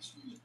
actually 0.00 0.40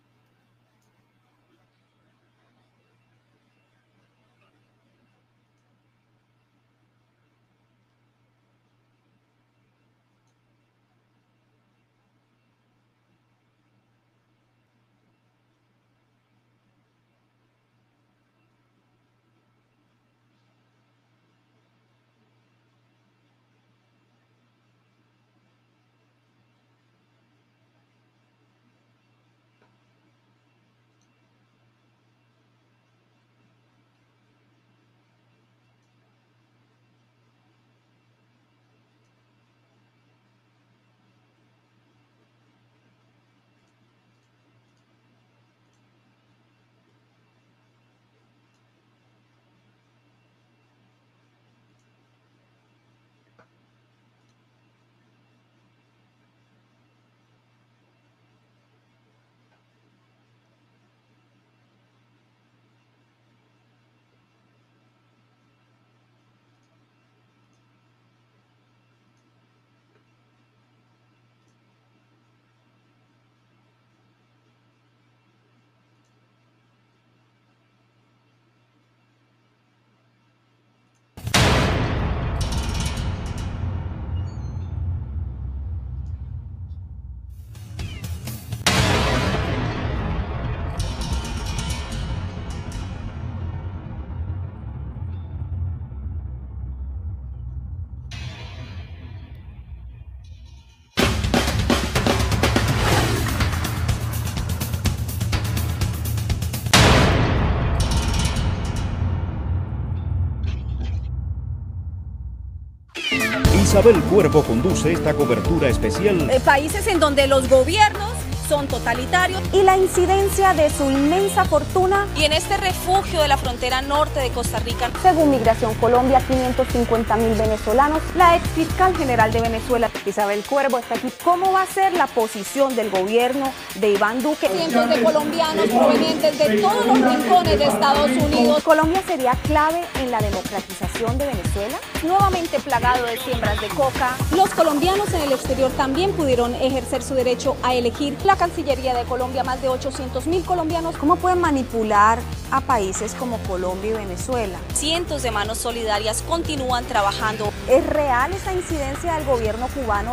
Isabel 113.76 114.02
Cuervo 114.04 114.42
conduce 114.42 114.94
esta 114.94 115.14
cobertura 115.14 115.68
especial. 115.68 116.28
De 116.28 116.40
países 116.40 116.88
en 116.88 116.98
donde 116.98 117.28
los 117.28 117.50
gobiernos 117.50 118.15
son 118.48 118.68
totalitarios 118.68 119.42
y 119.52 119.64
la 119.64 119.78
incidencia 119.78 120.54
de 120.54 120.70
su 120.70 120.90
inmensa 120.90 121.46
fortuna. 121.46 122.08
Y 122.16 122.24
en 122.26 122.34
este 122.34 122.58
refugio 122.58 123.22
de 123.22 123.28
la 123.28 123.38
frontera 123.38 123.82
norte 123.82 124.20
de 124.20 124.30
Costa 124.30 124.60
Rica. 124.60 124.92
Según 125.02 125.32
Migración 125.32 125.74
Colombia, 125.76 126.22
550 126.28 127.16
mil 127.18 127.34
venezolanos. 127.36 128.02
La 128.16 128.36
ex 128.36 128.48
fiscal 128.50 128.96
general 128.96 129.32
de 129.32 129.42
Venezuela, 129.42 129.90
Isabel 130.06 130.44
Cuervo, 130.44 130.80
está 130.80 130.96
aquí. 130.96 131.12
¿Cómo 131.24 131.52
va 131.52 131.64
a 131.64 131.66
ser 131.66 131.94
la 131.94 132.08
posición 132.08 132.76
del 132.76 132.90
gobierno 132.90 133.52
de 133.76 133.92
Iván 133.92 134.22
Duque? 134.22 134.48
Cientos 134.50 134.90
de 134.90 135.02
colombianos 135.02 135.68
provenientes 135.68 136.38
de 136.38 136.62
todos 136.62 136.86
los 136.86 137.02
rincones 137.02 137.60
de 137.60 137.66
Estados 137.66 138.12
Unidos. 138.12 138.64
¿Colombia 138.64 139.02
sería 139.08 139.34
clave 139.44 139.82
en 140.02 140.12
la 140.12 140.20
democratización 140.20 141.18
de 141.18 141.28
Venezuela? 141.28 141.78
Nuevamente 142.04 142.60
plagado 142.60 143.06
de 143.06 143.18
siembras 143.18 143.60
de 143.60 143.68
coca. 143.70 144.16
Los 144.36 144.50
colombianos 144.52 145.12
en 145.14 145.22
el 145.22 145.32
exterior 145.32 145.72
también 145.72 146.12
pudieron 146.14 146.54
ejercer 146.56 147.02
su 147.02 147.16
derecho 147.16 147.58
a 147.64 147.74
elegir 147.74 148.18
la 148.24 148.35
Cancillería 148.36 148.94
de 148.94 149.04
Colombia, 149.06 149.44
más 149.44 149.62
de 149.62 149.70
800 149.70 150.28
mil 150.28 150.44
colombianos. 150.44 150.98
¿Cómo 150.98 151.16
pueden 151.16 151.40
manipular 151.40 152.20
a 152.52 152.62
países 152.62 153.14
como 153.16 153.38
Colombia 153.40 153.92
y 153.92 153.94
Venezuela? 153.94 154.58
Cientos 154.74 155.24
de 155.24 155.32
manos 155.32 155.58
solidarias 155.58 156.22
continúan 156.22 156.86
trabajando. 156.86 157.52
¿Es 157.70 157.86
real 157.86 158.34
esa 158.34 158.54
incidencia 158.54 159.16
del 159.16 159.26
gobierno 159.26 159.68
cubano? 159.68 160.12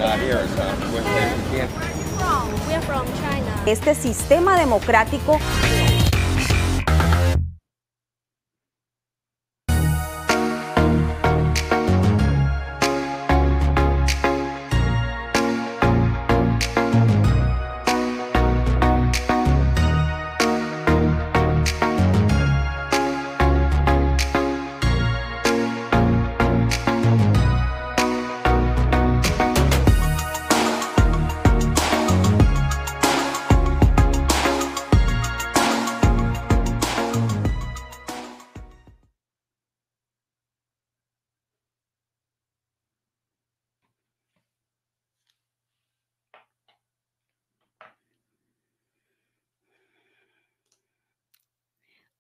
Este 3.67 3.95
sistema 3.95 4.57
democrático 4.57 5.39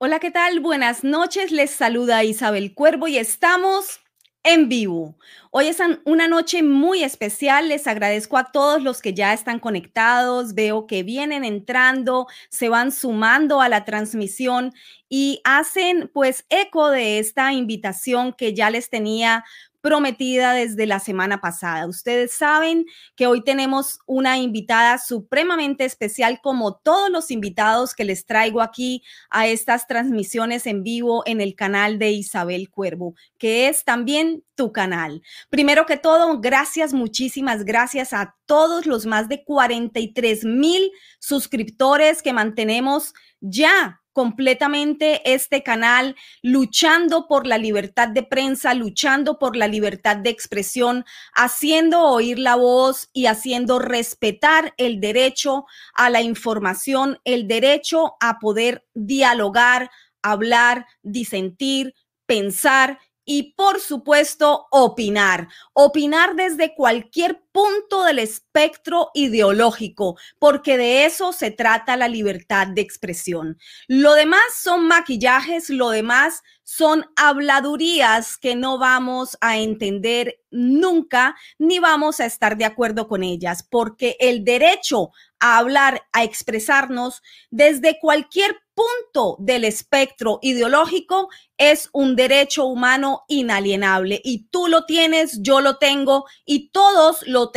Hola, 0.04 0.18
¿qué 0.18 0.32
tal? 0.32 0.58
Buenas 0.58 1.04
noches. 1.04 1.52
Les 1.52 1.70
saluda 1.70 2.24
Isabel 2.24 2.74
Cuervo 2.74 3.06
y 3.06 3.18
estamos 3.18 4.00
en 4.42 4.68
vivo. 4.68 5.16
Hoy 5.52 5.68
es 5.68 5.78
una 6.04 6.26
noche 6.26 6.64
muy 6.64 7.04
especial. 7.04 7.68
Les 7.68 7.86
agradezco 7.86 8.36
a 8.36 8.50
todos 8.50 8.82
los 8.82 9.00
que 9.00 9.14
ya 9.14 9.32
están 9.32 9.60
conectados. 9.60 10.54
Veo 10.54 10.88
que 10.88 11.04
vienen 11.04 11.44
entrando, 11.44 12.26
se 12.48 12.68
van 12.68 12.90
sumando 12.90 13.60
a 13.60 13.68
la 13.68 13.84
transmisión 13.84 14.72
y 15.08 15.40
hacen 15.44 16.10
pues 16.12 16.46
eco 16.48 16.90
de 16.90 17.20
esta 17.20 17.52
invitación 17.52 18.32
que 18.32 18.54
ya 18.54 18.70
les 18.70 18.90
tenía 18.90 19.44
prometida 19.82 20.54
desde 20.54 20.86
la 20.86 21.00
semana 21.00 21.40
pasada. 21.40 21.86
Ustedes 21.86 22.32
saben 22.32 22.86
que 23.16 23.26
hoy 23.26 23.42
tenemos 23.42 23.98
una 24.06 24.38
invitada 24.38 24.96
supremamente 24.98 25.84
especial 25.84 26.40
como 26.42 26.76
todos 26.76 27.10
los 27.10 27.30
invitados 27.30 27.94
que 27.94 28.04
les 28.04 28.24
traigo 28.24 28.62
aquí 28.62 29.02
a 29.28 29.46
estas 29.48 29.86
transmisiones 29.86 30.66
en 30.66 30.82
vivo 30.82 31.22
en 31.26 31.40
el 31.40 31.54
canal 31.54 31.98
de 31.98 32.12
Isabel 32.12 32.70
Cuervo, 32.70 33.14
que 33.38 33.68
es 33.68 33.84
también 33.84 34.44
tu 34.54 34.72
canal. 34.72 35.22
Primero 35.50 35.84
que 35.84 35.96
todo, 35.96 36.40
gracias, 36.40 36.94
muchísimas 36.94 37.64
gracias 37.64 38.12
a 38.12 38.36
todos 38.46 38.86
los 38.86 39.04
más 39.04 39.28
de 39.28 39.44
43 39.44 40.44
mil 40.44 40.90
suscriptores 41.18 42.22
que 42.22 42.32
mantenemos 42.32 43.12
ya 43.40 44.01
completamente 44.12 45.32
este 45.32 45.62
canal, 45.62 46.16
luchando 46.42 47.26
por 47.28 47.46
la 47.46 47.58
libertad 47.58 48.08
de 48.08 48.22
prensa, 48.22 48.74
luchando 48.74 49.38
por 49.38 49.56
la 49.56 49.68
libertad 49.68 50.16
de 50.16 50.30
expresión, 50.30 51.04
haciendo 51.34 52.02
oír 52.02 52.38
la 52.38 52.56
voz 52.56 53.08
y 53.12 53.26
haciendo 53.26 53.78
respetar 53.78 54.74
el 54.76 55.00
derecho 55.00 55.64
a 55.94 56.10
la 56.10 56.22
información, 56.22 57.18
el 57.24 57.48
derecho 57.48 58.14
a 58.20 58.38
poder 58.38 58.86
dialogar, 58.94 59.90
hablar, 60.22 60.86
disentir, 61.02 61.94
pensar 62.26 62.98
y 63.24 63.54
por 63.54 63.80
supuesto 63.80 64.66
opinar, 64.70 65.48
opinar 65.72 66.34
desde 66.34 66.74
cualquier 66.74 67.42
punto 67.52 68.04
del 68.04 68.18
espectro 68.18 69.10
ideológico, 69.14 70.16
porque 70.38 70.76
de 70.76 71.04
eso 71.04 71.32
se 71.32 71.50
trata 71.50 71.96
la 71.96 72.08
libertad 72.08 72.66
de 72.66 72.80
expresión. 72.80 73.58
Lo 73.86 74.14
demás 74.14 74.42
son 74.60 74.88
maquillajes, 74.88 75.70
lo 75.70 75.90
demás 75.90 76.42
son 76.64 77.04
habladurías 77.16 78.38
que 78.38 78.56
no 78.56 78.78
vamos 78.78 79.36
a 79.40 79.58
entender 79.58 80.40
nunca 80.50 81.36
ni 81.58 81.78
vamos 81.78 82.20
a 82.20 82.26
estar 82.26 82.56
de 82.56 82.64
acuerdo 82.64 83.08
con 83.08 83.22
ellas, 83.22 83.66
porque 83.68 84.16
el 84.20 84.44
derecho 84.44 85.10
a 85.38 85.58
hablar, 85.58 86.02
a 86.12 86.24
expresarnos 86.24 87.20
desde 87.50 87.98
cualquier 88.00 88.61
punto 88.74 89.36
del 89.38 89.64
espectro 89.64 90.38
ideológico 90.42 91.28
es 91.58 91.88
un 91.92 92.16
derecho 92.16 92.64
humano 92.64 93.24
inalienable 93.28 94.20
y 94.24 94.48
tú 94.50 94.68
lo 94.68 94.84
tienes, 94.84 95.40
yo 95.42 95.60
lo 95.60 95.78
tengo 95.78 96.24
y 96.44 96.70
todos 96.70 97.24
lo, 97.26 97.50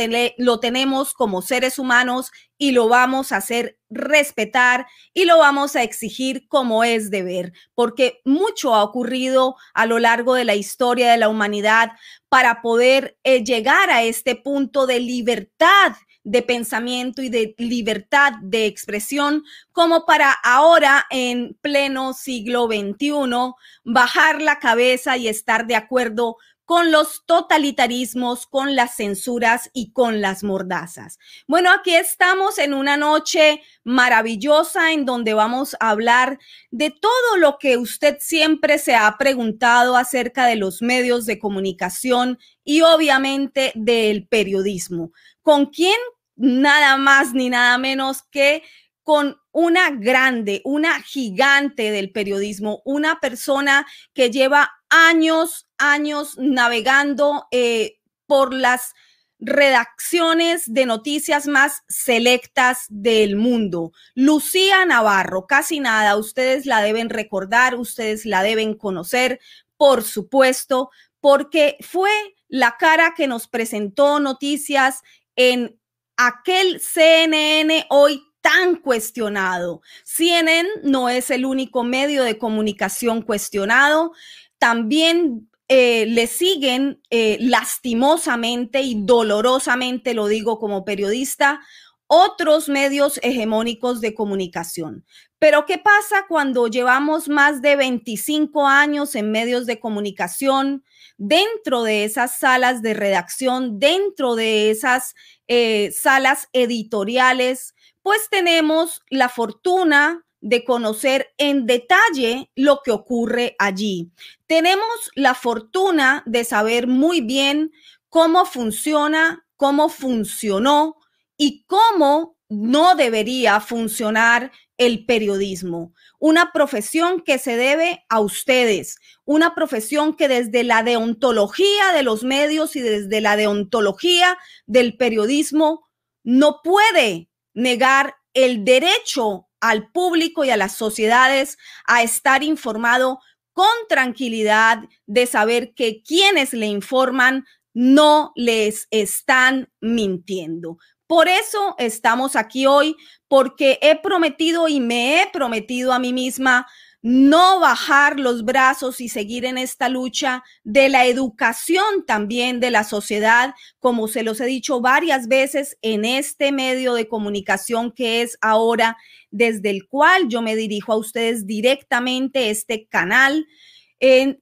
tenemos 0.60 1.14
como 1.14 1.42
seres 1.42 1.78
humanos 1.78 2.30
y 2.58 2.72
lo 2.72 2.88
vamos 2.88 3.32
a 3.32 3.38
hacer 3.38 3.78
respetar 3.90 4.86
y 5.12 5.24
lo 5.24 5.38
vamos 5.38 5.76
a 5.76 5.82
exigir 5.82 6.46
como 6.48 6.84
es 6.84 7.10
deber, 7.10 7.52
porque 7.74 8.20
mucho 8.24 8.74
ha 8.74 8.82
ocurrido 8.82 9.56
a 9.74 9.86
lo 9.86 9.98
largo 9.98 10.34
de 10.34 10.44
la 10.44 10.54
historia 10.54 11.10
de 11.10 11.18
la 11.18 11.28
humanidad 11.28 11.92
para 12.28 12.62
poder 12.62 13.18
eh, 13.24 13.44
llegar 13.44 13.90
a 13.90 14.02
este 14.02 14.36
punto 14.36 14.86
de 14.86 15.00
libertad 15.00 15.92
de 16.26 16.42
pensamiento 16.42 17.22
y 17.22 17.28
de 17.28 17.54
libertad 17.56 18.32
de 18.42 18.66
expresión, 18.66 19.44
como 19.70 20.04
para 20.04 20.32
ahora 20.32 21.06
en 21.10 21.56
pleno 21.60 22.14
siglo 22.14 22.66
XXI 22.66 23.54
bajar 23.84 24.42
la 24.42 24.58
cabeza 24.58 25.16
y 25.16 25.28
estar 25.28 25.68
de 25.68 25.76
acuerdo 25.76 26.36
con 26.64 26.90
los 26.90 27.22
totalitarismos, 27.26 28.48
con 28.48 28.74
las 28.74 28.96
censuras 28.96 29.70
y 29.72 29.92
con 29.92 30.20
las 30.20 30.42
mordazas. 30.42 31.20
Bueno, 31.46 31.70
aquí 31.70 31.94
estamos 31.94 32.58
en 32.58 32.74
una 32.74 32.96
noche 32.96 33.62
maravillosa 33.84 34.92
en 34.92 35.04
donde 35.04 35.32
vamos 35.32 35.76
a 35.78 35.90
hablar 35.90 36.40
de 36.72 36.90
todo 36.90 37.36
lo 37.38 37.58
que 37.58 37.76
usted 37.76 38.16
siempre 38.18 38.78
se 38.78 38.96
ha 38.96 39.16
preguntado 39.16 39.96
acerca 39.96 40.46
de 40.46 40.56
los 40.56 40.82
medios 40.82 41.24
de 41.24 41.38
comunicación 41.38 42.36
y 42.64 42.80
obviamente 42.80 43.70
del 43.76 44.26
periodismo. 44.26 45.12
¿Con 45.42 45.66
quién? 45.66 45.94
Nada 46.36 46.96
más 46.96 47.32
ni 47.32 47.48
nada 47.48 47.78
menos 47.78 48.22
que 48.30 48.62
con 49.02 49.36
una 49.52 49.90
grande, 49.90 50.62
una 50.64 51.00
gigante 51.00 51.90
del 51.90 52.10
periodismo, 52.10 52.82
una 52.84 53.20
persona 53.20 53.86
que 54.12 54.30
lleva 54.30 54.72
años, 54.88 55.68
años 55.78 56.36
navegando 56.38 57.46
eh, 57.52 58.00
por 58.26 58.52
las 58.52 58.94
redacciones 59.38 60.64
de 60.66 60.86
noticias 60.86 61.46
más 61.46 61.82
selectas 61.88 62.86
del 62.88 63.36
mundo. 63.36 63.92
Lucía 64.14 64.84
Navarro, 64.84 65.46
casi 65.46 65.80
nada, 65.80 66.16
ustedes 66.16 66.66
la 66.66 66.82
deben 66.82 67.10
recordar, 67.10 67.76
ustedes 67.76 68.24
la 68.24 68.42
deben 68.42 68.74
conocer, 68.74 69.40
por 69.76 70.02
supuesto, 70.02 70.90
porque 71.20 71.76
fue 71.80 72.10
la 72.48 72.76
cara 72.78 73.14
que 73.16 73.26
nos 73.26 73.46
presentó 73.46 74.20
noticias 74.20 75.02
en 75.36 75.78
aquel 76.16 76.80
CNN 76.80 77.86
hoy 77.90 78.22
tan 78.40 78.76
cuestionado. 78.76 79.82
CNN 80.04 80.68
no 80.84 81.08
es 81.08 81.30
el 81.30 81.44
único 81.44 81.82
medio 81.84 82.22
de 82.22 82.38
comunicación 82.38 83.22
cuestionado. 83.22 84.12
También 84.58 85.50
eh, 85.68 86.06
le 86.06 86.28
siguen 86.28 87.02
eh, 87.10 87.38
lastimosamente 87.40 88.82
y 88.82 89.02
dolorosamente, 89.02 90.14
lo 90.14 90.28
digo 90.28 90.60
como 90.60 90.84
periodista, 90.84 91.60
otros 92.06 92.68
medios 92.68 93.18
hegemónicos 93.22 94.00
de 94.00 94.14
comunicación. 94.14 95.04
Pero 95.38 95.66
¿qué 95.66 95.78
pasa 95.78 96.26
cuando 96.28 96.68
llevamos 96.68 97.28
más 97.28 97.60
de 97.62 97.76
25 97.76 98.66
años 98.66 99.14
en 99.16 99.32
medios 99.32 99.66
de 99.66 99.80
comunicación, 99.80 100.84
dentro 101.18 101.82
de 101.82 102.04
esas 102.04 102.38
salas 102.38 102.80
de 102.80 102.94
redacción, 102.94 103.78
dentro 103.78 104.34
de 104.34 104.70
esas 104.70 105.14
eh, 105.48 105.92
salas 105.92 106.48
editoriales, 106.52 107.74
pues 108.02 108.28
tenemos 108.30 109.02
la 109.10 109.28
fortuna 109.28 110.24
de 110.40 110.64
conocer 110.64 111.34
en 111.38 111.66
detalle 111.66 112.50
lo 112.54 112.80
que 112.84 112.92
ocurre 112.92 113.56
allí. 113.58 114.10
Tenemos 114.46 115.10
la 115.14 115.34
fortuna 115.34 116.22
de 116.26 116.44
saber 116.44 116.86
muy 116.86 117.20
bien 117.20 117.72
cómo 118.08 118.44
funciona, 118.44 119.44
cómo 119.56 119.88
funcionó 119.88 120.96
y 121.36 121.64
cómo 121.66 122.36
no 122.48 122.94
debería 122.94 123.60
funcionar 123.60 124.52
el 124.78 125.04
periodismo. 125.06 125.94
Una 126.18 126.52
profesión 126.52 127.22
que 127.22 127.38
se 127.38 127.56
debe 127.56 128.04
a 128.08 128.20
ustedes, 128.20 128.98
una 129.24 129.54
profesión 129.54 130.14
que 130.16 130.28
desde 130.28 130.64
la 130.64 130.82
deontología 130.82 131.92
de 131.94 132.02
los 132.02 132.24
medios 132.24 132.76
y 132.76 132.80
desde 132.80 133.20
la 133.20 133.36
deontología 133.36 134.38
del 134.66 134.96
periodismo 134.96 135.88
no 136.24 136.60
puede 136.62 137.30
negar 137.54 138.16
el 138.34 138.64
derecho 138.64 139.48
al 139.60 139.90
público 139.90 140.44
y 140.44 140.50
a 140.50 140.56
las 140.56 140.76
sociedades 140.76 141.56
a 141.86 142.02
estar 142.02 142.42
informado 142.42 143.20
con 143.52 143.66
tranquilidad 143.88 144.80
de 145.06 145.26
saber 145.26 145.72
que 145.74 146.02
quienes 146.02 146.52
le 146.52 146.66
informan 146.66 147.46
no 147.72 148.32
les 148.36 148.86
están 148.90 149.70
mintiendo. 149.80 150.78
Por 151.06 151.28
eso 151.28 151.74
estamos 151.78 152.36
aquí 152.36 152.66
hoy, 152.66 152.96
porque 153.28 153.78
he 153.82 153.96
prometido 153.96 154.68
y 154.68 154.80
me 154.80 155.22
he 155.22 155.26
prometido 155.28 155.92
a 155.92 155.98
mí 155.98 156.12
misma 156.12 156.66
no 157.02 157.60
bajar 157.60 158.18
los 158.18 158.44
brazos 158.44 159.00
y 159.00 159.08
seguir 159.08 159.44
en 159.44 159.58
esta 159.58 159.88
lucha 159.88 160.42
de 160.64 160.88
la 160.88 161.06
educación 161.06 162.04
también 162.04 162.58
de 162.58 162.72
la 162.72 162.82
sociedad, 162.82 163.54
como 163.78 164.08
se 164.08 164.24
los 164.24 164.40
he 164.40 164.46
dicho 164.46 164.80
varias 164.80 165.28
veces 165.28 165.78
en 165.82 166.04
este 166.04 166.50
medio 166.50 166.94
de 166.94 167.06
comunicación 167.06 167.92
que 167.92 168.22
es 168.22 168.36
ahora 168.40 168.96
desde 169.30 169.70
el 169.70 169.86
cual 169.86 170.26
yo 170.28 170.42
me 170.42 170.56
dirijo 170.56 170.92
a 170.92 170.96
ustedes 170.96 171.46
directamente, 171.46 172.50
este 172.50 172.88
canal, 172.88 173.46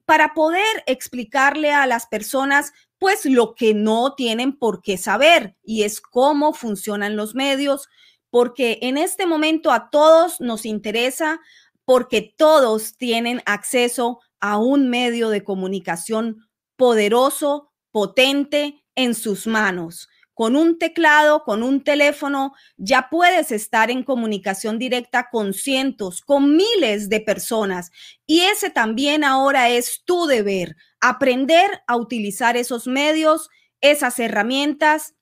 para 0.07 0.33
poder 0.33 0.83
explicarle 0.87 1.71
a 1.71 1.87
las 1.87 2.07
personas 2.07 2.73
pues 3.05 3.27
lo 3.27 3.55
que 3.55 3.75
no 3.75 4.15
tienen 4.15 4.57
por 4.57 4.81
qué 4.81 4.97
saber 4.97 5.59
y 5.63 5.83
es 5.83 6.01
cómo 6.01 6.55
funcionan 6.55 7.17
los 7.17 7.35
medios, 7.35 7.91
porque 8.31 8.79
en 8.81 8.97
este 8.97 9.27
momento 9.27 9.73
a 9.73 9.91
todos 9.91 10.41
nos 10.41 10.65
interesa 10.65 11.39
porque 11.85 12.35
todos 12.39 12.97
tienen 12.97 13.43
acceso 13.45 14.21
a 14.41 14.57
un 14.57 14.89
medio 14.89 15.29
de 15.29 15.45
comunicación 15.45 16.49
poderoso, 16.77 17.75
potente 17.91 18.83
en 18.95 19.15
sus 19.15 19.47
manos. 19.47 20.09
Con 20.35 20.57
un 20.57 20.79
teclado, 20.79 21.45
con 21.45 21.63
un 21.63 21.83
teléfono, 21.83 22.55
ya 22.77 23.09
puedes 23.11 23.53
estar 23.53 23.91
en 23.91 24.03
comunicación 24.03 24.79
directa 24.79 25.29
con 25.31 25.55
cientos, 25.55 26.21
con 26.21 26.57
miles 26.57 27.09
de 27.09 27.21
personas. 27.21 27.91
Y 28.27 28.41
ese 28.41 28.71
también 28.71 29.25
ahora 29.25 29.71
es 29.71 30.03
tu 30.05 30.27
deber, 30.27 30.77
aprender 31.01 31.83
a 31.87 31.97
utilizar 31.97 32.57
esos 32.57 32.87
medios, 32.87 33.49
esas 33.81 34.19
herramientas 34.19 35.15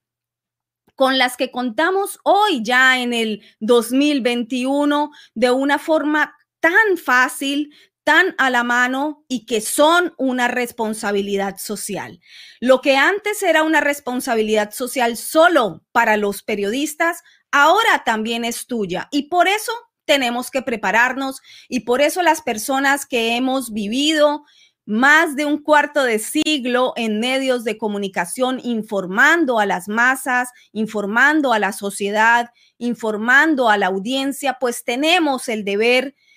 con 0.95 1.19
las 1.19 1.37
que 1.37 1.51
contamos 1.51 2.19
hoy 2.23 2.63
ya 2.63 3.01
en 3.01 3.13
el 3.13 3.43
2021 3.61 5.11
de 5.35 5.51
una 5.51 5.79
forma 5.79 6.37
tan 6.61 6.97
fácil, 6.97 7.75
tan 8.05 8.35
a 8.39 8.51
la 8.51 8.65
mano 8.65 9.25
y 9.29 9.47
que 9.47 9.61
son 9.61 10.15
una 10.19 10.49
responsabilidad 10.49 11.57
social. 11.59 12.21
Lo 12.61 12.81
que 12.81 12.97
antes 12.97 13.43
era 13.43 13.63
una 13.63 13.81
responsabilidad 13.81 14.73
social 14.73 15.17
solo 15.17 15.85
para 15.93 16.17
los 16.17 16.43
periodistas, 16.43 17.23
ahora 17.51 18.03
también 18.05 18.45
es 18.45 18.67
tuya. 18.67 19.09
Y 19.11 19.29
por 19.29 19.49
eso 19.49 19.73
tenemos 20.05 20.51
que 20.51 20.63
prepararnos 20.63 21.41
y 21.69 21.81
por 21.81 22.01
eso 22.01 22.23
las 22.23 22.43
personas 22.43 23.07
que 23.07 23.37
hemos 23.37 23.73
vivido 23.73 24.45
más 24.85 25.37
de 25.37 25.45
un 25.45 25.63
cuarto 25.63 26.03
de 26.03 26.19
siglo 26.19 26.93
en 26.97 27.21
medios 27.21 27.63
de 27.63 27.79
comunicación 27.79 28.61
informando 28.65 29.61
a 29.61 29.67
las 29.67 29.89
masas, 29.89 30.51
informando 30.73 31.53
a 31.53 31.61
la 31.61 31.73
sociedad, 31.73 32.51
informando 32.79 33.69
a 33.69 33.79
la 33.79 33.87
audiencia, 33.87 34.57
pues 34.61 34.85
tenemos 34.85 35.49
el 35.49 35.65
deber 35.65 36.07
de 36.07 36.32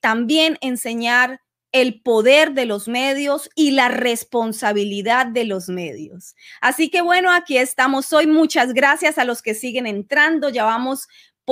también 0.00 0.58
enseñar 0.60 1.40
el 1.72 2.00
poder 2.00 2.52
de 2.52 2.64
los 2.64 2.88
medios 2.88 3.50
y 3.54 3.72
la 3.72 3.88
responsabilidad 3.88 5.26
de 5.26 5.44
los 5.44 5.68
medios. 5.68 6.34
Así 6.60 6.88
que 6.88 7.02
bueno, 7.02 7.30
aquí 7.30 7.58
estamos 7.58 8.12
hoy. 8.12 8.26
Muchas 8.26 8.72
gracias 8.72 9.18
a 9.18 9.24
los 9.24 9.42
que 9.42 9.54
siguen 9.54 9.86
entrando. 9.86 10.48
Ya 10.48 10.64
vamos 10.64 11.06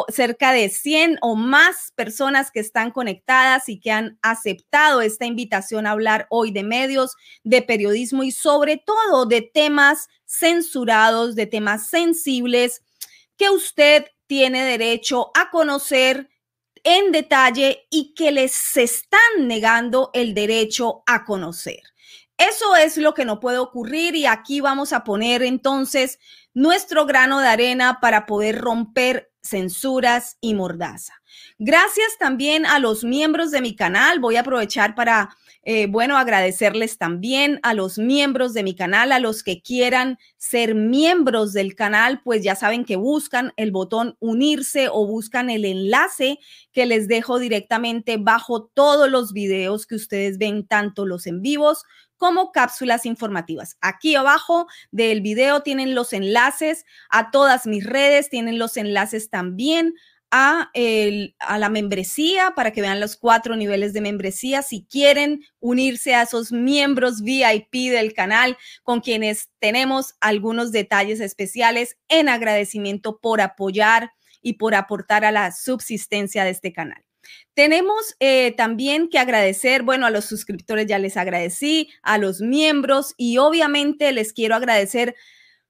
cerca 0.09 0.53
de 0.53 0.69
100 0.71 1.19
o 1.21 1.37
más 1.37 1.93
personas 1.95 2.51
que 2.51 2.61
están 2.61 2.91
conectadas 2.91 3.69
y 3.69 3.79
que 3.79 3.93
han 3.93 4.19
aceptado 4.23 5.03
esta 5.03 5.27
invitación 5.27 5.87
a 5.87 5.93
hablar 5.93 6.27
hoy 6.31 6.51
de 6.51 6.65
medios, 6.65 7.17
de 7.45 7.63
periodismo 7.63 8.25
y 8.25 8.33
sobre 8.33 8.79
todo 8.79 9.27
de 9.27 9.43
temas 9.43 10.09
censurados, 10.25 11.37
de 11.37 11.47
temas 11.47 11.89
sensibles 11.89 12.83
que 13.37 13.51
usted 13.51 14.07
tiene 14.27 14.65
derecho 14.65 15.31
a 15.35 15.51
conocer 15.51 16.29
en 16.85 17.13
detalle 17.13 17.87
y 17.91 18.15
que 18.15 18.31
les 18.31 18.77
están 18.77 19.21
negando 19.39 20.11
el 20.13 20.35
derecho 20.35 21.03
a 21.07 21.25
conocer. 21.25 21.81
Eso 22.37 22.77
es 22.77 22.97
lo 22.97 23.15
que 23.15 23.25
no 23.25 23.41
puede 23.41 23.59
ocurrir 23.59 24.15
y 24.15 24.27
aquí 24.27 24.61
vamos 24.61 24.93
a 24.93 25.05
poner 25.05 25.43
entonces 25.43 26.19
nuestro 26.53 27.07
grano 27.07 27.41
de 27.41 27.49
arena 27.49 27.99
para 28.01 28.27
poder 28.27 28.61
romper 28.61 29.33
censuras 29.43 30.37
y 30.41 30.55
mordaza. 30.55 31.15
Gracias 31.59 32.19
también 32.19 32.67
a 32.67 32.79
los 32.79 33.05
miembros 33.05 33.51
de 33.51 33.61
mi 33.61 33.77
canal. 33.77 34.19
Voy 34.19 34.37
a 34.37 34.41
aprovechar 34.41 34.95
para 34.95 35.31
eh, 35.67 35.87
bueno, 35.87 36.19
agradecerles 36.19 36.99
también 36.99 37.59
a 37.63 37.73
los 37.73 37.97
miembros 37.97 38.53
de 38.53 38.63
mi 38.63 38.75
canal, 38.75 39.13
a 39.13 39.19
los 39.19 39.43
que 39.43 39.63
quieran 39.63 40.19
ser 40.37 40.75
miembros 40.75 41.55
del 41.55 41.75
canal, 41.75 42.21
pues 42.23 42.43
ya 42.43 42.55
saben 42.55 42.85
que 42.85 42.97
buscan 42.97 43.55
el 43.57 43.73
botón 43.73 44.17
unirse 44.21 44.89
o 44.93 45.07
buscan 45.07 45.49
el 45.49 45.65
enlace 45.65 46.39
que 46.73 46.85
les 46.85 47.09
dejo 47.09 47.39
directamente 47.39 48.19
bajo 48.19 48.67
todos 48.75 49.11
los 49.11 49.33
videos 49.33 49.87
que 49.87 49.95
ustedes 49.95 50.37
ven, 50.37 50.67
tanto 50.67 51.07
los 51.07 51.27
en 51.27 51.41
vivos 51.41 51.85
como 52.19 52.53
cápsulas 52.53 53.07
informativas. 53.07 53.77
Aquí 53.81 54.17
abajo 54.17 54.67
del 54.91 55.23
video 55.23 55.63
tienen 55.63 55.95
los 55.95 56.13
enlaces 56.13 56.85
a 57.09 57.31
todas 57.31 57.67
mis 57.67 57.85
redes, 57.85 58.29
tienen 58.29 58.59
los 58.59 58.77
enlaces 58.77 59.31
también 59.31 59.95
a, 60.37 60.69
la 61.59 61.69
membresía 61.69 62.55
para 62.57 62.73
que 62.73 62.81
vean 62.81 62.99
los 62.99 63.17
cuatro 63.17 63.55
niveles 63.55 63.93
de 63.93 64.01
membresía. 64.01 64.63
Si 64.63 64.85
quieren 64.85 65.45
unirse 65.61 66.17
a 66.17 66.23
esos 66.23 66.51
miembros 66.51 67.23
VIP 67.23 67.93
del 67.93 68.15
canal 68.15 68.59
con 68.83 69.01
quienes 69.01 69.51
tenemos 69.61 70.17
algunos 70.21 70.73
detalles 70.73 71.21
especiales 71.21 71.99
en 72.09 72.29
agradecimiento 72.29 73.21
por 73.21 73.41
apoyar 73.41 74.11
y 74.43 74.55
por 74.55 74.75
aportar 74.75 75.25
a 75.25 75.31
la 75.31 75.53
subsistencia 75.53 76.43
de 76.43 76.51
este 76.51 76.73
canal. 76.73 77.05
Tenemos 77.55 78.17
eh, 78.19 78.55
también 78.57 79.09
que 79.09 79.21
agradecer, 79.21 79.85
bueno, 79.85 80.05
a 80.05 80.11
los 80.11 80.25
suscriptores 80.25 80.87
ya 80.87 80.99
les 80.99 81.17
agradecí, 81.17 81.91
a 82.03 82.19
los 82.19 82.41
miembros 82.41 83.15
y 83.17 83.39
obviamente 83.39 84.11
les 84.11 84.33
quiero 84.33 84.57
agradecer 84.57 85.15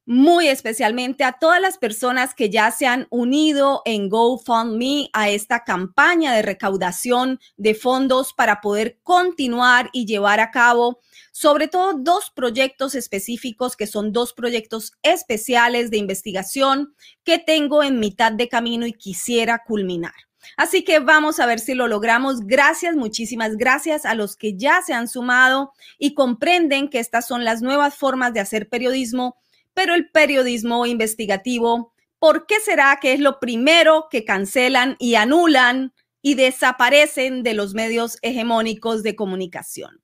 muy 0.07 0.49
especialmente 0.49 1.25
a 1.25 1.33
todas 1.33 1.61
las 1.61 1.79
personas 1.79 2.35
que 2.35 2.51
ya 2.51 2.71
se 2.71 2.87
han 2.87 3.07
unido 3.11 3.83
en 3.85 4.09
GoFundMe 4.09 5.09
a 5.13 5.31
esta 5.31 5.65
campaña 5.65 6.35
de 6.35 6.43
recaudación 6.43 7.41
de 7.57 7.75
fondos 7.75 8.33
para 8.35 8.61
poder 8.61 8.99
continuar 9.03 9.91
y 9.93 10.07
llevar 10.07 10.41
a 10.41 10.51
cabo 10.51 11.01
sobre 11.33 11.69
todo 11.69 11.95
dos 11.95 12.31
proyectos 12.31 12.95
específicos 12.95 13.77
que 13.77 13.87
son 13.87 14.13
dos 14.13 14.35
proyectos 14.35 14.93
especiales 15.03 15.91
de 15.91 15.97
investigación 15.97 16.95
que 17.25 17.39
tengo 17.39 17.83
en 17.83 17.99
mitad 17.99 18.33
de 18.33 18.49
camino 18.49 18.87
y 18.87 18.93
quisiera 18.93 19.63
culminar. 19.67 20.15
Así 20.57 20.85
que 20.85 20.99
vamos 20.99 21.41
a 21.41 21.47
ver 21.47 21.59
si 21.59 21.75
lo 21.75 21.89
logramos. 21.89 22.41
Gracias, 22.41 22.95
muchísimas 22.95 23.57
gracias 23.57 24.05
a 24.05 24.15
los 24.15 24.37
que 24.37 24.57
ya 24.57 24.83
se 24.83 24.93
han 24.93 25.09
sumado 25.09 25.73
y 25.99 26.15
comprenden 26.15 26.89
que 26.89 27.01
estas 27.01 27.27
son 27.27 27.45
las 27.45 27.63
nuevas 27.63 27.97
formas 27.97 28.33
de 28.33 28.41
hacer 28.41 28.69
periodismo 28.69 29.37
pero 29.75 29.95
el 29.95 30.11
periodismo 30.11 30.87
investigativo, 30.87 31.93
¿por 32.19 32.47
qué 32.47 32.61
será 32.61 32.99
que 33.01 33.13
es 33.13 33.21
lo 33.21 33.41
primero 33.41 34.07
que 34.11 34.25
cancelan 34.25 34.97
y 34.99 35.17
anulan 35.17 35.93
y 36.23 36.35
desaparecen 36.35 37.43
de 37.43 37.55
los 37.55 37.75
medios 37.75 38.19
hegemónicos 38.23 39.03
de 39.03 39.15
comunicación? 39.15 40.03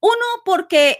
Uno, 0.00 0.24
porque 0.44 0.98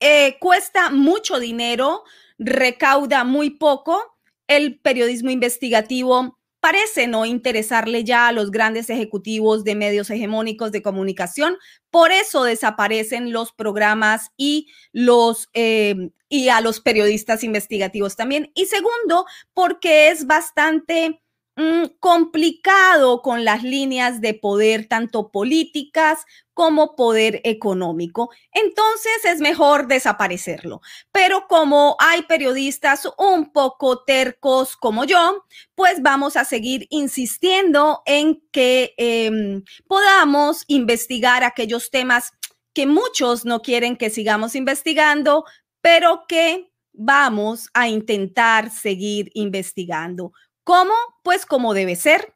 eh, 0.00 0.36
cuesta 0.38 0.90
mucho 0.90 1.40
dinero, 1.40 2.04
recauda 2.38 3.24
muy 3.24 3.50
poco. 3.50 4.18
El 4.46 4.78
periodismo 4.78 5.30
investigativo 5.30 6.38
parece 6.62 7.08
no 7.08 7.26
interesarle 7.26 8.04
ya 8.04 8.28
a 8.28 8.32
los 8.32 8.52
grandes 8.52 8.88
ejecutivos 8.88 9.64
de 9.64 9.74
medios 9.74 10.10
hegemónicos 10.10 10.70
de 10.70 10.80
comunicación. 10.80 11.56
Por 11.90 12.12
eso 12.12 12.44
desaparecen 12.44 13.32
los 13.32 13.52
programas 13.52 14.30
y 14.36 14.68
los 14.92 15.48
eh, 15.54 16.10
y 16.32 16.48
a 16.48 16.60
los 16.62 16.80
periodistas 16.80 17.44
investigativos 17.44 18.16
también. 18.16 18.50
Y 18.54 18.64
segundo, 18.66 19.26
porque 19.54 20.08
es 20.08 20.26
bastante 20.26 21.22
Mm, 21.54 21.98
complicado 22.00 23.20
con 23.20 23.44
las 23.44 23.62
líneas 23.62 24.22
de 24.22 24.32
poder, 24.32 24.88
tanto 24.88 25.30
políticas 25.30 26.24
como 26.54 26.96
poder 26.96 27.42
económico. 27.44 28.30
Entonces 28.52 29.12
es 29.26 29.40
mejor 29.40 29.86
desaparecerlo. 29.86 30.80
Pero 31.12 31.46
como 31.48 31.96
hay 31.98 32.22
periodistas 32.22 33.06
un 33.18 33.52
poco 33.52 34.02
tercos 34.02 34.76
como 34.76 35.04
yo, 35.04 35.44
pues 35.74 36.00
vamos 36.00 36.36
a 36.38 36.46
seguir 36.46 36.86
insistiendo 36.88 38.00
en 38.06 38.42
que 38.50 38.94
em, 38.96 39.62
podamos 39.86 40.64
investigar 40.68 41.44
aquellos 41.44 41.90
temas 41.90 42.32
que 42.72 42.86
muchos 42.86 43.44
no 43.44 43.60
quieren 43.60 43.96
que 43.96 44.08
sigamos 44.08 44.54
investigando, 44.54 45.44
pero 45.82 46.24
que 46.26 46.72
vamos 46.94 47.68
a 47.74 47.88
intentar 47.88 48.70
seguir 48.70 49.30
investigando. 49.34 50.32
¿Cómo? 50.64 50.94
Pues 51.22 51.44
como 51.44 51.74
debe 51.74 51.96
ser, 51.96 52.34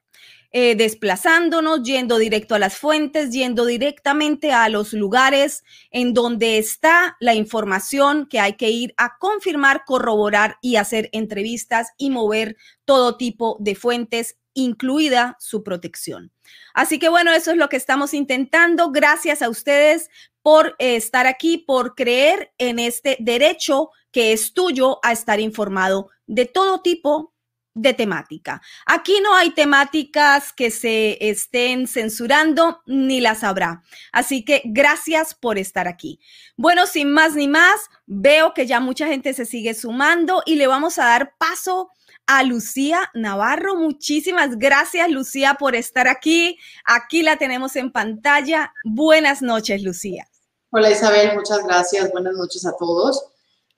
eh, 0.52 0.74
desplazándonos, 0.74 1.82
yendo 1.82 2.18
directo 2.18 2.54
a 2.54 2.58
las 2.58 2.76
fuentes, 2.76 3.30
yendo 3.30 3.66
directamente 3.66 4.52
a 4.52 4.68
los 4.68 4.92
lugares 4.92 5.64
en 5.90 6.14
donde 6.14 6.58
está 6.58 7.16
la 7.20 7.34
información 7.34 8.26
que 8.26 8.40
hay 8.40 8.54
que 8.54 8.70
ir 8.70 8.94
a 8.96 9.18
confirmar, 9.18 9.84
corroborar 9.84 10.56
y 10.62 10.76
hacer 10.76 11.10
entrevistas 11.12 11.88
y 11.98 12.10
mover 12.10 12.56
todo 12.84 13.16
tipo 13.16 13.58
de 13.60 13.74
fuentes, 13.74 14.38
incluida 14.56 15.36
su 15.38 15.62
protección. 15.62 16.32
Así 16.74 16.98
que 16.98 17.08
bueno, 17.08 17.32
eso 17.32 17.52
es 17.52 17.56
lo 17.56 17.68
que 17.68 17.76
estamos 17.76 18.14
intentando. 18.14 18.90
Gracias 18.90 19.42
a 19.42 19.48
ustedes 19.48 20.10
por 20.42 20.74
eh, 20.78 20.96
estar 20.96 21.26
aquí, 21.26 21.58
por 21.58 21.94
creer 21.94 22.52
en 22.58 22.78
este 22.78 23.16
derecho 23.20 23.90
que 24.10 24.32
es 24.32 24.54
tuyo 24.54 24.98
a 25.04 25.12
estar 25.12 25.38
informado 25.40 26.10
de 26.26 26.46
todo 26.46 26.80
tipo 26.80 27.34
de 27.74 27.92
temática. 27.92 28.62
Aquí 28.86 29.20
no 29.22 29.34
hay 29.36 29.50
temáticas 29.50 30.54
que 30.54 30.70
se 30.70 31.18
estén 31.20 31.86
censurando 31.86 32.80
ni 32.86 33.20
las 33.20 33.44
habrá. 33.44 33.82
Así 34.12 34.44
que 34.44 34.62
gracias 34.64 35.34
por 35.34 35.58
estar 35.58 35.86
aquí. 35.86 36.18
Bueno, 36.56 36.86
sin 36.86 37.12
más 37.12 37.34
ni 37.34 37.48
más, 37.48 37.90
veo 38.06 38.54
que 38.54 38.66
ya 38.66 38.80
mucha 38.80 39.06
gente 39.08 39.34
se 39.34 39.44
sigue 39.44 39.74
sumando 39.74 40.42
y 40.46 40.54
le 40.54 40.66
vamos 40.66 40.98
a 40.98 41.04
dar 41.04 41.34
paso 41.36 41.90
a 41.90 42.05
Lucía 42.44 43.10
Navarro. 43.14 43.76
Muchísimas 43.76 44.58
gracias, 44.58 45.08
Lucía, 45.10 45.56
por 45.58 45.74
estar 45.74 46.08
aquí. 46.08 46.58
Aquí 46.84 47.22
la 47.22 47.36
tenemos 47.36 47.76
en 47.76 47.92
pantalla. 47.92 48.72
Buenas 48.84 49.42
noches, 49.42 49.82
Lucía. 49.82 50.26
Hola, 50.70 50.90
Isabel. 50.90 51.34
Muchas 51.34 51.64
gracias. 51.64 52.10
Buenas 52.12 52.34
noches 52.34 52.66
a 52.66 52.76
todos. 52.76 53.24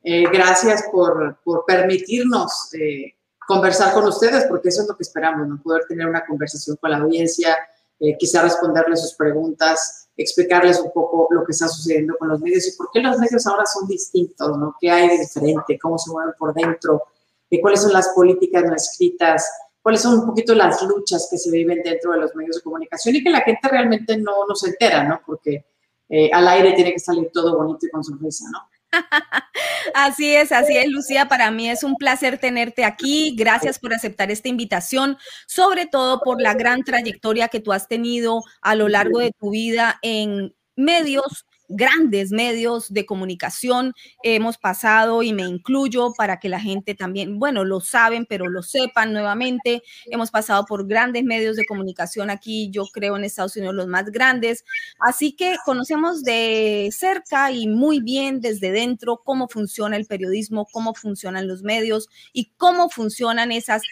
Eh, 0.02 0.24
gracias 0.32 0.84
por, 0.90 1.38
por 1.44 1.64
permitirnos 1.66 2.72
eh, 2.74 3.14
conversar 3.46 3.92
con 3.92 4.04
ustedes, 4.06 4.44
porque 4.48 4.68
eso 4.68 4.82
es 4.82 4.88
lo 4.88 4.96
que 4.96 5.02
esperamos, 5.02 5.46
¿no? 5.46 5.60
Poder 5.62 5.84
tener 5.88 6.06
una 6.06 6.24
conversación 6.24 6.76
con 6.76 6.90
la 6.90 6.98
audiencia, 6.98 7.56
eh, 8.00 8.16
quizá 8.18 8.42
responderles 8.42 9.02
sus 9.02 9.14
preguntas, 9.14 10.08
explicarles 10.16 10.80
un 10.80 10.90
poco 10.92 11.28
lo 11.30 11.44
que 11.44 11.52
está 11.52 11.68
sucediendo 11.68 12.16
con 12.18 12.28
los 12.28 12.40
medios 12.40 12.66
y 12.68 12.76
por 12.76 12.90
qué 12.92 13.00
los 13.00 13.18
medios 13.18 13.46
ahora 13.46 13.66
son 13.66 13.86
distintos, 13.86 14.56
¿no? 14.56 14.74
¿Qué 14.80 14.90
hay 14.90 15.08
de 15.08 15.18
diferente? 15.18 15.78
¿Cómo 15.78 15.98
se 15.98 16.10
mueven 16.10 16.34
por 16.38 16.54
dentro? 16.54 17.02
Eh, 17.50 17.60
¿Cuáles 17.60 17.82
son 17.82 17.92
las 17.92 18.08
políticas 18.14 18.64
no 18.64 18.74
escritas? 18.74 19.48
¿Cuáles 19.80 20.02
son 20.02 20.20
un 20.20 20.26
poquito 20.26 20.54
las 20.54 20.82
luchas 20.82 21.28
que 21.30 21.38
se 21.38 21.50
viven 21.50 21.82
dentro 21.82 22.12
de 22.12 22.18
los 22.18 22.34
medios 22.34 22.56
de 22.56 22.62
comunicación 22.62 23.16
y 23.16 23.24
que 23.24 23.30
la 23.30 23.40
gente 23.40 23.68
realmente 23.68 24.16
no, 24.18 24.46
no 24.46 24.54
se 24.54 24.70
entera, 24.70 25.04
¿no? 25.04 25.20
Porque 25.24 25.64
eh, 26.08 26.30
al 26.32 26.48
aire 26.48 26.72
tiene 26.72 26.92
que 26.92 26.98
salir 26.98 27.30
todo 27.32 27.56
bonito 27.56 27.86
y 27.86 27.90
con 27.90 28.02
sorpresa, 28.02 28.44
¿no? 28.50 28.60
Así 29.94 30.34
es, 30.34 30.52
así 30.52 30.76
es, 30.76 30.88
Lucía. 30.88 31.28
Para 31.28 31.50
mí 31.50 31.68
es 31.68 31.82
un 31.82 31.96
placer 31.96 32.38
tenerte 32.38 32.84
aquí. 32.84 33.34
Gracias 33.36 33.78
por 33.78 33.92
aceptar 33.92 34.30
esta 34.30 34.48
invitación, 34.48 35.16
sobre 35.46 35.86
todo 35.86 36.20
por 36.20 36.40
la 36.40 36.54
gran 36.54 36.84
trayectoria 36.84 37.48
que 37.48 37.60
tú 37.60 37.72
has 37.72 37.88
tenido 37.88 38.42
a 38.60 38.74
lo 38.74 38.88
largo 38.88 39.18
de 39.18 39.32
tu 39.38 39.50
vida 39.50 39.98
en 40.02 40.54
medios 40.76 41.46
grandes 41.68 42.30
medios 42.30 42.92
de 42.92 43.06
comunicación 43.06 43.92
hemos 44.22 44.58
pasado 44.58 45.22
y 45.22 45.32
me 45.32 45.42
incluyo 45.42 46.12
para 46.16 46.38
que 46.40 46.48
la 46.48 46.60
gente 46.60 46.94
también, 46.94 47.38
bueno, 47.38 47.64
lo 47.64 47.80
saben, 47.80 48.26
pero 48.26 48.48
lo 48.48 48.62
sepan 48.62 49.12
nuevamente. 49.12 49.82
Hemos 50.06 50.30
pasado 50.30 50.64
por 50.66 50.86
grandes 50.86 51.24
medios 51.24 51.56
de 51.56 51.66
comunicación 51.66 52.30
aquí, 52.30 52.70
yo 52.70 52.84
creo 52.92 53.16
en 53.16 53.24
Estados 53.24 53.56
Unidos 53.56 53.74
los 53.74 53.86
más 53.86 54.06
grandes. 54.06 54.64
Así 54.98 55.32
que 55.32 55.56
conocemos 55.64 56.22
de 56.22 56.88
cerca 56.92 57.52
y 57.52 57.68
muy 57.68 58.00
bien 58.00 58.40
desde 58.40 58.72
dentro 58.72 59.22
cómo 59.24 59.48
funciona 59.48 59.96
el 59.96 60.06
periodismo, 60.06 60.66
cómo 60.72 60.94
funcionan 60.94 61.46
los 61.46 61.62
medios 61.62 62.08
y 62.32 62.52
cómo 62.56 62.88
funcionan 62.88 63.52
esas 63.52 63.82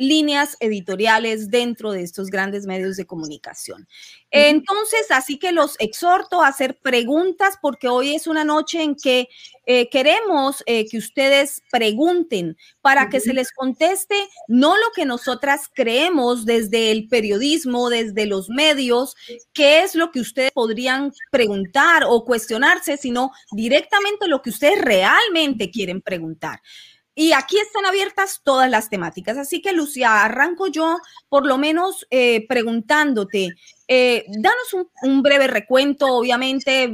líneas 0.00 0.56
editoriales 0.60 1.50
dentro 1.50 1.92
de 1.92 2.02
estos 2.02 2.28
grandes 2.28 2.64
medios 2.64 2.96
de 2.96 3.04
comunicación. 3.04 3.86
Entonces, 4.30 5.10
así 5.10 5.38
que 5.38 5.52
los 5.52 5.76
exhorto 5.78 6.42
a 6.42 6.48
hacer 6.48 6.78
preguntas 6.78 7.58
porque 7.60 7.88
hoy 7.88 8.14
es 8.14 8.26
una 8.26 8.42
noche 8.42 8.82
en 8.82 8.94
que 8.94 9.28
eh, 9.66 9.90
queremos 9.90 10.62
eh, 10.66 10.86
que 10.88 10.96
ustedes 10.96 11.62
pregunten 11.70 12.56
para 12.80 13.10
que 13.10 13.20
se 13.20 13.34
les 13.34 13.52
conteste 13.52 14.14
no 14.48 14.76
lo 14.76 14.86
que 14.94 15.04
nosotras 15.04 15.68
creemos 15.72 16.46
desde 16.46 16.92
el 16.92 17.08
periodismo, 17.08 17.90
desde 17.90 18.24
los 18.24 18.48
medios, 18.48 19.16
qué 19.52 19.82
es 19.82 19.94
lo 19.94 20.12
que 20.12 20.20
ustedes 20.20 20.52
podrían 20.52 21.12
preguntar 21.30 22.04
o 22.06 22.24
cuestionarse, 22.24 22.96
sino 22.96 23.32
directamente 23.52 24.28
lo 24.28 24.40
que 24.40 24.50
ustedes 24.50 24.80
realmente 24.80 25.70
quieren 25.70 26.00
preguntar. 26.00 26.62
Y 27.20 27.34
aquí 27.34 27.58
están 27.58 27.84
abiertas 27.84 28.40
todas 28.42 28.70
las 28.70 28.88
temáticas. 28.88 29.36
Así 29.36 29.60
que, 29.60 29.74
Lucía, 29.74 30.24
arranco 30.24 30.68
yo 30.68 30.96
por 31.28 31.44
lo 31.44 31.58
menos 31.58 32.06
eh, 32.08 32.46
preguntándote, 32.48 33.50
eh, 33.88 34.24
danos 34.26 34.88
un, 35.02 35.20
breve 35.20 35.46
recuento. 35.46 36.06
Obviamente, 36.16 36.84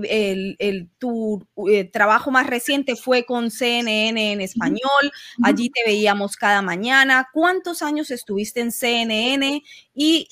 el, 0.59 0.91
tu 0.99 1.47
eh, 1.71 1.85
trabajo 1.85 2.33
más 2.33 2.49
reciente 2.49 2.97
fue 2.97 3.25
con 3.25 3.53
CNN 3.53 4.33
en 4.33 4.41
español. 4.41 5.13
Allí 5.45 5.71
te 5.71 5.85
veíamos 5.87 6.37
cada 6.37 6.61
mañana. 6.61 7.29
¿Cuántos 7.33 7.81
años 7.81 8.11
estuviste 8.11 8.59
en 8.59 8.73
CNN? 8.73 9.63
Y 9.95 10.29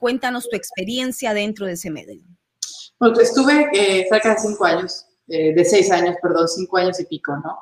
cuéntanos 0.00 0.48
tu 0.50 0.56
experiencia 0.56 1.32
dentro 1.32 1.64
de 1.64 1.74
ese 1.74 1.92
medio. 1.92 2.24
Bueno, 2.98 3.20
estuve 3.20 3.70
cerca 4.10 4.30
de 4.30 4.40
cinco 4.40 4.64
años, 4.64 5.06
de 5.28 5.64
seis 5.64 5.92
años, 5.92 6.16
perdón, 6.20 6.48
cinco 6.48 6.78
años 6.78 6.98
y 6.98 7.04
pico, 7.04 7.36
¿no? 7.36 7.56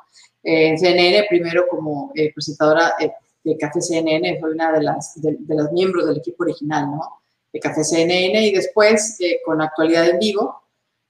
En 0.48 0.78
CNN, 0.78 1.26
primero 1.28 1.66
como 1.68 2.12
eh, 2.14 2.32
presentadora 2.32 2.94
eh, 3.00 3.10
de 3.42 3.58
Café 3.58 3.80
CNN, 3.80 4.38
fue 4.38 4.52
una 4.52 4.70
de 4.70 4.80
las, 4.80 5.20
de, 5.20 5.36
los 5.48 5.72
miembros 5.72 6.06
del 6.06 6.18
equipo 6.18 6.44
original, 6.44 6.88
¿no? 6.88 7.20
De 7.52 7.58
Café 7.58 7.82
CNN 7.82 8.40
y 8.46 8.54
después 8.54 9.16
eh, 9.20 9.40
con 9.44 9.60
Actualidad 9.60 10.08
en 10.08 10.18
Vivo, 10.18 10.62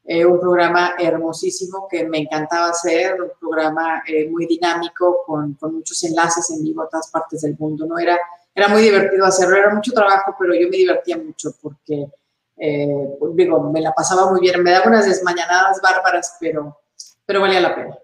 un 0.09 0.39
programa 0.39 0.95
hermosísimo 1.01 1.89
que 1.91 2.05
me 2.05 2.19
encantaba 2.19 2.69
hacer, 2.69 3.21
un 3.21 3.33
programa 3.41 4.05
muy 4.31 4.47
dinámico 4.47 5.25
con, 5.27 5.55
con, 5.55 5.75
muchos 5.75 6.01
enlaces 6.05 6.49
en 6.51 6.63
vivo 6.63 6.83
a 6.83 6.89
todas 6.89 7.11
partes 7.11 7.41
del 7.41 7.57
mundo, 7.59 7.87
¿no? 7.87 7.99
Era, 7.99 8.17
era 8.55 8.69
muy 8.69 8.83
divertido 8.83 9.27
hacerlo, 9.27 9.57
era 9.57 9.75
mucho 9.75 9.91
trabajo, 9.91 10.37
pero 10.39 10.55
yo 10.55 10.69
me 10.69 10.77
divertía 10.77 11.17
mucho 11.17 11.51
porque, 11.61 12.07
pues, 12.55 13.35
digo, 13.35 13.61
me 13.73 13.81
la 13.81 13.93
pasaba 13.93 14.31
muy 14.31 14.41
bien, 14.41 14.63
me 14.63 14.71
daba 14.71 14.87
unas 14.87 15.07
desmañanadas 15.07 15.81
bárbaras, 15.83 16.37
pero, 16.39 16.79
pero 17.27 17.41
valía 17.41 17.61
la 17.61 17.75
pena. 17.75 17.99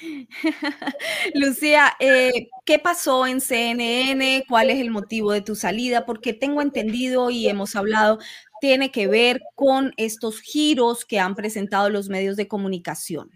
Lucía, 1.34 1.92
eh, 2.00 2.48
¿qué 2.64 2.78
pasó 2.78 3.26
en 3.26 3.40
CNN? 3.40 4.44
¿Cuál 4.48 4.70
es 4.70 4.80
el 4.80 4.90
motivo 4.90 5.32
de 5.32 5.42
tu 5.42 5.54
salida? 5.54 6.06
Porque 6.06 6.32
tengo 6.32 6.62
entendido 6.62 7.30
y 7.30 7.48
hemos 7.48 7.76
hablado, 7.76 8.18
tiene 8.60 8.90
que 8.90 9.06
ver 9.06 9.42
con 9.54 9.92
estos 9.96 10.40
giros 10.40 11.04
que 11.04 11.18
han 11.18 11.34
presentado 11.34 11.90
los 11.90 12.08
medios 12.08 12.36
de 12.36 12.48
comunicación. 12.48 13.30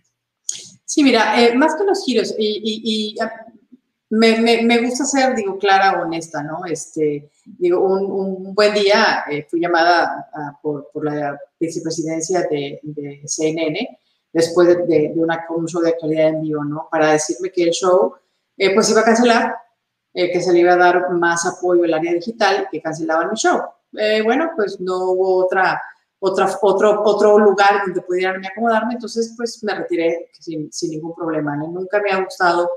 Sí, 0.85 1.03
mira, 1.03 1.41
eh, 1.41 1.55
más 1.55 1.75
que 1.77 1.85
los 1.85 2.05
giros, 2.05 2.35
y, 2.39 3.17
ah, 3.21 3.33
me, 4.11 4.79
gusta 4.79 5.05
ser, 5.05 5.35
digo, 5.35 5.59
clara, 5.59 6.03
honesta, 6.03 6.43
¿no? 6.43 6.65
Este, 6.67 7.31
digo, 7.45 7.81
un, 7.81 8.55
buen 8.55 8.75
día 8.75 9.25
eh, 9.31 9.47
fui 9.49 9.61
llamada 9.61 10.29
ah, 10.33 10.59
por, 10.63 10.89
la 11.03 11.37
vicepresidencia 11.59 12.43
de, 12.51 12.79
de 12.83 13.23
CNN 13.25 13.99
después 14.35 14.67
de, 14.67 15.13
una, 15.15 15.47
un 15.49 15.67
show 15.69 15.81
de 15.81 15.91
actualidad 15.91 16.29
en 16.29 16.43
vivo, 16.43 16.65
¿no? 16.65 16.89
Para 16.91 17.13
decirme 17.13 17.51
que 17.51 17.63
el 17.63 17.71
show, 17.71 18.15
eh, 18.59 18.75
pues 18.75 18.91
iba 18.91 19.01
a 19.01 19.05
cancelar, 19.05 19.55
eh, 20.13 20.31
que 20.33 20.41
se 20.41 20.53
le 20.53 20.59
iba 20.59 20.73
a 20.73 20.77
dar 20.77 21.11
más 21.13 21.47
apoyo 21.47 21.85
al 21.85 21.95
área 21.95 22.13
digital, 22.13 22.67
que 22.71 22.83
cancelaban 22.83 23.31
el 23.31 23.37
show. 23.37 23.63
Eh, 23.97 24.23
bueno, 24.23 24.51
pues 24.57 24.81
no 24.81 25.13
hubo 25.13 25.45
otra, 25.45 25.81
otra, 26.19 26.49
otro, 26.63 27.03
otro 27.05 27.39
lugar 27.39 27.83
donde 27.87 28.03
pudieran 28.03 28.45
acomodarme, 28.45 28.95
entonces 28.95 29.33
pues 29.37 29.63
me 29.63 29.73
retiré 29.73 30.31
sin, 30.41 30.71
sin 30.73 30.91
ningún 30.91 31.15
problema. 31.15 31.57
Nunca 31.57 32.01
me 32.01 32.11
ha 32.11 32.25
gustado 32.25 32.69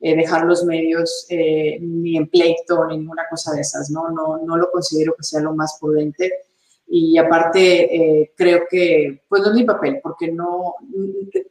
dejar 0.00 0.44
los 0.44 0.64
medios 0.64 1.26
ni 1.28 2.16
en 2.16 2.28
pleito 2.28 2.84
ni 2.84 2.98
ninguna 2.98 3.24
cosa 3.28 3.52
de 3.52 3.62
esas, 3.62 3.90
¿no? 3.90 4.10
No, 4.10 4.38
no 4.38 4.56
lo 4.56 4.70
considero 4.70 5.14
que 5.16 5.24
sea 5.24 5.40
lo 5.40 5.54
más 5.54 5.76
prudente 5.80 6.30
y 6.90 7.18
aparte 7.18 7.94
eh, 7.94 8.32
creo 8.36 8.62
que, 8.68 9.22
pues 9.28 9.42
no 9.42 9.48
es 9.48 9.54
mi 9.54 9.64
papel, 9.64 10.00
porque 10.02 10.32
no, 10.32 10.74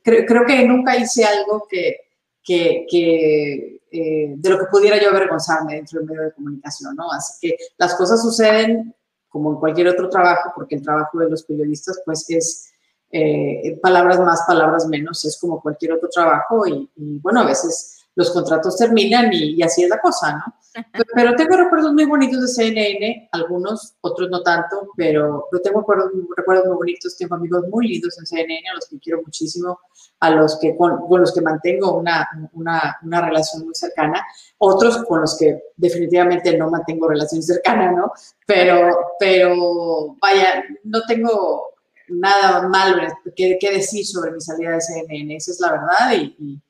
creo, 0.04 0.45
que 0.45 0.65
nunca 0.65 0.97
hice 0.97 1.23
algo 1.26 1.67
que, 1.69 1.97
que, 2.43 2.86
que 2.89 3.82
eh, 3.91 4.34
de 4.36 4.50
lo 4.50 4.60
que 4.60 4.65
pudiera 4.65 5.02
yo 5.02 5.10
avergonzarme 5.10 5.76
dentro 5.76 6.00
del 6.00 6.10
medio 6.10 6.23
de 6.23 6.34
comunicación, 6.34 6.95
¿no? 6.95 7.12
Así 7.12 7.34
que 7.41 7.58
las 7.78 7.95
cosas 7.95 8.21
suceden 8.21 8.95
como 9.28 9.52
en 9.52 9.60
cualquier 9.60 9.89
otro 9.89 10.10
trabajo, 10.10 10.52
porque 10.56 10.76
el 10.76 10.82
trabajo 10.82 11.19
de 11.19 11.30
los 11.30 11.43
periodistas, 11.43 12.02
pues 12.04 12.28
es 12.30 12.71
eh, 13.12 13.80
palabras 13.82 14.19
más, 14.19 14.43
palabras 14.47 14.88
menos, 14.88 15.23
es 15.23 15.38
como 15.39 15.62
cualquier 15.62 15.93
otro 15.93 16.10
trabajo 16.10 16.65
y, 16.65 16.89
y 16.95 17.19
bueno, 17.19 17.41
a 17.41 17.45
veces 17.45 17.96
los 18.17 18.32
contratos 18.32 18.75
terminan 18.77 19.32
y, 19.32 19.62
así 19.62 19.84
es 19.84 19.89
la 19.89 19.99
cosa, 19.99 20.34
¿no? 20.34 20.84
Pero 21.13 21.36
tengo 21.36 21.56
recuerdos 21.56 21.93
muy 21.93 22.06
bonitos 22.06 22.41
de 22.41 22.47
CNN, 22.47 23.30
algunos, 23.32 23.95
otros 24.01 24.30
no 24.32 24.41
tanto, 24.41 24.89
pero, 24.97 25.47
tengo 25.63 25.82
recuerdos, 25.82 26.12
recuerdos 26.36 26.65
muy 26.65 26.77
bonitos, 26.77 27.15
tengo 27.15 27.36
amigos 27.36 27.65
muy 27.69 27.88
lindos 27.88 28.17
en 28.17 28.25
CNN, 28.25 28.69
a 28.71 28.73
los 28.73 28.88
que 28.88 28.97
quiero 28.99 29.21
muchísimo, 29.21 29.80
a 30.19 30.32
los 30.32 30.58
que 30.60 30.75
con, 30.75 30.99
los 31.08 31.32
que 31.32 31.41
mantengo 31.41 31.95
una, 31.95 32.27
una, 32.53 32.97
una, 33.03 33.21
relación 33.21 33.65
muy 33.65 33.75
cercana, 33.75 34.25
otros 34.58 34.97
con 35.06 35.21
los 35.21 35.38
que 35.38 35.62
definitivamente 35.75 36.58
no 36.58 36.71
mantengo 36.71 37.08
relación 37.08 37.43
cercana, 37.43 37.91
¿no? 37.91 38.12
Pero, 38.47 38.97
pero 39.19 40.17
vaya, 40.19 40.63
no 40.84 41.03
tengo 41.08 41.75
nada 42.08 42.67
malo 42.67 43.03
que, 43.36 43.60
que 43.60 43.71
decir 43.73 44.08
sobre 44.08 44.32
mi 44.32 44.41
salida 44.41 44.71
de 44.71 44.82
CNN, 44.82 45.36
esa 45.36 45.51
es 45.51 45.60
la 45.60 45.71
verdad 45.71 46.13
y 46.13 46.36
y 46.39 46.62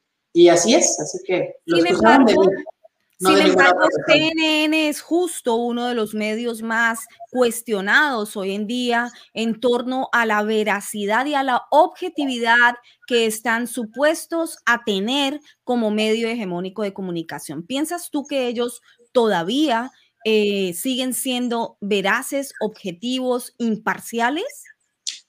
así 0.49 0.75
es, 0.75 0.99
así 0.99 1.17
que... 1.25 1.55
sin 1.65 1.87
embargo, 1.87 2.43
sin 3.19 3.37
embargo 3.39 3.87
CNN 4.05 4.89
es 4.89 5.01
justo 5.01 5.55
uno 5.55 5.87
de 5.87 5.95
los 5.95 6.13
medios 6.13 6.61
más 6.61 7.07
cuestionados 7.31 8.37
hoy 8.37 8.53
en 8.53 8.67
día 8.67 9.09
en 9.33 9.59
torno 9.59 10.09
a 10.11 10.27
la 10.27 10.43
veracidad 10.43 11.25
y 11.25 11.33
a 11.33 11.41
la 11.41 11.63
objetividad 11.71 12.75
que 13.07 13.25
están 13.25 13.65
supuestos 13.65 14.59
a 14.67 14.83
tener 14.83 15.41
como 15.63 15.89
medio 15.89 16.27
hegemónico 16.27 16.83
de 16.83 16.93
comunicación. 16.93 17.63
¿Piensas 17.63 18.11
tú 18.11 18.25
que 18.27 18.47
ellos 18.47 18.81
todavía 19.13 19.91
eh, 20.23 20.73
siguen 20.73 21.15
siendo 21.15 21.77
veraces, 21.81 22.53
objetivos, 22.59 23.55
imparciales? 23.57 24.65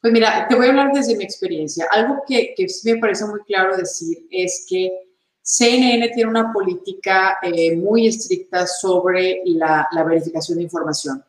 Pues 0.00 0.12
mira, 0.12 0.46
te 0.48 0.54
voy 0.54 0.66
a 0.66 0.70
hablar 0.70 0.92
desde 0.92 1.16
mi 1.16 1.24
experiencia. 1.24 1.86
Algo 1.90 2.22
que, 2.26 2.54
que 2.56 2.68
sí 2.68 2.92
me 2.92 3.00
parece 3.00 3.24
muy 3.26 3.40
claro 3.40 3.76
decir 3.76 4.26
es 4.30 4.64
que 4.68 4.92
CNN 5.42 6.10
tiene 6.10 6.30
una 6.30 6.52
política 6.52 7.38
eh, 7.42 7.74
muy 7.74 8.06
estricta 8.06 8.66
sobre 8.66 9.40
la, 9.46 9.88
la, 9.92 10.04
verificación 10.04 10.58
de 10.58 10.64
información. 10.64 11.24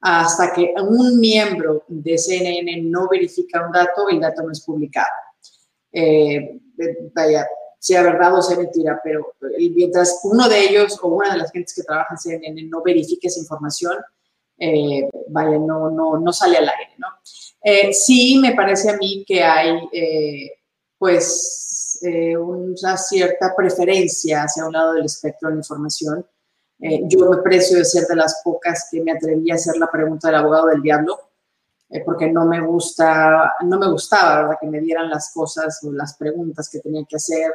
Hasta 0.00 0.52
que 0.52 0.74
un 0.80 1.20
miembro 1.20 1.84
de 1.86 2.16
CNN 2.16 2.82
no 2.82 3.08
verifica 3.08 3.64
un 3.64 3.72
dato, 3.72 4.08
el 4.08 4.20
dato 4.20 4.42
no 4.42 4.52
es 4.52 4.62
publicado. 4.62 5.06
Eh, 5.92 6.60
vaya, 7.14 7.46
sea 7.78 8.02
verdad 8.02 8.34
o 8.34 8.42
sea 8.42 8.56
mentira, 8.56 9.00
pero 9.04 9.34
mientras 9.58 10.20
uno 10.24 10.48
de 10.48 10.60
ellos 10.60 10.98
o 11.02 11.08
una 11.08 11.32
de 11.32 11.38
las 11.38 11.52
gentes 11.52 11.74
que 11.74 11.82
trabaja 11.82 12.14
en 12.14 12.18
CNN 12.18 12.62
no 12.64 12.82
verifique 12.82 13.28
esa 13.28 13.40
información, 13.40 13.96
eh, 14.58 15.08
vaya, 15.28 15.58
no, 15.58 15.90
no, 15.90 16.18
no 16.18 16.32
sale 16.32 16.58
al 16.58 16.68
aire, 16.68 16.92
¿no? 16.98 17.06
Eh, 17.62 17.92
sí, 17.92 18.38
me 18.40 18.54
parece 18.54 18.90
a 18.90 18.96
mí 18.96 19.24
que 19.26 19.42
hay, 19.42 19.78
eh, 19.92 20.52
pues, 20.96 21.98
eh, 22.02 22.36
una 22.36 22.96
cierta 22.96 23.54
preferencia 23.56 24.44
hacia 24.44 24.66
un 24.66 24.72
lado 24.72 24.94
del 24.94 25.04
espectro 25.06 25.48
de 25.48 25.56
la 25.56 25.60
información. 25.60 26.26
yo 26.80 27.30
me 27.30 27.38
precio 27.38 27.76
de 27.78 27.84
ser 27.84 28.06
de 28.06 28.14
las 28.14 28.40
pocas 28.44 28.88
que 28.90 29.02
me 29.02 29.10
atreví 29.12 29.50
a 29.50 29.56
hacer 29.56 29.76
la 29.78 29.90
pregunta 29.90 30.28
del 30.28 30.36
abogado 30.36 30.68
del 30.68 30.80
diablo, 30.80 31.18
porque 32.04 32.30
no 32.30 32.44
me 32.46 32.60
gusta, 32.60 33.54
no 33.64 33.78
me 33.78 33.90
gustaba, 33.90 34.42
¿verdad? 34.42 34.58
Que 34.60 34.68
me 34.68 34.80
dieran 34.80 35.10
las 35.10 35.32
cosas 35.32 35.82
o 35.82 35.92
las 35.92 36.16
preguntas 36.16 36.68
que 36.70 36.78
tenía 36.80 37.04
que 37.08 37.16
hacer. 37.16 37.52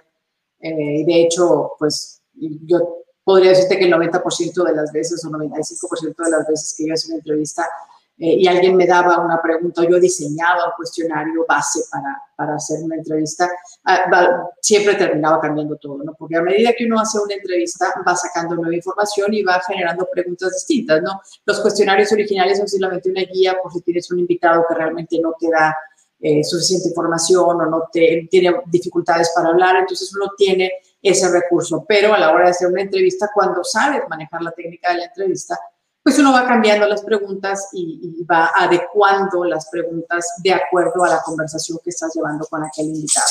y 0.60 1.06
de 1.06 1.22
hecho, 1.22 1.74
pues, 1.80 2.22
yo 2.34 3.03
podría 3.24 3.52
decirte 3.52 3.78
que 3.78 3.86
el 3.86 3.94
90% 3.94 4.64
de 4.64 4.76
las 4.76 4.92
veces 4.92 5.24
o 5.26 5.30
95% 5.30 6.16
de 6.24 6.32
las 6.32 6.48
veces 6.48 6.76
que 6.78 6.88
yo 6.88 6.94
hacía 6.94 7.14
una 7.14 7.20
entrevista 7.20 7.68
eh, 8.18 8.36
y 8.38 8.48
alguien 8.48 8.76
me 8.76 8.86
daba 8.86 9.18
una 9.20 9.42
pregunta, 9.42 9.84
yo 9.90 10.00
diseñaba 10.00 10.66
un 10.68 10.72
cuestionario 10.78 11.46
base 11.48 11.80
para, 11.92 12.22
para 12.36 12.56
hacer 12.56 12.84
una 12.84 12.96
entrevista, 12.96 13.50
ah, 13.86 14.44
siempre 14.62 14.94
terminaba 14.94 15.42
cambiando 15.42 15.78
todo, 15.78 16.04
¿no? 16.04 16.14
Porque 16.14 16.38
a 16.38 16.44
medida 16.44 16.74
que 16.78 16.86
uno 16.86 17.00
hace 17.00 17.20
una 17.20 17.34
entrevista, 17.34 17.92
va 18.08 18.16
sacando 18.16 18.56
nueva 18.56 18.76
información 18.76 19.34
y 19.34 19.42
va 19.42 19.60
generando 19.68 20.08
preguntas 20.12 20.54
distintas, 20.54 21.02
¿no? 21.02 21.20
Los 21.46 21.60
cuestionarios 21.62 22.12
originales 22.12 22.60
son 22.60 22.68
simplemente 22.68 23.10
una 23.10 23.24
guía 23.24 23.58
por 23.62 23.74
si 23.74 23.82
tienes 23.82 24.10
un 24.12 24.20
invitado 24.20 24.64
que 24.70 24.76
realmente 24.76 25.20
no 25.20 25.34
te 25.40 25.50
da 25.50 25.76
eh, 26.22 26.44
suficiente 26.44 26.90
información 26.90 27.62
o 27.62 27.66
no 27.66 27.90
te, 27.92 28.28
tiene 28.30 28.62
dificultades 28.68 29.32
para 29.36 29.50
hablar, 29.50 29.78
entonces 29.78 30.14
uno 30.16 30.32
tiene 30.38 30.72
ese 31.04 31.30
recurso, 31.30 31.86
pero 31.86 32.14
a 32.14 32.18
la 32.18 32.32
hora 32.32 32.46
de 32.46 32.52
hacer 32.52 32.70
una 32.70 32.82
entrevista, 32.82 33.30
cuando 33.34 33.62
sabes 33.64 34.02
manejar 34.10 34.42
la 34.42 34.52
técnica 34.52 34.94
de 34.94 35.00
la 35.00 35.06
entrevista, 35.06 35.60
pues 36.02 36.18
uno 36.18 36.32
va 36.32 36.48
cambiando 36.48 36.88
las 36.88 37.02
preguntas 37.02 37.70
y, 37.74 38.24
va 38.24 38.52
adecuando 38.56 39.44
las 39.44 39.70
preguntas 39.70 40.26
de 40.44 40.54
acuerdo 40.54 41.04
a 41.04 41.10
la 41.10 41.22
conversación 41.22 41.78
que 41.84 41.90
estás 41.90 42.14
llevando 42.16 42.46
con 42.48 42.64
aquel 42.64 42.88
invitado. 42.88 43.28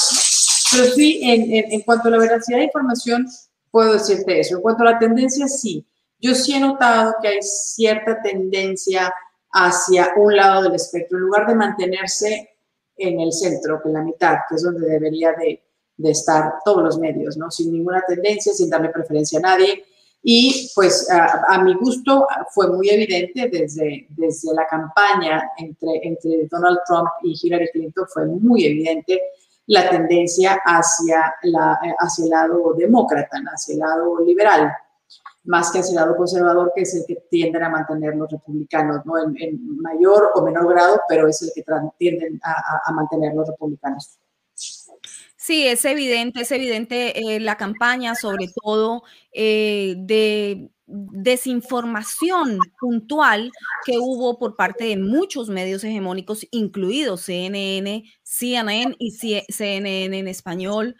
Pero 0.73 0.85
sí, 0.95 1.21
en, 1.23 1.81
cuanto 1.83 2.09
a 2.09 2.13
la 2.13 2.19
veracidad 2.19 2.59
de 2.59 2.65
información, 2.65 3.27
puedo 3.71 3.95
decirte 3.95 4.41
eso. 4.41 4.57
En 4.57 4.63
cuanto 4.63 4.83
a 4.83 4.93
la 4.93 4.99
tendencia, 4.99 5.49
sí. 5.49 5.87
Yo 6.19 6.35
sí 6.35 6.55
he 6.55 6.61
notado 6.61 7.15
que 7.21 7.29
hay 7.29 7.43
cierta 7.43 8.23
tendencia 8.23 9.13
hacia 9.53 10.13
un 10.17 10.35
lado 10.35 10.63
del 10.63 10.75
espectro, 10.75 11.19
en 11.19 11.25
lugar 11.25 11.47
de 11.47 11.55
mantenerse 11.55 12.51
en 12.97 13.21
el 13.21 13.33
centro, 13.33 13.83
en 13.85 13.93
la 13.93 14.03
mitad, 14.03 14.37
que 14.49 14.55
es 14.55 14.63
donde 14.63 14.89
debería 14.89 15.33
de, 15.33 15.63
de 15.97 16.11
estar 16.11 16.55
todos 16.65 16.83
los 16.83 16.99
medios, 16.99 17.37
¿no? 17.37 17.51
Sin 17.51 17.73
ninguna 17.73 18.03
tendencia, 18.07 18.53
sin 18.53 18.71
darle 18.71 18.89
preferencia 18.91 19.39
a 19.39 19.43
nadie. 19.43 19.85
Y 20.25 20.71
pues 20.75 21.09
a, 21.11 21.61
mi 21.63 21.75
gusto 21.75 22.27
fue 22.55 22.71
muy 22.71 22.89
evidente 22.91 23.49
desde, 23.49 24.07
desde 24.11 24.55
la 24.55 24.67
campaña 24.69 25.51
entre, 25.59 26.01
entre 26.05 26.47
Donald 26.49 26.79
Trump 26.87 27.09
y 27.25 27.35
Hillary 27.43 27.69
Clinton, 27.73 28.07
fue 28.09 28.27
muy 28.27 28.65
evidente 28.65 29.21
la 29.67 29.91
tendencia 29.91 30.61
hacia, 30.65 31.35
la, 31.43 31.79
hacia 31.99 32.25
el 32.25 32.31
lado 32.31 32.75
demócrata, 32.77 33.43
hacia 33.53 33.75
el 33.75 33.81
lado 33.81 34.21
liberal, 34.25 34.73
más 35.45 35.73
que 35.73 35.81
hacia 35.81 35.91
el 35.91 35.97
lado 35.97 36.17
conservador, 36.17 36.73
que 36.75 36.83
es 36.83 36.95
el 36.95 37.05
que 37.05 37.17
tienden 37.29 37.65
a 37.65 37.69
mantener 37.69 38.15
los 38.15 38.31
republicanos, 38.31 39.05
¿no? 39.05 39.15
en, 39.19 39.81
mayor 39.81 40.31
o 40.37 40.43
menor 40.43 40.69
grado, 40.69 41.01
pero 41.09 41.27
es 41.27 41.43
el 41.43 41.51
que 41.53 41.65
tienden 41.99 42.41
a, 42.45 42.81
a 42.85 42.93
mantener 42.93 43.35
los 43.35 43.49
republicanos. 43.49 44.21
Sí, 45.45 45.67
es 45.67 45.85
evidente, 45.85 46.43
es 46.43 46.53
evidente 46.53 47.35
eh, 47.35 47.41
la 47.41 47.57
campaña, 47.57 48.15
sobre 48.15 48.47
todo 48.63 49.03
eh, 49.33 49.97
de 49.99 50.71
desinformación 50.87 52.59
puntual 52.79 53.51
que 53.85 53.99
hubo 53.99 54.39
por 54.39 54.55
parte 54.55 54.85
de 54.85 54.97
muchos 54.97 55.49
medios 55.49 55.83
hegemónicos, 55.83 56.47
incluidos 56.53 57.23
CNN, 57.23 58.05
CNN 58.23 58.95
y 59.01 59.11
CNN 59.11 60.17
en 60.17 60.29
español, 60.29 60.95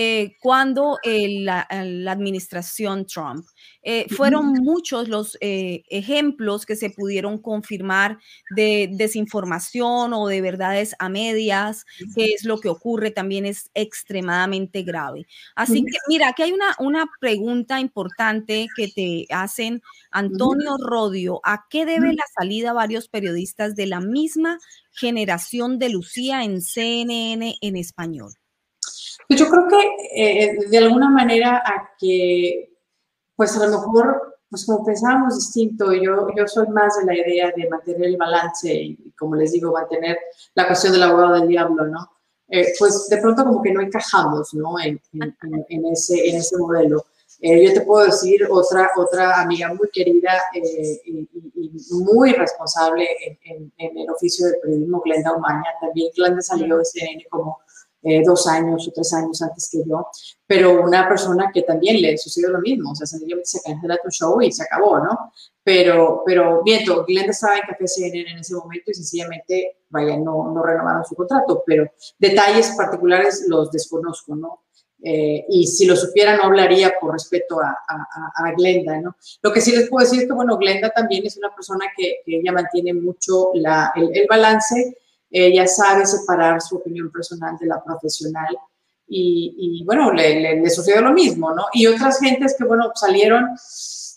eh, 0.00 0.36
cuando 0.40 0.96
la, 1.04 1.66
administración 2.08 3.04
Trump. 3.04 3.44
Eh, 3.82 4.06
fueron 4.10 4.52
muchos 4.52 5.08
los 5.08 5.36
eh, 5.40 5.82
ejemplos 5.88 6.66
que 6.66 6.76
se 6.76 6.90
pudieron 6.90 7.38
confirmar 7.38 8.18
de 8.54 8.90
desinformación 8.92 10.12
o 10.12 10.28
de 10.28 10.40
verdades 10.40 10.94
a 11.00 11.08
medias, 11.08 11.84
que 12.14 12.26
es 12.26 12.44
lo 12.44 12.60
que 12.60 12.68
ocurre, 12.68 13.10
también 13.10 13.44
es 13.44 13.72
extremadamente 13.74 14.84
grave. 14.84 15.26
Así 15.56 15.82
que, 15.82 15.96
mira, 16.06 16.28
aquí 16.28 16.42
hay 16.42 16.52
una, 16.52 16.76
una 16.78 17.08
pregunta 17.20 17.80
importante 17.80 18.68
que 18.76 18.86
te 18.86 19.26
hacen 19.34 19.82
Antonio 20.12 20.76
Rodio. 20.78 21.40
¿A 21.42 21.66
qué 21.68 21.86
debe 21.86 22.12
la 22.12 22.24
salida 22.38 22.72
varios 22.72 23.08
periodistas 23.08 23.74
de 23.74 23.86
la 23.86 23.98
misma 23.98 24.60
generación 24.92 25.80
de 25.80 25.88
Lucía 25.88 26.44
en 26.44 26.62
CNN 26.62 27.56
en 27.60 27.76
español? 27.76 28.32
Pues 29.28 29.40
yo 29.40 29.48
creo 29.50 29.68
que 29.68 29.96
eh, 30.14 30.58
de 30.70 30.78
alguna 30.78 31.10
manera 31.10 31.58
a 31.58 31.90
que, 31.98 32.74
pues 33.36 33.54
a 33.56 33.66
lo 33.66 33.78
mejor, 33.78 34.38
pues 34.48 34.64
como 34.64 34.82
pensábamos 34.86 35.36
distinto, 35.36 35.92
yo, 35.92 36.28
yo 36.34 36.48
soy 36.48 36.66
más 36.68 36.98
de 36.98 37.04
la 37.04 37.14
idea 37.14 37.52
de 37.54 37.68
mantener 37.68 38.04
el 38.04 38.16
balance 38.16 38.72
y, 38.72 39.12
como 39.18 39.36
les 39.36 39.52
digo, 39.52 39.70
mantener 39.70 40.18
la 40.54 40.66
cuestión 40.66 40.94
del 40.94 41.02
abogado 41.02 41.34
del 41.34 41.48
diablo, 41.48 41.86
¿no? 41.86 42.10
Eh, 42.48 42.72
pues 42.78 43.08
de 43.10 43.18
pronto 43.18 43.44
como 43.44 43.60
que 43.60 43.70
no 43.70 43.82
encajamos, 43.82 44.54
¿no? 44.54 44.80
En, 44.80 44.98
en, 45.12 45.86
ese, 45.92 46.30
en 46.30 46.36
ese 46.36 46.56
modelo. 46.56 47.04
Eh, 47.40 47.66
yo 47.66 47.74
te 47.74 47.82
puedo 47.82 48.06
decir 48.06 48.48
otra, 48.50 48.90
otra 48.96 49.42
amiga 49.42 49.72
muy 49.74 49.90
querida 49.92 50.42
y, 50.54 51.28
muy 51.90 52.32
responsable 52.32 53.06
en, 53.44 53.72
el 53.78 54.10
oficio 54.10 54.46
del 54.46 54.56
periodismo, 54.62 55.02
Glenda 55.02 55.34
Umaña, 55.34 55.70
también 55.80 56.10
Glenda 56.16 56.40
salió 56.40 56.78
de 56.78 56.84
CNN 56.84 57.24
como 57.28 57.60
eh, 58.02 58.22
dos 58.24 58.46
años 58.46 58.86
o 58.86 58.92
tres 58.92 59.12
años 59.12 59.42
antes 59.42 59.68
que 59.70 59.82
yo, 59.84 60.06
pero 60.46 60.82
una 60.82 61.08
persona 61.08 61.50
que 61.52 61.62
también 61.62 62.00
le 62.00 62.16
sucedió 62.16 62.50
lo 62.50 62.60
mismo, 62.60 62.92
o 62.92 62.94
sea, 62.94 63.06
sencillamente 63.06 63.48
se 63.48 63.60
cancela 63.60 63.98
tu 64.02 64.10
show 64.10 64.40
y 64.40 64.52
se 64.52 64.62
acabó, 64.62 65.00
¿no? 65.00 65.32
Pero, 65.64 66.22
pero 66.24 66.62
viento, 66.62 67.04
Glenda 67.04 67.32
estaba 67.32 67.56
en 67.56 67.62
Café 67.62 67.88
CNN 67.88 68.30
en 68.30 68.38
ese 68.38 68.54
momento 68.54 68.90
y 68.90 68.94
sencillamente, 68.94 69.78
vaya, 69.90 70.16
no, 70.16 70.52
no 70.52 70.62
renovaron 70.62 71.04
su 71.04 71.14
contrato, 71.16 71.62
pero 71.66 71.90
detalles 72.18 72.72
particulares 72.76 73.44
los 73.48 73.70
desconozco, 73.72 74.36
¿no? 74.36 74.62
Eh, 75.02 75.44
y 75.48 75.66
si 75.66 75.86
lo 75.86 75.94
supiera 75.94 76.36
no 76.36 76.44
hablaría 76.44 76.92
por 77.00 77.12
respeto 77.12 77.60
a, 77.60 77.76
a, 77.88 78.52
Glenda, 78.56 79.00
¿no? 79.00 79.16
Lo 79.42 79.52
que 79.52 79.60
sí 79.60 79.70
les 79.70 79.88
puedo 79.88 80.04
decir 80.04 80.22
es 80.22 80.26
que, 80.26 80.34
bueno, 80.34 80.56
Glenda 80.56 80.90
también 80.90 81.24
es 81.26 81.36
una 81.36 81.54
persona 81.54 81.86
que, 81.96 82.16
que 82.24 82.38
ella 82.38 82.52
mantiene 82.52 82.94
mucho 82.94 83.50
la, 83.54 83.92
el, 83.94 84.10
el 84.16 84.26
balance 84.28 84.98
ella 85.30 85.66
sabe 85.66 86.06
separar 86.06 86.60
su 86.60 86.76
opinión 86.76 87.10
personal 87.10 87.56
de 87.58 87.66
la 87.66 87.82
profesional 87.82 88.56
y, 89.10 89.82
bueno, 89.86 90.12
le, 90.12 90.68
sucedió 90.68 91.00
lo 91.00 91.12
mismo, 91.12 91.54
¿no? 91.54 91.66
Y 91.72 91.86
otras 91.86 92.20
gentes 92.20 92.54
que, 92.58 92.64
bueno, 92.64 92.90
salieron, 92.94 93.56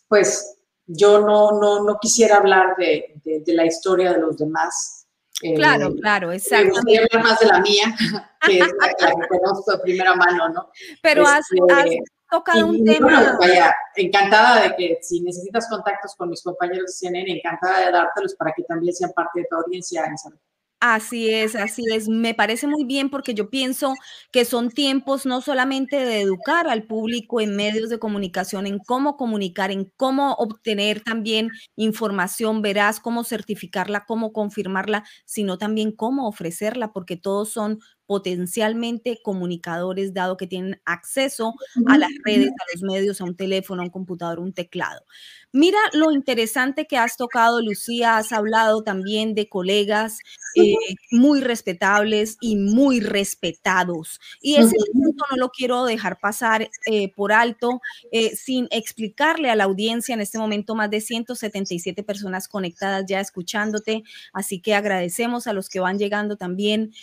pues 0.08 0.58
yo 0.86 1.22
no, 1.22 1.60
no, 1.60 1.84
no 1.84 1.98
quisiera 2.00 2.38
hablar 2.38 2.76
de, 2.78 3.14
de, 3.24 3.54
la 3.54 3.66
historia 3.66 4.12
de 4.12 4.20
los 4.20 4.38
demás. 4.38 5.08
Claro, 5.56 5.88
eh, 5.88 5.96
claro, 6.02 6.32
exactamente. 6.32 6.82
Me 6.86 6.98
hablar 6.98 7.24
más 7.24 7.40
de 7.40 7.46
la 7.48 7.62
mía, 7.62 7.96
que 8.46 8.60
es 8.60 8.68
la, 8.80 9.10
que 9.10 9.28
conozco 9.30 9.72
de 9.72 9.80
primera 9.80 10.14
mano, 10.16 10.50
¿no? 10.50 10.70
Pero 11.02 11.26
has, 11.26 11.46
este, 11.52 12.04
tocado 12.30 12.68
un 12.68 12.84
tema. 12.84 13.08
Bueno, 13.08 13.38
vaya, 13.40 13.74
encantada 13.96 14.62
de 14.62 14.76
que 14.76 15.00
si 15.02 15.22
necesitas 15.22 15.68
contactos 15.70 16.16
con 16.16 16.30
mis 16.30 16.44
compañeros 16.44 16.88
de 16.88 17.08
CNN, 17.08 17.32
encantada 17.32 17.86
de 17.86 17.92
dártelos 17.92 18.36
para 18.36 18.52
que 18.52 18.64
también 18.64 18.94
sean 18.94 19.14
parte 19.14 19.40
de 19.40 19.48
tu 19.50 19.56
audiencia, 19.56 20.04
Isabel. 20.14 20.40
Así 20.84 21.30
es, 21.32 21.56
así 21.56 21.84
es. 21.94 22.10
Me 22.10 22.34
parece 22.34 22.66
muy 22.66 22.86
bien 22.86 23.12
porque 23.12 23.36
yo 23.36 23.52
pienso 23.52 23.94
que 24.32 24.46
son 24.46 24.72
tiempos 24.72 25.28
no 25.28 25.40
solamente 25.42 25.96
de 25.98 26.22
educar 26.22 26.68
al 26.68 26.86
público 26.88 27.40
en 27.40 27.56
medios 27.56 27.90
de 27.92 28.00
comunicación, 28.00 28.66
en 28.66 28.80
cómo 28.80 29.16
comunicar, 29.16 29.70
en 29.70 29.92
cómo 29.96 30.34
obtener 30.34 31.02
también 31.02 31.52
información 31.76 32.64
veraz, 32.64 33.00
cómo 33.00 33.24
certificarla, 33.24 34.06
cómo 34.08 34.34
confirmarla, 34.34 35.04
sino 35.24 35.60
también 35.60 35.92
cómo 35.92 36.28
ofrecerla, 36.28 36.92
porque 36.94 37.16
todos 37.16 37.50
son 37.52 37.78
potencialmente 38.12 39.22
comunicadores, 39.24 40.14
dado 40.14 40.36
que 40.36 40.46
tienen 40.46 40.82
acceso 40.84 41.54
a 41.88 41.98
las 41.98 42.10
redes, 42.26 42.50
a 42.50 42.66
los 42.74 42.84
medios, 42.84 43.22
a 43.22 43.24
un 43.24 43.38
teléfono, 43.38 43.82
a 43.82 43.86
un 43.86 43.90
computador, 43.90 44.42
un 44.42 44.52
teclado. 44.52 45.06
Mira 45.54 45.80
lo 45.94 46.12
interesante 46.12 46.88
que 46.88 46.98
has 46.98 47.16
tocado, 47.16 47.62
Lucía, 47.62 48.18
has 48.18 48.34
hablado 48.34 48.84
también 48.84 49.34
de 49.34 49.48
colegas 49.48 50.20
eh, 50.56 50.76
muy 51.12 51.42
respetables 51.42 52.38
y 52.40 52.56
muy 52.56 53.00
respetados. 53.02 54.20
Y 54.42 54.56
ese 54.56 54.76
punto 54.94 55.26
no 55.32 55.38
lo 55.38 55.50
quiero 55.50 55.86
dejar 55.86 56.20
pasar 56.20 56.70
eh, 56.86 57.12
por 57.14 57.32
alto 57.34 57.82
eh, 58.12 58.36
sin 58.36 58.68
explicarle 58.72 59.50
a 59.50 59.56
la 59.56 59.66
audiencia 59.66 60.14
en 60.14 60.22
este 60.22 60.38
momento 60.38 60.76
más 60.76 60.90
de 60.90 61.02
177 61.02 62.04
personas 62.04 62.48
conectadas 62.48 63.06
ya 63.08 63.20
escuchándote, 63.20 64.04
así 64.34 64.62
que 64.62 64.74
agradecemos 64.74 65.48
a 65.48 65.54
los 65.54 65.70
que 65.70 65.80
van 65.80 65.98
llegando 65.98 66.38
también 66.38 66.94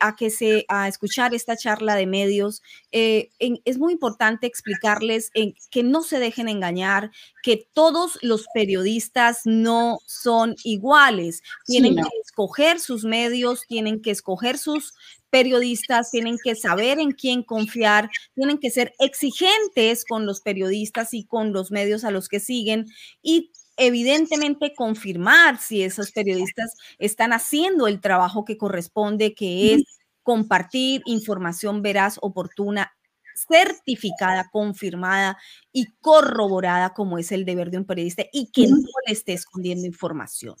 a 0.00 0.16
que 0.16 0.28
se 0.28 0.41
a 0.68 0.88
escuchar 0.88 1.34
esta 1.34 1.56
charla 1.56 1.94
de 1.94 2.06
medios, 2.06 2.62
eh, 2.90 3.30
es 3.38 3.78
muy 3.78 3.92
importante 3.92 4.46
explicarles 4.46 5.30
en, 5.34 5.54
que 5.70 5.82
no 5.82 6.02
se 6.02 6.18
dejen 6.18 6.48
engañar, 6.48 7.10
que 7.42 7.66
todos 7.72 8.18
los 8.22 8.46
periodistas 8.54 9.40
no 9.44 9.98
son 10.06 10.54
iguales. 10.64 11.42
Tienen 11.66 11.96
que 11.96 12.08
escoger 12.24 12.80
sus 12.80 13.04
medios, 13.04 13.62
tienen 13.66 14.02
que 14.02 14.10
escoger 14.10 14.58
sus 14.58 14.94
periodistas, 15.30 16.10
tienen 16.10 16.36
que 16.42 16.54
saber 16.54 17.00
en 17.00 17.12
quién 17.12 17.42
confiar, 17.42 18.10
tienen 18.34 18.58
que 18.58 18.70
ser 18.70 18.92
exigentes 18.98 20.04
con 20.04 20.26
los 20.26 20.40
periodistas 20.40 21.14
y 21.14 21.24
con 21.24 21.52
los 21.52 21.70
medios 21.70 22.04
a 22.04 22.10
los 22.10 22.28
que 22.28 22.38
siguen 22.38 22.86
y 23.22 23.50
evidentemente 23.76 24.74
confirmar 24.74 25.58
si 25.58 25.82
esos 25.82 26.12
periodistas 26.12 26.74
están 26.98 27.32
haciendo 27.32 27.86
el 27.86 28.00
trabajo 28.00 28.44
que 28.44 28.58
corresponde, 28.58 29.34
que 29.34 29.74
es 29.74 30.01
compartir 30.22 31.02
información 31.06 31.82
veraz, 31.82 32.18
oportuna, 32.20 32.92
certificada, 33.34 34.48
confirmada 34.52 35.38
y 35.72 35.86
corroborada 36.00 36.92
como 36.94 37.18
es 37.18 37.32
el 37.32 37.44
deber 37.44 37.70
de 37.70 37.78
un 37.78 37.86
periodista 37.86 38.24
y 38.32 38.50
que 38.50 38.68
no 38.68 38.76
le 39.06 39.12
esté 39.12 39.32
escondiendo 39.32 39.86
información. 39.86 40.54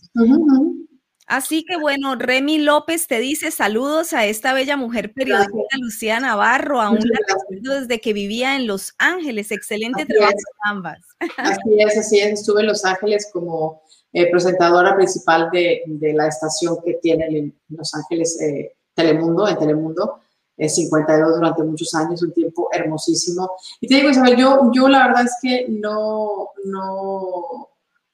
Así 1.26 1.64
que 1.64 1.76
bueno, 1.76 2.16
Remy 2.16 2.58
López 2.58 3.06
te 3.06 3.20
dice 3.20 3.50
saludos 3.50 4.12
a 4.12 4.26
esta 4.26 4.52
bella 4.52 4.76
mujer 4.76 5.12
periodista 5.14 5.52
Lucía 5.80 6.18
Navarro, 6.20 6.80
aún 6.80 6.98
la 6.98 7.78
desde 7.78 8.00
que 8.00 8.12
vivía 8.12 8.56
en 8.56 8.66
Los 8.66 8.92
Ángeles. 8.98 9.50
Excelente 9.50 10.04
trabajo 10.04 10.34
ambas. 10.64 10.98
Así 11.36 11.60
es, 11.78 11.98
así 11.98 12.20
es. 12.20 12.40
Estuve 12.40 12.62
en 12.62 12.66
Los 12.66 12.84
Ángeles 12.84 13.30
como 13.32 13.82
eh, 14.12 14.30
presentadora 14.30 14.96
principal 14.96 15.48
de, 15.52 15.82
la 16.14 16.26
estación 16.26 16.76
que 16.84 16.94
tiene 17.00 17.26
en 17.26 17.60
Los 17.68 17.94
Ángeles. 17.94 18.40
Eh, 18.40 18.76
Telemundo, 18.94 19.48
en 19.48 19.58
Telemundo, 19.58 20.20
en 20.56 20.68
52 20.70 21.36
durante 21.36 21.62
muchos 21.62 21.94
años, 21.94 22.22
un 22.22 22.32
tiempo 22.32 22.68
hermosísimo. 22.72 23.52
Y 23.80 23.88
te 23.88 23.96
digo, 23.96 24.10
Isabel, 24.10 24.36
yo, 24.36 24.70
yo 24.72 24.88
la 24.88 25.06
verdad 25.08 25.24
es 25.24 25.36
que 25.40 25.66
no, 25.68 26.50
no, 26.64 27.68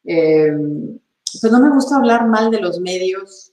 eh, 0.04 0.52
pues 1.40 1.52
no 1.52 1.60
me 1.60 1.70
gusta 1.70 1.96
hablar 1.96 2.26
mal 2.26 2.50
de 2.50 2.60
los 2.60 2.80
medios 2.80 3.52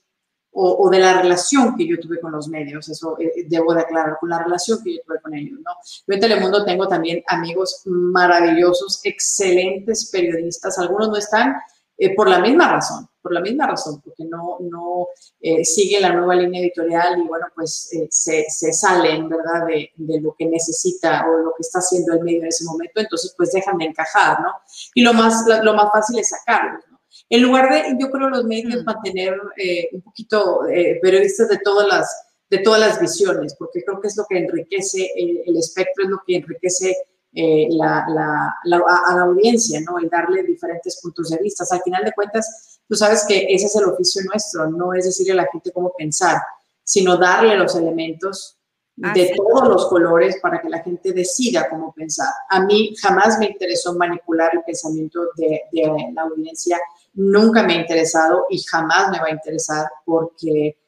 o, 0.58 0.88
de 0.88 0.98
la 0.98 1.20
relación 1.20 1.76
que 1.76 1.86
yo 1.86 2.00
tuve 2.00 2.18
con 2.18 2.32
los 2.32 2.48
medios, 2.48 2.88
eso 2.88 3.18
eh, 3.20 3.44
debo 3.46 3.74
de 3.74 3.82
aclarar, 3.82 4.16
con 4.18 4.30
la 4.30 4.42
relación 4.42 4.82
que 4.82 4.94
yo 4.94 5.00
tuve 5.06 5.20
con 5.20 5.34
ellos, 5.34 5.60
¿no? 5.62 5.70
Yo 6.06 6.14
en 6.14 6.20
Telemundo 6.20 6.64
tengo 6.64 6.88
también 6.88 7.22
amigos 7.26 7.82
maravillosos, 7.84 9.00
excelentes 9.04 10.10
periodistas, 10.10 10.78
algunos 10.78 11.10
no 11.10 11.16
están 11.18 11.56
eh, 11.98 12.14
por 12.14 12.30
la 12.30 12.38
misma 12.38 12.72
razón, 12.72 13.06
por 13.26 13.34
la 13.34 13.40
misma 13.40 13.66
razón, 13.66 14.00
porque 14.04 14.24
no, 14.24 14.58
no 14.60 15.08
eh, 15.40 15.64
sigue 15.64 16.00
la 16.00 16.12
nueva 16.12 16.36
línea 16.36 16.60
editorial 16.60 17.18
y 17.18 17.26
bueno, 17.26 17.46
pues 17.56 17.92
eh, 17.92 18.06
se, 18.08 18.44
se, 18.48 18.72
salen, 18.72 19.28
¿verdad?, 19.28 19.66
de, 19.66 19.90
de, 19.96 20.20
lo 20.20 20.32
que 20.38 20.46
necesita 20.46 21.26
o 21.28 21.38
lo 21.38 21.50
que 21.56 21.62
está 21.62 21.80
haciendo 21.80 22.14
el 22.14 22.22
medio 22.22 22.42
en 22.42 22.46
ese 22.46 22.64
momento, 22.64 23.00
entonces 23.00 23.34
pues 23.36 23.50
dejan 23.50 23.78
de 23.78 23.86
encajar, 23.86 24.40
¿no? 24.42 24.52
Y 24.94 25.02
lo 25.02 25.12
más, 25.12 25.44
lo 25.60 25.74
más 25.74 25.90
fácil 25.90 26.20
es 26.20 26.28
sacarlos, 26.28 26.84
¿no? 26.88 27.00
En 27.28 27.42
lugar 27.42 27.68
de, 27.68 27.96
yo 27.98 28.12
creo, 28.12 28.28
los 28.28 28.44
medios 28.44 28.82
mm. 28.82 28.84
mantener 28.84 29.34
eh, 29.56 29.88
un 29.90 30.02
poquito 30.02 30.60
periodistas 31.02 31.48
de 31.48 31.58
todas 31.58 31.88
las 31.88 32.22
de 32.48 32.58
todas 32.58 32.78
las 32.78 33.00
visiones, 33.00 33.56
porque 33.58 33.82
creo 33.84 34.00
que 34.00 34.06
es 34.06 34.16
lo 34.16 34.24
que 34.24 34.38
enriquece 34.38 35.10
el, 35.16 35.42
el 35.46 35.56
espectro, 35.56 36.04
es 36.04 36.10
lo 36.10 36.22
que 36.24 36.36
enriquece 36.36 36.94
eh, 37.38 37.68
la, 37.68 38.06
la, 38.08 38.56
a 38.64 39.14
la 39.14 39.22
audiencia, 39.24 39.78
¿no? 39.82 39.98
El 39.98 40.08
darle 40.08 40.42
diferentes 40.42 40.98
puntos 41.02 41.28
de 41.28 41.36
vista. 41.36 41.64
al 41.70 41.82
final 41.82 42.02
de 42.02 42.12
cuentas, 42.12 42.75
tú 42.88 42.94
sabes 42.94 43.24
que 43.26 43.46
ese 43.48 43.66
es 43.66 43.76
el 43.76 43.84
oficio 43.84 44.22
nuestro, 44.24 44.70
no 44.70 44.94
es 44.94 45.04
decirle 45.04 45.32
a 45.32 45.42
la 45.42 45.48
gente 45.50 45.72
cómo 45.72 45.92
pensar, 45.96 46.40
sino 46.82 47.16
darle 47.16 47.56
los 47.56 47.74
elementos 47.74 48.56
de 48.96 49.34
todos 49.36 49.68
los 49.68 49.86
colores 49.88 50.38
para 50.40 50.58
que 50.60 50.70
la 50.70 50.82
gente 50.82 51.12
decida 51.12 51.68
cómo 51.68 51.92
pensar. 51.92 52.28
A 52.48 52.64
mí 52.64 52.94
jamás 52.96 53.38
me 53.38 53.46
interesó 53.46 53.94
manipular 53.94 54.52
el 54.54 54.62
pensamiento 54.62 55.20
de, 55.36 55.64
de 55.70 56.12
la 56.14 56.22
audiencia, 56.22 56.78
nunca 57.12 57.62
me 57.62 57.74
ha 57.74 57.80
interesado 57.80 58.46
y 58.48 58.62
jamás 58.62 59.10
me 59.10 59.18
va 59.18 59.26
a 59.26 59.32
interesar 59.32 59.86
porque 60.04 60.78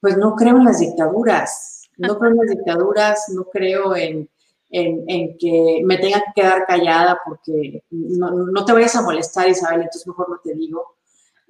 pues 0.00 0.16
no 0.16 0.34
creo 0.34 0.56
en 0.56 0.64
las 0.64 0.80
dictaduras, 0.80 1.88
no 1.98 2.18
creo 2.18 2.32
en 2.32 2.38
las 2.38 2.48
dictaduras, 2.48 3.28
no 3.28 3.44
creo 3.44 3.94
en, 3.94 4.28
en, 4.70 5.36
que 5.36 5.82
me 5.84 5.98
tenga 5.98 6.20
que 6.20 6.40
quedar 6.40 6.66
callada 6.66 7.18
porque 7.24 7.84
no, 7.90 8.64
te 8.64 8.72
vayas 8.72 8.96
a 8.96 9.02
molestar, 9.02 9.48
Isabel, 9.48 9.82
entonces 9.82 10.06
mejor 10.06 10.30
no 10.30 10.40
te 10.42 10.54
digo. 10.54 10.96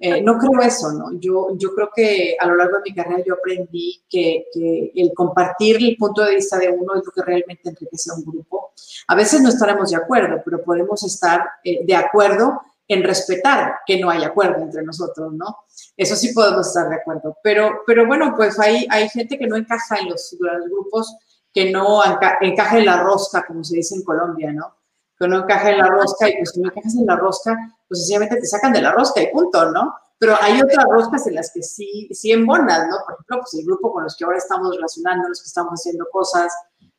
Eh, 0.03 0.19
no 0.23 0.39
creo 0.39 0.59
eso, 0.63 0.91
¿no? 0.93 1.11
Yo, 1.19 1.49
yo 1.57 1.75
creo 1.75 1.91
que 1.95 2.35
a 2.39 2.47
lo 2.47 2.55
largo 2.55 2.77
de 2.77 2.89
mi 2.89 2.95
carrera 2.95 3.23
yo 3.23 3.35
aprendí 3.35 4.01
que, 4.09 4.47
el 4.95 5.13
compartir 5.13 5.77
el 5.77 5.95
punto 5.95 6.23
de 6.23 6.35
vista 6.35 6.57
de 6.57 6.69
uno 6.69 6.95
es 6.95 7.05
lo 7.05 7.11
que 7.11 7.21
realmente 7.21 7.69
enriquece 7.69 8.09
a 8.09 8.15
un 8.15 8.25
grupo. 8.25 8.71
A 9.09 9.13
veces 9.13 9.41
no 9.41 9.49
estaremos 9.49 9.91
de 9.91 9.97
acuerdo, 9.97 10.41
pero 10.43 10.63
podemos 10.63 11.03
estar 11.03 11.47
eh, 11.63 11.85
de 11.85 11.95
acuerdo 11.95 12.61
en 12.87 13.03
respetar 13.03 13.75
que 13.85 13.99
no 13.99 14.09
hay 14.09 14.23
acuerdo 14.23 14.63
entre 14.63 14.81
nosotros, 14.81 15.33
¿no? 15.33 15.55
Eso 15.95 16.15
sí 16.15 16.33
podemos 16.33 16.67
estar 16.67 16.89
de 16.89 16.95
acuerdo. 16.95 17.37
Pero, 17.43 17.83
pero 17.85 18.07
bueno, 18.07 18.33
pues 18.35 18.59
hay, 18.59 18.87
hay 18.89 19.07
gente 19.07 19.37
que 19.37 19.45
no 19.45 19.55
encaja 19.55 19.99
en 19.99 20.09
los, 20.09 20.35
grupos 20.65 21.15
que 21.53 21.71
no 21.71 22.01
encaje 22.41 22.79
en 22.79 22.85
la 22.87 23.03
rosca, 23.03 23.45
como 23.45 23.63
se 23.63 23.75
dice 23.75 23.93
en 23.93 24.03
Colombia, 24.03 24.51
¿no? 24.51 24.80
Que 25.21 25.27
no 25.27 25.43
encaje 25.43 25.69
en 25.69 25.77
la 25.77 25.87
rosca 25.87 26.27
y 26.27 26.37
pues 26.37 26.49
si 26.49 26.61
no 26.61 26.69
encajas 26.69 26.95
en 26.95 27.05
la 27.05 27.15
rosca, 27.15 27.55
pues 27.87 27.99
sencillamente 27.99 28.37
te 28.37 28.47
sacan 28.47 28.73
de 28.73 28.81
la 28.81 28.91
rosca 28.91 29.21
y 29.21 29.27
punto, 29.27 29.71
¿no? 29.71 29.93
Pero 30.17 30.35
hay 30.41 30.59
otras 30.59 30.83
roscas 30.89 31.27
en 31.27 31.35
las 31.35 31.51
que 31.53 31.61
sí, 31.61 32.09
sí 32.11 32.31
embonas, 32.31 32.87
¿no? 32.87 32.97
Por 33.05 33.13
ejemplo, 33.13 33.37
pues 33.41 33.53
el 33.53 33.65
grupo 33.65 33.93
con 33.93 34.03
los 34.03 34.15
que 34.15 34.25
ahora 34.25 34.39
estamos 34.39 34.75
relacionando, 34.75 35.29
los 35.29 35.41
que 35.41 35.47
estamos 35.47 35.73
haciendo 35.73 36.07
cosas, 36.11 36.51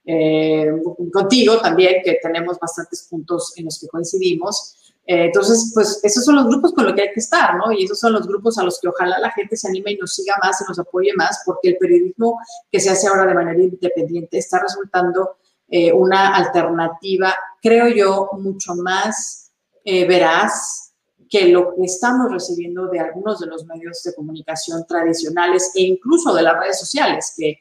eh, 0.04 0.70
contigo 1.12 1.60
también, 1.60 1.96
que 2.04 2.20
tenemos 2.22 2.60
bastantes 2.60 3.08
puntos 3.10 3.52
en 3.56 3.64
los 3.64 3.80
que 3.80 3.88
coincidimos, 3.88 4.92
eh, 5.04 5.24
entonces, 5.26 5.72
pues 5.74 6.00
esos 6.04 6.24
son 6.24 6.36
los 6.36 6.46
grupos 6.46 6.72
con 6.72 6.84
los 6.84 6.94
que 6.94 7.02
hay 7.02 7.12
que 7.12 7.20
estar, 7.20 7.56
¿no? 7.56 7.72
Y 7.72 7.84
esos 7.84 7.98
son 7.98 8.12
los 8.12 8.26
grupos 8.26 8.56
a 8.58 8.62
los 8.62 8.78
que 8.80 8.88
ojalá 8.88 9.18
la 9.18 9.32
gente 9.32 9.56
se 9.56 9.68
anime 9.68 9.92
y 9.92 9.96
nos 9.96 10.14
siga 10.14 10.34
más 10.40 10.60
y 10.60 10.64
nos 10.68 10.78
apoye 10.78 11.10
más, 11.16 11.42
porque 11.44 11.70
el 11.70 11.76
periodismo 11.76 12.38
que 12.70 12.78
se 12.78 12.90
hace 12.90 13.08
ahora 13.08 13.26
de 13.26 13.34
manera 13.34 13.60
independiente 13.60 14.38
está 14.38 14.60
resultando 14.60 15.36
eh, 15.72 15.92
una 15.92 16.36
alternativa, 16.36 17.34
creo 17.60 17.88
yo, 17.88 18.28
mucho 18.38 18.74
más 18.74 19.50
eh, 19.84 20.06
veraz 20.06 20.94
que 21.28 21.48
lo 21.48 21.74
que 21.74 21.84
estamos 21.84 22.30
recibiendo 22.30 22.88
de 22.88 23.00
algunos 23.00 23.40
de 23.40 23.46
los 23.46 23.64
medios 23.64 24.02
de 24.02 24.14
comunicación 24.14 24.84
tradicionales 24.86 25.72
e 25.74 25.82
incluso 25.82 26.34
de 26.34 26.42
las 26.42 26.58
redes 26.58 26.78
sociales, 26.78 27.32
que 27.36 27.58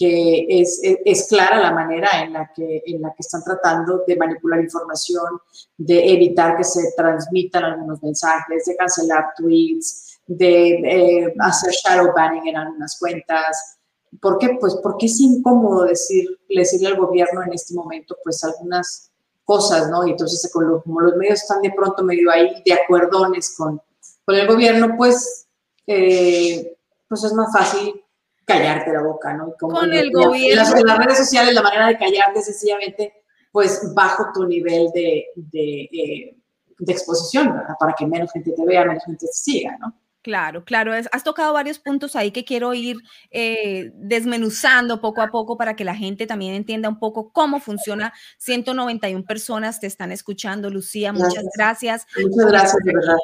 que 0.00 0.46
es, 0.48 0.80
es, 0.82 1.28
clara 1.28 1.60
la 1.60 1.72
manera 1.72 2.08
en 2.22 2.32
la, 2.32 2.50
que, 2.56 2.82
en 2.86 3.02
la 3.02 3.10
que 3.10 3.18
están 3.20 3.44
tratando 3.44 4.02
de 4.06 4.16
manipular 4.16 4.58
información, 4.58 5.38
de 5.76 6.14
evitar 6.14 6.56
que 6.56 6.64
se 6.64 6.94
transmitan 6.96 7.64
algunos 7.64 8.02
mensajes, 8.02 8.64
de 8.64 8.76
cancelar 8.76 9.34
tweets, 9.36 10.18
de 10.26 10.70
eh, 10.70 11.34
hacer 11.40 11.72
shadow 11.72 12.14
banning 12.14 12.48
en 12.48 12.56
algunas 12.56 12.98
cuentas. 12.98 13.79
¿Por 14.20 14.38
qué? 14.38 14.56
Pues 14.60 14.76
porque 14.82 15.06
es 15.06 15.20
incómodo 15.20 15.84
decir, 15.84 16.26
decirle 16.48 16.88
al 16.88 16.96
gobierno 16.96 17.42
en 17.42 17.52
este 17.52 17.74
momento 17.74 18.16
pues 18.24 18.42
algunas 18.42 19.10
cosas, 19.44 19.88
¿no? 19.90 20.06
Y 20.06 20.12
entonces 20.12 20.50
como 20.52 21.00
los 21.00 21.16
medios 21.16 21.42
están 21.42 21.62
de 21.62 21.72
pronto 21.72 22.02
medio 22.02 22.30
ahí 22.30 22.62
de 22.64 22.72
acuerdones 22.72 23.54
con, 23.56 23.80
con 24.24 24.34
el 24.34 24.46
gobierno, 24.46 24.94
pues, 24.96 25.46
eh, 25.86 26.76
pues 27.08 27.24
es 27.24 27.32
más 27.32 27.52
fácil 27.52 28.02
callarte 28.44 28.92
la 28.92 29.02
boca, 29.02 29.32
¿no? 29.34 29.54
Con 29.58 29.92
el 29.92 30.10
gobierno. 30.10 30.62
Las, 30.62 30.74
en 30.74 30.86
las 30.86 30.98
redes 30.98 31.18
sociales 31.18 31.54
la 31.54 31.62
manera 31.62 31.86
de 31.86 31.98
callarte 31.98 32.40
es 32.40 32.46
sencillamente 32.46 33.14
pues 33.52 33.92
bajo 33.94 34.26
tu 34.32 34.46
nivel 34.46 34.90
de, 34.92 35.26
de, 35.34 35.82
eh, 35.82 36.36
de 36.78 36.92
exposición, 36.92 37.52
¿verdad? 37.52 37.74
Para 37.78 37.94
que 37.94 38.06
menos 38.06 38.32
gente 38.32 38.52
te 38.52 38.64
vea, 38.64 38.84
menos 38.84 39.04
gente 39.04 39.26
te 39.26 39.32
siga, 39.32 39.76
¿no? 39.78 39.94
Claro, 40.22 40.64
claro. 40.64 40.92
has 40.92 41.24
tocado 41.24 41.54
varios 41.54 41.78
puntos 41.78 42.14
ahí 42.14 42.30
que 42.30 42.44
quiero 42.44 42.74
ir 42.74 42.98
eh, 43.30 43.90
desmenuzando 43.94 45.00
poco 45.00 45.22
a 45.22 45.30
poco 45.30 45.56
para 45.56 45.76
que 45.76 45.84
la 45.84 45.94
gente 45.94 46.26
también 46.26 46.54
entienda 46.54 46.90
un 46.90 46.98
poco 46.98 47.32
cómo 47.32 47.58
funciona. 47.58 48.12
191 48.38 49.24
personas 49.24 49.80
te 49.80 49.86
están 49.86 50.12
escuchando, 50.12 50.68
Lucía. 50.68 51.12
Muchas 51.14 51.46
gracias. 51.56 52.06
Muchas 52.22 52.50
gracias, 52.50 52.84
de 52.84 52.92
verdad. 52.92 53.16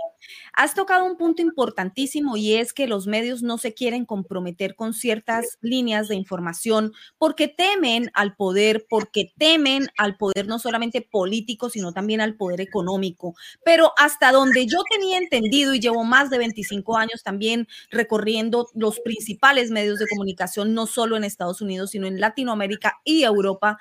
Has 0.55 0.75
tocado 0.75 1.05
un 1.05 1.17
punto 1.17 1.43
importantísimo 1.43 2.37
y 2.37 2.55
es 2.55 2.73
que 2.73 2.87
los 2.87 3.07
medios 3.07 3.43
no 3.43 3.59
se 3.59 3.75
quieren 3.75 4.07
comprometer 4.07 4.75
con 4.75 4.95
ciertas 4.95 5.59
líneas 5.61 6.09
de 6.09 6.15
información 6.15 6.93
porque 7.19 7.47
temen 7.47 8.11
al 8.15 8.35
poder, 8.37 8.87
porque 8.89 9.33
temen 9.37 9.89
al 9.99 10.17
poder 10.17 10.47
no 10.47 10.59
solamente 10.59 11.03
político, 11.03 11.69
sino 11.69 11.93
también 11.93 12.23
al 12.23 12.37
poder 12.37 12.63
económico. 12.63 13.35
Pero 13.65 13.93
hasta 13.99 14.33
donde 14.33 14.67
yo 14.67 14.79
tenía 14.91 15.19
entendido 15.19 15.75
y 15.75 15.81
llevo 15.81 16.05
más 16.05 16.31
de 16.31 16.39
25 16.39 16.86
años 16.95 17.23
también 17.23 17.67
recorriendo 17.91 18.69
los 18.75 19.01
principales 19.01 19.71
medios 19.71 19.99
de 19.99 20.07
comunicación, 20.07 20.75
no 20.75 20.87
solo 20.87 21.17
en 21.17 21.25
Estados 21.25 21.63
Unidos, 21.63 21.93
sino 21.93 22.07
en 22.07 22.21
Latinoamérica 22.21 23.01
y 23.03 23.23
Europa, 23.23 23.79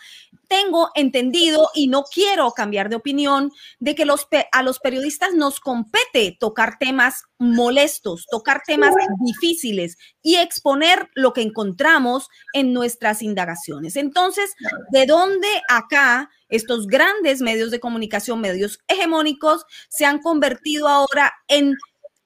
tengo 0.48 0.92
entendido 0.96 1.70
y 1.76 1.88
no 1.88 2.04
quiero 2.04 2.52
cambiar 2.52 2.88
de 2.88 2.96
opinión 2.96 3.52
de 3.80 3.96
que 3.96 4.08
a 4.52 4.64
los 4.64 4.80
periodistas 4.80 5.34
nos 5.34 5.60
compete 5.60 6.38
tocar 6.40 6.78
temas 6.80 7.24
molestos, 7.38 8.26
tocar 8.32 8.62
temas 8.66 8.94
difíciles 9.20 9.98
y 10.22 10.36
exponer 10.38 11.10
lo 11.16 11.34
que 11.34 11.42
encontramos 11.42 12.30
en 12.54 12.72
nuestras 12.72 13.22
indagaciones. 13.22 13.98
Entonces, 13.98 14.54
¿de 14.92 15.06
dónde 15.06 15.48
acá 15.70 16.30
estos 16.48 16.88
grandes 16.88 17.42
medios 17.42 17.72
de 17.72 17.80
comunicación, 17.80 18.40
medios 18.40 18.80
hegemónicos, 18.88 19.66
se 19.90 20.06
han 20.06 20.20
convertido 20.20 20.88
ahora 20.88 21.34
en 21.48 21.76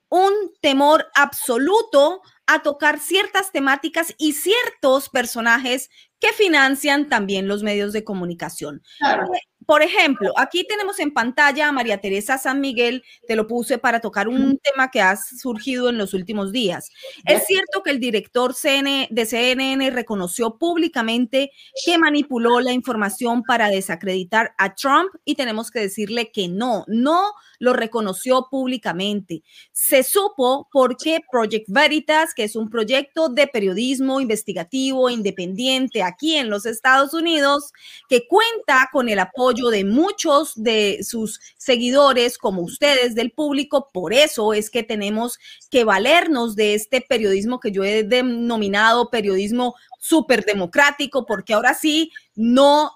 un 0.09 0.33
temor 0.61 1.07
absoluto 1.15 2.21
a 2.47 2.63
tocar 2.63 2.99
ciertas 2.99 3.51
temáticas 3.51 4.15
y 4.17 4.33
ciertos 4.33 5.09
personajes 5.09 5.89
que 6.19 6.33
financian 6.33 7.07
también 7.07 7.47
los 7.47 7.63
medios 7.63 7.93
de 7.93 8.03
comunicación. 8.03 8.81
Eh, 9.05 9.58
por 9.69 9.83
ejemplo, 9.83 10.33
aquí 10.35 10.65
tenemos 10.67 10.97
en 10.97 11.13
pantalla 11.13 11.67
a 11.67 11.71
María 11.71 12.01
Teresa 12.01 12.39
San 12.39 12.59
Miguel, 12.59 13.03
te 13.27 13.35
lo 13.35 13.45
puse 13.45 13.77
para 13.77 13.99
tocar 13.99 14.27
un 14.27 14.57
tema 14.57 14.89
que 14.89 14.99
ha 14.99 15.15
surgido 15.15 15.89
en 15.89 15.99
los 15.99 16.15
últimos 16.15 16.51
días. 16.51 16.89
Es 17.23 17.45
cierto 17.45 17.83
que 17.83 17.91
el 17.91 17.99
director 17.99 18.55
de 18.55 19.25
CNN 19.27 19.91
reconoció 19.91 20.57
públicamente 20.57 21.51
que 21.85 21.99
manipuló 21.99 22.61
la 22.61 22.71
información 22.71 23.43
para 23.43 23.69
desacreditar 23.69 24.55
a 24.57 24.73
Trump 24.73 25.11
y 25.23 25.35
tenemos 25.35 25.69
que 25.69 25.81
decirle 25.81 26.31
que 26.31 26.47
no, 26.47 26.83
no 26.87 27.33
lo 27.59 27.73
reconoció 27.73 28.47
públicamente. 28.49 29.43
Se 29.71 30.01
supo 30.01 30.67
porque 30.71 31.19
Project 31.31 31.67
Veritas, 31.67 32.33
que 32.33 32.45
es 32.45 32.55
un 32.55 32.71
proyecto 32.71 33.29
de 33.29 33.45
periodismo 33.45 34.19
investigativo 34.19 35.11
independiente 35.11 36.01
aquí 36.01 36.37
en 36.37 36.49
los 36.49 36.65
Estados 36.65 37.13
Unidos, 37.13 37.71
que 38.07 38.27
cuenta 38.27 38.89
con 38.91 39.09
el 39.09 39.19
apoyo 39.19 39.58
de 39.67 39.83
muchos 39.83 40.53
de 40.55 40.99
sus 41.03 41.41
seguidores, 41.57 42.37
como 42.37 42.61
ustedes, 42.61 43.15
del 43.15 43.31
público. 43.31 43.89
Por 43.91 44.13
eso 44.13 44.53
es 44.53 44.69
que 44.69 44.83
tenemos 44.83 45.37
que 45.69 45.83
valernos 45.83 46.55
de 46.55 46.73
este 46.73 47.01
periodismo 47.01 47.59
que 47.59 47.71
yo 47.71 47.83
he 47.83 48.03
denominado 48.03 49.09
periodismo 49.09 49.75
súper 49.99 50.45
democrático, 50.45 51.25
porque 51.25 51.53
ahora 51.53 51.73
sí 51.73 52.11
no 52.35 52.93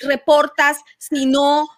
reportas, 0.00 0.78
sino 0.96 1.68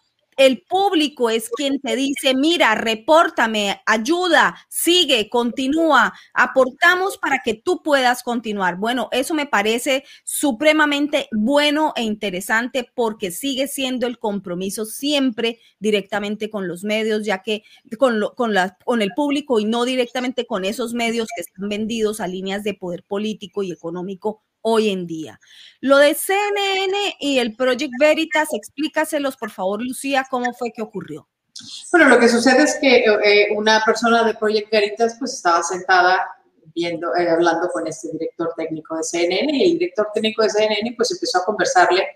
el 0.41 0.63
público 0.63 1.29
es 1.29 1.51
quien 1.51 1.81
te 1.81 1.97
dice, 1.97 2.35
mira, 2.35 2.75
repórtame, 2.75 3.83
ayuda, 3.85 4.57
sigue, 4.71 5.29
continúa, 5.29 6.15
aportamos 6.33 7.19
para 7.19 7.43
que 7.45 7.53
tú 7.53 7.83
puedas 7.83 8.23
continuar. 8.23 8.79
Bueno, 8.79 9.11
eso 9.13 9.35
me 9.35 9.45
parece 9.45 10.03
supremamente 10.25 11.29
bueno 11.31 11.93
e 11.95 12.05
interesante 12.05 12.91
porque 12.95 13.31
sigue 13.31 13.69
siendo 13.69 14.07
el 14.07 14.19
compromiso 14.19 14.87
siempre 14.87 15.59
directamente 15.79 16.49
con 16.49 16.67
los 16.69 16.85
medios, 16.85 17.27
ya 17.27 17.43
que 17.43 17.63
con, 17.99 18.19
con, 18.35 18.55
la, 18.55 18.79
con 18.83 19.03
el 19.03 19.11
público 19.15 19.61
y 19.61 19.67
no 19.67 19.85
directamente 19.85 20.47
con 20.47 20.65
esos 20.65 20.95
medios 20.95 21.29
que 21.37 21.43
están 21.43 21.69
vendidos 21.69 22.19
a 22.19 22.27
líneas 22.27 22.65
de 22.65 22.73
poder 22.73 23.05
político 23.05 23.63
y 23.63 23.73
económico 23.73 24.41
hoy 24.63 24.91
en 24.91 25.07
día. 25.07 25.41
Lo 25.81 25.99
de 25.99 26.15
CNN 26.15 27.17
y 27.21 27.39
el 27.39 27.57
Project 27.57 27.93
Veritas, 27.99 28.49
explícaselos, 28.53 29.37
por 29.37 29.51
favor, 29.51 29.83
Lucía, 29.83 30.27
cómo 30.31 30.53
fue 30.55 30.73
que 30.73 30.83
ocurrió. 30.83 31.29
Bueno, 31.91 32.09
lo 32.09 32.19
que 32.19 32.29
sucede 32.29 32.63
es 32.63 32.79
que 32.81 33.05
eh, 33.05 33.49
una 33.55 33.83
persona 33.85 34.25
de 34.25 34.35
Project 34.35 34.71
Veritas 34.71 35.17
pues 35.19 35.35
estaba 35.35 35.63
sentada 35.63 36.27
viendo, 36.75 37.15
eh, 37.17 37.29
hablando 37.29 37.69
con 37.69 37.87
este 37.87 38.09
director 38.13 38.53
técnico 38.57 38.97
de 38.97 39.03
CNN 39.03 39.57
y 39.57 39.73
el 39.73 39.79
director 39.79 40.09
técnico 40.15 40.43
de 40.43 40.51
CNN 40.51 40.95
pues 40.97 41.11
empezó 41.11 41.39
a 41.39 41.45
conversarle 41.45 42.07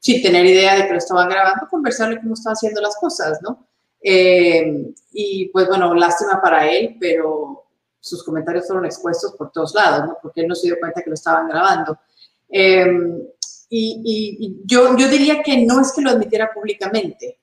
sin 0.00 0.22
tener 0.22 0.46
idea 0.46 0.76
de 0.76 0.86
que 0.86 0.92
lo 0.92 0.98
estaban 0.98 1.28
grabando, 1.28 1.66
conversarle 1.68 2.20
cómo 2.20 2.34
estaban 2.34 2.54
haciendo 2.54 2.80
las 2.80 2.96
cosas, 2.96 3.40
¿no? 3.42 3.66
Eh, 4.00 4.92
y 5.12 5.48
pues 5.48 5.66
bueno, 5.66 5.92
lástima 5.94 6.40
para 6.40 6.70
él, 6.70 6.96
pero 7.00 7.67
sus 8.00 8.24
comentarios 8.24 8.66
fueron 8.66 8.84
expuestos 8.84 9.34
por 9.36 9.50
todos 9.50 9.74
lados, 9.74 10.06
¿no? 10.06 10.18
Porque 10.22 10.42
él 10.42 10.48
no 10.48 10.54
se 10.54 10.68
dio 10.68 10.78
cuenta 10.78 11.02
que 11.02 11.10
lo 11.10 11.14
estaban 11.14 11.48
grabando. 11.48 11.98
Em, 12.48 13.22
y, 13.70 14.60
yo, 14.64 14.96
yo 14.96 15.08
diría 15.08 15.42
que 15.42 15.64
no 15.66 15.80
es 15.80 15.92
que 15.92 16.00
lo 16.00 16.10
admitiera 16.10 16.50
públicamente, 16.52 17.38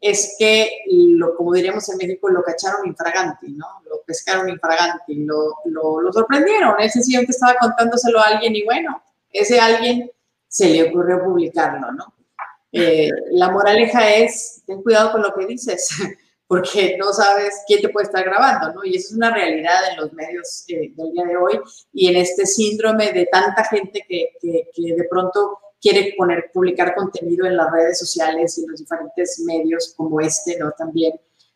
es 0.00 0.36
que, 0.38 0.70
lo, 0.90 1.36
como 1.36 1.52
diríamos 1.52 1.86
en 1.90 1.98
México, 1.98 2.30
lo 2.30 2.42
cacharon 2.42 2.86
infraganti, 2.86 3.52
¿no? 3.52 3.66
Lo 3.84 4.00
pescaron 4.02 4.48
infraganti, 4.48 5.14
lo, 5.16 5.56
lo, 5.66 6.00
lo 6.00 6.12
sorprendieron. 6.12 6.74
Él 6.78 6.90
sencillamente 6.90 7.32
estaba 7.32 7.56
contándoselo 7.60 8.18
a 8.18 8.28
alguien 8.28 8.56
y 8.56 8.64
bueno, 8.64 9.02
ese 9.30 9.60
alguien 9.60 10.10
se 10.48 10.70
le 10.70 10.88
ocurrió 10.88 11.22
publicarlo, 11.22 11.92
¿no? 11.92 12.14
Eh, 12.72 13.10
la 13.32 13.50
moraleja 13.50 14.14
es, 14.14 14.62
ten 14.66 14.82
cuidado 14.82 15.12
con 15.12 15.22
lo 15.22 15.34
que 15.34 15.46
dices. 15.46 15.90
porque 16.50 16.96
no 16.98 17.12
sabes 17.12 17.62
quién 17.64 17.80
te 17.80 17.90
puede 17.90 18.06
estar 18.06 18.24
grabando, 18.24 18.72
¿no? 18.74 18.84
Y 18.84 18.96
eso 18.96 19.10
es 19.10 19.14
una 19.14 19.32
realidad 19.32 19.92
en 19.92 19.98
los 19.98 20.12
medios 20.12 20.64
eh, 20.66 20.92
del 20.96 21.12
día 21.12 21.24
de 21.24 21.36
hoy 21.36 21.60
y 21.92 22.08
en 22.08 22.16
este 22.16 22.44
síndrome 22.44 23.12
de 23.12 23.26
tanta 23.26 23.62
gente 23.66 24.04
que, 24.08 24.30
que, 24.42 24.66
de 24.74 25.04
pronto 25.08 25.58
quiere 25.80 26.12
poner, 26.18 26.50
publicar 26.52 26.92
contenido 26.96 27.46
en 27.46 27.56
las 27.56 27.70
redes 27.70 28.00
sociales 28.00 28.58
y 28.58 28.64
en 28.64 28.70
los 28.72 28.80
diferentes 28.80 29.38
medios 29.46 29.94
como 29.96 30.20
este, 30.20 30.58
¿no? 30.58 30.72
También, 30.72 31.12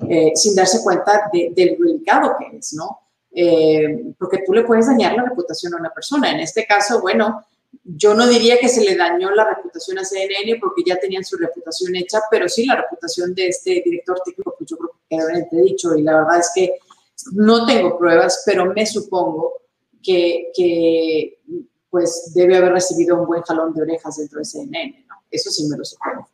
eh, 0.09 0.31
sin 0.37 0.55
darse 0.55 0.81
cuenta 0.85 1.29
de, 1.33 1.53
del 1.57 1.77
delicado 1.77 2.37
que 2.39 2.57
es, 2.57 2.73
¿no? 2.75 3.01
Eh, 3.33 4.15
porque 4.17 4.45
tú 4.47 4.53
le 4.53 4.63
puedes 4.63 4.87
dañar 4.87 5.15
la 5.17 5.25
reputación 5.25 5.75
a 5.75 5.79
una 5.79 5.91
persona. 5.91 6.31
En 6.31 6.39
este 6.39 6.65
caso, 6.67 7.01
bueno, 7.01 7.45
yo 7.83 8.15
no 8.15 8.27
diría 8.27 8.59
que 8.59 8.69
se 8.69 8.85
le 8.85 8.97
dañó 8.97 9.31
la 9.31 9.49
reputación 9.49 9.99
a 9.99 10.05
CNN 10.05 10.59
porque 10.61 10.83
ya 10.87 10.97
tenían 10.97 11.25
su 11.25 11.37
reputación 11.37 11.97
hecha, 11.97 12.21
pero 12.31 12.49
sí 12.49 12.67
la 12.67 12.77
reputación 12.77 13.35
de 13.35 13.49
este 13.49 13.83
director 13.85 14.21
técnico, 14.25 14.55
pues 14.59 14.71
yo 14.71 14.77
creo 14.77 14.91
que 15.09 15.17
quedó 15.51 15.65
dicho 15.65 15.95
y 15.97 16.03
la 16.03 16.17
verdad 16.17 16.41
es 16.41 16.51
que 16.55 16.79
no 17.33 17.67
tengo 17.67 17.99
pruebas, 17.99 18.43
pero 18.47 18.73
me 18.73 18.87
supongo 18.87 19.55
que, 20.03 20.51
que 20.55 21.41
pues 21.91 22.33
debe 22.35 22.57
haber 22.57 22.73
recibido 22.73 23.21
un 23.21 23.27
buen 23.27 23.43
jalón 23.43 23.73
de 23.73 23.83
orejas 23.83 24.17
dentro 24.17 24.39
de 24.39 24.45
CNN, 24.45 25.07
¿no? 25.09 25.15
Eso 25.31 25.51
sí 25.51 25.67
me 25.69 25.77
lo 25.77 25.85
supongo. 25.85 26.29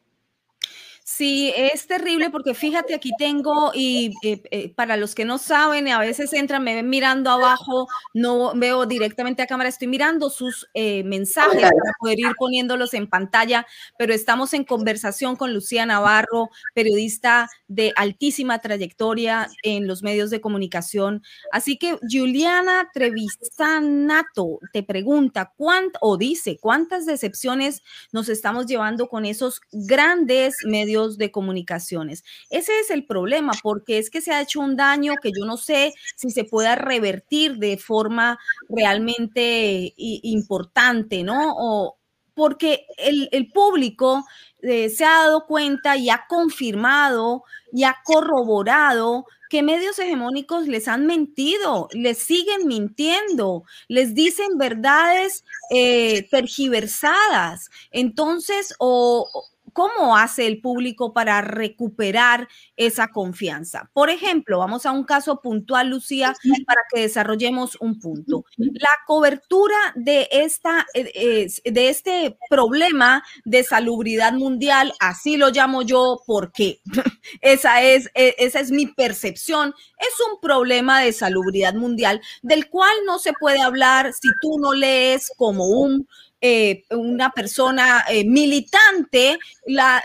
Sí, 1.20 1.52
es 1.54 1.86
terrible 1.86 2.30
porque 2.30 2.54
fíjate, 2.54 2.94
aquí 2.94 3.10
tengo, 3.18 3.72
y 3.74 4.14
eh, 4.22 4.40
eh, 4.50 4.72
para 4.74 4.96
los 4.96 5.14
que 5.14 5.26
no 5.26 5.36
saben, 5.36 5.86
a 5.88 5.98
veces 5.98 6.32
entran, 6.32 6.64
me 6.64 6.74
ven 6.74 6.88
mirando 6.88 7.28
abajo, 7.28 7.88
no 8.14 8.54
veo 8.54 8.86
directamente 8.86 9.42
a 9.42 9.46
cámara, 9.46 9.68
estoy 9.68 9.86
mirando 9.86 10.30
sus 10.30 10.70
eh, 10.72 11.04
mensajes 11.04 11.60
para 11.60 11.92
poder 11.98 12.20
ir 12.20 12.32
poniéndolos 12.38 12.94
en 12.94 13.06
pantalla, 13.06 13.66
pero 13.98 14.14
estamos 14.14 14.54
en 14.54 14.64
conversación 14.64 15.36
con 15.36 15.52
Lucía 15.52 15.84
Navarro, 15.84 16.48
periodista 16.74 17.50
de 17.68 17.92
altísima 17.96 18.58
trayectoria 18.60 19.46
en 19.62 19.86
los 19.86 20.02
medios 20.02 20.30
de 20.30 20.40
comunicación. 20.40 21.22
Así 21.52 21.76
que 21.76 21.98
Juliana 22.10 22.88
Trevisanato 22.94 24.58
te 24.72 24.82
pregunta, 24.82 25.52
¿cuánto, 25.54 25.98
o 26.00 26.16
dice, 26.16 26.56
cuántas 26.58 27.04
decepciones 27.04 27.82
nos 28.10 28.30
estamos 28.30 28.64
llevando 28.64 29.06
con 29.08 29.26
esos 29.26 29.60
grandes 29.70 30.56
medios? 30.64 31.09
De 31.18 31.30
comunicaciones. 31.30 32.24
Ese 32.50 32.78
es 32.80 32.90
el 32.90 33.06
problema, 33.06 33.52
porque 33.62 33.98
es 33.98 34.10
que 34.10 34.20
se 34.20 34.32
ha 34.32 34.42
hecho 34.42 34.60
un 34.60 34.76
daño 34.76 35.14
que 35.22 35.30
yo 35.36 35.44
no 35.46 35.56
sé 35.56 35.92
si 36.16 36.30
se 36.30 36.44
pueda 36.44 36.74
revertir 36.74 37.56
de 37.56 37.76
forma 37.76 38.38
realmente 38.68 39.92
importante, 39.96 41.22
¿no? 41.22 41.54
O 41.56 41.96
porque 42.34 42.86
el, 42.96 43.50
público 43.52 44.24
eh, 44.62 44.88
se 44.88 45.04
ha 45.04 45.24
dado 45.24 45.46
cuenta 45.46 45.98
y 45.98 46.08
ha 46.08 46.24
confirmado 46.26 47.44
y 47.70 47.84
ha 47.84 47.98
corroborado 48.02 49.26
que 49.50 49.62
medios 49.62 49.98
hegemónicos 49.98 50.68
les 50.68 50.88
han 50.88 51.06
mentido, 51.06 51.88
les 51.92 52.18
siguen 52.18 52.66
mintiendo, 52.66 53.64
les 53.88 54.14
dicen 54.14 54.56
verdades 54.56 55.44
eh, 55.70 56.28
tergiversadas. 56.30 57.68
Entonces, 57.90 58.74
o, 58.78 59.28
¿Cómo 59.72 60.16
hace 60.16 60.46
el 60.46 60.60
público 60.60 61.12
para 61.12 61.40
recuperar 61.40 62.48
esa 62.76 63.08
confianza? 63.08 63.90
Por 63.92 64.10
ejemplo, 64.10 64.58
vamos 64.58 64.86
a 64.86 64.92
un 64.92 65.04
caso 65.04 65.40
puntual, 65.40 65.88
Lucía, 65.88 66.34
para 66.66 66.80
que 66.92 67.02
desarrollemos 67.02 67.76
un 67.80 67.98
punto. 67.98 68.44
La 68.56 68.88
cobertura 69.06 69.76
de, 69.94 70.28
esta, 70.30 70.86
eh, 70.94 71.48
de 71.64 71.88
este 71.88 72.36
problema 72.48 73.22
de 73.44 73.62
salubridad 73.64 74.32
mundial, 74.32 74.92
así 75.00 75.36
lo 75.36 75.50
llamo 75.50 75.82
yo, 75.82 76.22
porque 76.26 76.80
esa 77.40 77.82
es, 77.82 78.10
e, 78.14 78.34
esa 78.38 78.60
es 78.60 78.70
mi 78.70 78.86
percepción, 78.86 79.74
es 79.98 80.14
un 80.30 80.40
problema 80.40 81.00
de 81.00 81.12
salubridad 81.12 81.74
mundial 81.74 82.20
del 82.42 82.68
cual 82.68 82.94
no 83.06 83.18
se 83.18 83.32
puede 83.32 83.60
hablar 83.60 84.12
si 84.12 84.28
tú 84.40 84.58
no 84.58 84.72
lees 84.72 85.32
como 85.36 85.66
un 85.66 86.06
eh, 86.42 86.84
una 86.90 87.32
persona 87.32 88.04
eh, 88.08 88.24
militante 88.24 89.38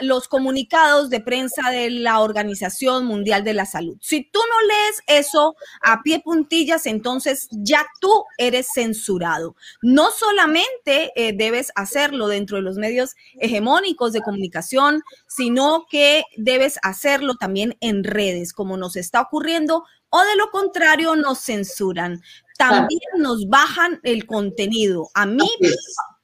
los 0.02 0.28
comunicados 0.28 1.10
de 1.10 1.22
prensa 1.22 1.72
de 1.72 1.90
la 1.90 2.20
Organización 2.20 3.06
Mundial 3.06 3.44
de 3.44 3.54
la 3.54 3.66
Salud. 3.66 3.98
Si 4.02 4.30
tú 4.30 4.40
no 4.40 4.68
lees 4.68 5.22
eso 5.24 5.56
a 5.82 6.02
pie 6.04 6.20
puntillas, 6.20 6.86
entonces 6.88 7.48
ya 7.52 7.86
tú 8.02 8.12
eres 8.38 8.68
censurado. 8.74 9.56
No 9.82 10.12
solamente 10.12 11.12
eh, 11.16 11.34
debes 11.34 11.72
hacerlo 11.76 12.28
dentro 12.28 12.58
de 12.58 12.64
los 12.64 12.76
medios 12.76 13.16
hegemónicos 13.40 14.12
de 14.12 14.22
comunicación, 14.22 15.04
sino 15.28 15.86
que 15.90 16.24
debes 16.36 16.80
hacerlo 16.84 17.36
también 17.36 17.78
en 17.80 18.04
redes, 18.04 18.52
como 18.52 18.76
nos 18.76 18.98
está 18.98 19.22
ocurriendo 19.22 19.86
o 20.10 20.22
de 20.22 20.36
lo 20.36 20.50
contrario 20.52 21.16
nos 21.16 21.40
censuran 21.40 22.22
también 22.58 23.02
nos 23.18 23.48
bajan 23.48 24.00
el 24.04 24.26
contenido. 24.26 25.10
A 25.14 25.26
mí 25.26 25.50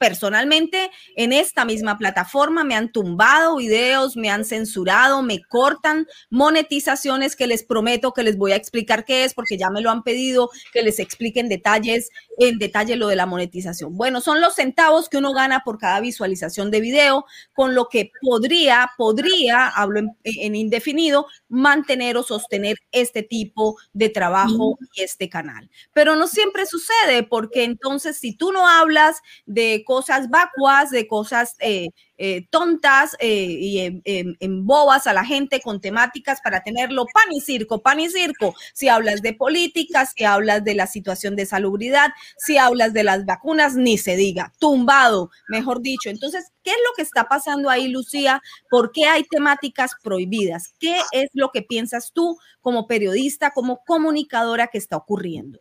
personalmente 0.01 0.89
en 1.15 1.31
esta 1.31 1.63
misma 1.63 1.99
plataforma. 1.99 2.63
Me 2.63 2.73
han 2.73 2.91
tumbado 2.91 3.57
videos, 3.57 4.17
me 4.17 4.31
han 4.31 4.45
censurado, 4.45 5.21
me 5.21 5.43
cortan 5.43 6.07
monetizaciones 6.31 7.35
que 7.35 7.45
les 7.45 7.63
prometo 7.63 8.11
que 8.11 8.23
les 8.23 8.35
voy 8.35 8.53
a 8.53 8.55
explicar 8.55 9.05
qué 9.05 9.25
es 9.25 9.35
porque 9.35 9.59
ya 9.59 9.69
me 9.69 9.79
lo 9.79 9.91
han 9.91 10.01
pedido 10.01 10.49
que 10.73 10.81
les 10.81 10.97
expliquen 10.97 11.49
detalles 11.49 12.09
en 12.47 12.57
detalle 12.57 12.95
lo 12.95 13.07
de 13.07 13.15
la 13.15 13.27
monetización. 13.27 13.95
Bueno, 13.95 14.19
son 14.19 14.41
los 14.41 14.55
centavos 14.55 15.09
que 15.09 15.17
uno 15.17 15.31
gana 15.31 15.61
por 15.63 15.77
cada 15.77 15.99
visualización 15.99 16.71
de 16.71 16.81
video, 16.81 17.25
con 17.53 17.75
lo 17.75 17.87
que 17.87 18.11
podría, 18.21 18.89
podría, 18.97 19.67
hablo 19.67 20.01
en, 20.23 20.55
indefinido, 20.55 21.27
mantener 21.49 22.17
o 22.17 22.23
sostener 22.23 22.77
este 22.91 23.21
tipo 23.21 23.77
de 23.93 24.09
trabajo 24.09 24.79
y 24.95 25.03
este 25.03 25.29
canal. 25.29 25.69
Pero 25.93 26.15
no 26.15 26.27
siempre 26.27 26.65
sucede 26.65 27.21
porque 27.23 27.63
entonces 27.63 28.17
si 28.17 28.35
tú 28.35 28.51
no 28.51 28.67
hablas 28.67 29.21
de 29.45 29.83
cosas 29.85 30.29
vacuas, 30.29 30.89
de 30.89 31.07
cosas 31.07 31.55
eh, 31.59 31.89
eh, 32.23 32.45
tontas 32.51 33.17
eh, 33.19 33.33
y 33.33 34.01
en, 34.03 34.65
bobas 34.67 35.07
a 35.07 35.13
la 35.13 35.25
gente 35.25 35.59
con 35.59 35.81
temáticas 35.81 36.39
para 36.39 36.61
tenerlo 36.61 37.07
pan 37.11 37.33
y 37.33 37.41
circo, 37.41 37.81
pan 37.81 37.99
y 37.99 38.11
circo. 38.11 38.53
Si 38.75 38.89
hablas 38.89 39.23
de 39.23 39.33
políticas, 39.33 40.13
si 40.15 40.23
hablas 40.23 40.63
de 40.63 40.75
la 40.75 40.85
situación 40.85 41.35
de 41.35 41.47
salubridad, 41.47 42.11
si 42.37 42.59
hablas 42.59 42.93
de 42.93 43.03
las 43.03 43.25
vacunas, 43.25 43.75
ni 43.75 43.97
se 43.97 44.15
diga, 44.15 44.53
tumbado, 44.59 45.31
mejor 45.47 45.81
dicho. 45.81 46.11
Entonces, 46.11 46.51
¿qué 46.61 46.69
es 46.69 46.77
lo 46.85 46.93
que 46.95 47.01
está 47.01 47.23
pasando 47.23 47.71
ahí, 47.71 47.87
Lucía? 47.87 48.39
¿Por 48.69 48.91
qué 48.91 49.05
hay 49.05 49.23
temáticas 49.23 49.93
prohibidas? 50.03 50.75
¿Qué 50.77 50.97
es 51.13 51.31
lo 51.33 51.49
que 51.49 51.63
piensas 51.63 52.11
tú 52.13 52.37
como 52.61 52.85
periodista, 52.85 53.49
como 53.49 53.83
comunicadora 53.83 54.67
que 54.67 54.77
está 54.77 54.95
ocurriendo? 54.95 55.59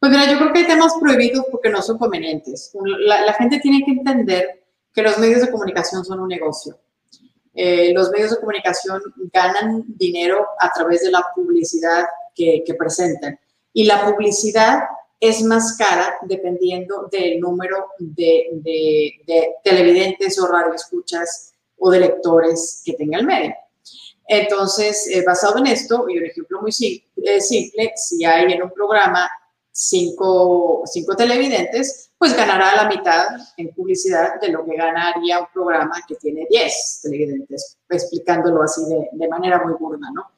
Pues 0.00 0.10
mira, 0.10 0.28
yo 0.28 0.38
creo 0.38 0.52
que 0.52 0.58
hay 0.58 0.66
temas 0.66 0.92
prohibidos 1.00 1.46
porque 1.52 1.70
no 1.70 1.80
son 1.80 1.98
convenientes. 1.98 2.72
La, 3.06 3.32
gente 3.34 3.60
tiene 3.60 3.84
que 3.84 3.92
entender 3.92 4.63
que 4.94 5.02
los 5.02 5.18
medios 5.18 5.40
de 5.40 5.50
comunicación 5.50 6.04
son 6.04 6.20
un 6.20 6.28
negocio. 6.28 6.78
Eh, 7.52 7.92
los 7.92 8.10
medios 8.10 8.30
de 8.30 8.38
comunicación 8.38 9.02
ganan 9.32 9.84
dinero 9.86 10.46
a 10.60 10.70
través 10.72 11.02
de 11.02 11.10
la 11.10 11.24
publicidad 11.34 12.04
que, 12.34 12.64
presentan. 12.78 13.38
Y 13.72 13.84
la 13.84 14.04
publicidad 14.04 14.84
es 15.20 15.42
más 15.42 15.76
cara 15.76 16.16
dependiendo 16.22 17.08
del 17.10 17.40
número 17.40 17.88
de, 17.98 19.20
televidentes 19.62 20.38
o 20.40 20.46
radioescuchas 20.46 21.52
o 21.78 21.90
de 21.90 22.00
lectores 22.00 22.82
que 22.84 22.94
tenga 22.94 23.18
el 23.18 23.26
medio. 23.26 23.54
Entonces, 24.26 25.06
eh, 25.08 25.22
basado 25.24 25.58
en 25.58 25.66
esto, 25.66 26.06
y 26.08 26.18
un 26.18 26.26
ejemplo 26.26 26.60
muy 26.60 26.72
simple, 26.72 27.40
simple, 27.40 27.92
si 27.94 28.24
hay 28.24 28.52
en 28.52 28.62
un 28.62 28.70
programa 28.70 29.30
cinco, 29.76 30.84
cinco 30.86 31.16
televidentes, 31.16 32.12
pues 32.16 32.36
ganará 32.36 32.76
la 32.76 32.88
mitad 32.88 33.26
en 33.56 33.74
publicidad 33.74 34.40
de 34.40 34.50
lo 34.50 34.64
que 34.64 34.76
ganaría 34.76 35.40
un 35.40 35.46
programa 35.52 36.00
que 36.06 36.14
tiene 36.14 36.46
10 36.48 37.00
televidentes, 37.02 37.76
explicándolo 37.88 38.62
así 38.62 38.82
de, 38.84 39.28
manera 39.28 39.64
muy 39.64 39.74
burda, 39.74 40.08
¿no? 40.14 40.30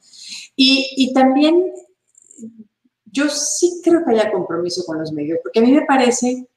Y, 0.57 0.95
y, 0.97 1.12
también 1.12 1.70
yo 3.05 3.28
sí 3.28 3.82
creo 3.84 4.03
que 4.07 4.12
haya 4.12 4.32
compromiso 4.32 4.84
con 4.87 4.99
los 4.99 5.12
medios, 5.12 5.39
porque 5.43 5.59
a 5.59 5.62
mí 5.62 5.70
me 5.70 5.84
parece, 5.84 6.49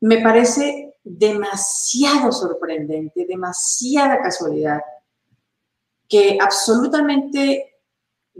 me 0.00 0.18
parece 0.18 0.96
demasiado 1.04 2.32
sorprendente, 2.32 3.24
demasiada 3.24 4.20
casualidad, 4.20 4.80
que 6.08 6.38
absolutamente 6.40 7.69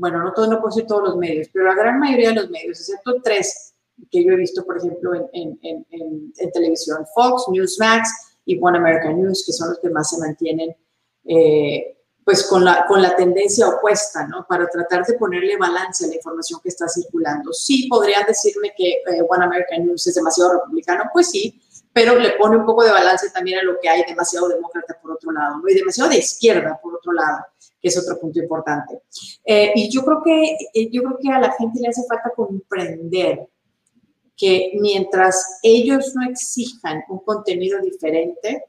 bueno, 0.01 0.25
no, 0.25 0.33
todo, 0.33 0.47
no 0.47 0.61
puedo 0.61 0.75
decir 0.75 0.87
todos 0.87 1.03
los 1.03 1.17
medios, 1.17 1.49
pero 1.53 1.67
la 1.67 1.75
gran 1.75 1.99
mayoría 1.99 2.31
de 2.31 2.37
los 2.37 2.51
medios, 2.51 2.81
excepto 2.81 3.21
tres 3.23 3.75
que 4.11 4.25
yo 4.25 4.33
he 4.33 4.37
visto, 4.37 4.65
por 4.65 4.79
ejemplo, 4.79 5.15
en, 5.15 5.59
en, 5.63 5.87
en, 5.91 6.53
televisión, 6.53 7.05
Fox, 7.15 7.45
Newsmax 7.51 8.09
y 8.47 8.59
One 8.59 8.79
American 8.79 9.21
News, 9.21 9.45
que 9.45 9.53
son 9.53 9.69
los 9.69 9.79
que 9.79 9.91
más 9.91 10.09
se 10.09 10.19
mantienen, 10.19 10.75
eh, 11.27 11.99
pues 12.25 12.47
con 12.47 12.65
la, 12.65 12.87
con 12.87 13.03
la 13.03 13.15
tendencia 13.15 13.69
opuesta, 13.69 14.27
¿no? 14.27 14.47
Para 14.49 14.67
tratar 14.69 15.05
de 15.05 15.19
ponerle 15.19 15.59
balance 15.59 16.07
a 16.07 16.09
la 16.09 16.15
información 16.15 16.61
que 16.63 16.71
está 16.71 16.89
circulando. 16.89 17.53
Sí, 17.53 17.87
podrían 17.89 18.25
decirme 18.25 18.73
que 18.75 18.93
eh, 18.93 19.23
One 19.29 19.45
American 19.45 19.85
News 19.85 20.07
es 20.07 20.15
demasiado 20.15 20.55
republicano, 20.55 21.11
pues 21.13 21.29
sí, 21.29 21.61
pero 21.93 22.19
le 22.19 22.31
pone 22.39 22.57
un 22.57 22.65
poco 22.65 22.85
de 22.85 22.91
balance 22.91 23.29
también 23.29 23.59
a 23.59 23.63
lo 23.65 23.79
que 23.79 23.89
hay 23.91 24.03
demasiado 24.05 24.49
demócrata 24.49 24.99
por 25.03 25.13
otro 25.13 25.31
lado, 25.31 25.59
¿no? 25.59 25.69
Y 25.69 25.75
demasiado 25.75 26.09
de 26.09 26.17
izquierda 26.17 26.81
por 26.83 26.95
otro 26.95 27.13
lado 27.13 27.45
que 27.81 27.89
es 27.89 27.99
otro 27.99 28.19
punto 28.21 28.39
importante. 28.39 29.03
Eh, 29.45 29.73
y 29.75 29.91
yo 29.91 30.05
creo, 30.05 30.23
que, 30.23 30.57
eh, 30.75 30.91
yo 30.91 31.03
creo 31.03 31.19
que 31.21 31.31
a 31.31 31.41
la 31.41 31.53
gente 31.53 31.81
le 31.81 31.89
hace 31.89 32.05
falta 32.05 32.31
comprender 32.35 33.49
que 34.37 34.73
mientras 34.81 35.59
ellos 35.63 36.15
no 36.15 36.29
exijan 36.29 37.03
un 37.09 37.19
contenido 37.21 37.81
diferente, 37.81 38.67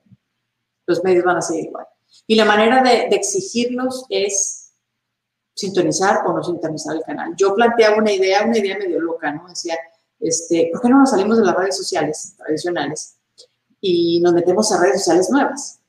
los 0.85 1.03
medios 1.03 1.23
van 1.23 1.37
a 1.37 1.41
seguir 1.41 1.65
igual. 1.65 1.87
Y 2.27 2.35
la 2.35 2.45
manera 2.45 2.81
de, 2.83 3.15
exigirlos 3.15 4.05
es 4.09 4.73
sintonizar 5.53 6.25
o 6.25 6.33
no 6.33 6.43
sintonizar 6.43 6.95
el 6.95 7.03
canal. 7.03 7.33
Yo 7.37 7.53
planteaba 7.53 7.97
una 7.97 8.11
idea, 8.11 8.43
una 8.43 8.57
idea 8.57 8.77
medio 8.77 8.99
loca, 8.99 9.31
¿no? 9.31 9.47
Decía, 9.47 9.77
este, 10.19 10.69
¿por 10.71 10.81
qué 10.81 10.89
no 10.89 10.99
nos 10.99 11.11
salimos 11.11 11.37
de 11.37 11.45
las 11.45 11.55
redes 11.55 11.77
sociales 11.77 12.35
tradicionales 12.37 13.17
y 13.79 14.19
nos 14.21 14.33
metemos 14.33 14.71
a 14.71 14.81
redes 14.81 14.99
sociales 14.99 15.29
nuevas? 15.29 15.80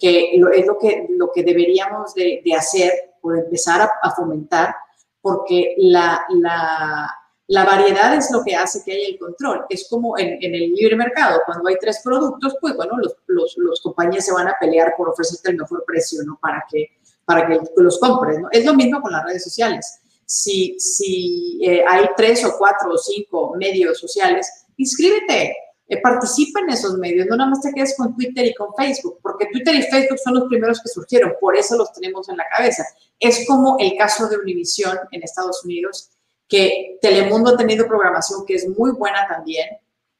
Que 0.00 0.32
es 0.34 0.66
lo 0.66 0.78
que, 0.78 1.06
lo 1.10 1.30
que 1.30 1.44
deberíamos 1.44 2.14
de, 2.14 2.42
hacer 2.56 2.92
o 3.20 3.32
empezar 3.32 3.88
a, 4.02 4.10
fomentar, 4.12 4.74
porque 5.20 5.74
la, 5.76 6.24
la, 6.30 7.14
la, 7.46 7.64
variedad 7.64 8.14
es 8.16 8.30
lo 8.30 8.42
que 8.42 8.56
hace 8.56 8.82
que 8.82 8.92
haya 8.92 9.08
el 9.08 9.18
control. 9.18 9.66
Es 9.68 9.86
como 9.90 10.18
en, 10.18 10.42
en 10.42 10.54
el 10.54 10.72
libre 10.72 10.96
mercado, 10.96 11.42
cuando 11.44 11.68
hay 11.68 11.76
tres 11.78 12.00
productos, 12.02 12.56
pues 12.60 12.74
bueno, 12.74 12.96
los, 12.96 13.14
los, 13.26 13.54
los, 13.58 13.80
compañías 13.82 14.24
se 14.24 14.32
van 14.32 14.48
a 14.48 14.56
pelear 14.58 14.94
por 14.96 15.10
ofrecerte 15.10 15.50
el 15.50 15.58
mejor 15.58 15.84
precio, 15.86 16.22
¿no? 16.24 16.38
Para 16.40 16.64
que, 16.70 16.86
para 17.26 17.46
que 17.46 17.60
los 17.76 18.00
compres, 18.00 18.40
¿no? 18.40 18.48
Es 18.50 18.64
lo 18.64 18.74
mismo 18.74 19.02
con 19.02 19.12
las 19.12 19.24
redes 19.24 19.44
sociales. 19.44 20.00
Si, 20.24 20.78
si 20.80 21.60
eh, 21.62 21.84
hay 21.86 22.06
tres 22.16 22.42
o 22.44 22.56
cuatro 22.56 22.92
o 22.92 22.96
cinco 22.96 23.54
medios 23.56 23.98
sociales, 23.98 24.64
inscríbete, 24.78 25.54
eh, 25.90 26.00
participa 26.00 26.60
en 26.60 26.70
esos 26.70 26.96
medios, 26.98 27.26
no 27.26 27.36
nada 27.36 27.50
más 27.50 27.62
te 27.62 27.72
quedes 27.72 27.96
con 27.96 28.14
Twitter 28.14 28.46
y 28.46 28.54
con 28.54 28.72
Facebook, 28.76 29.18
porque 29.20 29.46
Twitter 29.46 29.74
y 29.74 29.82
Facebook 29.82 30.20
son 30.22 30.34
los 30.34 30.44
primeros 30.44 30.80
que 30.80 30.88
surgieron, 30.88 31.34
por 31.40 31.56
eso 31.56 31.76
los 31.76 31.92
tenemos 31.92 32.28
en 32.28 32.36
la 32.36 32.44
cabeza. 32.48 32.84
Es 33.18 33.44
como 33.44 33.76
el 33.80 33.96
caso 33.98 34.28
de 34.28 34.36
Univision 34.38 34.96
en 35.10 35.22
Estados 35.24 35.64
Unidos, 35.64 36.10
que 36.48 36.96
Telemundo 37.02 37.54
ha 37.54 37.56
tenido 37.56 37.88
programación 37.88 38.46
que 38.46 38.54
es 38.54 38.68
muy 38.68 38.92
buena 38.92 39.26
también, 39.26 39.66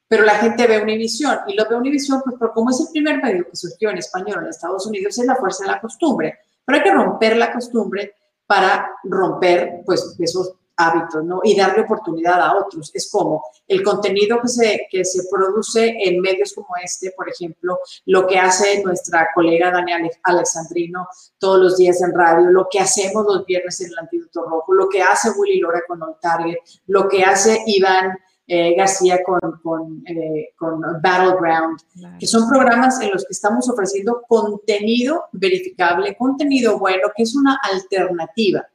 pero 0.09 0.25
la 0.25 0.35
gente 0.35 0.67
ve 0.67 0.81
Univision 0.81 1.39
y 1.47 1.53
lo 1.53 1.67
ve 1.69 1.77
Univision, 1.77 2.21
pues 2.21 2.51
como 2.53 2.69
es 2.69 2.81
el 2.81 2.87
primer 2.91 3.23
medio 3.23 3.47
que 3.49 3.55
surgió 3.55 3.91
en 3.91 3.97
español 3.97 4.39
en 4.43 4.49
Estados 4.49 4.85
Unidos, 4.85 5.17
es 5.17 5.25
la 5.25 5.37
fuerza 5.37 5.63
de 5.63 5.71
la 5.71 5.79
costumbre. 5.79 6.39
Pero 6.65 6.77
hay 6.77 6.83
que 6.83 6.91
romper 6.91 7.37
la 7.37 7.53
costumbre 7.53 8.13
para 8.45 8.91
romper 9.05 9.83
pues 9.85 10.17
esos 10.19 10.55
hábitos, 10.87 11.23
¿no? 11.23 11.39
Y 11.43 11.55
darle 11.55 11.83
oportunidad 11.83 12.41
a 12.41 12.57
otros. 12.57 12.91
Es 12.93 13.09
como 13.11 13.43
el 13.67 13.83
contenido 13.83 14.39
que 14.41 14.47
se, 14.47 14.87
que 14.89 15.05
se 15.05 15.23
produce 15.29 15.95
en 16.03 16.19
medios 16.21 16.53
como 16.53 16.69
este, 16.83 17.11
por 17.11 17.29
ejemplo, 17.29 17.79
lo 18.05 18.27
que 18.27 18.37
hace 18.37 18.83
nuestra 18.83 19.29
colega 19.33 19.71
Daniela 19.71 20.09
Alexandrino 20.23 21.07
todos 21.37 21.59
los 21.59 21.77
días 21.77 22.01
en 22.01 22.13
radio, 22.13 22.49
lo 22.49 22.67
que 22.69 22.79
hacemos 22.79 23.25
los 23.25 23.45
viernes 23.45 23.79
en 23.81 23.87
el 23.87 23.99
Antídoto 23.99 24.43
Rojo, 24.43 24.73
lo 24.73 24.89
que 24.89 25.01
hace 25.01 25.31
Willy 25.31 25.59
Lora 25.59 25.81
con 25.87 26.01
On 26.01 26.15
Target, 26.21 26.57
lo 26.87 27.07
que 27.07 27.23
hace 27.23 27.61
Iván 27.65 28.17
eh, 28.47 28.75
García 28.75 29.23
con, 29.23 29.39
con, 29.63 30.03
eh, 30.05 30.49
con 30.57 30.81
Battleground, 31.01 31.79
que 32.19 32.27
son 32.27 32.49
programas 32.49 32.99
en 32.99 33.11
los 33.11 33.23
que 33.23 33.31
estamos 33.31 33.69
ofreciendo 33.69 34.23
contenido 34.27 35.25
verificable, 35.31 36.17
contenido 36.17 36.77
bueno, 36.77 37.09
que 37.15 37.23
es 37.23 37.33
una 37.33 37.57
alternativa 37.71 38.67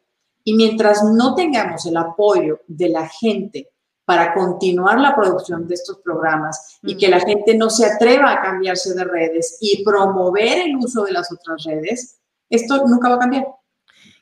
y 0.46 0.54
mientras 0.54 1.02
no 1.02 1.34
tengamos 1.34 1.84
el 1.86 1.96
apoyo 1.96 2.60
de 2.68 2.88
la 2.88 3.08
gente 3.08 3.68
para 4.04 4.32
continuar 4.32 5.00
la 5.00 5.16
producción 5.16 5.66
de 5.66 5.74
estos 5.74 5.98
programas 5.98 6.78
y 6.84 6.96
que 6.96 7.08
la 7.08 7.18
gente 7.18 7.56
no 7.56 7.68
se 7.68 7.84
atreva 7.84 8.30
a 8.30 8.40
cambiarse 8.40 8.94
de 8.94 9.02
redes 9.02 9.58
y 9.60 9.82
promover 9.82 10.60
el 10.60 10.76
uso 10.76 11.02
de 11.02 11.10
las 11.10 11.32
otras 11.32 11.64
redes, 11.64 12.20
esto 12.48 12.86
nunca 12.86 13.08
va 13.08 13.16
a 13.16 13.18
cambiar. 13.18 13.46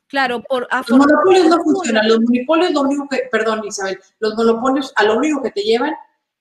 Claro, 0.06 0.42
por 0.48 0.66
los 0.88 0.98
monopolios 0.98 1.46
no 1.48 1.62
funcionan. 1.62 2.08
Los 2.08 2.20
monopolios, 2.20 2.72
lo 2.72 2.80
único 2.80 3.06
que, 3.06 3.28
perdón, 3.30 3.62
Isabel, 3.66 3.98
los 4.18 4.34
monopolios 4.34 4.94
a 4.96 5.04
lo 5.04 5.18
único 5.18 5.42
que 5.42 5.50
te 5.50 5.60
llevan 5.60 5.92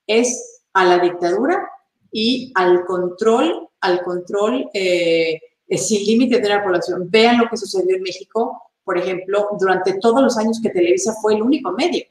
es 0.08 0.62
a 0.72 0.86
la 0.86 1.00
dictadura 1.00 1.62
y 2.10 2.54
al 2.56 2.86
control, 2.86 3.68
al 3.82 4.02
control 4.02 4.70
eh, 4.74 5.42
sin 5.72 6.06
límite 6.06 6.40
de 6.40 6.48
la 6.48 6.64
población. 6.64 7.10
Vean 7.10 7.38
lo 7.38 7.50
que 7.50 7.58
sucedió 7.58 7.98
en 7.98 8.04
México 8.04 8.62
por 8.84 8.98
ejemplo, 8.98 9.50
durante 9.60 10.00
todos 10.00 10.22
los 10.22 10.38
años 10.38 10.60
que 10.62 10.70
Televisa 10.70 11.14
fue 11.22 11.36
el 11.36 11.42
único 11.42 11.72
medio. 11.72 12.06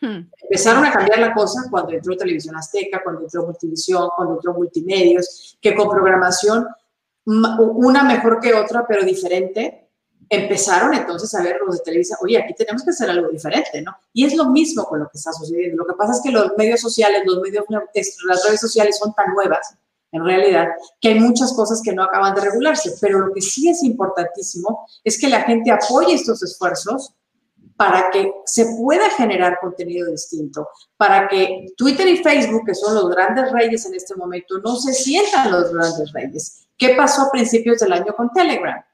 Hmm. 0.00 0.28
Empezaron 0.42 0.84
a 0.84 0.92
cambiar 0.92 1.20
la 1.20 1.32
cosa 1.32 1.62
cuando 1.70 1.92
entró 1.92 2.16
Televisión 2.16 2.56
Azteca, 2.56 3.02
cuando 3.02 3.22
entró 3.22 3.46
Multivisión, 3.46 4.10
cuando 4.16 4.34
entró 4.34 4.52
Multimedios, 4.54 5.56
que 5.60 5.74
con 5.74 5.88
programación, 5.88 6.66
una 7.24 8.02
mejor 8.02 8.40
que 8.40 8.52
otra, 8.52 8.84
pero 8.86 9.04
diferente, 9.04 9.88
empezaron 10.28 10.94
entonces 10.94 11.32
a 11.34 11.42
ver 11.42 11.58
los 11.64 11.76
de 11.78 11.84
Televisa, 11.84 12.16
oye, 12.20 12.38
aquí 12.38 12.54
tenemos 12.54 12.82
que 12.82 12.90
hacer 12.90 13.10
algo 13.10 13.28
diferente, 13.28 13.80
¿no? 13.82 13.94
Y 14.12 14.24
es 14.24 14.34
lo 14.34 14.46
mismo 14.46 14.84
con 14.84 15.00
lo 15.00 15.08
que 15.08 15.18
está 15.18 15.32
sucediendo. 15.32 15.84
Lo 15.84 15.86
que 15.86 15.96
pasa 15.96 16.12
es 16.12 16.20
que 16.22 16.30
los 16.30 16.52
medios 16.56 16.80
sociales, 16.80 17.22
los 17.24 17.40
medios, 17.40 17.64
las 17.68 18.44
redes 18.44 18.60
sociales 18.60 18.98
son 18.98 19.14
tan 19.14 19.32
nuevas 19.34 19.76
en 20.12 20.24
realidad, 20.24 20.68
que 21.00 21.08
hay 21.08 21.20
muchas 21.20 21.54
cosas 21.54 21.80
que 21.82 21.94
no 21.94 22.04
acaban 22.04 22.34
de 22.34 22.42
regularse, 22.42 22.92
pero 23.00 23.18
lo 23.18 23.32
que 23.32 23.40
sí 23.40 23.68
es 23.70 23.82
importantísimo 23.82 24.86
es 25.02 25.18
que 25.18 25.28
la 25.28 25.40
gente 25.40 25.70
apoye 25.70 26.14
estos 26.14 26.42
esfuerzos 26.42 27.14
para 27.76 28.10
que 28.10 28.30
se 28.44 28.66
pueda 28.76 29.08
generar 29.10 29.58
contenido 29.58 30.10
distinto, 30.10 30.68
para 30.98 31.26
que 31.28 31.66
Twitter 31.78 32.06
y 32.06 32.18
Facebook, 32.18 32.66
que 32.66 32.74
son 32.74 32.94
los 32.94 33.08
grandes 33.08 33.50
reyes 33.50 33.86
en 33.86 33.94
este 33.94 34.14
momento, 34.14 34.58
no 34.58 34.76
se 34.76 34.92
sientan 34.92 35.50
los 35.50 35.72
grandes 35.72 36.12
reyes. 36.12 36.68
¿Qué 36.76 36.90
pasó 36.94 37.22
a 37.22 37.30
principios 37.30 37.78
del 37.78 37.92
año 37.92 38.14
con 38.14 38.30
Telegram? 38.32 38.84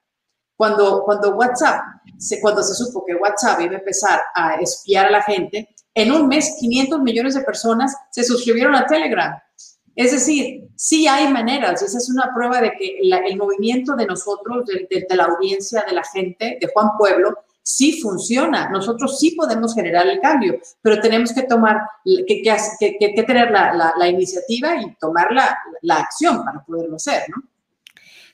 Cuando, 0.56 1.02
cuando 1.04 1.34
WhatsApp, 1.34 1.82
cuando 2.40 2.62
se 2.62 2.74
supo 2.74 3.04
que 3.04 3.16
WhatsApp 3.16 3.60
iba 3.60 3.74
a 3.74 3.78
empezar 3.78 4.22
a 4.34 4.54
espiar 4.54 5.06
a 5.06 5.10
la 5.10 5.22
gente, 5.22 5.68
en 5.94 6.12
un 6.12 6.28
mes 6.28 6.56
500 6.60 7.00
millones 7.00 7.34
de 7.34 7.40
personas 7.40 7.94
se 8.12 8.22
suscribieron 8.22 8.74
a 8.76 8.86
Telegram 8.86 9.36
es 9.98 10.12
decir, 10.12 10.68
sí 10.76 11.08
hay 11.08 11.32
maneras, 11.32 11.82
y 11.82 11.86
esa 11.86 11.98
es 11.98 12.08
una 12.08 12.30
prueba 12.32 12.60
de 12.60 12.70
que 12.78 13.00
el 13.02 13.36
movimiento 13.36 13.96
de 13.96 14.06
nosotros, 14.06 14.64
de, 14.66 15.06
la 15.16 15.24
audiencia, 15.24 15.84
de 15.88 15.92
la 15.92 16.04
gente, 16.04 16.56
de 16.60 16.68
Juan 16.72 16.90
Pueblo, 16.96 17.36
sí 17.64 18.00
funciona. 18.00 18.68
Nosotros 18.68 19.18
sí 19.18 19.32
podemos 19.32 19.74
generar 19.74 20.06
el 20.06 20.20
cambio, 20.20 20.60
pero 20.82 21.00
tenemos 21.00 21.32
que 21.32 21.42
tomar, 21.42 21.80
que, 22.04 22.42
que, 22.80 23.22
tener 23.24 23.50
la, 23.50 24.08
iniciativa 24.08 24.76
y 24.76 24.94
tomar 25.00 25.30
la, 25.32 25.96
acción 25.96 26.44
para 26.44 26.64
poderlo 26.64 26.94
hacer, 26.94 27.24
¿no? 27.34 27.42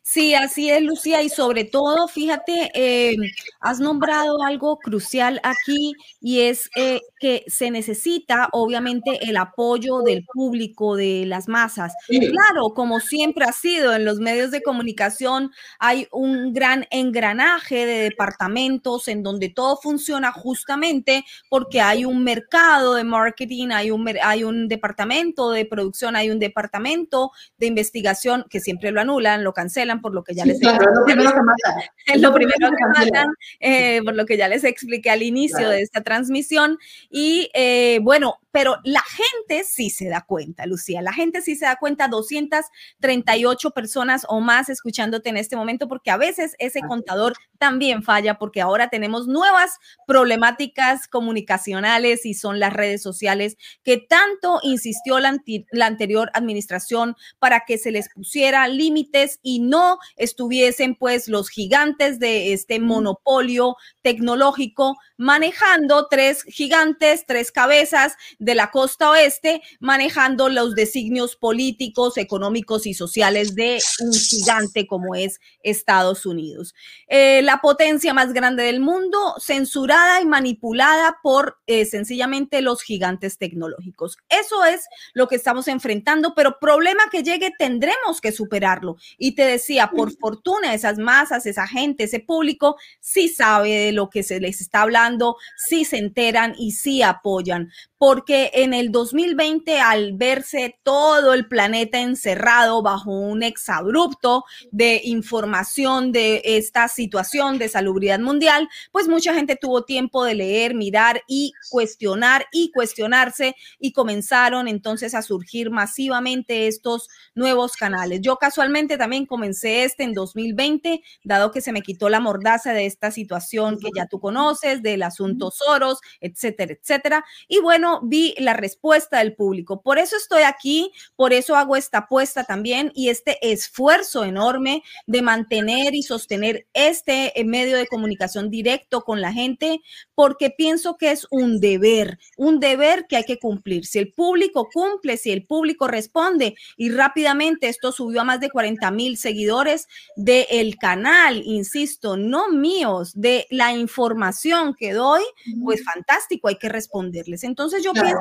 Sí, 0.07 0.35
así 0.35 0.69
es, 0.69 0.83
Lucía, 0.83 1.23
y 1.23 1.31
sobre 1.31 1.65
todo, 1.65 2.09
fíjate, 2.09 2.71
eh, 2.75 3.17
has 3.61 3.81
nombrado 3.81 4.43
algo 4.43 4.77
crucial 4.79 5.41
aquí 5.43 5.95
y 6.21 6.41
es 6.41 6.69
eh, 6.77 7.01
que 7.19 7.43
se 7.47 7.71
necesita, 7.71 8.51
obviamente, 8.53 9.19
el 9.27 9.39
apoyo 9.39 10.03
del 10.03 10.27
público, 10.27 10.95
de 10.95 11.25
las 11.25 11.49
masas. 11.49 11.95
Claro, 12.07 12.75
como 12.75 13.01
siempre 13.01 13.47
ha 13.47 13.53
sido 13.53 13.95
en 13.95 14.05
los 14.05 14.19
medios 14.21 14.51
de 14.51 14.63
comunicación, 14.63 15.51
hay 15.79 16.07
un 16.13 16.53
gran 16.53 16.87
engranaje 16.91 17.87
de 17.87 18.03
departamentos 18.03 19.09
en 19.09 19.23
donde 19.23 19.49
todo 19.49 19.79
funciona 19.79 20.33
justamente 20.33 21.25
porque 21.49 21.81
hay 21.81 22.05
un 22.05 22.23
mercado 22.25 22.95
de 22.95 23.05
marketing, 23.05 23.69
hay 23.71 23.91
un, 23.91 24.07
hay 24.23 24.45
un 24.45 24.69
departamento 24.69 25.51
de 25.51 25.65
producción, 25.65 26.15
hay 26.15 26.31
un 26.31 26.39
departamento 26.39 27.31
de 27.57 27.69
investigación 27.69 28.45
que 28.51 28.61
siempre 28.61 28.91
lo 28.91 29.01
anulan, 29.01 29.43
lo 29.43 29.55
cancelan 29.55 29.94
por 30.01 30.15
lo 30.15 30.25
que 30.25 30.35
ya 30.35 30.45
les 30.45 30.61
claro, 30.61 30.85
es 30.85 30.95
lo 30.95 31.05
primero 31.05 31.33
que 31.33 31.43
matan. 31.43 31.83
Es 32.07 32.21
lo 32.21 32.33
primero 32.33 32.71
que 32.71 33.03
matan, 33.05 33.27
eh, 33.61 34.01
por 34.05 34.15
lo 34.15 34.27
que 34.27 34.37
ya 34.37 34.49
les 34.49 34.65
expliqué 34.65 35.11
al 35.11 35.23
inicio 35.23 35.69
de 35.69 35.83
esta 35.83 36.03
transmisión. 36.03 36.79
Y 37.11 37.51
eh, 37.55 37.99
bueno, 38.03 38.41
pero 38.55 38.79
la 38.85 39.03
gente 39.03 39.65
sí 39.65 39.91
se 39.91 40.09
da 40.09 40.21
cuenta, 40.21 40.65
Lucía, 40.65 41.03
la 41.03 41.13
gente 41.13 41.43
sí 41.43 41.57
se 41.57 41.65
da 41.65 41.75
cuenta, 41.75 42.07
238 42.07 43.73
personas 43.73 44.25
o 44.29 44.39
más 44.39 44.69
escuchándote 44.69 45.29
en 45.29 45.37
este 45.37 45.57
momento, 45.57 45.89
porque 45.89 46.13
a 46.13 46.17
veces 46.17 46.55
ese 46.61 46.81
contador 46.83 47.35
también 47.59 48.05
falla, 48.05 48.39
porque 48.39 48.61
ahora 48.61 48.91
tenemos 48.91 49.27
nuevas 49.27 49.79
problemáticas 50.07 51.09
comunicacionales 51.09 52.25
y 52.27 52.35
son 52.35 52.61
las 52.61 52.73
redes 52.73 53.03
sociales 53.03 53.57
que 53.83 53.97
tanto 53.99 54.61
insistió 54.63 55.19
la, 55.19 55.37
la 55.73 55.87
anterior 55.87 56.31
administración 56.33 57.17
para 57.41 57.65
que 57.67 57.77
se 57.77 57.91
les 57.91 58.09
pusiera 58.09 58.69
límites 58.69 59.41
y 59.43 59.61
no 59.61 59.84
estuviesen 60.16 60.95
pues 60.95 61.28
los 61.28 61.49
gigantes 61.49 62.18
de 62.18 62.53
este 62.53 62.80
monopolio 62.80 63.76
tecnológico 64.03 64.97
manejando 65.16 66.09
tres 66.09 66.43
gigantes, 66.45 67.24
tres 67.26 67.53
cabezas 67.53 68.14
de 68.39 68.55
la 68.55 68.70
costa 68.70 69.11
oeste 69.11 69.62
manejando 69.80 70.49
los 70.49 70.74
designios 70.74 71.37
políticos, 71.37 72.16
económicos 72.16 72.87
y 72.87 72.95
sociales 72.95 73.55
de 73.55 73.80
un 74.01 74.12
gigante 74.12 74.87
como 74.87 75.14
es 75.14 75.41
Estados 75.62 76.26
Unidos. 76.26 76.74
Eh, 77.09 77.43
la 77.43 77.61
potencia 77.61 78.14
más 78.14 78.32
grande 78.32 78.64
del 78.64 78.80
mundo, 78.80 79.35
censurada 79.39 80.20
y 80.20 80.26
manipulada 80.26 81.18
por 81.22 81.59
eh, 81.66 81.85
sencillamente 81.85 82.61
los 82.61 82.82
gigantes 82.82 83.39
tecnológicos. 83.39 84.18
Eso 84.28 84.64
es 84.64 84.87
lo 85.12 85.28
que 85.28 85.37
estamos 85.37 85.68
enfrentando, 85.68 86.35
pero 86.35 86.59
problema 86.59 87.05
que 87.11 87.22
llegue 87.22 87.53
tendremos 87.59 88.20
que 88.20 88.32
superarlo. 88.32 88.97
Y 89.18 89.35
te 89.35 89.45
decía, 89.45 89.74
por 89.95 90.16
fortuna, 90.16 90.75
esas 90.75 90.99
masas, 90.99 91.47
esa 91.47 91.66
gente, 91.66 92.05
ese 92.05 92.20
público, 92.20 92.77
sí 93.01 93.29
sabe 93.29 93.70
de 93.70 93.93
lo 93.93 94.11
que 94.11 94.22
se 94.22 94.41
les 94.41 94.61
está 94.61 94.83
hablando, 94.83 95.37
sí 95.68 95.85
se 95.85 95.99
enteran 95.99 96.55
y 96.59 96.72
sí 96.72 97.03
apoyan 97.03 97.70
porque 98.07 98.51
en 98.53 98.75
el 98.75 98.93
2020, 98.93 99.81
al 99.81 100.13
verse 100.13 100.79
todo 100.83 101.33
el 101.33 101.49
planeta 101.49 102.01
encerrado 102.01 102.83
bajo 102.83 103.11
un 103.11 103.43
exabrupto 103.43 104.45
de 104.71 105.01
información 105.05 106.13
de 106.13 106.43
esta 106.45 106.89
situación 106.89 107.57
de 107.57 107.71
salubridad 107.71 108.19
mundial, 108.19 108.69
pues 108.93 109.09
mucha 109.09 109.33
gente 109.33 109.57
tuvo 109.57 109.85
tiempo 109.85 110.23
de 110.23 110.35
leer, 110.35 110.75
mirar 110.75 111.23
y 111.27 111.55
cuestionar 111.71 112.45
y 112.53 112.71
cuestionarse 112.73 113.57
y 113.79 113.93
comenzaron 113.93 114.69
entonces 114.69 115.15
a 115.15 115.23
surgir 115.23 115.71
masivamente 115.71 116.67
estos 116.67 117.09
nuevos 117.35 117.75
canales. 117.75 118.21
Yo 118.21 118.37
casualmente 118.37 118.99
también 118.99 119.25
comencé 119.25 119.85
este 119.85 120.03
en 120.03 120.13
2020, 120.13 121.03
dado 121.23 121.51
que 121.53 121.63
se 121.63 121.73
me 121.73 121.81
quitó 121.81 122.11
la 122.11 122.21
mordaza 122.21 122.75
de 122.75 122.85
esta 122.85 123.11
situación 123.11 123.79
que 123.79 123.89
ya 123.97 124.09
tú 124.09 124.21
conoces, 124.21 124.83
del 124.83 125.05
asunto 125.05 125.51
Soros, 125.51 126.01
etcétera, 126.21 126.75
etcétera. 126.75 127.25
Y 127.49 127.61
bueno, 127.61 127.94
vi 128.03 128.35
la 128.39 128.55
respuesta 128.55 129.19
del 129.19 129.35
público. 129.35 129.83
Por 129.83 129.99
eso 129.99 130.17
estoy 130.17 130.43
aquí, 130.43 130.93
por 131.17 131.33
eso 131.33 131.57
hago 131.57 131.77
esta 131.77 131.99
apuesta 131.99 132.45
también 132.45 132.91
y 132.95 133.09
este 133.09 133.39
esfuerzo 133.53 134.25
enorme 134.25 134.83
de 135.07 135.23
mantener 135.23 135.95
y 135.95 136.03
sostener 136.03 136.67
este 136.75 137.39
eh, 137.39 137.45
medio 137.45 137.77
de 137.77 137.87
comunicación 137.87 138.51
directo 138.51 139.03
con 139.03 139.21
la 139.21 139.33
gente, 139.33 139.81
porque 140.15 140.51
pienso 140.51 140.97
que 140.97 141.11
es 141.11 141.27
un 141.31 141.61
deber, 141.61 142.19
un 142.37 142.61
deber 142.61 143.07
que 143.09 143.17
hay 143.17 143.25
que 143.25 143.39
cumplir. 143.39 143.87
Si 143.87 143.99
el 143.99 144.13
público 144.13 144.69
cumple, 144.73 145.17
si 145.17 145.31
el 145.31 145.47
público 145.47 145.87
responde 145.87 146.55
y 146.77 146.91
rápidamente 146.91 147.69
esto 147.69 147.93
subió 147.93 148.23
a 148.23 148.25
más 148.25 148.41
de 148.41 148.51
40 148.51 148.91
mil 148.91 149.17
seguidores 149.17 149.89
del 150.17 150.77
canal, 150.77 151.43
insisto, 151.45 152.17
no 152.17 152.49
míos, 152.51 153.13
de 153.15 153.47
la 153.51 153.73
información 153.73 154.75
que 154.75 154.93
doy, 154.93 155.23
pues 155.63 155.85
fantástico, 155.85 156.49
hay 156.49 156.57
que 156.57 156.69
responderles. 156.69 157.45
Entonces 157.45 157.84
yo 157.85 157.93
pienso 157.93 158.18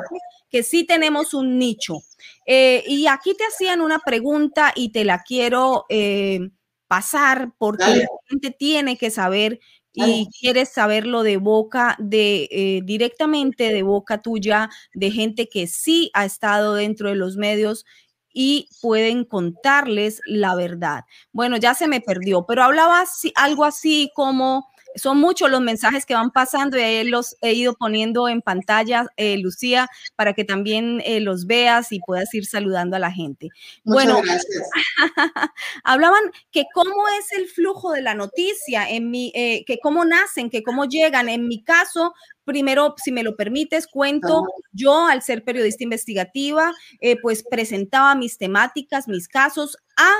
que 0.50 0.62
sí 0.62 0.84
tenemos 0.84 1.34
un 1.34 1.58
nicho. 1.58 1.98
Eh, 2.46 2.84
y 2.86 3.06
aquí 3.06 3.34
te 3.34 3.44
hacían 3.44 3.80
una 3.80 3.98
pregunta 3.98 4.72
y 4.76 4.92
te 4.92 5.04
la 5.04 5.22
quiero 5.22 5.84
eh, 5.88 6.50
pasar 6.86 7.52
porque 7.58 7.84
la 7.84 8.06
gente 8.28 8.50
tiene 8.50 8.96
que 8.96 9.10
saber 9.10 9.58
y 9.96 10.28
quieres 10.40 10.70
saberlo 10.70 11.22
de 11.22 11.36
boca 11.36 11.96
de 12.00 12.48
eh, 12.50 12.80
directamente 12.84 13.72
de 13.72 13.82
boca 13.84 14.22
tuya 14.22 14.68
de 14.92 15.10
gente 15.12 15.48
que 15.48 15.68
sí 15.68 16.10
ha 16.14 16.24
estado 16.24 16.74
dentro 16.74 17.08
de 17.08 17.14
los 17.14 17.36
medios 17.36 17.84
y 18.32 18.68
pueden 18.82 19.24
contarles 19.24 20.20
la 20.26 20.56
verdad. 20.56 21.04
Bueno, 21.32 21.56
ya 21.56 21.74
se 21.74 21.86
me 21.86 22.00
perdió, 22.00 22.44
pero 22.46 22.64
hablaba 22.64 23.04
algo 23.36 23.64
así 23.64 24.10
como 24.14 24.66
son 24.96 25.18
muchos 25.18 25.50
los 25.50 25.60
mensajes 25.60 26.06
que 26.06 26.14
van 26.14 26.30
pasando 26.30 26.78
y 26.78 27.04
los 27.04 27.36
he 27.40 27.52
ido 27.52 27.74
poniendo 27.74 28.28
en 28.28 28.42
pantalla, 28.42 29.06
eh, 29.16 29.38
Lucía, 29.38 29.88
para 30.16 30.34
que 30.34 30.44
también 30.44 31.00
eh, 31.04 31.20
los 31.20 31.46
veas 31.46 31.92
y 31.92 32.00
puedas 32.00 32.32
ir 32.34 32.46
saludando 32.46 32.96
a 32.96 32.98
la 32.98 33.10
gente. 33.10 33.48
bueno, 33.84 34.20
hablaban 35.84 36.22
que 36.50 36.64
cómo 36.72 37.08
es 37.18 37.32
el 37.38 37.48
flujo 37.48 37.92
de 37.92 38.02
la 38.02 38.14
noticia, 38.14 38.88
en 38.88 39.10
mi, 39.10 39.32
eh, 39.34 39.64
que 39.66 39.78
cómo 39.78 40.04
nacen, 40.04 40.50
que 40.50 40.62
cómo 40.62 40.84
llegan. 40.84 41.28
En 41.28 41.48
mi 41.48 41.62
caso, 41.62 42.14
primero, 42.44 42.94
si 43.02 43.12
me 43.12 43.22
lo 43.22 43.36
permites, 43.36 43.86
cuento, 43.86 44.44
yo 44.72 45.06
al 45.06 45.22
ser 45.22 45.44
periodista 45.44 45.84
investigativa, 45.84 46.72
eh, 47.00 47.16
pues 47.20 47.44
presentaba 47.48 48.14
mis 48.14 48.38
temáticas, 48.38 49.08
mis 49.08 49.28
casos 49.28 49.76
a 49.96 50.10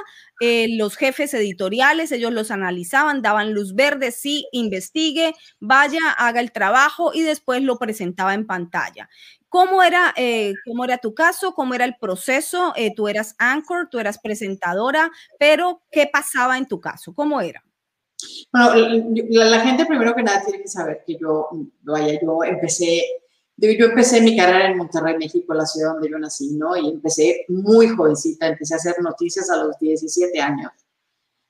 eh, 0.40 0.66
los 0.76 0.96
jefes 0.96 1.34
editoriales, 1.34 2.12
ellos 2.12 2.32
los 2.32 2.50
analizaban, 2.50 3.22
daban 3.22 3.54
luz 3.54 3.74
verde, 3.74 4.10
sí, 4.10 4.46
investigue, 4.52 5.34
vaya, 5.60 6.10
haga 6.16 6.40
el 6.40 6.52
trabajo 6.52 7.12
y 7.12 7.22
después 7.22 7.62
lo 7.62 7.78
presentaba 7.78 8.34
en 8.34 8.46
pantalla. 8.46 9.08
¿Cómo 9.48 9.82
era, 9.82 10.12
eh, 10.16 10.54
cómo 10.66 10.84
era 10.84 10.98
tu 10.98 11.14
caso? 11.14 11.54
¿Cómo 11.54 11.74
era 11.74 11.84
el 11.84 11.96
proceso? 11.96 12.74
tú 12.96 13.06
eras 13.06 13.36
anchor, 13.38 13.88
tú 13.88 14.00
eras 14.00 14.18
presentadora, 14.18 15.12
pero 15.38 15.82
¿qué 15.92 16.08
pasaba 16.12 16.58
en 16.58 16.66
tu 16.66 16.80
caso? 16.80 17.14
¿Cómo 17.14 17.40
era? 17.40 17.62
Bueno, 18.52 18.74
la, 19.30 19.60
gente 19.60 19.86
primero 19.86 20.14
que 20.14 20.22
nada 20.22 20.42
tiene 20.44 20.62
que 20.62 20.68
saber 20.68 21.02
que 21.06 21.16
yo, 21.18 21.48
vaya, 21.82 22.18
yo 22.20 22.44
empecé, 22.44 23.02
yo 23.56 23.86
empecé 23.86 24.20
mi 24.20 24.36
carrera 24.36 24.70
en 24.70 24.78
Monterrey, 24.78 25.16
México, 25.18 25.54
la 25.54 25.66
ciudad 25.66 25.94
donde 25.94 26.10
yo 26.10 26.18
nací, 26.18 26.54
¿no? 26.56 26.76
Y 26.76 26.88
empecé 26.90 27.44
muy 27.48 27.88
jovencita, 27.88 28.46
empecé 28.46 28.74
a 28.74 28.76
hacer 28.76 28.96
noticias 29.02 29.50
a 29.50 29.56
los 29.56 29.78
17 29.78 30.40
años. 30.40 30.72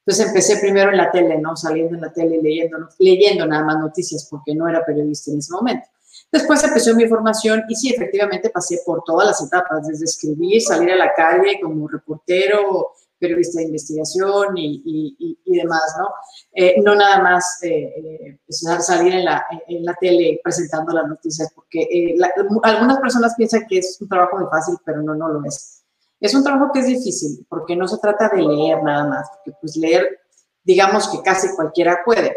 Entonces 0.07 0.27
empecé 0.27 0.59
primero 0.59 0.91
en 0.91 0.99
la 0.99 1.11
tele, 1.11 1.39
¿no? 1.39 1.57
Saliendo 1.57 1.95
en 1.95 2.03
la 2.03 2.13
tele, 2.13 2.41
leyendo, 2.43 2.89
leyendo 2.99 3.47
nada 3.47 3.65
más 3.65 3.79
noticias 3.79 4.27
porque 4.31 4.55
no 4.55 4.69
era 4.69 4.85
periodista 4.85 5.31
en 5.31 5.39
ese 5.39 5.53
momento. 5.53 5.87
Después 6.31 6.63
empezó 6.65 6.95
mi 6.95 7.07
formación 7.07 7.63
y 7.69 7.75
sí, 7.75 7.91
efectivamente 7.91 8.51
pasé 8.51 8.81
por 8.85 9.03
todas 9.05 9.27
las 9.27 9.43
etapas, 9.43 9.87
desde 9.87 10.05
escribir, 10.05 10.61
salir 10.61 10.91
a 10.93 10.97
la 10.97 11.13
calle 11.15 11.59
como 11.63 11.89
reportero, 11.89 12.93
periodista 13.25 13.59
de 13.59 13.67
investigación 13.67 14.57
y, 14.59 15.39
y, 15.45 15.57
demás, 15.57 15.97
¿no? 15.99 16.09
Eh, 16.53 16.81
no 16.83 16.95
nada 16.95 17.23
más 17.23 17.59
eh, 17.63 17.95
eh, 17.97 18.39
salir 18.49 19.15
en 19.15 19.25
la, 19.25 19.47
en 19.67 19.85
la, 19.85 19.95
tele 19.95 20.41
presentando 20.43 20.93
las 20.93 21.09
noticias, 21.09 21.51
porque 21.55 22.15
algunas 22.63 22.99
personas 22.99 23.35
piensan 23.37 23.67
que 23.67 23.79
es 23.79 23.97
un 24.01 24.09
trabajo 24.09 24.39
muy 24.39 24.47
fácil, 24.51 24.77
pero 24.85 25.03
no, 25.03 25.15
no 25.15 25.29
lo 25.29 25.45
es. 25.47 25.85
Es 26.21 26.35
un 26.35 26.45
trabajo 26.45 26.71
que 26.73 26.81
es 26.81 26.87
difícil, 26.87 27.47
porque 27.49 27.77
no 27.77 27.89
se 27.89 27.99
trata 27.99 28.29
de 28.29 28.43
leer 28.43 28.83
nada 28.83 29.07
más, 29.09 29.29
porque 29.31 29.57
pues 29.61 29.77
leer, 29.77 30.21
digamos 30.63 31.09
que 31.09 31.23
casi 31.23 31.49
cualquiera 31.55 32.01
puede, 32.05 32.37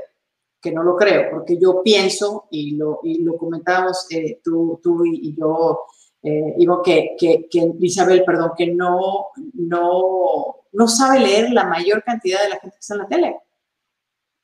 que 0.62 0.72
no 0.72 0.84
lo 0.84 0.96
creo, 0.96 1.32
porque 1.32 1.58
yo 1.58 1.82
pienso, 1.84 2.48
y 2.50 2.78
lo, 2.78 3.02
y 3.04 3.24
lo 3.24 3.36
comentábamos 3.38 4.08
tú, 4.44 4.80
tú 4.82 5.06
y, 5.06 5.36
yo, 5.38 5.82
digo 6.22 6.82
que, 6.82 7.16
que, 7.18 7.48
que, 7.50 7.72
Isabel, 7.82 8.24
perdón, 8.26 8.52
que 8.58 8.68
no, 8.74 9.28
no, 9.54 10.58
no 10.78 10.88
sabe 10.88 11.20
leer 11.20 11.50
la 11.52 11.66
mayor 11.66 12.04
cantidad 12.04 12.44
de 12.44 12.50
la 12.50 12.60
gente 12.60 12.76
que 12.76 12.80
está 12.80 12.94
en 12.94 13.00
la 13.00 13.08
tele. 13.08 13.36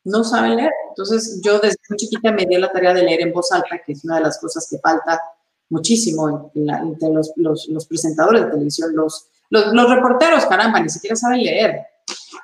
No 0.03 0.23
sabe 0.23 0.49
leer. 0.49 0.71
Entonces, 0.89 1.39
yo 1.43 1.59
desde 1.59 1.77
muy 1.87 1.97
chiquita 1.97 2.31
me 2.31 2.47
di 2.47 2.57
la 2.57 2.71
tarea 2.71 2.91
de 2.91 3.03
leer 3.03 3.21
en 3.21 3.31
voz 3.31 3.51
alta, 3.51 3.79
que 3.85 3.91
es 3.91 4.03
una 4.03 4.15
de 4.15 4.23
las 4.23 4.39
cosas 4.39 4.67
que 4.67 4.79
falta 4.79 5.21
muchísimo 5.69 6.51
entre 6.55 7.09
los, 7.37 7.87
presentadores 7.87 8.45
de 8.45 8.51
televisión, 8.51 8.95
los, 8.95 9.27
los, 9.51 9.89
reporteros, 9.89 10.45
caramba, 10.47 10.79
ni 10.79 10.89
siquiera 10.89 11.15
saben 11.15 11.43
leer. 11.43 11.85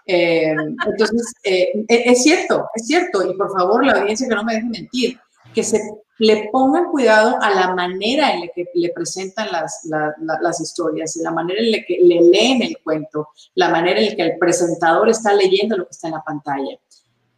Eh, 0.06 0.54
entonces, 0.86 1.34
eh, 1.44 1.84
e, 1.88 2.12
es 2.12 2.22
cierto, 2.22 2.70
es 2.76 2.86
cierto, 2.86 3.28
y 3.28 3.36
por 3.36 3.52
favor, 3.52 3.84
la 3.84 3.94
audiencia 3.94 4.28
que 4.28 4.36
no 4.36 4.44
me 4.44 4.54
deje 4.54 4.68
mentir, 4.68 5.20
que 5.54 5.64
se 5.64 5.80
le 6.20 6.50
pongan 6.52 6.92
cuidado 6.92 7.38
a 7.42 7.50
la 7.50 7.74
manera 7.74 8.34
en 8.34 8.42
la 8.42 8.48
que 8.54 8.66
le 8.74 8.90
presentan 8.90 9.52
las, 9.52 9.88
las 10.42 10.62
historias, 10.62 11.16
la 11.18 11.32
manera 11.32 11.62
en 11.62 11.72
la 11.72 11.78
que 11.88 11.98
le 12.02 12.22
leen 12.22 12.62
el 12.62 12.78
cuento, 12.84 13.30
la 13.56 13.70
manera 13.70 14.00
en 14.00 14.08
la 14.08 14.16
que 14.16 14.22
el 14.24 14.38
presentador 14.38 15.10
está 15.10 15.34
leyendo 15.34 15.78
lo 15.78 15.86
que 15.86 15.92
está 15.92 16.08
en 16.08 16.14
la 16.16 16.24
pantalla. 16.24 16.78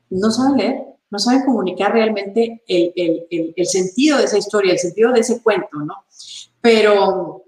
No 0.10 0.32
saben 0.32 0.58
leer, 0.58 0.84
no 1.12 1.20
saben 1.20 1.46
comunicar 1.46 1.92
realmente 1.92 2.64
el, 2.68 2.92
el, 2.96 3.54
el, 3.56 3.66
sentido 3.68 4.18
de 4.18 4.24
esa 4.24 4.40
historia, 4.40 4.74
el 4.74 4.80
sentido 4.80 5.12
de 5.12 5.20
ese 5.20 5.42
cuento, 5.42 5.78
¿no? 5.78 6.06
Pero 6.60 7.44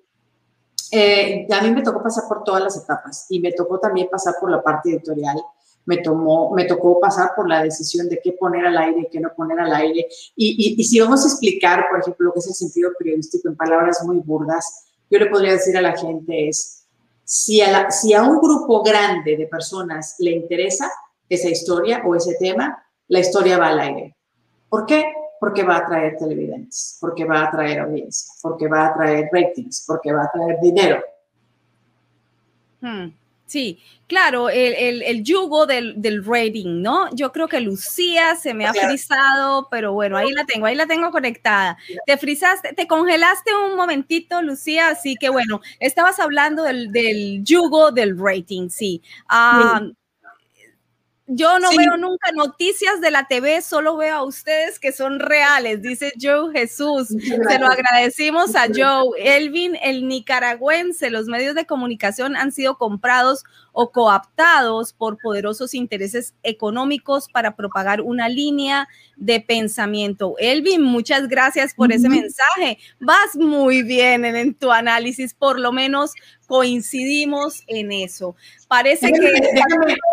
eh, 0.92 1.48
a 1.52 1.62
mí 1.62 1.72
me 1.72 1.82
tocó 1.82 2.04
pasar 2.04 2.26
por 2.28 2.44
todas 2.44 2.62
las 2.62 2.78
etapas 2.78 3.26
y 3.30 3.40
me 3.40 3.54
tocó 3.54 3.80
también 3.80 4.08
pasar 4.12 4.36
por 4.40 4.52
la 4.52 4.62
parte 4.62 4.92
editorial. 4.92 5.42
Me, 5.86 5.98
tomó, 5.98 6.52
me 6.54 6.66
tocó 6.66 7.00
pasar 7.00 7.32
por 7.36 7.50
la 7.50 7.62
decisión 7.62 8.08
de 8.08 8.20
qué 8.24 8.32
poner 8.34 8.66
al 8.66 8.78
aire 8.78 9.02
y 9.02 9.10
qué 9.10 9.20
no 9.20 9.34
poner 9.36 9.60
al 9.60 9.74
aire. 9.74 10.08
Y, 10.36 10.76
y, 10.78 10.84
si 10.84 11.00
vamos 11.00 11.24
a 11.24 11.28
explicar, 11.28 11.88
por 11.90 12.00
ejemplo, 12.00 12.28
lo 12.28 12.34
que 12.34 12.40
es 12.40 12.48
el 12.48 12.54
sentido 12.54 12.92
periodístico 12.98 13.50
en 13.50 13.56
palabras 13.56 14.04
muy 14.06 14.18
burdas, 14.18 14.86
yo 15.10 15.20
le 15.20 15.28
podría 15.28 15.54
decir 15.54 15.78
a 15.78 15.82
la 15.82 15.98
gente 15.98 16.48
es, 16.48 16.86
si 17.26 17.62
a, 17.62 17.92
si 17.92 18.14
a 18.14 18.24
un 18.24 18.40
grupo 18.40 18.82
grande 18.84 19.38
de 19.38 19.48
personas 19.48 20.16
le 20.20 20.32
interesa 20.32 20.92
esa 21.30 21.50
historia 21.50 22.02
o 22.06 22.16
ese 22.16 22.36
tema, 22.36 22.86
la 23.08 23.20
historia 23.20 23.58
va 23.58 23.68
al 23.70 23.80
aire. 23.80 24.16
¿Por 24.70 24.86
qué? 24.86 25.06
porque 25.44 25.64
va 25.64 25.76
a 25.76 25.86
traer 25.86 26.16
televidentes, 26.16 26.98
porque 27.02 27.26
va 27.26 27.44
a 27.44 27.52
traer 27.52 27.82
audiencia, 27.82 28.32
porque 28.42 28.66
va 28.70 28.86
a 28.86 28.94
traer 28.94 29.28
ratings, 29.30 29.84
porque 29.86 30.14
va 30.14 30.24
a 30.24 30.32
traer 30.32 30.58
dinero. 30.62 31.04
Hmm, 32.80 33.10
sí, 33.54 33.80
claro, 34.08 34.50
el, 34.50 35.24
yugo 35.24 35.68
del, 35.68 36.26
rating, 36.26 36.82
¿no? 36.82 37.08
Yo 37.14 37.32
creo 37.32 37.48
que 37.48 37.60
Lucía 37.60 38.36
se 38.36 38.56
me 38.56 38.66
ha 38.66 38.74
frisado, 38.74 39.68
pero 39.70 39.94
bueno, 39.94 40.18
ahí 40.18 40.32
la 40.32 40.44
tengo, 40.46 40.66
ahí 40.66 40.76
la 40.76 40.88
tengo 40.88 41.12
conectada. 41.12 41.78
Te 42.08 42.18
frizaste, 42.18 42.74
te 42.74 42.88
congelaste 42.88 43.52
un 43.54 43.76
momentito, 43.76 44.42
Lucía, 44.42 44.88
así 44.88 45.16
que 45.16 45.30
bueno, 45.30 45.62
estabas 45.80 46.20
hablando 46.20 46.64
del, 46.64 47.44
yugo 47.44 47.92
del 47.92 48.18
rating, 48.18 48.70
sí. 48.70 49.04
Ah, 49.30 49.82
yo 51.26 51.58
no 51.60 51.70
veo 51.76 51.96
nunca 51.96 52.32
noticias 52.34 53.00
de 53.00 53.10
la 53.10 53.28
TV, 53.28 53.62
solo 53.62 53.96
veo 53.96 54.16
a 54.16 54.24
ustedes 54.24 54.78
que 54.78 54.92
son 54.92 55.20
reales, 55.20 55.82
dice 55.82 56.12
Joe 56.22 56.52
Jesús. 56.52 57.08
Se 57.08 57.60
lo 57.60 57.68
agradecimos 57.68 58.56
a 58.56 58.68
Joe. 58.68 59.12
Elvin, 59.18 59.78
el 59.82 60.08
nicaragüense, 60.08 61.10
los 61.10 61.28
medios 61.28 61.56
de 61.56 61.66
comunicación 61.66 62.36
han 62.36 62.52
sido 62.52 62.78
comprados 62.78 63.44
o 63.72 63.92
coaptados 63.92 64.92
por 64.92 65.18
poderosos 65.18 65.74
intereses 65.74 66.36
económicos 66.44 67.28
para 67.30 67.56
propagar 67.56 68.02
una 68.02 68.28
línea 68.28 68.88
de 69.16 69.40
pensamiento. 69.40 70.36
Elvin, 70.40 70.84
muchas 70.84 71.28
gracias 71.30 71.74
por 71.74 71.92
ese 71.94 72.10
mensaje. 72.10 72.78
Vas 73.00 73.36
muy 73.36 73.82
bien 73.82 74.26
en, 74.26 74.54
tu 74.54 74.72
análisis, 74.72 75.34
por 75.34 75.60
lo 75.60 75.72
menos 75.72 76.12
coincidimos 76.54 77.64
en 77.66 77.92
eso. 77.92 78.36
Parece 78.68 79.12
que 79.12 79.26
es 79.26 79.42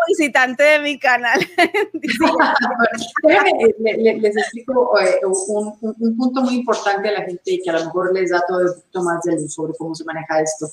visitante 0.07 0.63
de 0.63 0.79
mi 0.79 0.97
canal. 0.97 1.39
les, 3.77 4.37
explico 4.37 4.99
eh, 4.99 5.19
un, 5.23 5.77
un, 5.81 6.17
punto 6.17 6.41
muy 6.41 6.55
importante 6.55 7.09
a 7.09 7.11
la 7.11 7.25
gente 7.25 7.43
y 7.45 7.61
que 7.61 7.69
a 7.69 7.73
lo 7.73 7.85
mejor 7.85 8.11
les 8.11 8.31
da 8.31 8.41
todo 8.47 8.61
un 8.61 8.73
poquito 8.73 9.03
más 9.03 9.21
de 9.21 9.33
luz 9.33 9.53
sobre 9.53 9.73
cómo 9.77 9.93
se 9.93 10.03
maneja 10.03 10.41
esto 10.41 10.67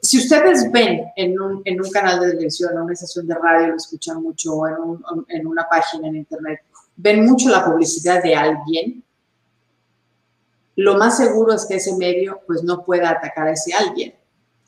si 0.00 0.16
ustedes 0.18 0.72
ven 0.72 1.04
en 1.16 1.38
un, 1.38 1.60
en 1.66 1.84
un, 1.84 1.90
canal 1.90 2.20
de 2.20 2.30
televisión, 2.30 2.70
en 2.72 2.78
una 2.78 2.92
estación 2.94 3.26
de 3.26 3.34
radio, 3.34 3.66
lo 3.66 3.76
escuchan 3.76 4.22
mucho, 4.22 4.66
en, 4.68 4.76
en, 5.28 5.46
una 5.46 5.68
página 5.68 6.08
en 6.08 6.16
internet, 6.16 6.60
ven 6.96 7.26
mucho 7.26 7.50
la 7.50 7.62
publicidad 7.64 8.22
de 8.22 8.34
alguien, 8.34 9.04
lo 10.76 10.96
más 10.96 11.18
seguro 11.18 11.52
es 11.52 11.66
que 11.66 11.74
ese 11.74 11.96
medio 11.96 12.40
pues 12.46 12.62
no 12.62 12.84
pueda 12.84 13.10
atacar 13.10 13.48
a 13.48 13.52
ese 13.52 13.74
alguien. 13.74 14.14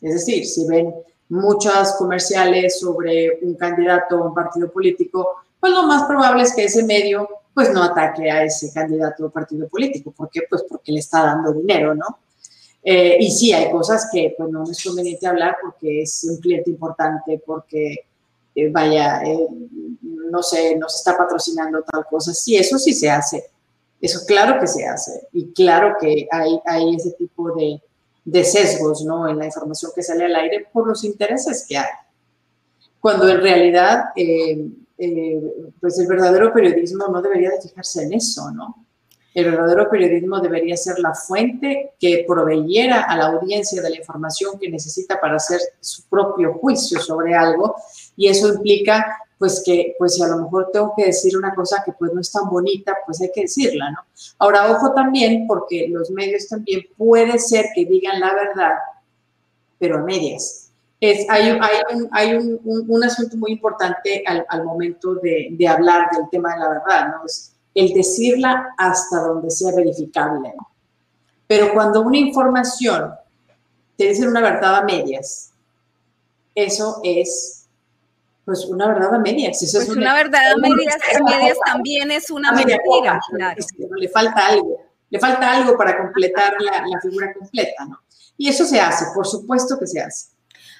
Es 0.01 0.15
decir, 0.15 0.47
si 0.47 0.67
ven 0.67 0.95
muchas 1.29 1.95
comerciales 1.97 2.81
sobre 2.81 3.39
un 3.43 3.55
candidato 3.55 4.21
o 4.21 4.29
un 4.29 4.35
partido 4.35 4.71
político, 4.71 5.29
pues 5.59 5.73
lo 5.73 5.85
más 5.85 6.05
probable 6.05 6.43
es 6.43 6.55
que 6.55 6.65
ese 6.65 6.85
medio 6.85 7.29
pues 7.55 7.73
no 7.73 7.83
ataque 7.83 8.31
a 8.31 8.45
ese 8.45 8.73
candidato 8.73 9.27
o 9.27 9.31
partido 9.31 9.69
político. 9.69 10.13
¿Por 10.13 10.31
qué? 10.31 10.43
Pues 10.49 10.65
porque 10.69 10.93
le 10.93 11.01
está 11.01 11.23
dando 11.25 11.53
dinero, 11.53 11.95
¿no? 11.95 12.19
Eh, 12.83 13.19
y 13.21 13.31
sí, 13.31 13.53
hay 13.53 13.71
cosas 13.71 14.09
que 14.11 14.35
pues, 14.37 14.51
no 14.51 14.65
es 14.65 14.83
conveniente 14.83 15.27
hablar 15.27 15.57
porque 15.63 16.03
es 16.03 16.25
un 16.25 16.39
cliente 16.39 16.71
importante, 16.71 17.43
porque 17.45 18.07
eh, 18.55 18.71
vaya, 18.71 19.23
eh, 19.23 19.47
no 20.01 20.43
sé, 20.43 20.77
nos 20.77 20.97
está 20.97 21.17
patrocinando 21.17 21.83
tal 21.83 22.07
cosa. 22.07 22.33
Sí, 22.33 22.57
eso 22.57 22.79
sí 22.79 22.93
se 22.93 23.11
hace. 23.11 23.45
Eso 24.01 24.25
claro 24.27 24.59
que 24.59 24.67
se 24.67 24.87
hace. 24.87 25.29
Y 25.33 25.53
claro 25.53 25.97
que 26.01 26.27
hay, 26.31 26.61
hay 26.65 26.95
ese 26.95 27.11
tipo 27.13 27.55
de, 27.55 27.83
de 28.25 28.45
sesgos 28.45 29.05
¿no? 29.05 29.29
en 29.29 29.39
la 29.39 29.47
información 29.47 29.93
que 29.95 30.03
sale 30.03 30.25
al 30.25 30.37
aire 30.37 30.67
por 30.73 30.87
los 30.87 31.05
intereses 31.05 31.65
que 31.69 31.79
hay. 31.79 31.91
Cuando 32.99 33.29
en 33.29 33.41
realidad, 33.41 34.05
pues 35.81 35.99
el 35.99 36.07
verdadero 36.07 36.53
periodismo 36.53 37.09
no 37.09 37.23
debería 37.23 37.51
de 37.51 37.63
fijarse 37.63 38.03
en 38.03 38.13
eso, 38.13 38.51
¿no? 38.51 38.87
El 39.33 39.45
verdadero 39.45 39.89
periodismo 39.89 40.41
debería 40.41 40.77
ser 40.77 40.99
la 40.99 41.15
fuente 41.15 41.93
que 42.01 42.25
proveyera 42.27 43.03
a 43.03 43.17
la 43.17 43.27
audiencia 43.27 43.81
de 43.81 43.91
la 43.91 43.97
información 43.97 44.59
que 44.59 44.69
necesita 44.69 45.21
para 45.21 45.37
hacer 45.37 45.61
su 45.79 46.09
propio 46.09 46.55
juicio 46.55 46.99
sobre 46.99 47.35
algo 47.35 47.77
y 48.17 48.29
eso 48.29 48.49
implica 48.49 49.19
pues 49.41 49.63
que 49.65 49.95
pues 49.99 50.17
si 50.17 50.23
a 50.23 50.29
lo 50.29 50.37
mejor 50.37 50.69
tengo 50.71 50.93
que 50.95 51.07
decir 51.07 51.35
una 51.35 51.55
cosa 51.55 51.83
que 51.83 51.93
pues 51.93 52.13
no 52.13 52.21
es 52.21 52.31
tan 52.31 52.51
bonita, 52.51 52.95
pues 53.07 53.23
hay 53.23 53.31
que 53.35 53.41
decirla, 53.43 53.91
¿no? 53.91 54.01
Ahora, 54.39 54.71
ojo 54.71 54.93
también, 54.93 55.47
porque 55.47 55.89
los 55.89 56.11
medios 56.11 56.47
también 56.47 56.83
puede 56.99 57.39
ser 57.39 57.65
que 57.75 57.87
digan 57.87 58.21
la 58.21 58.35
verdad, 58.35 58.75
pero 59.79 59.97
a 59.97 60.03
medias. 60.03 60.71
Es, 61.01 61.25
hay, 61.31 61.59
hay, 61.59 61.97
un, 61.97 62.09
hay 62.13 62.35
un, 62.35 62.61
un, 62.87 63.03
asunto 63.03 63.39
muy 63.39 63.53
importante 63.53 64.23
al, 64.27 64.45
al 64.47 64.63
momento 64.63 65.15
de, 65.15 65.49
de, 65.53 65.67
hablar 65.69 66.11
del 66.13 66.29
tema 66.31 66.53
de 66.53 66.61
la 66.61 66.69
verdad, 66.69 67.09
¿no? 67.09 67.25
Es, 67.25 67.55
el 67.75 67.95
decirla 67.95 68.75
hasta 68.77 69.21
donde 69.21 69.51
sea 69.51 69.75
verificable. 69.75 70.53
Pero 71.47 71.73
cuando 71.73 72.03
una 72.03 72.19
información 72.19 73.15
te 73.97 74.09
dice 74.09 74.29
una 74.29 74.43
verdad 74.43 74.77
a 74.77 74.85
medias, 74.85 75.53
eso 76.55 77.01
es 77.03 77.60
pues 78.51 78.65
una 78.65 78.89
verdad 78.89 79.15
a 79.15 79.19
medias. 79.21 79.59
pues 79.61 79.75
es 79.75 79.89
una, 79.89 80.13
verdad 80.13 80.41
a 80.55 80.57
medias, 80.61 80.97
medias 81.25 81.57
también 81.65 82.11
es 82.11 82.33
una 82.33 82.51
mentira. 82.51 83.21
Claro. 83.33 83.65
Le 83.97 84.09
falta 84.09 84.49
algo, 84.49 84.77
le 85.09 85.21
falta 85.21 85.53
algo 85.53 85.79
para 85.79 85.97
completar 85.97 86.57
la, 86.61 86.85
la 86.85 87.01
figura 87.01 87.33
completa, 87.33 87.85
¿no? 87.85 88.01
Y 88.37 88.49
eso 88.49 88.65
se 88.65 88.81
hace, 88.81 89.05
por 89.15 89.25
supuesto 89.25 89.79
que 89.79 89.87
se 89.87 90.01
hace. 90.01 90.31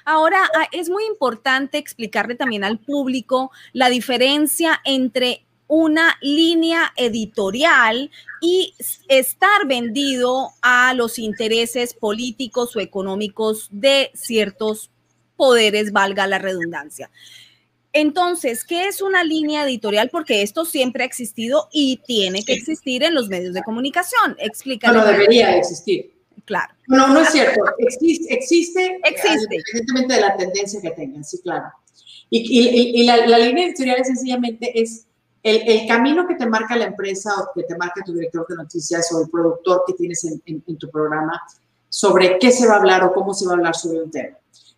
Ahora, 0.03 0.39
ah, 0.53 0.67
es 0.73 0.89
muy 0.89 1.05
importante 1.05 1.77
explicarle 1.77 2.35
también 2.35 2.65
al 2.65 2.77
público 2.79 3.51
la 3.71 3.87
diferencia 3.87 4.81
entre 4.83 5.45
una 5.67 6.17
línea 6.21 6.91
editorial 6.97 8.11
y 8.41 8.73
estar 9.07 9.65
vendido 9.65 10.49
a 10.61 10.93
los 10.93 11.19
intereses 11.19 11.93
políticos 11.93 12.75
o 12.75 12.81
económicos 12.81 13.69
de 13.71 14.11
ciertos 14.13 14.91
poderes, 15.37 15.93
valga 15.93 16.27
la 16.27 16.37
redundancia. 16.39 17.09
Entonces, 17.93 18.63
¿qué 18.63 18.87
es 18.87 19.01
una 19.01 19.23
línea 19.23 19.65
editorial? 19.65 20.09
Porque 20.09 20.41
esto 20.41 20.65
siempre 20.65 21.03
ha 21.03 21.07
existido 21.07 21.67
y 21.71 21.97
tiene 22.05 22.43
que 22.43 22.53
existir 22.53 23.03
en 23.03 23.13
los 23.13 23.27
medios 23.27 23.53
de 23.53 23.63
comunicación. 23.63 24.35
Explícame. 24.39 24.97
No, 24.97 25.05
debería 25.05 25.57
existir. 25.57 26.13
Claro. 26.45 26.73
No, 26.87 27.07
no 27.09 27.19
es 27.21 27.29
cierto. 27.29 27.61
Existe, 27.79 28.33
existe, 28.33 28.99
existe. 29.03 29.55
independientemente 29.55 30.13
de 30.15 30.21
la 30.21 30.37
tendencia 30.37 30.81
que 30.81 30.91
tengan, 30.91 31.23
sí, 31.23 31.39
claro. 31.41 31.65
Y, 32.29 33.03
la, 33.03 33.27
la, 33.27 33.37
línea 33.39 33.65
editorial 33.65 34.05
sencillamente 34.05 34.79
es 34.81 35.05
el, 35.43 35.87
camino 35.87 36.25
que 36.27 36.35
te 36.35 36.45
marca 36.45 36.77
la 36.77 36.85
empresa 36.85 37.31
o 37.41 37.49
que 37.53 37.63
te 37.63 37.75
marca 37.75 38.01
tu 38.05 38.13
director 38.13 38.45
de 38.47 38.55
noticias 38.55 39.11
o 39.11 39.21
el 39.21 39.29
productor 39.29 39.83
que 39.85 39.93
tienes 39.93 40.23
en, 40.23 40.61
tu 40.77 40.89
programa 40.89 41.41
sobre 41.89 42.39
qué 42.39 42.51
se 42.51 42.67
va 42.67 42.75
a 42.75 42.77
hablar 42.77 43.03
o 43.03 43.13
cómo 43.13 43.33
se 43.33 43.45
va 43.45 43.51
a 43.51 43.55
hablar 43.55 43.75
sobre 43.75 44.01
un 44.01 44.11
tema. 44.11 44.37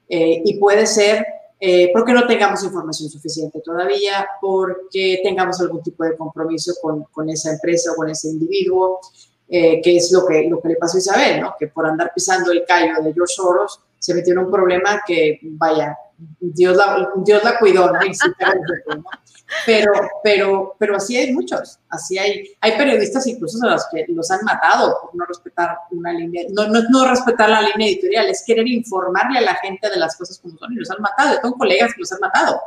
Eh, 0.10 0.42
y 0.44 0.58
puede 0.58 0.88
ser 0.88 1.26
eh, 1.66 1.92
porque 1.94 2.12
no 2.12 2.28
tengamos 2.28 2.62
información 2.62 3.10
suficiente 3.10 3.62
todavía, 3.62 4.28
porque 4.42 5.22
tengamos 5.24 5.62
algún 5.62 5.82
tipo 5.82 6.04
de 6.04 6.18
compromiso 6.18 6.74
con, 6.82 7.06
con 7.06 7.30
esa 7.30 7.54
empresa 7.54 7.94
o 7.94 7.96
con 7.96 8.10
ese 8.10 8.28
individuo, 8.28 9.00
eh, 9.48 9.80
que 9.82 9.96
es 9.96 10.12
lo 10.12 10.26
que, 10.26 10.50
lo 10.50 10.60
que 10.60 10.68
le 10.68 10.76
pasó 10.76 10.98
a 10.98 11.00
Isabel, 11.00 11.40
¿no? 11.40 11.56
que 11.58 11.68
por 11.68 11.86
andar 11.86 12.12
pisando 12.14 12.52
el 12.52 12.66
callo 12.68 13.02
de 13.02 13.14
George 13.14 13.34
Soros 13.34 13.80
se 13.98 14.14
metió 14.14 14.34
en 14.34 14.40
un 14.40 14.52
problema 14.52 15.02
que, 15.08 15.40
vaya, 15.42 15.98
Dios 16.42 16.76
la, 16.76 17.10
Dios 17.24 17.42
la 17.46 17.58
cuidó, 17.58 17.90
¿no? 17.94 18.00
Pero, 19.66 19.92
pero, 20.24 20.76
pero 20.78 20.96
así 20.98 21.18
hay 21.18 21.32
muchos, 21.32 21.80
así 21.90 22.18
hay, 22.18 22.44
hay 22.62 22.78
periodistas 22.78 23.26
incluso 23.28 23.58
a 23.66 23.72
los 23.72 23.86
que 23.92 24.06
los 24.10 24.30
han 24.32 24.44
matado 24.44 24.98
por 25.02 25.16
no 25.16 25.26
respetar 25.26 25.78
una 25.92 26.12
línea, 26.14 26.44
no, 26.52 26.68
no, 26.68 26.82
no 26.90 27.10
respetar 27.10 27.50
la 27.50 27.62
línea 27.62 27.88
editorial, 27.88 28.30
es 28.30 28.44
querer 28.46 28.68
informarle 28.68 29.40
a 29.40 29.42
la 29.42 29.56
gente 29.56 29.90
de 29.90 29.98
las 29.98 30.16
cosas 30.16 30.40
como 30.40 30.58
son 30.58 30.74
y 30.74 30.76
los 30.76 30.90
han 30.92 31.02
matado, 31.02 31.36
yo 31.36 31.42
tengo 31.42 31.58
colegas 31.58 31.94
que 31.94 32.02
los 32.02 32.12
han 32.12 32.20
matado. 32.20 32.62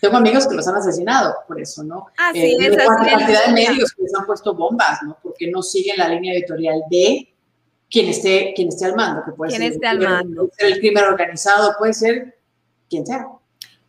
Tengo 0.00 0.16
amigos 0.16 0.48
que 0.48 0.56
los 0.56 0.66
han 0.66 0.74
asesinado 0.74 1.32
por 1.46 1.60
eso, 1.60 1.84
¿no? 1.84 2.08
Ah, 2.18 2.30
sí, 2.32 2.40
eh, 2.40 2.56
esa 2.58 2.84
la 2.84 2.96
cantidad 2.96 3.46
de 3.46 3.52
medios 3.52 3.92
que 3.92 4.02
les 4.02 4.12
han 4.12 4.26
puesto 4.26 4.52
bombas, 4.52 4.98
¿no? 5.04 5.16
Porque 5.22 5.48
no 5.48 5.62
siguen 5.62 5.96
la 5.96 6.08
línea 6.08 6.34
editorial 6.34 6.82
de 6.90 7.32
quien 7.88 8.08
esté, 8.08 8.52
quien 8.56 8.66
esté 8.66 8.86
al 8.86 8.96
mando, 8.96 9.22
que 9.24 9.30
puede 9.30 9.52
ser, 9.52 9.62
esté 9.62 9.86
el 9.86 10.04
al 10.04 10.24
mando. 10.24 10.48
puede 10.48 10.52
ser 10.56 10.72
el 10.72 10.78
crimen 10.80 11.04
organizado, 11.04 11.76
puede 11.78 11.94
ser 11.94 12.36
quien 12.90 13.06
sea. 13.06 13.28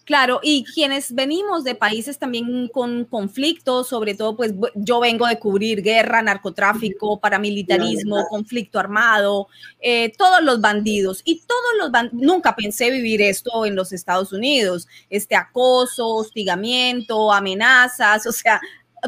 Claro, 0.05 0.41
y 0.43 0.65
quienes 0.65 1.15
venimos 1.15 1.63
de 1.63 1.75
países 1.75 2.19
también 2.19 2.67
con 2.67 3.05
conflictos, 3.05 3.87
sobre 3.87 4.15
todo, 4.15 4.35
pues 4.35 4.53
yo 4.75 4.99
vengo 4.99 5.25
de 5.27 5.39
cubrir 5.39 5.81
guerra, 5.81 6.21
narcotráfico, 6.21 7.21
paramilitarismo, 7.21 8.27
conflicto 8.27 8.79
armado, 8.79 9.47
eh, 9.79 10.11
todos 10.17 10.43
los 10.43 10.59
bandidos. 10.59 11.21
Y 11.23 11.41
todos 11.45 11.77
los 11.79 11.89
bandidos, 11.89 12.21
nunca 12.21 12.53
pensé 12.53 12.91
vivir 12.91 13.21
esto 13.21 13.65
en 13.65 13.77
los 13.77 13.93
Estados 13.93 14.33
Unidos, 14.33 14.89
este 15.09 15.37
acoso, 15.37 16.09
hostigamiento, 16.09 17.31
amenazas, 17.31 18.27
o 18.27 18.33
sea, 18.33 18.59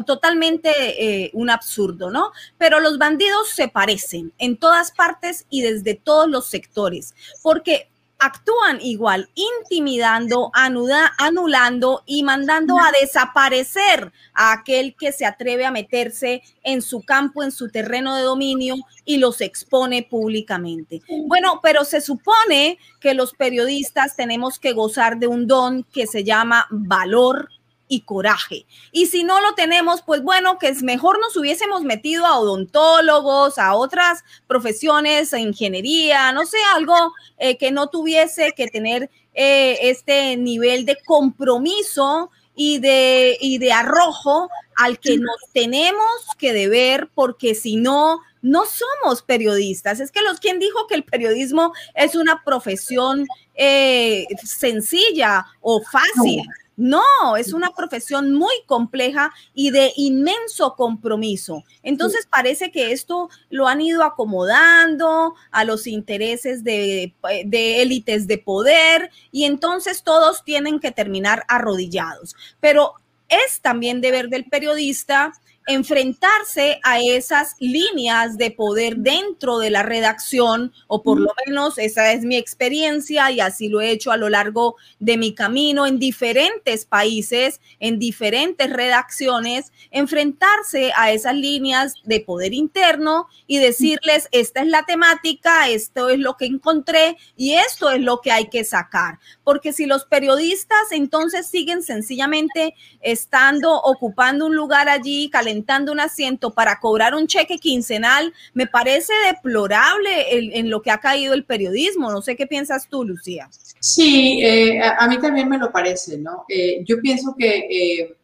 totalmente 0.06 0.70
eh, 0.98 1.30
un 1.34 1.50
absurdo, 1.50 2.10
¿no? 2.10 2.32
Pero 2.56 2.80
los 2.80 2.96
bandidos 2.96 3.50
se 3.50 3.68
parecen 3.68 4.32
en 4.38 4.56
todas 4.56 4.92
partes 4.92 5.46
y 5.50 5.60
desde 5.60 5.94
todos 5.94 6.28
los 6.28 6.46
sectores, 6.46 7.14
porque 7.42 7.90
actúan 8.18 8.80
igual, 8.80 9.28
intimidando, 9.34 10.50
anuda- 10.54 11.12
anulando 11.18 12.02
y 12.06 12.22
mandando 12.22 12.78
a 12.78 12.90
desaparecer 13.00 14.12
a 14.32 14.52
aquel 14.52 14.94
que 14.96 15.12
se 15.12 15.26
atreve 15.26 15.66
a 15.66 15.70
meterse 15.70 16.42
en 16.62 16.82
su 16.82 17.02
campo, 17.02 17.42
en 17.42 17.52
su 17.52 17.68
terreno 17.68 18.16
de 18.16 18.22
dominio 18.22 18.76
y 19.04 19.18
los 19.18 19.40
expone 19.40 20.02
públicamente. 20.02 21.02
Bueno, 21.26 21.60
pero 21.62 21.84
se 21.84 22.00
supone 22.00 22.78
que 23.00 23.14
los 23.14 23.34
periodistas 23.34 24.16
tenemos 24.16 24.58
que 24.58 24.72
gozar 24.72 25.18
de 25.18 25.26
un 25.26 25.46
don 25.46 25.84
que 25.84 26.06
se 26.06 26.24
llama 26.24 26.66
valor 26.70 27.50
y 27.88 28.00
coraje. 28.00 28.66
Y 28.92 29.06
si 29.06 29.24
no 29.24 29.40
lo 29.40 29.54
tenemos, 29.54 30.02
pues 30.02 30.22
bueno, 30.22 30.58
que 30.58 30.68
es 30.68 30.82
mejor 30.82 31.18
nos 31.20 31.36
hubiésemos 31.36 31.82
metido 31.82 32.26
a 32.26 32.38
odontólogos, 32.38 33.58
a 33.58 33.74
otras 33.74 34.24
profesiones, 34.46 35.32
a 35.32 35.38
ingeniería, 35.38 36.32
no 36.32 36.46
sé, 36.46 36.58
algo 36.74 37.12
eh, 37.38 37.56
que 37.56 37.70
no 37.70 37.88
tuviese 37.88 38.52
que 38.56 38.68
tener 38.68 39.10
eh, 39.34 39.78
este 39.82 40.36
nivel 40.36 40.86
de 40.86 40.96
compromiso 41.04 42.30
y 42.54 42.78
de, 42.78 43.36
y 43.40 43.58
de 43.58 43.72
arrojo 43.72 44.48
al 44.76 44.98
que 44.98 45.18
nos 45.18 45.36
tenemos 45.52 46.06
que 46.38 46.52
deber, 46.52 47.10
porque 47.14 47.54
si 47.54 47.76
no, 47.76 48.20
no 48.42 48.64
somos 48.64 49.22
periodistas. 49.22 50.00
Es 50.00 50.10
que 50.10 50.22
los 50.22 50.40
quien 50.40 50.58
dijo 50.58 50.86
que 50.86 50.94
el 50.94 51.04
periodismo 51.04 51.72
es 51.94 52.14
una 52.14 52.42
profesión 52.44 53.26
eh, 53.54 54.26
sencilla 54.42 55.46
o 55.60 55.82
fácil. 55.82 56.42
No, 56.76 57.36
es 57.38 57.54
una 57.54 57.70
profesión 57.70 58.34
muy 58.34 58.54
compleja 58.66 59.32
y 59.54 59.70
de 59.70 59.92
inmenso 59.96 60.74
compromiso. 60.76 61.64
Entonces 61.82 62.28
parece 62.30 62.70
que 62.70 62.92
esto 62.92 63.30
lo 63.48 63.66
han 63.66 63.80
ido 63.80 64.02
acomodando 64.04 65.34
a 65.50 65.64
los 65.64 65.86
intereses 65.86 66.62
de, 66.64 67.14
de 67.46 67.82
élites 67.82 68.26
de 68.26 68.36
poder 68.38 69.10
y 69.32 69.44
entonces 69.44 70.02
todos 70.02 70.44
tienen 70.44 70.78
que 70.78 70.92
terminar 70.92 71.44
arrodillados. 71.48 72.36
Pero 72.60 72.92
es 73.28 73.60
también 73.60 74.00
deber 74.00 74.28
del 74.28 74.44
periodista 74.44 75.32
enfrentarse 75.66 76.78
a 76.84 77.00
esas 77.00 77.56
líneas 77.58 78.38
de 78.38 78.52
poder 78.52 78.98
dentro 78.98 79.58
de 79.58 79.70
la 79.70 79.82
redacción, 79.82 80.72
o 80.86 81.02
por 81.02 81.18
lo 81.18 81.32
menos 81.44 81.76
esa 81.76 82.12
es 82.12 82.22
mi 82.22 82.36
experiencia 82.36 83.32
y 83.32 83.40
así 83.40 83.68
lo 83.68 83.80
he 83.80 83.90
hecho 83.90 84.12
a 84.12 84.16
lo 84.16 84.28
largo 84.28 84.76
de 85.00 85.16
mi 85.16 85.34
camino 85.34 85.86
en 85.86 85.98
diferentes 85.98 86.84
países, 86.84 87.60
en 87.80 87.98
diferentes 87.98 88.72
redacciones, 88.72 89.72
enfrentarse 89.90 90.92
a 90.96 91.10
esas 91.10 91.34
líneas 91.34 91.94
de 92.04 92.20
poder 92.20 92.54
interno 92.54 93.26
y 93.48 93.58
decirles, 93.58 94.28
esta 94.30 94.60
es 94.60 94.68
la 94.68 94.84
temática, 94.84 95.68
esto 95.68 96.10
es 96.10 96.20
lo 96.20 96.36
que 96.36 96.46
encontré 96.46 97.16
y 97.36 97.54
esto 97.54 97.90
es 97.90 98.00
lo 98.00 98.20
que 98.20 98.30
hay 98.30 98.48
que 98.48 98.62
sacar. 98.62 99.18
Porque 99.42 99.72
si 99.72 99.86
los 99.86 100.04
periodistas 100.04 100.92
entonces 100.92 101.48
siguen 101.48 101.82
sencillamente 101.82 102.74
estando, 103.00 103.74
ocupando 103.82 104.46
un 104.46 104.54
lugar 104.54 104.88
allí, 104.88 105.28
calentando 105.28 105.55
un 105.92 106.00
asiento 106.00 106.50
para 106.50 106.78
cobrar 106.80 107.14
un 107.14 107.26
cheque 107.26 107.58
quincenal, 107.58 108.32
me 108.54 108.66
parece 108.66 109.12
deplorable 109.32 110.36
en, 110.36 110.52
en 110.52 110.70
lo 110.70 110.82
que 110.82 110.90
ha 110.90 110.98
caído 110.98 111.34
el 111.34 111.44
periodismo. 111.44 112.10
No 112.10 112.22
sé 112.22 112.36
qué 112.36 112.46
piensas 112.46 112.88
tú, 112.88 113.04
Lucía. 113.04 113.48
Sí, 113.78 114.40
eh, 114.42 114.80
a, 114.80 114.96
a, 114.96 115.08
mí 115.08 115.18
también 115.18 115.48
me 115.48 115.58
lo 115.58 115.70
parece, 115.70 116.18
¿no? 116.18 116.44
Eh, 116.48 116.82
yo 116.84 117.00
pienso 117.00 117.34
que 117.38 118.16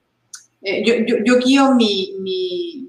eh, 0.63 0.85
yo, 0.85 0.95
yo, 1.07 1.17
yo, 1.25 1.39
guío 1.39 1.75
mi, 1.75 2.15
mi, 2.21 2.89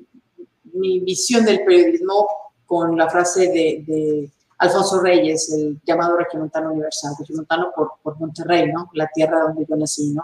visión 1.00 1.46
del 1.46 1.64
periodismo 1.64 2.28
con 2.66 2.98
la 2.98 3.10
frase 3.10 3.48
de, 3.48 3.84
de 3.86 4.30
Alfonso 4.60 5.02
Reyes, 5.02 5.52
el 5.54 5.80
llamado 5.86 6.18
Regiomontano 6.18 6.72
Universal, 6.72 7.14
Regiomontano 7.20 7.72
por, 7.76 7.94
por 8.02 8.20
Monterrey, 8.20 8.72
¿no? 8.72 8.90
La 8.94 9.10
tierra 9.14 9.42
donde 9.42 9.66
yo 9.68 9.76
nací, 9.76 10.12
¿no? 10.12 10.24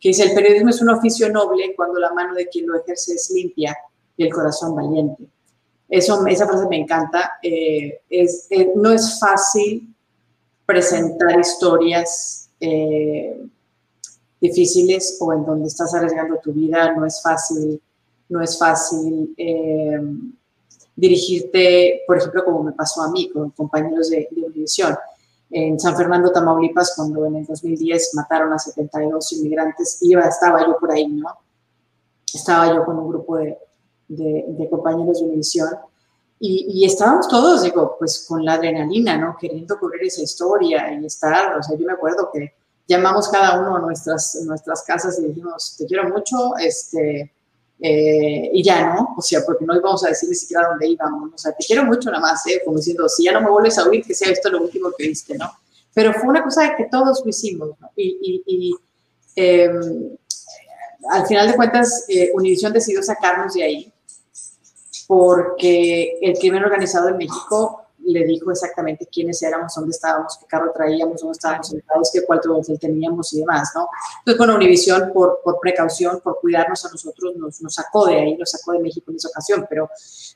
Que 0.00 0.10
dice, 0.10 0.24
el 0.24 0.34
periodismo 0.34 0.70
es 0.70 0.80
un 0.80 0.90
oficio 0.90 1.28
noble 1.30 1.74
cuando 1.74 1.98
la 1.98 2.12
mano 2.12 2.34
de 2.34 2.48
quien 2.48 2.66
lo 2.66 2.80
ejerce 2.80 3.14
es 3.14 3.30
limpia 3.30 3.76
y 4.16 4.24
el 4.24 4.32
corazón 4.32 4.74
valiente. 4.74 5.26
Eso, 5.88 6.26
esa 6.26 6.46
frase 6.46 6.66
me 6.68 6.78
encanta. 6.78 7.32
Eh, 7.42 8.00
eh, 8.10 8.72
no 8.74 8.90
es 8.90 9.18
fácil 9.18 9.94
presentar 10.64 11.38
historias 11.38 12.50
eh, 12.58 13.40
difíciles 14.40 15.16
o 15.20 15.32
en 15.32 15.44
donde 15.44 15.68
estás 15.68 15.94
arriesgando 15.94 16.38
tu 16.42 16.52
vida, 16.52 16.92
no 16.94 17.06
es 17.06 17.22
fácil, 17.22 17.80
no 18.28 18.42
es 18.42 18.58
fácil 18.58 19.34
dirigirte, 20.96 22.02
por 22.06 22.18
ejemplo, 22.18 22.44
como 22.44 22.62
me 22.64 22.72
pasó 22.72 23.02
a 23.02 23.10
mí 23.10 23.30
con 23.30 23.50
compañeros 23.50 24.10
de, 24.10 24.28
de 24.30 24.48
en 25.50 25.78
San 25.78 25.96
Fernando, 25.96 26.32
Tamaulipas, 26.32 26.94
cuando 26.96 27.24
en 27.26 27.36
el 27.36 27.46
2010 27.46 28.14
mataron 28.14 28.52
a 28.52 28.58
72 28.58 29.32
inmigrantes, 29.32 29.98
iba, 30.02 30.22
estaba 30.22 30.66
yo 30.66 30.76
por 30.78 30.90
ahí, 30.90 31.06
¿no? 31.06 31.28
Estaba 32.32 32.74
yo 32.74 32.84
con 32.84 32.98
un 32.98 33.08
grupo 33.08 33.36
de, 33.36 33.58
de, 34.08 34.44
de 34.48 34.70
compañeros 34.70 35.20
de 35.20 35.26
Univisión 35.26 35.68
y, 36.38 36.66
y, 36.68 36.84
estábamos 36.84 37.28
todos, 37.28 37.62
digo, 37.62 37.96
pues 37.98 38.26
con 38.28 38.44
la 38.44 38.54
adrenalina, 38.54 39.16
¿no? 39.16 39.36
Queriendo 39.40 39.78
cubrir 39.78 40.04
esa 40.04 40.20
historia 40.20 40.92
y 40.92 41.06
estar, 41.06 41.56
o 41.56 41.62
sea, 41.62 41.78
yo 41.78 41.86
me 41.86 41.94
acuerdo 41.94 42.28
que 42.30 42.52
llamamos 42.86 43.28
cada 43.28 43.58
uno 43.58 43.76
a 43.76 43.80
nuestras, 43.80 44.34
nuestras 44.44 44.82
casas 44.82 45.18
y 45.18 45.28
dijimos, 45.28 45.76
te 45.78 45.86
quiero 45.86 46.08
mucho, 46.10 46.56
este, 46.58 47.32
eh, 47.80 48.50
y 48.52 48.62
ya, 48.62 48.94
¿no? 48.94 49.14
O 49.16 49.22
sea, 49.22 49.40
porque 49.44 49.64
no 49.64 49.76
íbamos 49.76 50.04
a 50.04 50.08
decir 50.08 50.28
ni 50.28 50.34
siquiera 50.34 50.68
dónde 50.68 50.88
íbamos, 50.88 51.34
o 51.34 51.38
sea, 51.38 51.52
te 51.52 51.64
quiero 51.64 51.84
mucho 51.84 52.10
nada 52.10 52.20
más, 52.20 52.46
¿eh? 52.46 52.62
Como 52.64 52.78
diciendo, 52.78 53.08
si 53.08 53.24
ya 53.24 53.32
no 53.32 53.40
me 53.40 53.50
vuelves 53.50 53.78
a 53.78 53.84
oír, 53.84 54.04
que 54.04 54.14
sea 54.14 54.30
esto 54.30 54.50
lo 54.50 54.62
último 54.62 54.90
que 54.96 55.06
viste, 55.06 55.36
¿no? 55.36 55.50
Pero 55.92 56.12
fue 56.14 56.28
una 56.28 56.42
cosa 56.42 56.74
que 56.76 56.84
todos 56.90 57.22
lo 57.24 57.30
hicimos, 57.30 57.70
¿no? 57.80 57.90
Y, 57.96 58.18
y, 58.22 58.42
y 58.46 58.74
eh, 59.36 59.70
al 61.10 61.26
final 61.26 61.48
de 61.48 61.56
cuentas, 61.56 62.04
eh, 62.08 62.30
Univision 62.34 62.72
decidió 62.72 63.02
sacarnos 63.02 63.54
de 63.54 63.62
ahí 63.62 63.92
porque 65.06 66.18
el 66.20 66.36
crimen 66.38 66.64
organizado 66.64 67.08
en 67.08 67.18
México 67.18 67.85
le 68.12 68.24
dijo 68.24 68.50
exactamente 68.50 69.06
quiénes 69.06 69.42
éramos, 69.42 69.74
dónde 69.74 69.90
estábamos, 69.90 70.38
qué 70.38 70.46
carro 70.46 70.72
traíamos, 70.72 71.20
dónde 71.20 71.32
estábamos 71.32 71.68
sentados, 71.68 72.10
qué 72.12 72.24
cuarto 72.24 72.56
hotel 72.56 72.78
teníamos 72.78 73.32
y 73.32 73.40
demás, 73.40 73.70
¿no? 73.74 73.88
Entonces, 74.18 74.38
bueno, 74.38 74.54
Univisión, 74.56 75.12
por, 75.12 75.40
por 75.42 75.58
precaución, 75.60 76.20
por 76.20 76.40
cuidarnos 76.40 76.84
a 76.84 76.90
nosotros, 76.90 77.36
nos, 77.36 77.60
nos, 77.60 77.74
sacó 77.74 78.06
de 78.06 78.16
ahí, 78.16 78.36
nos 78.36 78.50
sacó 78.50 78.72
de 78.72 78.80
México 78.80 79.10
en 79.10 79.16
esa 79.16 79.28
ocasión, 79.28 79.66
pero, 79.68 79.88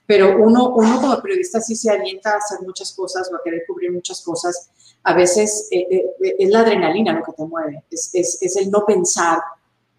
pero 0.06 0.42
uno, 0.42 0.74
uno 0.74 1.00
como 1.00 1.22
periodista 1.22 1.60
sí 1.60 1.76
se 1.76 1.90
alienta 1.90 2.32
a 2.32 2.36
hacer 2.38 2.60
muchas 2.62 2.92
cosas 2.92 3.30
o 3.32 3.36
a 3.36 3.42
querer 3.42 3.62
cubrir 3.66 3.92
muchas 3.92 4.20
cosas. 4.22 4.70
A 5.04 5.14
veces 5.14 5.68
eh, 5.70 5.86
eh, 5.90 6.36
es 6.38 6.50
la 6.50 6.60
adrenalina 6.60 7.12
lo 7.12 7.24
que 7.24 7.32
te 7.32 7.44
mueve, 7.44 7.84
es, 7.90 8.10
es, 8.12 8.38
es 8.40 8.56
el 8.56 8.70
no 8.70 8.84
pensar 8.84 9.40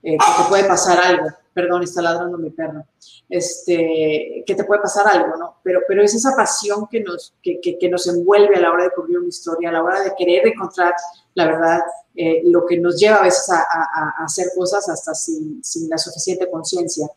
eh, 0.04 0.18
que 0.18 0.44
te 0.44 0.50
puede 0.50 0.64
pasar 0.66 1.00
algo. 1.00 1.30
Perdón, 1.54 1.84
está 1.84 2.02
ladrando 2.02 2.38
mi 2.38 2.50
perro. 2.50 2.86
Este, 3.30 4.44
que 4.46 4.56
te 4.56 4.64
puede 4.64 4.82
pasar 4.82 5.08
algo, 5.08 5.36
¿no? 5.38 5.58
Pero, 5.64 5.82
pero 5.88 6.02
es 6.02 6.14
esa 6.14 6.36
pasión 6.36 6.88
que 6.90 7.02
nos, 7.02 7.34
que, 7.42 7.60
que, 7.60 7.78
que 7.78 7.90
nos 7.90 8.08
envuelve 8.08 8.56
a 8.56 8.62
la 8.62 8.72
hora 8.72 8.86
de 8.86 8.92
cubrir 8.92 9.20
una 9.20 9.28
historia, 9.28 9.70
a 9.70 9.74
la 9.74 9.84
hora 9.84 10.02
de 10.02 10.14
querer 10.18 10.48
encontrar 10.48 10.94
la 11.34 11.46
verdad, 11.46 11.80
eh, 12.16 12.42
lo 12.46 12.66
que 12.66 12.78
nos 12.78 13.00
lleva 13.00 13.18
a 13.18 13.24
veces 13.24 13.50
a, 13.50 14.24
hacer 14.24 14.48
cosas 14.56 14.88
hasta 14.90 15.14
sin, 15.14 15.64
sin 15.64 15.90
la 15.90 15.98
suficiente 15.98 16.50
conciencia. 16.50 17.10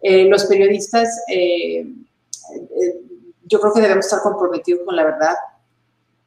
Eh, 0.00 0.24
los 0.24 0.44
periodistas, 0.46 1.08
eh, 1.28 1.86
yo 3.44 3.60
creo 3.60 3.72
que 3.72 3.80
debemos 3.80 4.06
estar 4.06 4.20
comprometidos 4.22 4.82
con 4.84 4.94
la 4.94 5.04
verdad. 5.04 5.34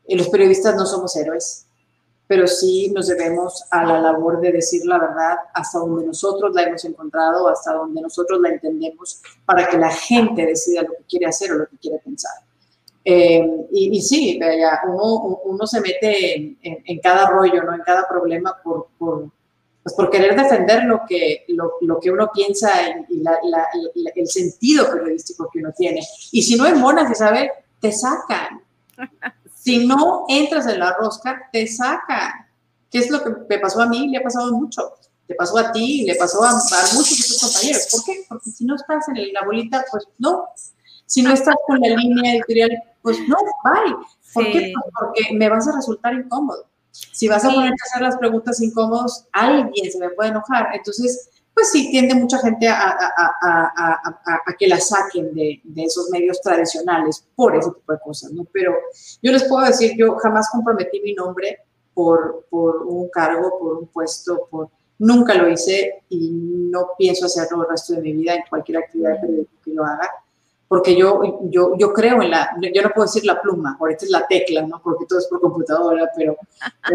los 0.07 0.29
periodistas 0.29 0.75
no 0.75 0.85
somos 0.85 1.15
héroes, 1.15 1.65
pero 2.29 2.45
sí 2.45 2.91
nos 2.93 3.07
debemos 3.07 3.65
a 3.71 3.83
la 3.83 3.99
labor 3.99 4.39
de 4.39 4.51
decir 4.51 4.85
la 4.85 4.99
verdad 4.99 5.35
hasta 5.51 5.79
donde 5.79 6.05
nosotros 6.05 6.53
la 6.53 6.61
hemos 6.61 6.85
encontrado, 6.85 7.47
hasta 7.49 7.73
donde 7.73 8.01
nosotros 8.01 8.39
la 8.39 8.49
entendemos, 8.49 9.19
para 9.45 9.67
que 9.67 9.79
la 9.79 9.89
gente 9.89 10.45
decida 10.45 10.83
lo 10.83 10.89
que 10.89 11.05
quiere 11.09 11.25
hacer 11.25 11.53
o 11.53 11.55
lo 11.55 11.67
que 11.67 11.77
quiere 11.77 11.97
pensar. 11.97 12.33
Eh, 13.03 13.43
y, 13.71 13.97
y, 13.97 14.01
sí, 14.03 14.39
uno, 14.87 15.39
uno 15.43 15.65
se 15.65 15.81
mete 15.81 16.35
en, 16.35 16.59
en, 16.61 16.83
en, 16.85 16.99
cada 16.99 17.31
rollo, 17.31 17.63
¿no? 17.63 17.73
en 17.73 17.81
cada 17.81 18.07
problema 18.07 18.55
por, 18.63 18.89
por, 18.99 19.31
pues 19.81 19.95
por 19.95 20.11
querer 20.11 20.35
defender 20.35 20.83
lo 20.83 21.01
que, 21.09 21.45
lo, 21.47 21.99
que 21.99 22.11
uno 22.11 22.29
piensa 22.31 22.69
y 23.09 23.23
el 24.15 24.27
sentido 24.27 24.87
periodístico 24.91 25.49
que 25.51 25.61
uno 25.61 25.71
tiene. 25.75 26.01
Y 26.31 26.43
si 26.43 26.55
no 26.55 26.65
hay 26.65 26.73
monas, 26.73 27.09
Isabel, 27.09 27.49
te 27.79 27.91
sacan. 27.91 28.61
Si 29.61 29.85
no 29.85 30.23
entras 30.29 30.67
en 30.67 30.79
la 30.79 30.93
rosca, 30.93 31.49
te 31.51 31.67
sacan. 31.67 32.47
¿Qué 32.89 32.99
es 32.99 33.09
lo 33.09 33.21
que 33.21 33.31
me 33.49 33.59
pasó 33.59 33.81
a 33.81 33.87
mí? 33.87 34.07
Le 34.07 34.17
ha 34.17 34.23
pasado 34.23 34.53
mucho. 34.53 34.93
Te 35.27 35.35
pasó 35.35 35.57
a 35.57 35.71
ti, 35.71 36.05
le 36.05 36.15
pasó 36.15 36.41
a, 36.43 36.53
muchos 36.53 37.17
de 37.17 37.23
tus 37.27 37.41
compañeros. 37.41 37.87
¿Por 37.91 38.05
qué? 38.05 38.25
Porque 38.27 38.49
si 38.49 38.65
no 38.65 38.75
estás 38.75 39.07
en 39.09 39.33
la 39.33 39.43
bolita, 39.45 39.83
pues 39.91 40.05
no. 40.17 40.45
Si 41.05 41.21
no 41.21 41.33
estás 41.33 41.55
con 41.67 41.79
la 41.81 41.89
línea 41.89 42.35
editorial, 42.35 42.71
pues 43.01 43.19
no, 43.27 43.35
bye. 43.63 43.95
¿Por 44.33 44.45
qué? 44.45 44.71
Pues 44.73 44.93
porque 44.97 45.35
me 45.35 45.49
vas 45.49 45.67
a 45.67 45.75
resultar 45.75 46.13
incómodo. 46.13 46.65
Si 46.91 47.27
vas 47.27 47.43
a 47.43 47.49
poner 47.49 47.71
a 47.71 47.75
hacer 47.85 48.01
las 48.01 48.17
preguntas 48.17 48.61
incómodas, 48.61 49.27
alguien 49.33 49.91
se 49.91 49.99
me 49.99 50.09
puede 50.09 50.29
enojar. 50.29 50.69
Entonces, 50.73 51.29
pues 51.59 51.71
sí, 51.73 51.91
tiende 51.91 52.15
mucha 52.15 52.37
gente 52.39 52.69
a, 52.69 52.97
que 54.57 54.65
la 54.65 54.79
saquen 54.79 55.33
de, 55.33 55.61
esos 55.75 56.09
medios 56.09 56.39
tradicionales 56.41 57.27
por 57.35 57.53
ese 57.53 57.69
tipo 57.71 57.91
de 57.91 57.99
cosas, 57.99 58.31
¿no? 58.31 58.45
Pero 58.53 58.73
yo 59.21 59.33
les 59.33 59.43
puedo 59.43 59.65
decir, 59.65 59.93
yo 59.97 60.15
jamás 60.15 60.49
comprometí 60.49 61.01
mi 61.01 61.13
nombre 61.13 61.59
por, 61.93 62.45
por 62.49 62.83
un 62.83 63.09
cargo, 63.09 63.59
por 63.59 63.77
un 63.79 63.87
puesto, 63.87 64.47
por... 64.49 64.69
Nunca 64.99 65.33
lo 65.33 65.49
hice 65.49 66.03
y 66.07 66.29
no 66.31 66.91
pienso 66.97 67.25
hacerlo 67.25 67.63
el 67.63 67.69
resto 67.69 67.93
de 67.93 68.01
mi 68.01 68.13
vida 68.13 68.35
en 68.35 68.43
cualquier 68.49 68.77
actividad 68.77 69.19
que 69.63 69.73
yo 69.73 69.83
haga 69.83 70.09
porque 70.69 70.95
yo, 70.95 71.39
yo, 71.49 71.75
yo 71.77 71.91
creo 71.91 72.21
en 72.21 72.29
la, 72.29 72.55
yo 72.61 72.81
no 72.83 72.91
puedo 72.91 73.07
decir 73.07 73.25
la 73.25 73.41
pluma, 73.41 73.75
ahorita 73.79 74.05
es 74.05 74.11
la 74.11 74.27
tecla, 74.27 74.61
¿no? 74.61 74.79
Porque 74.81 75.05
todo 75.07 75.17
es 75.17 75.25
por 75.25 75.41
computadora, 75.41 76.07
pero 76.15 76.37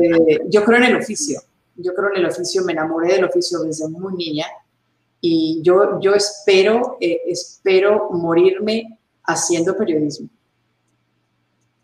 eh, 0.00 0.38
yo 0.48 0.64
creo 0.64 0.78
en 0.78 0.84
el 0.84 0.96
oficio, 0.96 1.40
yo 1.76 1.94
creo 1.94 2.10
en 2.10 2.16
el 2.16 2.26
oficio, 2.26 2.64
me 2.64 2.72
enamoré 2.72 3.14
del 3.14 3.24
oficio 3.24 3.60
desde 3.60 3.88
muy 3.88 4.14
niña 4.14 4.46
y 5.20 5.60
yo, 5.62 6.00
yo 6.00 6.14
espero, 6.14 6.96
eh, 7.00 7.20
espero 7.26 8.10
morirme 8.10 8.98
haciendo 9.24 9.76
periodismo. 9.76 10.28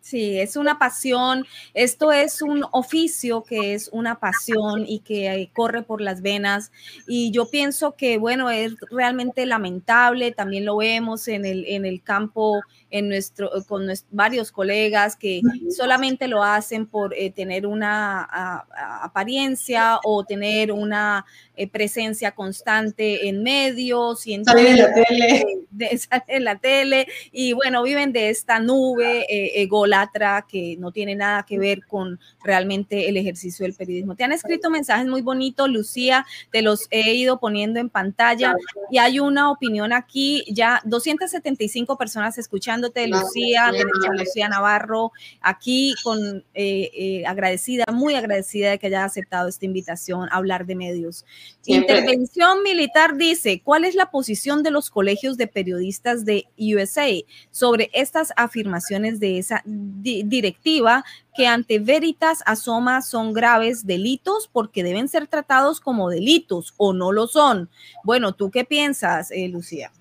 Sí, 0.01 0.41
es 0.41 0.57
una 0.57 0.79
pasión. 0.79 1.47
Esto 1.75 2.11
es 2.11 2.41
un 2.41 2.65
oficio 2.73 3.43
que 3.43 3.75
es 3.75 3.91
una 3.93 4.19
pasión 4.19 4.85
y 4.87 5.01
que 5.01 5.51
corre 5.55 5.83
por 5.83 6.01
las 6.01 6.23
venas. 6.23 6.73
Y 7.07 7.31
yo 7.33 7.51
pienso 7.51 7.97
que, 7.97 8.17
bueno, 8.19 8.51
es 8.51 8.75
realmente 8.91 9.45
lamentable. 9.45 10.33
También 10.33 10.65
lo 10.65 10.79
vemos 10.79 11.29
en 11.29 11.45
el, 11.45 11.65
en 11.67 11.85
el 11.85 12.03
campo 12.03 12.63
en 12.91 13.09
nuestro, 13.09 13.51
con 13.69 13.87
varios 14.11 14.51
colegas 14.51 15.17
que 15.17 15.43
solamente 15.71 16.29
lo 16.29 16.43
hacen 16.43 16.87
por 16.87 17.15
eh, 17.15 17.31
tener 17.31 17.67
una 17.67 18.65
apariencia 19.03 19.99
o 20.05 20.25
tener 20.25 20.73
una 20.73 21.25
eh, 21.57 21.69
presencia 21.69 22.33
constante 22.33 23.29
en 23.29 23.43
medios 23.43 24.27
y 24.27 24.35
en, 24.35 24.43
la 24.45 24.55
tele. 24.55 25.45
en 26.27 26.45
la 26.45 26.59
tele 26.59 27.07
y 27.31 27.53
bueno, 27.53 27.83
viven 27.83 28.13
de 28.13 28.31
esta 28.31 28.59
nube 28.59 29.27
eh, 29.29 29.67
ególatra 29.91 30.47
que 30.49 30.77
no 30.79 30.93
tiene 30.93 31.15
nada 31.15 31.45
que 31.45 31.59
ver 31.59 31.87
con 31.87 32.21
realmente 32.43 33.09
el 33.09 33.17
ejercicio 33.17 33.65
del 33.65 33.75
periodismo. 33.75 34.15
Te 34.15 34.25
han 34.25 34.33
escrito 34.33 34.71
mensajes 34.71 35.07
muy 35.07 35.23
bonitos, 35.23 35.69
Lucía, 35.69 36.27
te 36.51 36.63
los 36.63 36.87
he 36.91 37.15
ido 37.15 37.39
poniendo 37.39 37.81
en 37.81 37.91
pantalla. 37.91 38.55
Y 38.91 38.99
hay 38.99 39.21
una 39.21 39.51
opinión 39.51 39.93
aquí, 39.93 40.45
ya 40.49 40.81
275 40.85 41.97
personas 41.97 42.39
escuchándote, 42.39 43.07
Lucía, 43.09 43.71
Lucía 44.17 44.49
Navarro, 44.49 45.13
aquí 45.41 45.95
con 46.03 46.45
eh, 46.55 47.25
agradecida, 47.27 47.85
muy 47.93 48.15
agradecida 48.15 48.71
de 48.71 48.79
que 48.79 48.87
haya 48.87 49.05
aceptado 49.05 49.49
esta 49.49 49.65
invitación 49.65 50.29
a 50.31 50.37
hablar 50.37 50.67
de 50.67 50.77
medios. 50.77 51.25
Intervención 51.67 52.63
militar 52.63 53.17
dice, 53.17 53.61
¿cuál 53.63 53.85
es 53.85 53.95
la 53.95 54.11
posición 54.11 54.63
de 54.63 54.71
los 54.71 54.91
colegios 54.91 55.37
de 55.37 55.47
periodistas 55.47 56.25
de 56.25 56.47
USA 56.59 57.09
sobre 57.51 57.91
estas 57.93 58.33
afirmaciones 58.37 59.21
de 59.21 59.39
esa 59.39 59.63
directiva 59.81 61.05
que 61.35 61.47
ante 61.47 61.79
veritas 61.79 62.43
asoma 62.47 63.03
son 63.03 63.33
graves 63.33 63.87
delitos 63.87 64.49
porque 64.53 64.83
deben 64.83 65.09
ser 65.09 65.27
tratados 65.27 65.81
como 65.81 66.11
delitos 66.11 66.75
o 66.77 66.93
no 66.93 67.13
lo 67.13 67.27
son? 67.27 67.71
Bueno, 68.05 68.35
¿tú 68.35 68.51
qué 68.51 68.65
piensas, 68.65 69.31
eh, 69.31 69.49
Lucía? 69.49 69.93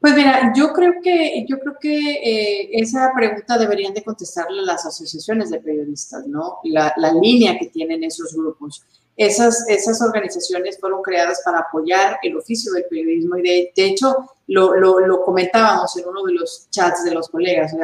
Pues 0.00 0.14
mira, 0.14 0.52
yo 0.54 0.72
creo 0.72 0.94
que, 1.02 1.44
yo 1.48 1.58
creo 1.58 1.76
que 1.80 2.12
eh, 2.12 2.70
esa 2.72 3.10
pregunta 3.16 3.58
deberían 3.58 3.92
de 3.94 4.04
contestarle 4.04 4.62
las 4.62 4.86
asociaciones 4.86 5.50
de 5.50 5.58
periodistas, 5.58 6.24
¿no? 6.26 6.58
La, 6.64 6.92
la 6.96 7.12
línea 7.12 7.58
que 7.58 7.66
tienen 7.66 8.04
esos 8.04 8.32
grupos. 8.32 8.84
Esas, 9.18 9.68
esas 9.68 10.00
organizaciones 10.00 10.78
fueron 10.78 11.02
creadas 11.02 11.42
para 11.44 11.58
apoyar 11.58 12.20
el 12.22 12.36
oficio 12.36 12.72
del 12.72 12.84
periodismo 12.88 13.36
y 13.36 13.42
de, 13.42 13.72
hecho 13.74 14.14
lo, 14.46 14.76
lo, 14.76 15.22
comentábamos 15.24 15.96
en 15.96 16.06
uno 16.06 16.22
de 16.22 16.34
los 16.34 16.68
chats 16.70 17.02
de 17.02 17.10
los 17.10 17.28
colegas, 17.28 17.74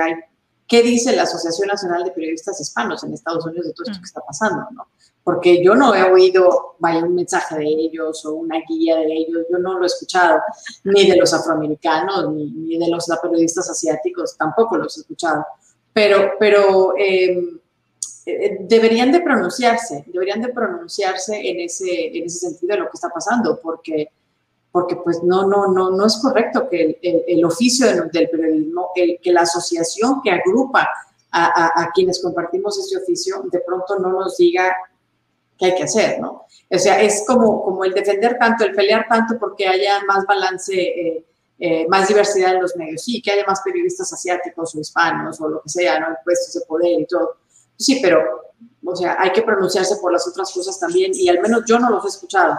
¿qué 0.67 0.83
dice 0.83 1.15
la 1.15 1.23
Asociación 1.23 1.69
Nacional 1.69 2.05
de 2.05 2.11
Periodistas 2.11 2.61
Hispanos 2.61 3.05
en 3.05 3.15
Estados 3.15 3.45
Unidos 3.47 3.67
de 3.67 3.73
todo 3.73 3.87
esto 3.87 4.01
que 4.01 4.07
está 4.07 4.21
pasando? 4.21 4.67
¿no? 4.73 4.89
Porque 5.23 5.65
yo 5.65 5.75
no 5.75 5.95
he 5.95 6.03
oído, 6.03 6.77
vaya, 6.79 7.03
un 7.03 7.15
mensaje 7.15 7.57
de 7.57 7.67
ellos 7.67 8.25
o 8.27 8.35
una 8.35 8.61
guía 8.69 8.97
de 8.97 9.13
ellos, 9.13 9.47
yo 9.51 9.59
no 9.59 9.79
lo 9.79 9.85
he 9.85 9.87
escuchado, 9.87 10.41
ni 10.85 11.09
de 11.09 11.17
los 11.17 11.33
afroamericanos, 11.33 12.31
ni, 12.33 12.79
de 12.79 12.89
los 12.89 13.07
periodistas 13.23 13.71
asiáticos, 13.71 14.37
tampoco 14.37 14.77
los 14.77 14.97
he 14.97 15.01
escuchado. 15.01 15.47
Pero, 15.95 16.33
pero 16.39 16.95
eh, 16.99 17.39
eh, 18.27 18.59
deberían 18.61 19.13
de 19.13 19.21
pronunciarse, 19.21 20.05
deberían 20.07 20.43
de 20.43 20.49
pronunciarse 20.49 21.37
en 21.37 21.61
ese, 21.61 22.09
en 22.17 22.25
ese 22.25 22.51
sentido 22.51 22.75
de 22.75 22.83
lo 22.83 22.87
que 22.87 22.95
está 22.95 23.09
pasando, 23.09 23.59
porque, 23.63 24.11
porque 24.75 24.97
pues 24.97 25.23
no, 25.23 25.47
no, 25.47 25.69
no, 25.69 25.93
no 25.93 26.05
es 26.05 26.17
correcto 26.17 26.69
que 26.69 26.99
el, 27.01 27.45
oficio 27.45 27.87
del, 27.87 28.29
periodismo, 28.29 28.91
el, 28.97 29.21
que 29.23 29.33
la 29.33 29.43
asociación 29.43 30.21
que 30.21 30.33
agrupa 30.33 30.89
a, 31.31 31.81
a, 31.81 31.93
quienes 31.93 32.21
compartimos 32.21 32.77
ese 32.77 32.97
oficio, 32.97 33.45
de 33.53 33.61
pronto 33.61 34.01
no 34.01 34.11
nos 34.11 34.37
diga 34.37 34.75
qué 35.57 35.67
hay 35.67 35.75
que 35.77 35.85
hacer, 35.85 36.19
¿no? 36.19 36.47
O 36.69 36.79
sea, 36.81 37.01
es 37.01 37.23
como, 37.25 37.63
como 37.63 37.85
el 37.85 37.95
defender 37.95 38.37
tanto, 38.37 38.65
el 38.65 38.75
pelear 38.75 39.07
tanto 39.09 39.39
porque 39.39 39.69
haya 39.69 40.03
más 40.09 40.27
balance, 40.27 40.75
eh, 40.75 41.25
eh, 41.61 41.87
más 41.89 42.09
diversidad 42.09 42.57
en 42.57 42.63
los 42.63 42.75
medios, 42.75 43.05
sí, 43.05 43.23
que 43.23 43.31
haya 43.31 43.45
más 43.47 43.61
periodistas 43.65 44.13
asiáticos 44.13 44.75
o 44.75 44.81
hispanos 44.81 45.41
o 45.41 45.51
lo 45.51 45.63
que 45.63 45.69
sea, 45.69 46.01
¿no? 46.01 46.17
Puestos 46.25 46.53
de 46.53 46.67
poder 46.67 46.99
y 46.99 47.07
todo 47.07 47.37
Sí, 47.77 48.01
pero, 48.03 48.25
o 48.85 48.97
sea, 48.97 49.19
hay 49.21 49.31
que 49.31 49.43
pronunciarse 49.43 49.99
por 49.99 50.13
las 50.13 50.27
otras 50.27 50.51
cosas 50.53 50.81
también 50.81 51.13
y 51.15 51.29
al 51.29 51.41
menos 51.41 51.63
yo 51.65 51.79
no 51.79 51.91
los 51.91 52.05
he 52.05 52.09
escuchado. 52.09 52.59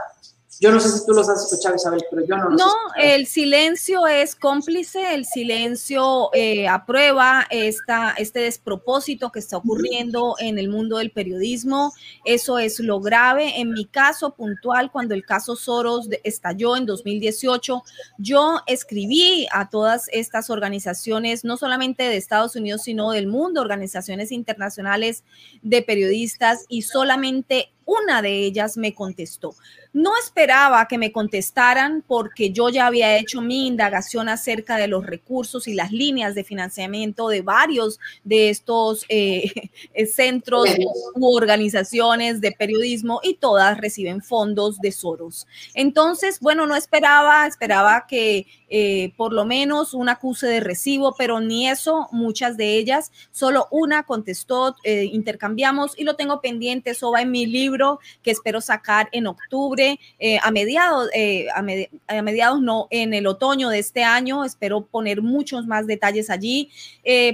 Yo 0.60 0.72
no 0.72 0.80
sé 0.80 0.90
si 0.90 1.06
tú 1.06 1.14
los 1.14 1.28
has 1.28 1.44
escuchado, 1.44 1.76
Isabel, 1.76 2.04
pero 2.10 2.26
yo 2.26 2.38
no 2.38 2.50
los 2.50 2.60
No, 2.60 2.72
el 2.98 3.28
silencio 3.28 4.08
es 4.08 4.36
cómplice, 4.36 5.14
el 5.14 5.26
silencio 5.26 6.30
eh, 6.34 6.68
aprueba 6.68 7.46
esta, 7.50 8.14
este 8.18 8.40
despropósito 8.40 9.32
que 9.32 9.40
está 9.40 9.58
ocurriendo 9.58 10.36
en 10.40 10.58
el 10.58 10.70
mundo 10.70 10.98
del 10.98 11.12
periodismo. 11.12 11.94
Eso 12.24 12.58
es 12.58 12.80
lo 12.80 13.02
grave. 13.02 13.60
En 13.60 13.72
mi 13.72 13.86
caso 13.86 14.34
puntual, 14.34 14.92
cuando 14.92 15.14
el 15.14 15.26
caso 15.26 15.56
Soros 15.56 16.08
estalló 16.24 16.78
en 16.78 16.86
2018, 16.86 17.84
yo 18.18 18.62
escribí 18.66 19.48
a 19.52 19.70
todas 19.70 20.08
estas 20.14 20.50
organizaciones, 20.50 21.44
no 21.44 21.58
solamente 21.58 22.04
de 22.04 22.16
Estados 22.16 22.56
Unidos, 22.56 22.84
sino 22.84 23.12
del 23.12 23.28
mundo, 23.28 23.62
organizaciones 23.62 24.32
internacionales 24.32 25.24
de 25.62 25.82
periodistas, 25.82 26.66
y 26.70 26.84
solamente 26.84 27.75
una 27.86 28.22
de 28.22 28.46
ellas 28.46 28.78
me 28.78 28.94
contestó. 28.94 29.56
No 29.94 30.12
esperaba 30.18 30.88
que 30.88 30.98
me 30.98 31.14
contestaran 31.14 32.04
porque 32.06 32.52
yo 32.52 32.68
ya 32.70 32.88
había 32.88 33.18
hecho 33.18 33.42
mi 33.42 33.68
indagación 33.68 34.28
acerca 34.28 34.76
de 34.76 34.88
los 34.88 35.06
recursos 35.06 35.70
y 35.70 35.74
las 35.74 35.92
líneas 35.92 36.36
de 36.36 36.44
financiamiento 36.44 37.30
de 37.30 37.42
varios 37.42 38.00
de 38.24 38.50
estos 38.50 39.06
eh, 39.08 39.52
centros 40.14 40.68
u 41.16 41.34
organizaciones 41.34 42.42
de 42.42 42.52
periodismo 42.52 43.22
y 43.24 43.36
todas 43.36 43.78
reciben 43.78 44.22
fondos 44.22 44.80
de 44.80 44.92
Soros. 44.92 45.48
Entonces, 45.74 46.40
bueno, 46.42 46.68
no 46.68 46.76
esperaba, 46.76 47.48
esperaba 47.48 48.06
que 48.08 48.48
eh, 48.68 49.14
por 49.16 49.32
lo 49.32 49.46
menos 49.46 49.94
un 49.94 50.10
acuse 50.10 50.48
de 50.48 50.60
recibo, 50.60 51.16
pero 51.18 51.40
ni 51.40 51.70
eso, 51.70 52.08
muchas 52.12 52.58
de 52.58 52.78
ellas, 52.78 53.12
solo 53.32 53.68
una 53.72 54.04
contestó, 54.04 54.76
eh, 54.84 55.08
intercambiamos 55.12 55.98
y 55.98 56.04
lo 56.04 56.16
tengo 56.16 56.42
pendiente, 56.42 56.90
eso 56.90 57.12
va 57.12 57.22
en 57.22 57.32
mi 57.32 57.46
libro 57.46 57.75
que 58.24 58.32
espero 58.32 58.62
sacar 58.62 59.10
en 59.12 59.28
octubre, 59.28 60.00
eh, 60.20 60.40
a 60.42 60.52
mediados, 60.52 61.10
a, 61.54 62.22
mediados 62.22 62.62
no, 62.62 62.88
en 62.90 63.14
el 63.14 63.28
otoño 63.28 63.70
de 63.70 63.80
este 63.80 64.04
año, 64.04 64.44
espero 64.44 64.86
poner 64.86 65.22
muchos 65.22 65.66
más 65.68 65.88
detalles 65.88 66.30
allí 66.30 66.70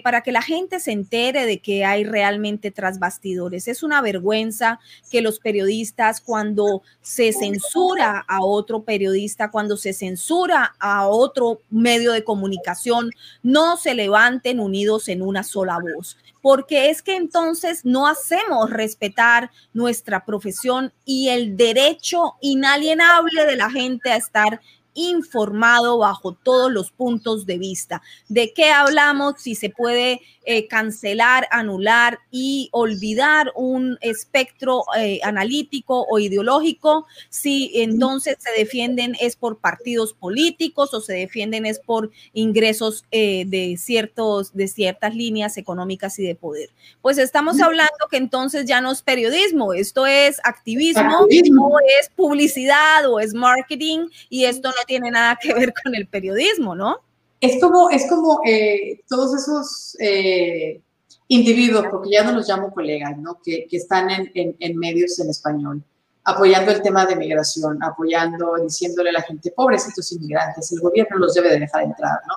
para 0.03 0.21
que 0.21 0.31
la 0.31 0.41
gente 0.41 0.79
se 0.79 0.91
entere 0.91 1.45
de 1.45 1.59
que 1.59 1.85
hay 1.85 2.03
realmente 2.03 2.71
tras 2.71 2.99
bastidores. 2.99 3.67
Es 3.67 3.83
una 3.83 4.01
vergüenza 4.01 4.79
que 5.09 5.21
los 5.21 5.39
periodistas 5.39 6.21
cuando 6.21 6.81
se 7.01 7.33
censura 7.33 8.23
a 8.27 8.43
otro 8.43 8.83
periodista, 8.83 9.51
cuando 9.51 9.77
se 9.77 9.93
censura 9.93 10.75
a 10.79 11.07
otro 11.07 11.61
medio 11.69 12.11
de 12.11 12.23
comunicación 12.23 13.11
no 13.43 13.77
se 13.77 13.93
levanten 13.95 14.59
unidos 14.59 15.07
en 15.07 15.21
una 15.21 15.43
sola 15.43 15.79
voz, 15.79 16.17
porque 16.41 16.89
es 16.89 17.01
que 17.01 17.15
entonces 17.15 17.85
no 17.85 18.07
hacemos 18.07 18.69
respetar 18.69 19.51
nuestra 19.73 20.25
profesión 20.25 20.91
y 21.05 21.29
el 21.29 21.55
derecho 21.55 22.35
inalienable 22.41 23.45
de 23.45 23.55
la 23.55 23.69
gente 23.69 24.11
a 24.11 24.17
estar 24.17 24.61
informado 24.93 25.97
bajo 25.97 26.33
todos 26.33 26.71
los 26.71 26.91
puntos 26.91 27.45
de 27.45 27.57
vista. 27.57 28.01
¿De 28.27 28.53
qué 28.53 28.71
hablamos? 28.71 29.35
Si 29.37 29.55
se 29.55 29.69
puede 29.69 30.21
eh, 30.43 30.67
cancelar, 30.67 31.47
anular 31.51 32.17
y 32.31 32.69
olvidar 32.71 33.51
un 33.55 33.99
espectro 34.01 34.83
eh, 34.97 35.19
analítico 35.23 36.07
o 36.09 36.17
ideológico, 36.17 37.05
si 37.29 37.71
entonces 37.75 38.37
se 38.39 38.51
defienden 38.57 39.15
es 39.19 39.35
por 39.35 39.59
partidos 39.59 40.13
políticos 40.13 40.95
o 40.95 41.01
se 41.01 41.13
defienden 41.13 41.67
es 41.67 41.79
por 41.79 42.09
ingresos 42.33 43.05
eh, 43.11 43.43
de, 43.45 43.77
ciertos, 43.77 44.51
de 44.55 44.67
ciertas 44.67 45.13
líneas 45.13 45.57
económicas 45.57 46.17
y 46.17 46.23
de 46.23 46.33
poder. 46.33 46.71
Pues 47.03 47.19
estamos 47.19 47.61
hablando 47.61 48.07
que 48.09 48.17
entonces 48.17 48.65
ya 48.65 48.81
no 48.81 48.91
es 48.91 49.03
periodismo, 49.03 49.73
esto 49.73 50.07
es 50.07 50.39
activismo, 50.43 51.19
o 51.21 51.77
es 51.99 52.09
publicidad 52.15 53.07
o 53.07 53.19
es 53.19 53.35
marketing 53.35 54.07
y 54.29 54.45
esto 54.45 54.69
no 54.69 54.80
tiene 54.85 55.11
nada 55.11 55.37
que 55.41 55.53
ver 55.53 55.73
con 55.83 55.95
el 55.95 56.07
periodismo, 56.07 56.75
¿no? 56.75 56.99
Es 57.41 57.59
como, 57.59 57.89
es 57.89 58.07
como 58.07 58.41
eh, 58.45 59.01
todos 59.09 59.33
esos 59.35 59.97
eh, 59.99 60.79
individuos, 61.27 61.85
porque 61.89 62.11
ya 62.11 62.23
no 62.23 62.33
los 62.33 62.47
llamo 62.47 62.71
colegas, 62.71 63.17
¿no? 63.17 63.39
que, 63.43 63.65
que 63.67 63.77
están 63.77 64.11
en, 64.11 64.55
en, 64.59 64.77
medios 64.77 65.17
en 65.19 65.31
español, 65.31 65.83
apoyando 66.23 66.71
el 66.71 66.83
tema 66.83 67.07
de 67.07 67.15
migración, 67.15 67.81
apoyando, 67.81 68.57
diciéndole 68.61 69.09
a 69.09 69.13
la 69.13 69.21
gente, 69.23 69.51
pobrecitos 69.51 70.11
inmigrantes, 70.11 70.71
el 70.71 70.81
gobierno 70.81 71.17
los 71.17 71.33
debe 71.33 71.49
de 71.49 71.61
dejar 71.61 71.83
entrar. 71.83 72.19
¿no? 72.27 72.35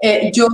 Eh, 0.00 0.30
yo, 0.32 0.46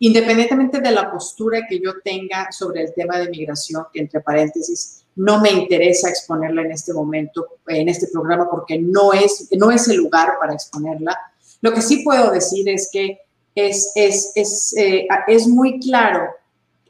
independientemente 0.00 0.80
de 0.80 0.90
la 0.90 1.10
postura 1.10 1.60
que 1.66 1.80
yo 1.80 1.94
tenga 2.04 2.52
sobre 2.52 2.82
el 2.82 2.92
tema 2.92 3.18
de 3.18 3.30
migración, 3.30 3.86
que 3.90 4.00
entre 4.00 4.20
paréntesis, 4.20 5.03
no 5.16 5.40
me 5.40 5.50
interesa 5.50 6.08
exponerla 6.08 6.62
en 6.62 6.72
este 6.72 6.92
momento, 6.92 7.58
en 7.68 7.88
este 7.88 8.08
programa, 8.08 8.50
porque 8.50 8.78
no 8.78 9.12
es, 9.12 9.48
no 9.56 9.70
es 9.70 9.88
el 9.88 9.96
lugar 9.96 10.34
para 10.40 10.54
exponerla. 10.54 11.16
Lo 11.60 11.72
que 11.72 11.82
sí 11.82 12.02
puedo 12.02 12.30
decir 12.30 12.68
es 12.68 12.88
que 12.92 13.20
es, 13.54 13.92
es, 13.94 14.32
es, 14.34 14.74
eh, 14.76 15.06
es 15.28 15.46
muy 15.46 15.78
claro 15.78 16.28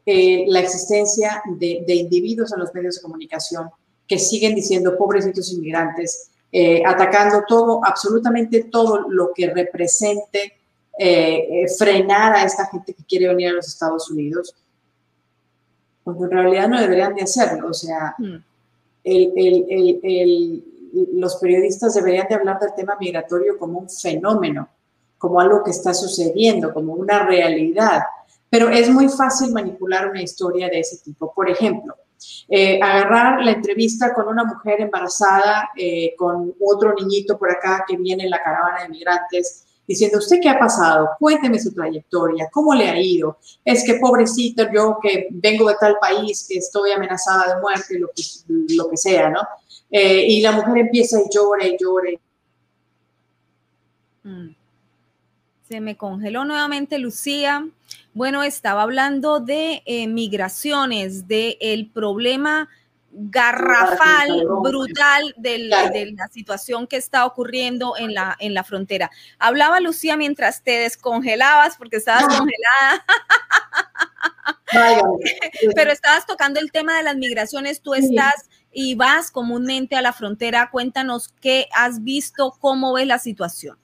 eh, 0.07 0.45
la 0.49 0.61
existencia 0.61 1.43
de, 1.59 1.85
de, 1.87 1.95
individuos 1.95 2.53
en 2.53 2.61
los 2.61 2.75
medios 2.75 2.97
de 2.97 3.03
comunicación 3.03 3.71
que 4.07 4.19
siguen 4.19 4.55
diciendo 4.55 4.97
pobrecitos 4.97 5.53
inmigrantes, 5.53 6.31
eh, 6.53 6.83
atacando 6.87 7.43
todo, 7.47 7.81
absolutamente 7.85 8.65
todo 8.65 9.09
lo 9.09 9.33
que 9.35 9.51
represente 9.51 10.61
frenar 11.77 12.37
a 12.37 12.45
esta 12.45 12.67
gente 12.67 12.95
que 12.95 13.03
quiere 13.03 13.27
venir 13.27 13.49
a 13.49 13.55
los 13.55 13.67
Estados 13.67 14.09
Unidos, 14.13 14.55
cuando 16.05 16.27
en 16.27 16.31
realidad 16.31 16.69
no 16.69 16.81
deberían 16.81 17.15
de 17.15 17.23
hacerlo. 17.23 17.69
O 17.71 17.75
sea, 17.75 18.15
mm. 18.19 18.37
el, 19.05 19.33
el, 19.37 20.01
el, 20.03 20.65
los 21.15 21.37
periodistas 21.37 21.95
deberían 21.95 22.29
de 22.29 22.35
hablar 22.35 22.61
del 22.61 22.75
tema 22.75 22.97
migratorio 23.01 23.59
como 23.59 23.81
un 23.81 23.91
fenómeno, 23.91 24.69
como 25.19 25.41
algo 25.41 25.65
que 25.65 25.71
está 25.71 25.95
sucediendo, 25.95 26.73
como 26.73 26.93
una 26.93 27.25
realidad. 27.27 28.03
Pero 28.51 28.69
es 28.69 28.89
muy 28.91 29.09
fácil 29.09 29.53
manipular 29.53 30.11
una 30.11 30.23
historia 30.23 30.69
de 30.69 30.81
ese 30.81 30.99
tipo. 30.99 31.33
Por 31.35 31.51
ejemplo, 31.51 31.95
eh, 32.49 32.79
agarrar 32.81 33.43
la 33.43 33.53
entrevista 33.53 34.13
con 34.15 34.29
una 34.29 34.45
mujer 34.45 34.81
embarazada, 34.83 35.71
eh, 35.77 36.15
con 36.17 36.55
otro 36.61 36.95
niñito 36.95 37.39
por 37.39 37.51
acá 37.51 37.85
que 37.89 37.97
viene 37.97 38.25
en 38.25 38.31
la 38.31 38.43
caravana 38.43 38.83
de 38.83 38.91
migrantes, 38.91 39.64
diciendo, 39.87 40.19
¿usted 40.19 40.39
qué 40.41 40.49
ha 40.49 40.59
pasado? 40.59 41.11
Cuénteme 41.19 41.59
su 41.59 41.73
trayectoria, 41.73 42.49
¿cómo 42.53 42.75
le 42.75 42.89
ha 42.89 43.01
ido? 43.01 43.39
Es 43.65 43.85
que 43.85 43.95
pobrecito 43.95 44.65
yo 44.73 44.99
que 45.03 45.29
vengo 45.31 45.69
de 45.69 45.77
tal 45.79 45.97
país, 46.01 46.47
que 46.49 46.59
estoy 46.59 46.93
amenazada 46.93 47.55
de 47.55 47.61
muerte, 47.61 47.99
lo 47.99 48.09
que, 48.09 48.23
lo 48.75 48.89
que 48.89 48.97
sea, 48.97 49.31
¿no? 49.31 49.41
Eh, 49.91 50.27
y 50.29 50.41
la 50.41 50.53
mujer 50.53 50.79
empieza 50.79 51.19
y 51.21 51.25
llora 51.35 51.67
y 51.67 51.77
llora. 51.79 52.11
Mm. 54.23 54.55
Se 55.69 55.81
me 55.81 55.97
congeló 55.97 56.45
nuevamente 56.45 56.99
Lucía. 56.99 57.67
Bueno, 58.13 58.43
estaba 58.43 58.83
hablando 58.83 59.41
de 59.41 59.83
eh, 59.87 60.07
migraciones, 60.07 61.27
del 61.27 61.57
el 61.61 61.91
problema 61.91 62.69
garrafal, 63.15 64.45
brutal 64.63 65.35
de 65.37 65.59
la 65.71 66.29
situación 66.29 66.87
que 66.87 66.97
está 66.97 67.25
ocurriendo 67.27 67.95
en 67.97 68.13
la, 68.15 68.37
en 68.41 68.55
la 68.55 68.65
frontera. 68.65 69.11
Hablaba 69.39 69.81
Lucía 69.81 70.17
mientras 70.17 70.63
te 70.63 70.73
descongelabas 70.81 71.77
porque 71.77 71.97
estabas 71.97 72.25
congelada. 72.25 73.05
Pero 75.75 75.93
estabas 75.93 76.27
tocando 76.27 76.59
el 76.59 76.73
tema 76.73 76.97
de 76.97 77.05
las 77.05 77.17
migraciones, 77.17 77.81
tú 77.81 77.95
estás 77.95 78.49
y 78.73 78.97
vas 78.97 79.31
comúnmente 79.31 79.95
a 79.97 80.03
la 80.03 80.13
frontera. 80.13 80.71
Cuéntanos 80.71 81.29
qué 81.41 81.69
has 81.77 82.03
visto, 82.03 82.57
cómo 82.59 82.95
ves 82.95 83.07
la 83.07 83.19
situación. 83.19 83.79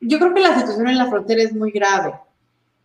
Yo 0.00 0.18
creo 0.18 0.32
que 0.32 0.40
la 0.40 0.58
situación 0.58 0.88
en 0.88 0.98
la 0.98 1.08
frontera 1.08 1.42
es 1.42 1.54
muy 1.54 1.70
grave. 1.70 2.14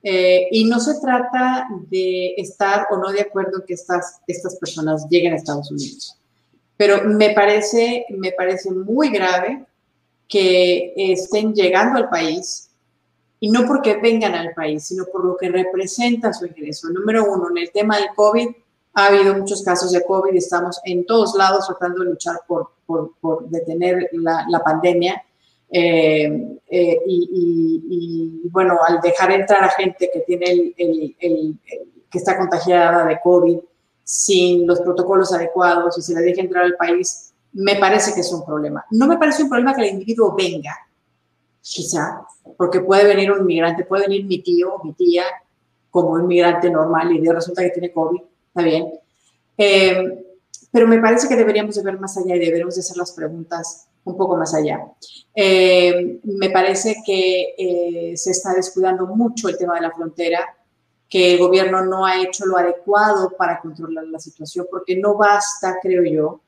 Eh, 0.07 0.49
y 0.51 0.65
no 0.65 0.79
se 0.79 0.99
trata 1.01 1.67
de 1.89 2.35
estar 2.37 2.85
o 2.91 2.97
no 2.97 3.11
de 3.11 3.21
acuerdo 3.21 3.57
en 3.57 3.65
que 3.65 3.73
estas, 3.73 4.21
estas 4.27 4.55
personas 4.57 5.07
lleguen 5.09 5.33
a 5.33 5.37
Estados 5.37 5.71
Unidos. 5.71 6.15
Pero 6.77 7.05
me 7.05 7.31
parece, 7.31 8.05
me 8.09 8.31
parece 8.31 8.69
muy 8.69 9.09
grave 9.09 9.65
que 10.27 10.93
estén 10.95 11.55
llegando 11.55 11.97
al 11.97 12.09
país 12.09 12.69
y 13.39 13.49
no 13.49 13.65
porque 13.65 13.95
vengan 13.95 14.35
al 14.35 14.53
país, 14.53 14.83
sino 14.83 15.05
por 15.05 15.25
lo 15.25 15.37
que 15.37 15.49
representa 15.49 16.33
su 16.33 16.45
ingreso. 16.45 16.87
Número 16.89 17.25
uno, 17.25 17.49
en 17.49 17.57
el 17.57 17.71
tema 17.71 17.97
del 17.97 18.09
COVID, 18.15 18.49
ha 18.93 19.07
habido 19.07 19.33
muchos 19.33 19.63
casos 19.63 19.91
de 19.91 20.05
COVID, 20.05 20.35
estamos 20.35 20.79
en 20.85 21.03
todos 21.07 21.33
lados 21.33 21.65
tratando 21.65 22.03
de 22.03 22.11
luchar 22.11 22.41
por, 22.47 22.73
por, 22.85 23.49
detener 23.49 24.07
la, 24.11 24.45
la 24.49 24.59
pandemia. 24.59 25.24
Eh, 25.69 26.59
eh, 26.67 26.99
y, 27.07 28.49
bueno, 28.49 28.77
al 28.87 29.01
dejar 29.01 29.31
entrar 29.31 29.63
a 29.63 29.69
gente 29.69 30.09
que 30.13 30.21
tiene 30.21 30.73
el, 30.77 31.59
que 32.09 32.17
está 32.17 32.37
contagiada 32.37 33.05
de 33.05 33.19
COVID 33.21 33.57
sin 34.03 34.67
los 34.67 34.79
protocolos 34.81 35.33
adecuados 35.33 35.97
y 35.97 36.01
se 36.01 36.13
le 36.13 36.21
deja 36.21 36.41
entrar 36.41 36.63
al 36.63 36.75
país, 36.75 37.33
me 37.53 37.75
parece 37.75 38.13
que 38.13 38.21
es 38.21 38.31
un 38.31 38.45
problema. 38.45 38.85
No 38.91 39.07
me 39.07 39.17
parece 39.17 39.43
un 39.43 39.49
problema 39.49 39.73
que 39.73 39.81
el 39.81 39.93
individuo 39.93 40.35
venga, 40.35 40.75
quizá, 41.61 42.21
porque 42.57 42.81
puede 42.81 43.05
venir 43.05 43.31
un 43.31 43.41
inmigrante, 43.41 43.85
puede 43.85 44.07
venir 44.07 44.25
mi 44.25 44.41
tío 44.41 44.75
o 44.75 44.83
mi 44.83 44.93
tía 44.93 45.23
como 45.89 46.09
un 46.09 46.23
inmigrante 46.23 46.69
normal 46.69 47.11
y 47.13 47.21
de 47.21 47.33
resulta 47.33 47.63
que 47.63 47.69
tiene 47.69 47.91
COVID 47.91 48.21
está 48.47 48.61
bien. 48.61 48.91
Eh, 49.57 50.25
pero 50.71 50.87
me 50.87 50.99
parece 50.99 51.27
que 51.27 51.35
deberíamos 51.35 51.75
de 51.75 51.83
ver 51.83 51.99
más 51.99 52.17
allá 52.17 52.35
y 52.35 52.39
deberíamos 52.39 52.75
de 52.75 52.81
hacer 52.81 52.97
las 52.97 53.13
preguntas 53.13 53.87
un 54.05 54.17
poco 54.17 54.37
más 54.37 54.53
allá. 54.53 54.79
Eh, 55.35 56.19
me 56.23 56.49
parece 56.49 56.95
que 57.05 57.55
eh, 57.57 58.17
se 58.17 58.31
está 58.31 58.53
descuidando 58.53 59.05
mucho 59.07 59.49
el 59.49 59.57
tema 59.57 59.75
de 59.75 59.81
la 59.81 59.91
frontera, 59.91 60.55
que 61.09 61.33
el 61.33 61.39
gobierno 61.39 61.85
no 61.85 62.05
ha 62.05 62.21
hecho 62.21 62.45
lo 62.45 62.57
adecuado 62.57 63.31
para 63.37 63.59
controlar 63.59 64.05
la 64.05 64.19
situación, 64.19 64.67
porque 64.71 64.95
no 64.97 65.15
basta, 65.15 65.77
creo 65.81 66.03
yo, 66.03 66.41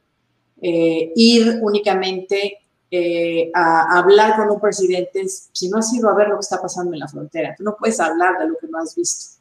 ir 0.60 1.60
únicamente 1.62 2.60
a, 3.53 3.99
hablar 3.99 4.36
con 4.36 4.49
un 4.49 4.60
presidente 4.60 5.28
si 5.28 5.70
no 5.70 5.78
has 5.78 5.93
ido 5.93 6.10
a 6.10 6.16
ver 6.16 6.30
lo 6.30 6.36
que 6.36 6.41
está 6.41 6.60
pasando 6.60 6.93
en 6.93 6.99
la 6.99 7.08
frontera. 7.08 7.53
Tú 7.55 7.64
no 7.64 7.76
puedes 7.78 7.99
hablar 7.99 8.39
de 8.39 8.47
lo 8.47 8.58
que 8.58 8.68
no 8.68 8.80
has 8.80 8.95
visto. 8.95 9.37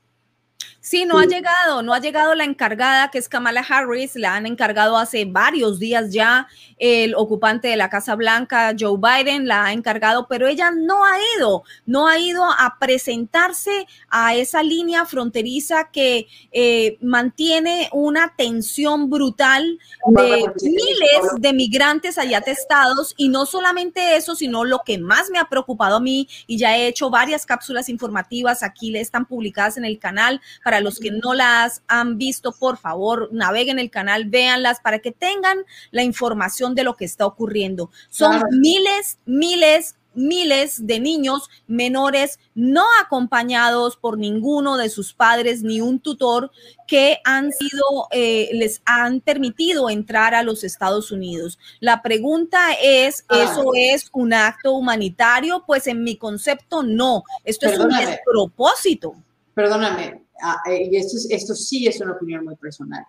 Sí, 0.86 1.04
no 1.04 1.18
ha 1.18 1.26
llegado, 1.26 1.82
no 1.82 1.94
ha 1.94 1.98
llegado 1.98 2.36
la 2.36 2.44
encargada 2.44 3.10
que 3.10 3.18
es 3.18 3.28
Kamala 3.28 3.66
Harris, 3.68 4.14
la 4.14 4.36
han 4.36 4.46
encargado 4.46 4.96
hace 4.96 5.24
varios 5.24 5.80
días 5.80 6.12
ya 6.12 6.46
el 6.78 7.16
ocupante 7.16 7.66
de 7.66 7.76
la 7.76 7.90
Casa 7.90 8.14
Blanca, 8.14 8.72
Joe 8.78 8.96
Biden, 8.96 9.48
la 9.48 9.64
ha 9.64 9.72
encargado, 9.72 10.28
pero 10.28 10.46
ella 10.46 10.70
no 10.70 11.04
ha 11.04 11.16
ido, 11.36 11.64
no 11.86 12.06
ha 12.06 12.20
ido 12.20 12.44
a 12.44 12.76
presentarse 12.78 13.88
a 14.10 14.36
esa 14.36 14.62
línea 14.62 15.06
fronteriza 15.06 15.90
que 15.90 16.28
eh, 16.52 16.98
mantiene 17.00 17.88
una 17.92 18.34
tensión 18.36 19.10
brutal 19.10 19.80
de 20.06 20.44
miles 20.62 21.40
de 21.40 21.52
migrantes 21.52 22.16
allá 22.16 22.42
testados 22.42 23.12
y 23.16 23.28
no 23.28 23.44
solamente 23.44 24.14
eso, 24.14 24.36
sino 24.36 24.64
lo 24.64 24.82
que 24.86 24.98
más 24.98 25.30
me 25.30 25.40
ha 25.40 25.46
preocupado 25.46 25.96
a 25.96 26.00
mí 26.00 26.28
y 26.46 26.58
ya 26.58 26.76
he 26.76 26.86
hecho 26.86 27.10
varias 27.10 27.44
cápsulas 27.44 27.88
informativas, 27.88 28.62
aquí 28.62 28.92
le 28.92 29.00
están 29.00 29.26
publicadas 29.26 29.78
en 29.78 29.84
el 29.84 29.98
canal 29.98 30.40
para 30.62 30.75
para 30.76 30.84
los 30.84 30.98
que 30.98 31.10
no 31.10 31.32
las 31.32 31.82
han 31.88 32.18
visto, 32.18 32.52
por 32.52 32.76
favor, 32.76 33.30
naveguen 33.32 33.78
el 33.78 33.90
canal, 33.90 34.26
véanlas 34.26 34.78
para 34.80 34.98
que 34.98 35.10
tengan 35.10 35.56
la 35.90 36.02
información 36.02 36.74
de 36.74 36.84
lo 36.84 36.96
que 36.96 37.06
está 37.06 37.24
ocurriendo. 37.24 37.90
Son 38.10 38.42
miles, 38.50 39.18
miles, 39.24 39.96
miles 40.12 40.86
de 40.86 41.00
niños 41.00 41.48
menores 41.66 42.38
no 42.54 42.84
acompañados 43.02 43.96
por 43.96 44.18
ninguno 44.18 44.76
de 44.76 44.90
sus 44.90 45.14
padres 45.14 45.62
ni 45.62 45.80
un 45.80 45.98
tutor 45.98 46.50
que 46.86 47.20
han 47.24 47.52
sido, 47.52 48.08
eh, 48.10 48.50
les 48.52 48.82
han 48.84 49.22
permitido 49.22 49.88
entrar 49.88 50.34
a 50.34 50.42
los 50.42 50.62
Estados 50.62 51.10
Unidos. 51.10 51.58
La 51.80 52.02
pregunta 52.02 52.74
es, 52.82 53.24
ah. 53.28 53.44
¿eso 53.44 53.70
es 53.74 54.10
un 54.12 54.34
acto 54.34 54.74
humanitario? 54.74 55.64
Pues 55.66 55.86
en 55.86 56.04
mi 56.04 56.18
concepto 56.18 56.82
no, 56.82 57.22
esto 57.44 57.66
es 57.66 57.78
un 57.78 57.88
despropósito. 57.88 59.14
Perdóname, 59.54 60.25
y 60.68 60.96
esto, 60.96 61.16
esto 61.30 61.54
sí 61.54 61.86
es 61.86 62.00
una 62.00 62.12
opinión 62.12 62.44
muy 62.44 62.56
personal. 62.56 63.04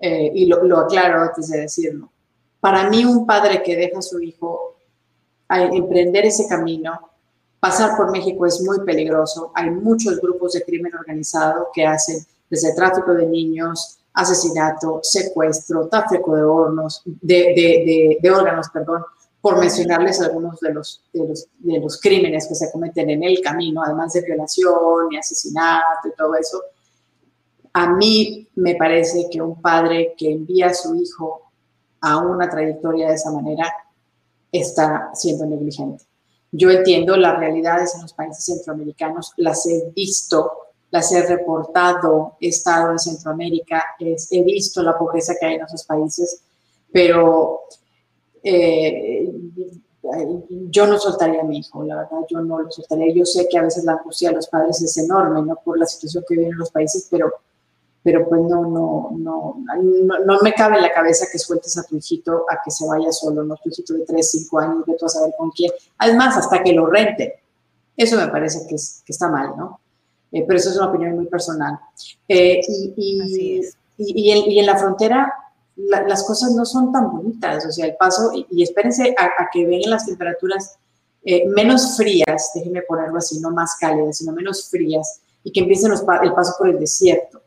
eh, 0.00 0.30
y 0.32 0.46
lo, 0.46 0.62
lo, 0.62 0.78
aclaro 0.78 1.22
antes 1.22 1.48
de 1.48 1.60
decirlo. 1.60 2.10
Para 2.60 2.88
mí, 2.88 3.04
un 3.04 3.26
padre 3.26 3.62
que 3.62 3.76
deja 3.76 3.98
a 3.98 4.02
su 4.02 4.20
hijo 4.20 4.76
a 5.48 5.64
emprender 5.64 6.26
ese 6.26 6.46
camino, 6.46 7.10
pasar 7.58 7.96
por 7.96 8.10
México 8.12 8.46
es 8.46 8.60
muy 8.62 8.80
peligroso. 8.84 9.50
Hay 9.54 9.70
muchos 9.70 10.20
grupos 10.20 10.52
de 10.52 10.62
crimen 10.62 10.94
organizado 10.94 11.68
que 11.72 11.84
hacen 11.84 12.24
desde 12.48 12.74
tráfico 12.74 13.12
de 13.14 13.26
niños, 13.26 13.98
asesinato, 14.12 15.00
secuestro, 15.02 15.88
tráfico 15.88 16.36
de, 16.36 16.42
hornos, 16.42 17.02
de, 17.04 18.18
de 18.20 18.30
órganos, 18.30 18.68
perdón, 18.68 19.04
por 19.40 19.58
mencionarles 19.58 20.20
algunos 20.20 20.58
de 20.60 20.72
los, 20.72 21.04
los, 21.12 21.46
de 21.58 21.78
los 21.78 22.00
crímenes 22.00 22.46
que 22.48 22.54
se 22.54 22.70
cometen 22.72 23.10
en 23.10 23.22
el 23.22 23.40
camino, 23.40 23.82
además 23.84 24.12
de 24.12 24.22
violación 24.22 25.12
y 25.12 25.16
asesinato 25.16 26.08
y 26.08 26.16
todo 26.16 26.34
eso 26.34 26.62
a 27.78 27.92
mí 27.92 28.48
me 28.56 28.74
parece 28.74 29.28
que 29.30 29.40
un 29.40 29.60
padre 29.60 30.14
que 30.16 30.32
envía 30.32 30.66
a 30.66 30.74
su 30.74 30.96
hijo 30.96 31.42
a 32.00 32.18
una 32.18 32.48
trayectoria 32.48 33.08
de 33.08 33.14
esa 33.14 33.30
manera 33.30 33.72
está 34.50 35.10
siendo 35.14 35.46
negligente. 35.46 36.04
Yo 36.50 36.70
entiendo 36.70 37.16
las 37.16 37.38
realidades 37.38 37.94
en 37.94 38.02
los 38.02 38.14
países 38.14 38.44
centroamericanos, 38.44 39.32
las 39.36 39.64
he 39.66 39.92
visto, 39.94 40.50
las 40.90 41.12
he 41.12 41.24
reportado, 41.24 42.36
he 42.40 42.48
estado 42.48 42.92
en 42.92 42.98
Centroamérica, 42.98 43.84
he 44.00 44.42
visto 44.42 44.82
la 44.82 44.98
pobreza 44.98 45.34
que 45.38 45.46
hay 45.46 45.54
en 45.56 45.62
esos 45.62 45.84
países, 45.84 46.42
pero 46.90 47.60
eh, 48.42 49.27
yo 50.70 50.86
no 50.86 50.98
soltaría 50.98 51.40
a 51.40 51.44
mi 51.44 51.58
hijo, 51.58 51.82
la 51.84 51.96
verdad, 51.96 52.18
yo 52.28 52.40
no 52.40 52.60
lo 52.60 52.70
soltaría. 52.70 53.12
Yo 53.14 53.24
sé 53.24 53.48
que 53.50 53.58
a 53.58 53.62
veces 53.62 53.84
la 53.84 53.92
angustia 53.92 54.30
de 54.30 54.36
los 54.36 54.48
padres 54.48 54.80
es 54.82 54.96
enorme, 54.98 55.42
¿no? 55.42 55.56
Por 55.56 55.78
la 55.78 55.86
situación 55.86 56.24
que 56.28 56.34
viven 56.34 56.52
en 56.52 56.58
los 56.58 56.70
países, 56.70 57.08
pero 57.10 57.32
pero 58.02 58.26
pues 58.26 58.40
no, 58.42 58.62
no, 58.62 59.10
no, 59.18 59.56
no, 60.24 60.38
me 60.40 60.54
cabe 60.54 60.76
en 60.76 60.82
la 60.82 60.92
cabeza 60.92 61.26
que 61.30 61.38
sueltes 61.38 61.76
a 61.76 61.82
tu 61.82 61.96
hijito 61.96 62.46
a 62.48 62.58
que 62.64 62.70
se 62.70 62.86
vaya 62.86 63.12
solo, 63.12 63.42
no 63.44 63.56
tu 63.56 63.68
hijito 63.68 63.92
de 63.92 64.06
3, 64.06 64.30
5 64.30 64.58
años, 64.60 64.86
de 64.86 64.94
tú 64.94 65.04
a 65.04 65.08
saber 65.08 65.34
con 65.36 65.50
quién. 65.50 65.72
Además, 65.98 66.36
hasta 66.36 66.62
que 66.62 66.72
lo 66.72 66.86
rente. 66.86 67.42
Eso 67.96 68.16
me 68.16 68.28
parece 68.28 68.66
que, 68.66 68.76
es, 68.76 69.02
que 69.04 69.12
está 69.12 69.28
mal, 69.28 69.54
¿no? 69.56 69.80
Eh, 70.30 70.44
pero 70.46 70.58
eso 70.58 70.70
es 70.70 70.76
una 70.76 70.86
opinión 70.86 71.16
muy 71.16 71.26
personal. 71.26 71.78
Eh, 72.28 72.60
y, 72.66 72.94
y, 72.96 73.60
y, 73.98 74.52
y, 74.54 74.58
en, 74.58 74.66
la 74.66 74.78
frontera 74.78 75.34
las 75.86 76.24
cosas 76.24 76.52
no 76.52 76.64
son 76.64 76.92
tan 76.92 77.10
bonitas, 77.10 77.64
o 77.66 77.72
sea, 77.72 77.86
el 77.86 77.96
paso, 77.96 78.30
y, 78.34 78.62
espérense 78.62 79.14
a, 79.18 79.48
que 79.52 79.66
vengan 79.66 79.90
las 79.90 80.06
temperaturas 80.06 80.76
eh, 81.24 81.46
menos 81.48 81.96
frías, 81.96 82.50
déjenme 82.54 82.82
ponerlo 82.82 83.18
así, 83.18 83.40
no 83.40 83.50
más 83.50 83.76
cálidas, 83.80 84.18
sino 84.18 84.32
menos 84.32 84.68
frías, 84.68 85.20
y 85.44 85.52
que 85.52 85.60
empiecen 85.60 85.90
los, 85.90 86.04
el 86.22 86.32
paso 86.34 86.54
por 86.58 86.68
el 86.68 86.78
desierto 86.78 87.42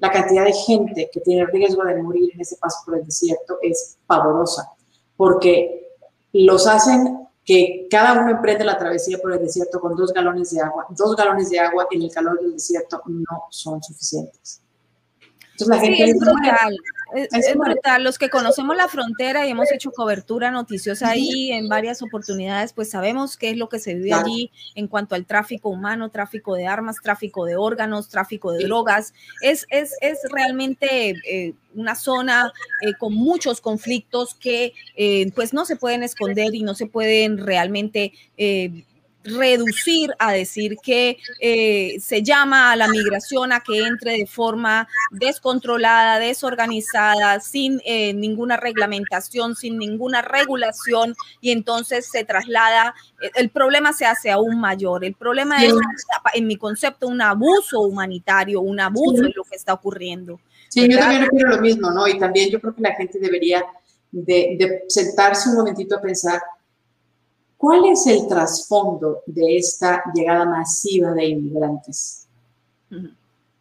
la 0.00 0.10
cantidad 0.10 0.44
de 0.44 0.52
gente 0.52 1.10
que 1.12 1.20
tiene 1.20 1.46
riesgo 1.46 1.84
de 1.84 2.02
morir 2.02 2.30
en 2.34 2.40
ese 2.40 2.56
paso 2.56 2.78
por 2.84 2.98
el 2.98 3.04
desierto 3.04 3.58
es 3.62 3.98
pavorosa, 4.06 4.70
porque 5.16 5.96
los 6.32 6.66
hacen 6.66 7.26
que 7.44 7.88
cada 7.90 8.20
uno 8.20 8.30
emprende 8.30 8.64
la 8.64 8.76
travesía 8.76 9.18
por 9.18 9.32
el 9.32 9.40
desierto 9.40 9.80
con 9.80 9.96
dos 9.96 10.12
galones 10.12 10.50
de 10.50 10.60
agua. 10.60 10.86
Dos 10.90 11.16
galones 11.16 11.48
de 11.48 11.58
agua 11.58 11.86
en 11.90 12.02
el 12.02 12.10
calor 12.10 12.38
del 12.40 12.52
desierto 12.52 13.02
no 13.06 13.46
son 13.50 13.82
suficientes. 13.82 14.60
Entonces 15.52 15.68
la 15.68 15.78
gente 15.78 16.04
es 16.04 16.18
brutal. 16.18 16.76
Es, 17.14 17.54
brutal. 17.54 18.04
Los 18.04 18.18
que 18.18 18.28
conocemos 18.28 18.76
la 18.76 18.88
frontera 18.88 19.46
y 19.46 19.50
hemos 19.50 19.70
hecho 19.72 19.90
cobertura 19.90 20.50
noticiosa 20.50 21.10
ahí 21.10 21.52
en 21.52 21.68
varias 21.68 22.02
oportunidades, 22.02 22.72
pues 22.72 22.90
sabemos 22.90 23.36
qué 23.36 23.50
es 23.50 23.56
lo 23.56 23.68
que 23.68 23.78
se 23.78 23.94
vive 23.94 24.12
allí 24.12 24.50
en 24.74 24.88
cuanto 24.88 25.14
al 25.14 25.24
tráfico 25.24 25.70
humano, 25.70 26.10
tráfico 26.10 26.54
de 26.54 26.66
armas, 26.66 26.96
tráfico 27.02 27.44
de 27.44 27.56
órganos, 27.56 28.08
tráfico 28.08 28.52
de 28.52 28.64
drogas. 28.64 29.14
Es, 29.40 29.66
es, 29.70 29.96
es 30.00 30.18
realmente 30.30 31.14
eh, 31.28 31.54
una 31.74 31.94
zona 31.94 32.52
eh, 32.82 32.92
con 32.98 33.14
muchos 33.14 33.60
conflictos 33.60 34.34
que 34.34 34.74
eh, 34.96 35.30
pues 35.34 35.52
no 35.52 35.64
se 35.64 35.76
pueden 35.76 36.02
esconder 36.02 36.54
y 36.54 36.62
no 36.62 36.74
se 36.74 36.86
pueden 36.86 37.38
realmente 37.38 38.12
reducir 39.24 40.14
a 40.18 40.32
decir 40.32 40.76
que 40.82 41.18
eh, 41.40 41.96
se 42.00 42.22
llama 42.22 42.72
a 42.72 42.76
la 42.76 42.88
migración 42.88 43.52
a 43.52 43.60
que 43.60 43.78
entre 43.78 44.12
de 44.12 44.26
forma 44.26 44.88
descontrolada, 45.10 46.18
desorganizada, 46.18 47.40
sin 47.40 47.80
eh, 47.84 48.14
ninguna 48.14 48.56
reglamentación, 48.56 49.56
sin 49.56 49.78
ninguna 49.78 50.22
regulación, 50.22 51.14
y 51.40 51.50
entonces 51.50 52.08
se 52.10 52.24
traslada, 52.24 52.94
eh, 53.20 53.30
el 53.34 53.50
problema 53.50 53.92
se 53.92 54.06
hace 54.06 54.30
aún 54.30 54.60
mayor. 54.60 55.04
El 55.04 55.14
problema 55.14 55.64
es, 55.64 55.74
en 56.34 56.46
mi 56.46 56.56
concepto, 56.56 57.08
un 57.08 57.20
abuso 57.20 57.80
humanitario, 57.80 58.60
un 58.60 58.80
abuso 58.80 59.22
de 59.22 59.32
lo 59.34 59.44
que 59.44 59.56
está 59.56 59.74
ocurriendo. 59.74 60.40
Sí, 60.68 60.88
yo 60.88 60.98
también 60.98 61.24
opino 61.24 61.48
lo 61.48 61.60
mismo, 61.60 61.90
¿no? 61.90 62.06
Y 62.06 62.18
también 62.18 62.50
yo 62.50 62.60
creo 62.60 62.74
que 62.74 62.82
la 62.82 62.94
gente 62.94 63.18
debería 63.18 63.64
de, 64.10 64.56
de 64.58 64.84
sentarse 64.88 65.48
un 65.48 65.56
momentito 65.56 65.96
a 65.96 66.00
pensar 66.00 66.40
¿Cuál 67.58 67.86
es 67.86 68.06
el 68.06 68.28
trasfondo 68.28 69.22
de 69.26 69.56
esta 69.56 70.04
llegada 70.14 70.44
masiva 70.44 71.12
de 71.12 71.26
inmigrantes? 71.26 72.28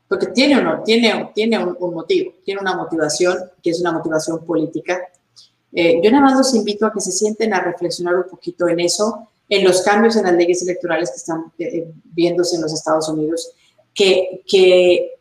Porque 0.08 0.28
tiene, 0.28 0.62
uno, 0.62 0.84
tiene, 0.86 1.32
tiene 1.34 1.58
un, 1.58 1.94
motivo, 1.94 2.32
tiene 2.46 2.62
una 2.62 2.76
motivación 2.76 3.36
que 3.62 3.72
es 3.72 3.82
una 3.82 3.92
motivación 3.92 4.46
política. 4.46 5.02
Eh, 5.74 6.00
yo 6.02 6.12
nada 6.12 6.24
más 6.24 6.38
los 6.38 6.54
invito 6.54 6.86
a 6.86 6.94
que 6.94 7.02
se 7.02 7.12
sienten 7.12 7.56
a 7.56 7.60
reflexionar 7.60 8.16
un 8.16 8.30
poquito 8.30 8.68
en 8.68 8.80
eso, 8.80 9.28
en 9.50 9.64
los 9.64 9.82
cambios 9.82 10.16
en 10.16 10.26
las 10.26 10.34
leyes 10.34 10.62
electorales 10.62 11.10
que 11.10 11.18
están 11.18 11.52
eh, 11.58 11.66
eh, 11.66 11.92
viéndose 12.04 12.56
en 12.56 12.62
los 12.62 12.74
Estados 12.74 13.10
Unidos, 13.10 13.52
que, 13.96 14.44
que 14.48 15.18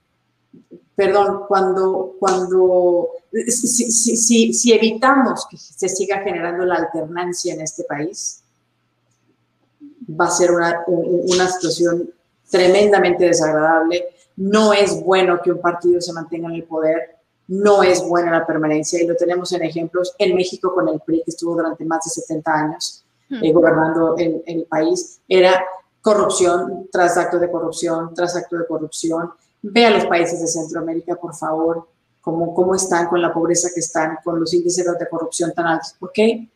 perdón, 0.94 1.44
cuando, 1.48 2.14
cuando 2.20 3.08
si, 3.32 3.90
si, 3.90 4.52
si, 4.52 4.72
evitamos 4.72 5.46
que 5.50 5.56
se 5.56 5.88
siga 5.88 6.20
generando 6.20 6.66
la 6.66 6.74
alternancia 6.74 7.54
en 7.54 7.62
este 7.62 7.84
país, 7.84 8.42
va 10.08 10.26
a 10.26 10.30
ser 10.30 10.52
una, 10.52 10.84
una 10.86 11.48
situación 11.48 12.10
tremendamente 12.50 13.24
desagradable. 13.24 14.06
No 14.36 14.72
es 14.72 15.02
bueno 15.02 15.40
que 15.42 15.52
un 15.52 15.60
partido 15.60 16.00
se 16.00 16.12
mantenga 16.12 16.48
en 16.48 16.56
el 16.56 16.64
poder, 16.64 17.16
no 17.48 17.82
es 17.82 18.06
buena 18.06 18.32
la 18.32 18.46
permanencia 18.46 19.02
y 19.02 19.06
lo 19.06 19.16
tenemos 19.16 19.52
en 19.52 19.62
ejemplos 19.62 20.14
en 20.18 20.34
México 20.34 20.74
con 20.74 20.88
el 20.88 21.00
PRI 21.00 21.22
que 21.24 21.30
estuvo 21.30 21.54
durante 21.54 21.84
más 21.84 22.04
de 22.04 22.10
70 22.10 22.52
años 22.52 23.04
hmm. 23.28 23.44
eh, 23.44 23.52
gobernando 23.52 24.16
el, 24.16 24.42
el, 24.46 24.64
país. 24.64 25.20
Era 25.28 25.64
corrupción 26.00 26.88
tras 26.90 27.16
acto 27.16 27.38
de 27.38 27.50
corrupción, 27.50 28.12
tras 28.14 28.36
acto 28.36 28.56
de 28.56 28.66
corrupción. 28.66 29.30
Ve 29.62 29.86
a 29.86 29.90
los 29.90 30.06
países 30.06 30.40
de 30.40 30.46
Centroamérica, 30.46 31.16
por 31.16 31.34
favor, 31.34 31.88
cómo, 32.20 32.54
cómo 32.54 32.74
están 32.74 33.08
con 33.08 33.22
la 33.22 33.32
pobreza 33.32 33.68
que 33.72 33.80
están, 33.80 34.18
con 34.24 34.38
los 34.38 34.52
índices 34.52 34.84
de 34.84 35.08
corrupción 35.08 35.52
tan 35.52 35.66
altos. 35.66 35.94
¿Por 35.98 36.12
qué? 36.12 36.48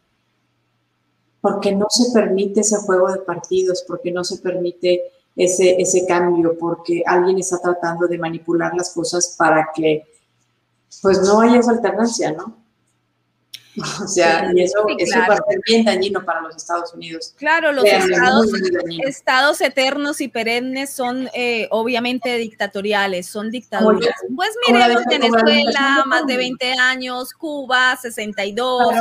Porque 1.41 1.75
no 1.75 1.87
se 1.89 2.13
permite 2.13 2.61
ese 2.61 2.77
juego 2.79 3.11
de 3.11 3.21
partidos, 3.21 3.85
porque 3.87 4.13
no 4.13 4.25
se 4.25 4.39
permite 4.39 5.03
ese, 5.37 5.81
ese 5.81 6.07
cambio, 6.07 6.57
porque 6.59 7.03
alguien 7.07 7.39
está 7.39 7.59
tratando 7.59 8.07
de 8.07 8.19
manipular 8.19 8.75
las 8.75 8.91
cosas 8.91 9.35
para 9.39 9.71
que 9.75 10.05
pues 11.03 11.23
no 11.23 11.41
haya 11.41 11.59
esa 11.59 11.71
alternancia, 11.71 12.33
¿no? 12.33 12.60
O 14.03 14.07
sea, 14.07 14.51
y 14.55 14.63
eso, 14.63 14.85
va 14.85 15.35
a 15.35 15.37
ser 15.37 15.61
bien 15.67 15.85
dañino 15.85 16.25
para 16.25 16.41
los 16.41 16.57
Estados 16.57 16.93
Unidos. 16.95 17.35
Claro, 17.37 17.73
los 17.73 17.85
estados, 19.07 19.61
eternos 19.61 20.21
y 20.21 20.29
perennes 20.29 20.91
son 20.93 21.29
eh, 21.35 21.69
obviamente 21.71 22.37
dictatoriales, 22.37 23.27
son 23.27 23.51
dictaduras. 23.51 24.15
Pues 24.35 24.51
miremos 24.67 25.05
Venezuela, 25.09 26.05
más 26.07 26.27
de 26.27 26.37
20 26.37 26.73
años, 26.75 27.33
Cuba, 27.33 27.97
62, 28.01 28.95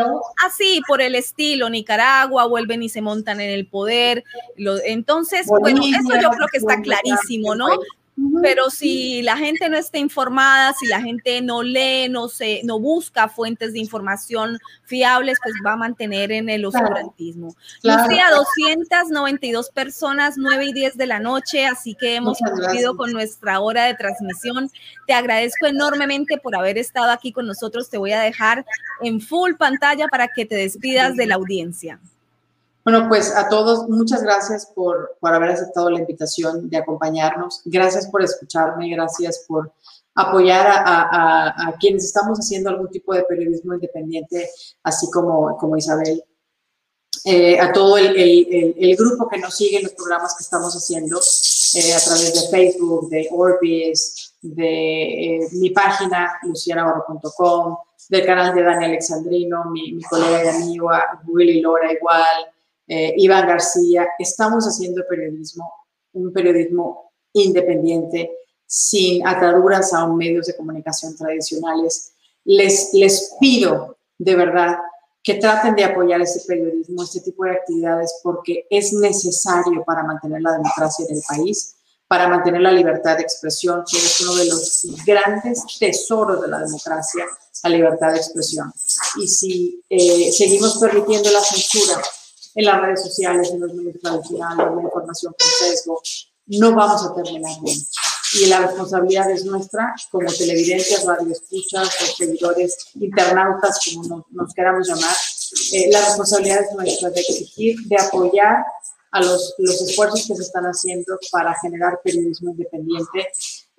así 0.45 0.81
por 0.87 1.01
el 1.01 1.15
estilo, 1.15 1.69
Nicaragua, 1.69 2.45
vuelven 2.45 2.83
y 2.83 2.89
se 2.89 3.01
montan 3.01 3.41
en 3.41 3.49
el 3.49 3.67
poder. 3.67 4.23
entonces, 4.85 5.47
bueno, 5.47 5.81
eso 5.83 6.21
yo 6.21 6.29
creo 6.29 6.47
que 6.51 6.57
está 6.57 6.81
clarísimo, 6.81 7.55
¿no? 7.55 7.67
Pero 8.41 8.69
si 8.69 9.21
la 9.21 9.37
gente 9.37 9.69
no 9.69 9.77
está 9.77 9.97
informada, 9.97 10.73
si 10.73 10.87
la 10.87 11.01
gente 11.01 11.41
no 11.41 11.63
lee, 11.63 12.09
no 12.09 12.27
se, 12.27 12.61
no 12.63 12.79
busca 12.79 13.27
fuentes 13.27 13.73
de 13.73 13.79
información 13.79 14.57
fiables, 14.83 15.37
pues 15.43 15.55
va 15.65 15.73
a 15.73 15.77
mantener 15.77 16.31
en 16.31 16.49
el 16.49 16.65
oscurantismo. 16.65 17.55
Lucía, 17.83 18.29
292 18.31 19.69
personas, 19.69 20.35
9 20.37 20.65
y 20.65 20.73
10 20.73 20.97
de 20.97 21.05
la 21.05 21.19
noche, 21.19 21.65
así 21.65 21.95
que 21.95 22.15
hemos 22.15 22.39
cumplido 22.39 22.95
con 22.95 23.11
nuestra 23.11 23.59
hora 23.59 23.85
de 23.85 23.95
transmisión. 23.95 24.69
Te 25.07 25.13
agradezco 25.13 25.67
enormemente 25.67 26.37
por 26.37 26.55
haber 26.55 26.77
estado 26.77 27.11
aquí 27.11 27.31
con 27.31 27.47
nosotros. 27.47 27.89
Te 27.89 27.97
voy 27.97 28.11
a 28.11 28.21
dejar 28.21 28.65
en 29.01 29.21
full 29.21 29.53
pantalla 29.55 30.07
para 30.07 30.27
que 30.27 30.45
te 30.45 30.55
despidas 30.55 31.15
de 31.15 31.27
la 31.27 31.35
audiencia. 31.35 31.99
Bueno, 32.83 33.07
pues 33.07 33.35
a 33.35 33.49
todos, 33.49 33.87
muchas 33.89 34.23
gracias 34.23 34.65
por, 34.73 35.17
por 35.19 35.33
haber 35.33 35.51
aceptado 35.51 35.89
la 35.89 35.99
invitación 35.99 36.69
de 36.69 36.77
acompañarnos. 36.77 37.61
Gracias 37.65 38.07
por 38.07 38.23
escucharme, 38.23 38.89
gracias 38.89 39.45
por 39.47 39.71
apoyar 40.15 40.65
a, 40.67 41.75
quienes 41.79 42.05
estamos 42.05 42.39
haciendo 42.39 42.69
algún 42.69 42.89
tipo 42.89 43.13
de 43.13 43.23
periodismo 43.23 43.73
independiente, 43.73 44.49
así 44.83 45.09
como, 45.11 45.57
como 45.57 45.77
Isabel. 45.77 46.23
Eh, 47.25 47.59
a 47.59 47.73
todo 47.73 47.97
el, 47.97 48.15
el, 48.15 48.75
el, 48.77 48.95
grupo 48.95 49.27
que 49.27 49.39
nos 49.39 49.55
sigue 49.55 49.77
en 49.77 49.83
los 49.83 49.93
programas 49.93 50.35
que 50.37 50.43
estamos 50.43 50.73
haciendo 50.73 51.19
eh, 51.75 51.93
a 51.93 51.99
través 51.99 52.33
de 52.33 52.49
Facebook, 52.49 53.09
de 53.09 53.27
Orbis, 53.31 54.35
de 54.41 55.35
eh, 55.35 55.47
mi 55.53 55.71
página, 55.71 56.39
lucianabarro.com, 56.43 57.77
del 58.09 58.25
canal 58.25 58.55
de 58.55 58.63
Dani 58.63 58.85
Alexandrino, 58.85 59.65
mi, 59.65 59.99
colega 60.03 60.45
y 60.45 60.47
amigo 60.47 60.89
Willy 61.27 61.61
Lora 61.61 61.91
igual, 61.91 62.47
eh, 62.89 63.13
Iván 63.17 63.47
García. 63.47 64.07
Estamos 64.17 64.65
haciendo 64.65 65.03
periodismo, 65.07 65.71
un 66.13 66.33
periodismo 66.33 67.11
independiente, 67.33 68.31
sin 68.65 69.25
ataduras 69.25 69.93
a 69.93 70.07
medios 70.07 70.47
de 70.47 70.57
comunicación 70.57 71.15
tradicionales. 71.15 72.13
Les, 72.43 72.89
les 72.93 73.35
pido 73.39 73.97
de 74.17 74.35
verdad 74.35 74.77
que 75.23 75.35
traten 75.35 75.75
de 75.75 75.83
apoyar 75.83 76.19
este 76.21 76.41
periodismo, 76.47 77.03
este 77.03 77.21
tipo 77.21 77.45
de 77.45 77.51
actividades, 77.51 78.19
porque 78.23 78.65
es 78.69 78.91
necesario 78.93 79.83
para 79.85 80.03
mantener 80.03 80.41
la 80.41 80.53
democracia 80.53 81.05
en 81.07 81.15
el 81.15 81.21
país 81.27 81.75
para 82.09 82.27
mantener 82.27 82.61
la 82.61 82.71
libertad 82.71 83.17
de 83.17 83.21
expresión, 83.21 83.83
que 83.87 83.95
es 83.95 84.19
uno 84.21 84.33
de 84.33 84.45
los 84.45 84.83
grandes 85.05 85.63
tesoros 85.79 86.41
de 86.41 86.47
la 86.47 86.57
democracia, 86.57 87.23
la 87.63 87.69
libertad 87.69 88.13
de 88.13 88.17
expresión. 88.17 88.73
Y 89.21 89.27
si 89.27 89.83
eh, 89.87 90.31
seguimos 90.31 90.79
permitiendo 90.79 91.29
la 91.29 91.39
censura 91.39 92.01
en 92.59 92.65
las 92.65 92.81
redes 92.81 93.03
sociales, 93.03 93.51
en 93.51 93.61
los 93.61 93.73
medios 93.73 94.01
tradicionales, 94.01 94.75
la 94.75 94.81
información 94.81 95.33
con 95.37 95.47
sesgo, 95.47 96.01
no 96.47 96.75
vamos 96.75 97.05
a 97.05 97.15
terminar 97.15 97.53
bien. 97.63 97.77
Y 98.33 98.47
la 98.47 98.59
responsabilidad 98.59 99.31
es 99.31 99.45
nuestra, 99.45 99.95
como 100.11 100.31
televidentes, 100.31 101.05
radioescuchas, 101.05 101.89
seguidores, 102.17 102.77
internautas, 102.95 103.79
como 103.85 104.25
nos, 104.31 104.53
queramos 104.53 104.87
llamar. 104.87 105.15
Eh, 105.73 105.89
la 105.89 106.05
responsabilidad 106.05 106.63
es 106.63 106.75
nuestra 106.75 107.09
de 107.11 107.21
exigir, 107.21 107.77
de 107.85 107.95
apoyar 107.95 108.65
a 109.11 109.21
los, 109.21 109.55
los 109.57 109.81
esfuerzos 109.81 110.27
que 110.27 110.35
se 110.35 110.41
están 110.43 110.65
haciendo 110.65 111.17
para 111.31 111.55
generar 111.61 112.01
periodismo 112.03 112.51
independiente. 112.51 113.29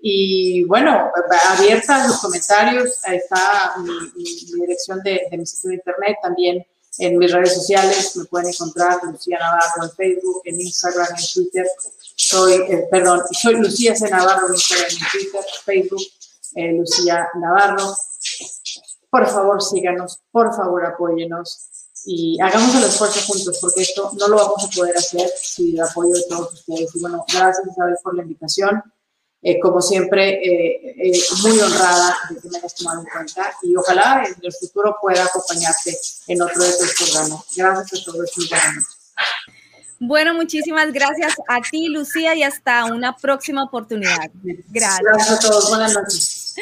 Y 0.01 0.65
bueno, 0.65 1.13
abierta 1.51 2.07
los 2.09 2.19
comentarios, 2.19 2.99
está 3.05 3.75
mi, 3.85 4.59
dirección 4.59 5.01
de, 5.05 5.29
mi 5.37 5.45
sitio 5.45 5.69
de 5.69 5.77
internet, 5.77 6.17
también 6.23 6.67
en 7.01 7.19
mis 7.19 7.33
redes 7.33 7.55
sociales 7.55 8.15
me 8.17 8.25
pueden 8.27 8.51
encontrar 8.51 9.03
Lucía 9.05 9.39
Navarro 9.39 9.85
en 9.85 9.91
Facebook, 9.93 10.43
en 10.45 10.61
Instagram, 10.61 11.09
en 11.09 11.25
Twitter. 11.35 11.67
Soy, 12.15 12.53
eh, 12.53 12.87
perdón, 12.91 13.23
soy 13.33 13.55
Lucía 13.55 13.97
C. 13.97 14.09
Navarro 14.11 14.49
en 14.49 14.55
Instagram, 14.55 14.91
en 14.91 15.09
Twitter, 15.11 15.41
Facebook, 15.65 16.03
eh, 16.57 16.73
Lucía 16.75 17.27
Navarro. 17.41 17.95
Por 19.09 19.27
favor, 19.27 19.63
síganos, 19.63 20.21
por 20.31 20.55
favor, 20.55 20.85
apóyenos 20.85 21.71
y 22.05 22.41
hagamos 22.41 22.75
el 22.75 22.85
esfuerzo 22.85 23.21
juntos, 23.33 23.59
porque 23.61 23.83
esto 23.83 24.11
no 24.19 24.29
lo 24.29 24.37
vamos 24.37 24.65
a 24.65 24.69
poder 24.69 24.97
hacer 24.97 25.31
sin 25.43 25.75
el 25.75 25.83
apoyo 25.83 26.13
de 26.13 26.25
todos 26.29 26.53
ustedes. 26.53 26.95
Y 26.95 27.01
bueno, 27.01 27.25
gracias 27.33 27.67
Isabel 27.67 27.97
por 28.03 28.15
la 28.15 28.23
invitación. 28.23 28.83
Eh, 29.43 29.59
como 29.59 29.81
siempre, 29.81 30.35
eh, 30.35 30.95
eh, 30.99 31.23
muy 31.43 31.59
honrada 31.59 32.15
de 32.29 32.41
que 32.41 32.49
me 32.51 32.59
hayas 32.59 32.75
tomado 32.75 33.01
en 33.01 33.07
cuenta 33.07 33.55
y 33.63 33.75
ojalá 33.75 34.23
en 34.27 34.35
el 34.43 34.53
futuro 34.53 34.95
pueda 35.01 35.25
acompañarte 35.25 35.97
en 36.27 36.43
otro 36.43 36.63
de 36.63 36.77
tus 36.77 36.95
programas. 36.95 37.45
Gracias 37.57 38.03
a 38.03 38.05
todos 38.05 38.31
y 38.37 38.49
buenas 38.49 38.99
Bueno, 39.99 40.35
muchísimas 40.35 40.93
gracias 40.93 41.35
a 41.49 41.61
ti, 41.63 41.89
Lucía, 41.89 42.35
y 42.35 42.43
hasta 42.43 42.85
una 42.85 43.17
próxima 43.17 43.65
oportunidad. 43.65 44.31
Gracias. 44.69 45.01
Gracias 45.01 45.31
a 45.31 45.49
todos. 45.49 45.71
Buenas 45.71 45.95
noches 45.95 46.55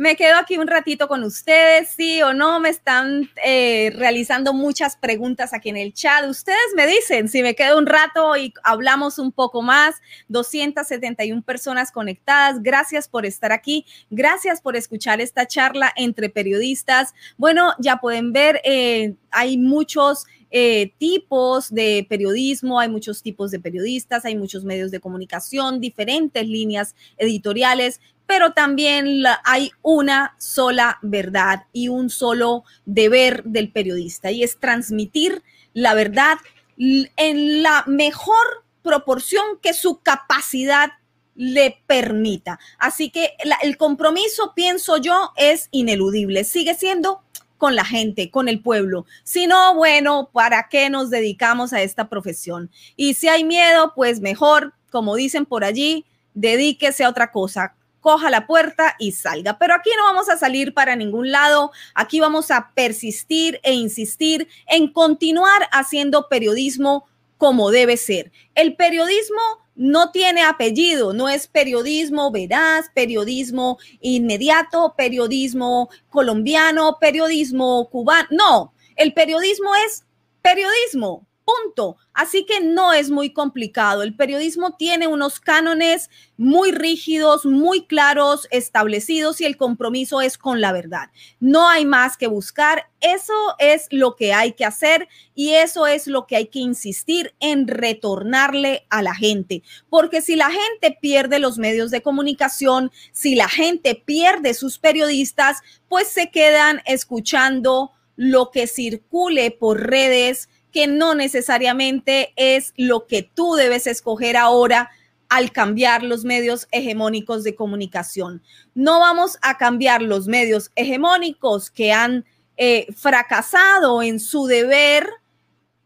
me 0.00 0.16
quedo 0.16 0.36
aquí 0.36 0.56
un 0.56 0.66
ratito 0.66 1.08
con 1.08 1.22
ustedes, 1.24 1.90
sí 1.90 2.22
o 2.22 2.32
no, 2.32 2.58
me 2.58 2.70
están 2.70 3.28
eh, 3.44 3.92
realizando 3.94 4.54
muchas 4.54 4.96
preguntas 4.96 5.52
aquí 5.52 5.68
en 5.68 5.76
el 5.76 5.92
chat. 5.92 6.26
Ustedes 6.26 6.72
me 6.74 6.86
dicen 6.86 7.28
si 7.28 7.42
me 7.42 7.54
quedo 7.54 7.76
un 7.76 7.84
rato 7.84 8.34
y 8.34 8.54
hablamos 8.62 9.18
un 9.18 9.30
poco 9.30 9.60
más. 9.60 9.96
271 10.28 11.42
personas 11.42 11.92
conectadas. 11.92 12.62
Gracias 12.62 13.08
por 13.08 13.26
estar 13.26 13.52
aquí. 13.52 13.84
Gracias 14.08 14.62
por 14.62 14.74
escuchar 14.74 15.20
esta 15.20 15.46
charla 15.46 15.92
entre 15.94 16.30
periodistas. 16.30 17.12
Bueno, 17.36 17.74
ya 17.78 17.98
pueden 17.98 18.32
ver, 18.32 18.62
eh, 18.64 19.16
hay 19.30 19.58
muchos 19.58 20.24
eh, 20.50 20.94
tipos 20.96 21.72
de 21.72 22.06
periodismo, 22.08 22.80
hay 22.80 22.88
muchos 22.88 23.22
tipos 23.22 23.50
de 23.50 23.60
periodistas, 23.60 24.24
hay 24.24 24.34
muchos 24.34 24.64
medios 24.64 24.90
de 24.90 24.98
comunicación, 24.98 25.78
diferentes 25.78 26.44
líneas 26.46 26.96
editoriales 27.18 28.00
pero 28.30 28.52
también 28.52 29.24
hay 29.42 29.72
una 29.82 30.36
sola 30.38 31.00
verdad 31.02 31.64
y 31.72 31.88
un 31.88 32.10
solo 32.10 32.62
deber 32.84 33.42
del 33.42 33.72
periodista 33.72 34.30
y 34.30 34.44
es 34.44 34.60
transmitir 34.60 35.42
la 35.72 35.94
verdad 35.94 36.38
en 36.78 37.64
la 37.64 37.82
mejor 37.88 38.64
proporción 38.84 39.42
que 39.60 39.74
su 39.74 39.98
capacidad 39.98 40.90
le 41.34 41.82
permita. 41.88 42.60
Así 42.78 43.10
que 43.10 43.32
el 43.64 43.76
compromiso, 43.76 44.52
pienso 44.54 44.98
yo, 44.98 45.32
es 45.36 45.66
ineludible. 45.72 46.44
Sigue 46.44 46.76
siendo 46.76 47.24
con 47.58 47.74
la 47.74 47.84
gente, 47.84 48.30
con 48.30 48.48
el 48.48 48.62
pueblo. 48.62 49.06
Si 49.24 49.48
no, 49.48 49.74
bueno, 49.74 50.30
¿para 50.32 50.68
qué 50.68 50.88
nos 50.88 51.10
dedicamos 51.10 51.72
a 51.72 51.82
esta 51.82 52.08
profesión? 52.08 52.70
Y 52.94 53.14
si 53.14 53.26
hay 53.26 53.42
miedo, 53.42 53.92
pues 53.96 54.20
mejor, 54.20 54.72
como 54.92 55.16
dicen 55.16 55.46
por 55.46 55.64
allí, 55.64 56.06
dedíquese 56.34 57.02
a 57.02 57.08
otra 57.08 57.32
cosa 57.32 57.74
coja 58.00 58.30
la 58.30 58.46
puerta 58.46 58.96
y 58.98 59.12
salga. 59.12 59.58
Pero 59.58 59.74
aquí 59.74 59.90
no 59.96 60.04
vamos 60.04 60.28
a 60.28 60.36
salir 60.36 60.74
para 60.74 60.96
ningún 60.96 61.30
lado, 61.30 61.70
aquí 61.94 62.20
vamos 62.20 62.50
a 62.50 62.72
persistir 62.74 63.60
e 63.62 63.72
insistir 63.72 64.48
en 64.66 64.92
continuar 64.92 65.68
haciendo 65.72 66.28
periodismo 66.28 67.06
como 67.36 67.70
debe 67.70 67.96
ser. 67.96 68.32
El 68.54 68.76
periodismo 68.76 69.40
no 69.74 70.10
tiene 70.10 70.42
apellido, 70.42 71.14
no 71.14 71.30
es 71.30 71.46
periodismo 71.46 72.30
veraz, 72.30 72.90
periodismo 72.94 73.78
inmediato, 74.00 74.94
periodismo 74.94 75.88
colombiano, 76.10 76.98
periodismo 77.00 77.88
cubano, 77.88 78.28
no, 78.30 78.74
el 78.96 79.14
periodismo 79.14 79.74
es 79.86 80.04
periodismo, 80.42 81.26
punto. 81.50 81.96
Así 82.12 82.44
que 82.44 82.60
no 82.60 82.92
es 82.92 83.10
muy 83.10 83.32
complicado. 83.32 84.02
El 84.02 84.14
periodismo 84.14 84.76
tiene 84.76 85.06
unos 85.06 85.40
cánones 85.40 86.10
muy 86.36 86.72
rígidos, 86.72 87.46
muy 87.46 87.86
claros, 87.86 88.46
establecidos 88.50 89.40
y 89.40 89.44
el 89.44 89.56
compromiso 89.56 90.20
es 90.20 90.36
con 90.36 90.60
la 90.60 90.72
verdad. 90.72 91.10
No 91.38 91.68
hay 91.68 91.84
más 91.84 92.16
que 92.16 92.26
buscar. 92.26 92.90
Eso 93.00 93.32
es 93.58 93.86
lo 93.90 94.16
que 94.16 94.32
hay 94.32 94.52
que 94.52 94.64
hacer 94.64 95.08
y 95.34 95.50
eso 95.50 95.86
es 95.86 96.06
lo 96.06 96.26
que 96.26 96.36
hay 96.36 96.46
que 96.48 96.58
insistir 96.58 97.34
en 97.40 97.66
retornarle 97.68 98.86
a 98.90 99.02
la 99.02 99.14
gente. 99.14 99.62
Porque 99.88 100.20
si 100.20 100.36
la 100.36 100.50
gente 100.50 100.98
pierde 101.00 101.38
los 101.38 101.58
medios 101.58 101.90
de 101.90 102.02
comunicación, 102.02 102.90
si 103.12 103.34
la 103.34 103.48
gente 103.48 103.94
pierde 103.94 104.54
sus 104.54 104.78
periodistas, 104.78 105.58
pues 105.88 106.08
se 106.08 106.30
quedan 106.30 106.82
escuchando 106.84 107.92
lo 108.16 108.50
que 108.50 108.66
circule 108.66 109.50
por 109.50 109.80
redes 109.80 110.50
que 110.70 110.86
no 110.86 111.14
necesariamente 111.14 112.32
es 112.36 112.72
lo 112.76 113.06
que 113.06 113.22
tú 113.22 113.54
debes 113.54 113.86
escoger 113.86 114.36
ahora 114.36 114.90
al 115.28 115.52
cambiar 115.52 116.02
los 116.02 116.24
medios 116.24 116.66
hegemónicos 116.72 117.44
de 117.44 117.54
comunicación. 117.54 118.42
No 118.74 118.98
vamos 118.98 119.38
a 119.42 119.58
cambiar 119.58 120.02
los 120.02 120.26
medios 120.26 120.72
hegemónicos 120.74 121.70
que 121.70 121.92
han 121.92 122.24
eh, 122.56 122.88
fracasado 122.96 124.02
en 124.02 124.18
su 124.18 124.46
deber, 124.46 125.08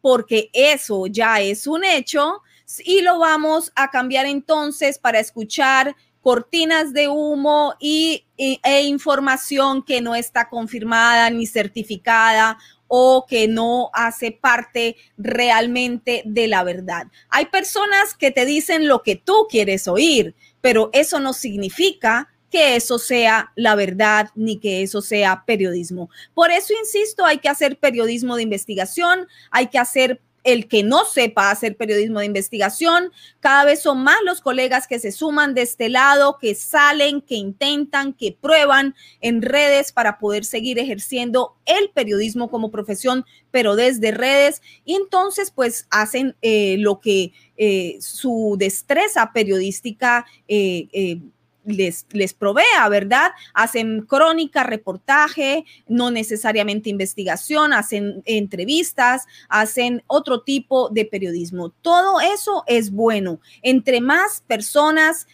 porque 0.00 0.50
eso 0.52 1.06
ya 1.06 1.40
es 1.40 1.66
un 1.66 1.84
hecho, 1.84 2.42
y 2.84 3.02
lo 3.02 3.18
vamos 3.18 3.70
a 3.76 3.90
cambiar 3.90 4.26
entonces 4.26 4.98
para 4.98 5.20
escuchar 5.20 5.94
cortinas 6.22 6.94
de 6.94 7.08
humo 7.08 7.74
y, 7.78 8.24
e 8.38 8.82
información 8.82 9.82
que 9.82 10.00
no 10.00 10.14
está 10.14 10.48
confirmada 10.48 11.28
ni 11.28 11.46
certificada 11.46 12.56
o 12.96 13.26
que 13.26 13.48
no 13.48 13.90
hace 13.92 14.30
parte 14.30 14.94
realmente 15.18 16.22
de 16.24 16.46
la 16.46 16.62
verdad. 16.62 17.08
Hay 17.28 17.46
personas 17.46 18.14
que 18.16 18.30
te 18.30 18.46
dicen 18.46 18.86
lo 18.86 19.02
que 19.02 19.16
tú 19.16 19.48
quieres 19.50 19.88
oír, 19.88 20.36
pero 20.60 20.90
eso 20.92 21.18
no 21.18 21.32
significa 21.32 22.28
que 22.52 22.76
eso 22.76 23.00
sea 23.00 23.50
la 23.56 23.74
verdad 23.74 24.30
ni 24.36 24.60
que 24.60 24.82
eso 24.82 25.02
sea 25.02 25.42
periodismo. 25.44 26.08
Por 26.34 26.52
eso 26.52 26.72
insisto, 26.80 27.24
hay 27.26 27.38
que 27.38 27.48
hacer 27.48 27.80
periodismo 27.80 28.36
de 28.36 28.44
investigación, 28.44 29.26
hay 29.50 29.66
que 29.66 29.80
hacer 29.80 30.20
el 30.44 30.68
que 30.68 30.82
no 30.82 31.04
sepa 31.06 31.50
hacer 31.50 31.76
periodismo 31.76 32.20
de 32.20 32.26
investigación. 32.26 33.10
Cada 33.40 33.64
vez 33.64 33.82
son 33.82 34.04
más 34.04 34.18
los 34.24 34.40
colegas 34.40 34.86
que 34.86 34.98
se 34.98 35.10
suman 35.10 35.54
de 35.54 35.62
este 35.62 35.88
lado, 35.88 36.38
que 36.38 36.54
salen, 36.54 37.22
que 37.22 37.34
intentan, 37.34 38.12
que 38.12 38.36
prueban 38.38 38.94
en 39.20 39.42
redes 39.42 39.90
para 39.90 40.18
poder 40.18 40.44
seguir 40.44 40.78
ejerciendo 40.78 41.56
el 41.64 41.90
periodismo 41.90 42.50
como 42.50 42.70
profesión, 42.70 43.24
pero 43.50 43.74
desde 43.74 44.12
redes. 44.12 44.62
Y 44.84 44.94
entonces, 44.94 45.50
pues 45.50 45.86
hacen 45.90 46.36
eh, 46.42 46.76
lo 46.78 47.00
que 47.00 47.32
eh, 47.56 47.96
su 48.00 48.56
destreza 48.58 49.32
periodística 49.32 50.26
eh, 50.46 51.20
les, 51.64 52.06
les 52.10 52.34
provea, 52.34 52.88
¿verdad? 52.88 53.32
Hacen 53.52 54.02
crónica, 54.02 54.64
reportaje, 54.64 55.64
no 55.88 56.10
necesariamente 56.10 56.90
investigación, 56.90 57.72
hacen 57.72 58.22
entrevistas, 58.24 59.26
hacen 59.48 60.02
otro 60.06 60.42
tipo 60.42 60.88
de 60.88 61.04
periodismo. 61.04 61.70
Todo 61.70 62.20
eso 62.20 62.64
es 62.66 62.90
bueno. 62.90 63.40
Entre 63.62 64.00
más 64.00 64.42
personas 64.46 65.26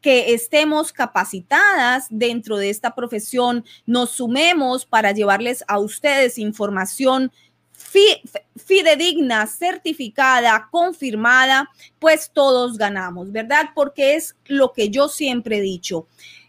que 0.00 0.32
estemos 0.32 0.92
capacitadas 0.92 2.06
dentro 2.10 2.56
de 2.56 2.70
esta 2.70 2.94
profesión, 2.94 3.64
nos 3.84 4.10
sumemos 4.10 4.86
para 4.86 5.12
llevarles 5.12 5.64
a 5.66 5.78
ustedes 5.78 6.38
información 6.38 7.32
fidedigna, 8.56 9.46
certificada, 9.46 10.68
confirmada, 10.70 11.70
pues 11.98 12.30
todos 12.32 12.76
ganamos, 12.76 13.32
¿verdad? 13.32 13.70
Porque 13.74 14.16
es 14.16 14.36
lo 14.46 14.72
que 14.72 14.90
yo 14.90 15.08
siempre 15.08 15.58
he 15.58 15.62
dicho. 15.62 16.06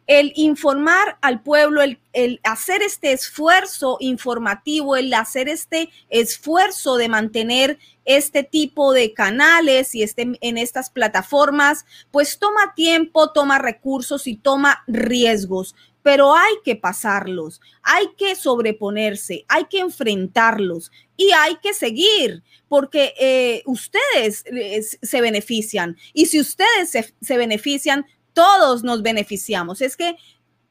El 0.08 0.34
informar 0.36 1.20
al 1.22 1.44
pueblo, 1.44 1.84
el, 1.84 2.00
el 2.14 2.40
hacer 2.44 2.82
este 2.82 3.12
esfuerzo 3.12 3.98
informativo, 4.00 4.96
el 4.96 5.14
hacer 5.14 5.48
este 5.48 5.90
esfuerzo 6.10 6.98
de 6.98 7.10
mantener 7.10 7.78
este 8.06 8.42
tipo 8.44 8.92
de 8.92 9.14
canales 9.14 9.94
y 9.94 10.02
este, 10.02 10.32
en 10.42 10.58
estas 10.58 10.90
plataformas, 10.90 11.86
pues 12.10 12.40
toma 12.40 12.74
tiempo, 12.76 13.32
toma 13.32 13.60
recursos 13.60 14.26
y 14.26 14.36
toma 14.36 14.84
riesgos 14.88 15.76
pero 16.02 16.34
hay 16.34 16.54
que 16.64 16.76
pasarlos, 16.76 17.62
hay 17.84 18.08
que 18.18 18.36
sobreponerse, 18.36 19.46
hay 19.48 19.66
que 19.66 19.80
enfrentarlos 19.80 20.92
y 21.18 21.32
hay 21.32 21.56
que 21.58 21.74
seguir, 21.74 22.44
porque 22.68 23.14
eh, 23.20 23.64
ustedes 23.66 24.44
eh, 24.46 24.82
se 24.82 25.22
benefician 25.22 25.98
y 26.14 26.28
si 26.28 26.40
ustedes 26.40 26.90
se, 26.90 27.14
se 27.22 27.38
benefician, 27.38 28.06
todos 28.34 28.84
nos 28.84 29.02
beneficiamos. 29.02 29.82
Es 29.82 29.98
que 29.98 30.16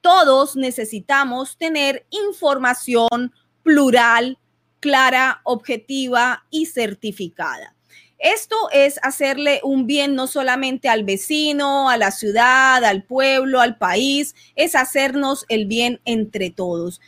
todos 0.01 0.57
necesitamos 0.57 1.59
tener 1.59 2.07
información 2.11 3.33
plural, 3.63 4.39
clara, 4.81 5.41
objetiva 5.45 6.47
y 6.51 6.67
certificada. 6.67 7.75
Esto 8.19 8.57
es 8.73 8.99
hacerle 9.03 9.61
un 9.63 9.87
bien 9.87 10.17
no 10.17 10.27
solamente 10.27 10.89
al 10.89 11.05
vecino, 11.05 11.89
a 11.89 11.97
la 11.97 12.11
ciudad, 12.11 12.85
al 12.85 13.05
pueblo, 13.05 13.61
al 13.61 13.79
país, 13.79 14.35
es 14.57 14.75
hacernos 14.75 15.47
el 15.49 15.67
bien 15.67 16.01
entre 16.05 16.51
todos. 16.51 17.01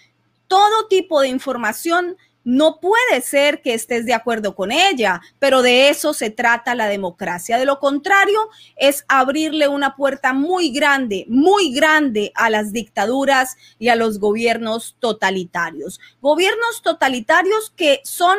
Todo 0.46 0.86
tipo 0.88 1.20
de 1.20 1.28
información 1.28 2.16
no 2.44 2.80
puede 2.80 3.20
ser 3.22 3.60
que 3.60 3.74
estés 3.74 4.06
de 4.06 4.14
acuerdo 4.14 4.54
con 4.54 4.72
ella, 4.72 5.20
pero 5.38 5.62
de 5.62 5.90
eso 5.90 6.14
se 6.14 6.30
trata 6.30 6.74
la 6.74 6.88
democracia. 6.88 7.58
De 7.58 7.66
lo 7.66 7.78
contrario, 7.80 8.48
es 8.76 9.04
abrirle 9.08 9.68
una 9.68 9.94
puerta 9.94 10.32
muy 10.32 10.70
grande, 10.70 11.26
muy 11.28 11.72
grande 11.72 12.32
a 12.34 12.48
las 12.50 12.72
dictaduras 12.72 13.56
y 13.78 13.88
a 13.88 13.96
los 13.96 14.18
gobiernos 14.18 14.96
totalitarios. 15.00 16.00
Gobiernos 16.20 16.82
totalitarios 16.82 17.72
que 17.76 18.00
son 18.04 18.38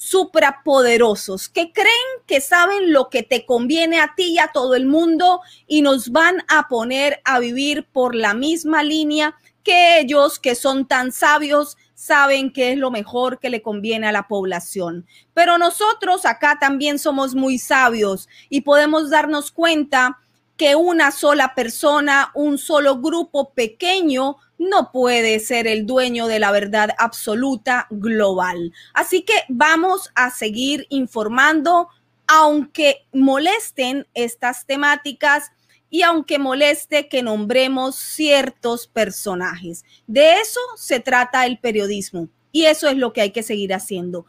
suprapoderosos 0.00 1.50
que 1.50 1.72
creen 1.74 1.90
que 2.26 2.40
saben 2.40 2.90
lo 2.90 3.10
que 3.10 3.22
te 3.22 3.44
conviene 3.44 4.00
a 4.00 4.14
ti 4.16 4.32
y 4.32 4.38
a 4.38 4.48
todo 4.48 4.74
el 4.74 4.86
mundo 4.86 5.42
y 5.66 5.82
nos 5.82 6.10
van 6.10 6.42
a 6.48 6.68
poner 6.68 7.20
a 7.26 7.38
vivir 7.38 7.86
por 7.92 8.14
la 8.14 8.32
misma 8.32 8.82
línea 8.82 9.36
que 9.62 10.00
ellos 10.00 10.38
que 10.38 10.54
son 10.54 10.88
tan 10.88 11.12
sabios 11.12 11.76
saben 11.94 12.50
que 12.50 12.72
es 12.72 12.78
lo 12.78 12.90
mejor 12.90 13.40
que 13.40 13.50
le 13.50 13.60
conviene 13.60 14.06
a 14.06 14.12
la 14.12 14.26
población. 14.26 15.06
Pero 15.34 15.58
nosotros 15.58 16.24
acá 16.24 16.56
también 16.58 16.98
somos 16.98 17.34
muy 17.34 17.58
sabios 17.58 18.26
y 18.48 18.62
podemos 18.62 19.10
darnos 19.10 19.52
cuenta 19.52 20.18
que 20.60 20.76
una 20.76 21.10
sola 21.10 21.54
persona, 21.54 22.32
un 22.34 22.58
solo 22.58 23.00
grupo 23.00 23.54
pequeño 23.54 24.36
no 24.58 24.92
puede 24.92 25.40
ser 25.40 25.66
el 25.66 25.86
dueño 25.86 26.26
de 26.26 26.38
la 26.38 26.52
verdad 26.52 26.90
absoluta 26.98 27.86
global. 27.88 28.70
Así 28.92 29.22
que 29.22 29.32
vamos 29.48 30.10
a 30.14 30.28
seguir 30.30 30.86
informando, 30.90 31.88
aunque 32.26 33.06
molesten 33.14 34.06
estas 34.12 34.66
temáticas 34.66 35.50
y 35.88 36.02
aunque 36.02 36.38
moleste 36.38 37.08
que 37.08 37.22
nombremos 37.22 37.96
ciertos 37.96 38.86
personajes. 38.86 39.86
De 40.06 40.40
eso 40.40 40.60
se 40.76 41.00
trata 41.00 41.46
el 41.46 41.58
periodismo. 41.58 42.28
Y 42.52 42.66
eso 42.66 42.86
es 42.88 42.98
lo 42.98 43.14
que 43.14 43.22
hay 43.22 43.30
que 43.30 43.42
seguir 43.42 43.72
haciendo. 43.72 44.26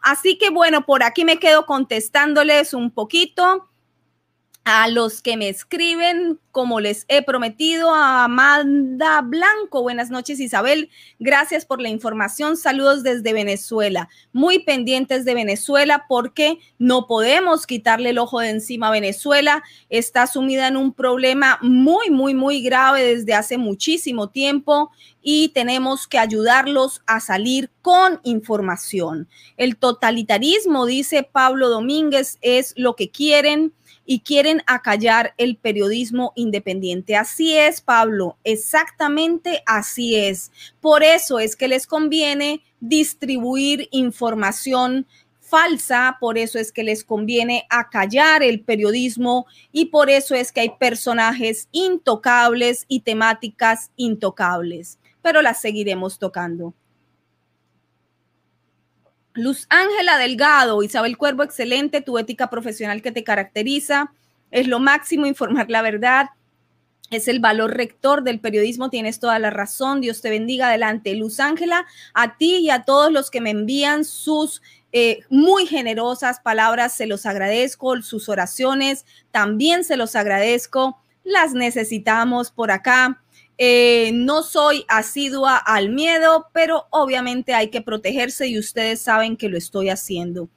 Así 0.00 0.38
que 0.38 0.48
bueno, 0.48 0.86
por 0.86 1.02
aquí 1.02 1.26
me 1.26 1.38
quedo 1.38 1.66
contestándoles 1.66 2.72
un 2.72 2.92
poquito 2.92 3.68
a 4.66 4.88
los 4.88 5.22
que 5.22 5.36
me 5.36 5.48
escriben, 5.48 6.40
como 6.50 6.80
les 6.80 7.04
he 7.06 7.22
prometido, 7.22 7.94
a 7.94 8.24
Amanda 8.24 9.20
Blanco. 9.20 9.82
Buenas 9.82 10.10
noches, 10.10 10.40
Isabel. 10.40 10.90
Gracias 11.20 11.64
por 11.64 11.80
la 11.80 11.88
información. 11.88 12.56
Saludos 12.56 13.04
desde 13.04 13.32
Venezuela. 13.32 14.08
Muy 14.32 14.58
pendientes 14.58 15.24
de 15.24 15.34
Venezuela 15.34 16.06
porque 16.08 16.58
no 16.80 17.06
podemos 17.06 17.64
quitarle 17.64 18.10
el 18.10 18.18
ojo 18.18 18.40
de 18.40 18.50
encima 18.50 18.88
a 18.88 18.90
Venezuela. 18.90 19.62
Está 19.88 20.26
sumida 20.26 20.66
en 20.66 20.76
un 20.76 20.92
problema 20.92 21.60
muy, 21.62 22.10
muy, 22.10 22.34
muy 22.34 22.60
grave 22.60 23.04
desde 23.04 23.34
hace 23.34 23.58
muchísimo 23.58 24.30
tiempo 24.30 24.90
y 25.22 25.50
tenemos 25.50 26.08
que 26.08 26.18
ayudarlos 26.18 27.02
a 27.06 27.20
salir 27.20 27.70
con 27.82 28.18
información. 28.24 29.28
El 29.56 29.76
totalitarismo, 29.76 30.86
dice 30.86 31.22
Pablo 31.22 31.68
Domínguez, 31.68 32.38
es 32.40 32.74
lo 32.76 32.96
que 32.96 33.12
quieren 33.12 33.72
y 34.06 34.20
quieren 34.20 34.62
acallar 34.66 35.34
el 35.36 35.56
periodismo 35.56 36.32
independiente. 36.36 37.16
Así 37.16 37.56
es, 37.56 37.80
Pablo, 37.80 38.38
exactamente 38.44 39.62
así 39.66 40.14
es. 40.14 40.52
Por 40.80 41.02
eso 41.02 41.40
es 41.40 41.56
que 41.56 41.68
les 41.68 41.86
conviene 41.86 42.62
distribuir 42.80 43.88
información 43.90 45.06
falsa, 45.40 46.16
por 46.20 46.38
eso 46.38 46.58
es 46.58 46.72
que 46.72 46.82
les 46.82 47.04
conviene 47.04 47.66
acallar 47.70 48.42
el 48.42 48.60
periodismo 48.60 49.46
y 49.72 49.86
por 49.86 50.10
eso 50.10 50.34
es 50.34 50.52
que 50.52 50.60
hay 50.60 50.70
personajes 50.78 51.68
intocables 51.72 52.84
y 52.88 53.00
temáticas 53.00 53.90
intocables, 53.96 54.98
pero 55.22 55.42
las 55.42 55.60
seguiremos 55.60 56.18
tocando. 56.18 56.74
Luz 59.36 59.66
Ángela 59.68 60.18
Delgado, 60.18 60.82
Isabel 60.82 61.16
Cuervo, 61.16 61.42
excelente, 61.42 62.00
tu 62.00 62.18
ética 62.18 62.50
profesional 62.50 63.02
que 63.02 63.12
te 63.12 63.24
caracteriza, 63.24 64.12
es 64.50 64.66
lo 64.66 64.80
máximo 64.80 65.26
informar 65.26 65.70
la 65.70 65.82
verdad, 65.82 66.30
es 67.10 67.28
el 67.28 67.40
valor 67.40 67.76
rector 67.76 68.22
del 68.22 68.40
periodismo, 68.40 68.90
tienes 68.90 69.20
toda 69.20 69.38
la 69.38 69.50
razón, 69.50 70.00
Dios 70.00 70.20
te 70.20 70.30
bendiga. 70.30 70.68
Adelante. 70.68 71.14
Luz 71.14 71.38
Ángela, 71.40 71.86
a 72.14 72.36
ti 72.36 72.56
y 72.56 72.70
a 72.70 72.84
todos 72.84 73.12
los 73.12 73.30
que 73.30 73.40
me 73.40 73.50
envían 73.50 74.04
sus 74.04 74.60
eh, 74.92 75.20
muy 75.28 75.66
generosas 75.66 76.40
palabras, 76.40 76.94
se 76.94 77.06
los 77.06 77.26
agradezco, 77.26 78.00
sus 78.02 78.28
oraciones 78.28 79.04
también 79.30 79.84
se 79.84 79.96
los 79.96 80.16
agradezco, 80.16 80.98
las 81.22 81.52
necesitamos 81.52 82.50
por 82.50 82.70
acá. 82.70 83.22
Eh, 83.58 84.10
no 84.12 84.42
soy 84.42 84.84
asidua 84.88 85.56
al 85.56 85.88
miedo, 85.88 86.48
pero 86.52 86.86
obviamente 86.90 87.54
hay 87.54 87.68
que 87.68 87.80
protegerse 87.80 88.46
y 88.48 88.58
ustedes 88.58 89.00
saben 89.00 89.36
que 89.36 89.48
lo 89.48 89.56
estoy 89.56 89.88
haciendo. 89.88 90.48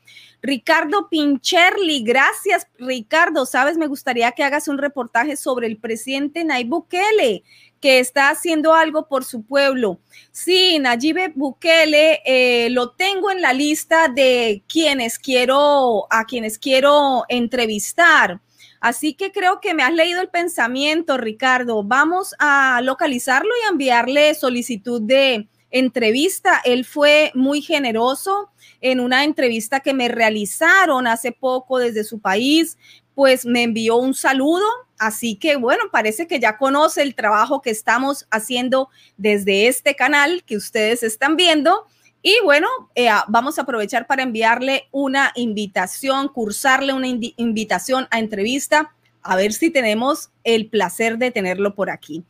Ricardo 0.42 1.10
Pincherli, 1.10 2.04
gracias 2.04 2.68
Ricardo. 2.78 3.46
Sabes, 3.46 3.78
me 3.78 3.88
gustaría 3.88 4.32
que 4.32 4.44
hagas 4.44 4.68
un 4.68 4.78
reportaje 4.78 5.36
sobre 5.36 5.68
el 5.68 5.78
presidente 5.78 6.44
Nayib 6.46 6.70
Bukele, 6.70 7.44
que 7.82 8.00
está 8.00 8.30
haciendo 8.30 8.74
algo 8.74 9.08
por 9.08 9.26
su 9.26 9.44
pueblo. 9.44 10.00
Sí, 10.32 10.80
Nayib 10.80 11.34
Bukele, 11.36 12.22
eh, 12.26 12.70
lo 12.70 12.92
tengo 12.92 13.32
en 13.32 13.42
la 13.42 13.52
lista 13.52 14.08
de 14.08 14.64
quienes 14.68 15.20
quiero, 15.20 16.08
a 16.10 16.26
quienes 16.26 16.58
quiero 16.58 17.26
entrevistar. 17.28 18.40
Así 18.80 19.14
que 19.14 19.32
creo 19.32 19.60
que 19.60 19.74
me 19.74 19.84
has 19.84 19.94
leído 19.94 20.22
el 20.22 20.30
pensamiento, 20.30 21.18
Ricardo. 21.18 21.84
Vamos 21.84 22.34
a 22.40 22.82
localizarlo 22.82 23.50
y 23.64 23.70
enviarle 23.70 24.34
solicitud 24.36 25.02
de 25.02 25.48
entrevista. 25.72 26.62
Él 26.64 26.86
fue 26.86 27.32
muy 27.36 27.62
generoso 27.62 28.52
en 28.82 29.00
una 29.00 29.24
entrevista 29.24 29.82
que 29.82 29.94
me 29.94 30.08
realizaron 30.08 31.08
hace 31.08 31.32
poco 31.32 31.80
desde 31.80 32.04
su 32.04 32.20
país, 32.20 32.78
pues 33.14 33.46
me 33.46 33.64
envió 33.64 33.98
un 33.98 34.14
saludo. 34.14 34.66
Así 34.98 35.36
que 35.36 35.56
bueno, 35.56 35.84
parece 35.92 36.28
que 36.28 36.40
ya 36.40 36.58
conoce 36.58 37.02
el 37.02 37.16
trabajo 37.16 37.62
que 37.62 37.70
estamos 37.70 38.28
haciendo 38.32 38.90
desde 39.18 39.68
este 39.68 39.96
canal 39.96 40.44
que 40.46 40.58
ustedes 40.58 41.04
están 41.04 41.36
viendo 41.36 41.86
y 42.22 42.38
bueno, 42.44 42.68
eh, 42.96 43.10
vamos 43.28 43.58
a 43.58 43.62
aprovechar 43.62 44.08
para 44.08 44.24
enviarle 44.24 44.88
una 44.92 45.32
invitación, 45.36 46.28
cursarle 46.28 46.94
una 46.94 47.08
invitación 47.08 48.08
a 48.12 48.20
entrevista, 48.20 48.94
a 49.22 49.36
ver 49.36 49.54
si 49.54 49.70
tenemos 49.70 50.30
el 50.44 50.68
placer 50.68 51.18
de 51.18 51.32
tenerlo 51.32 51.76
por 51.76 51.90
aquí. 51.90 52.24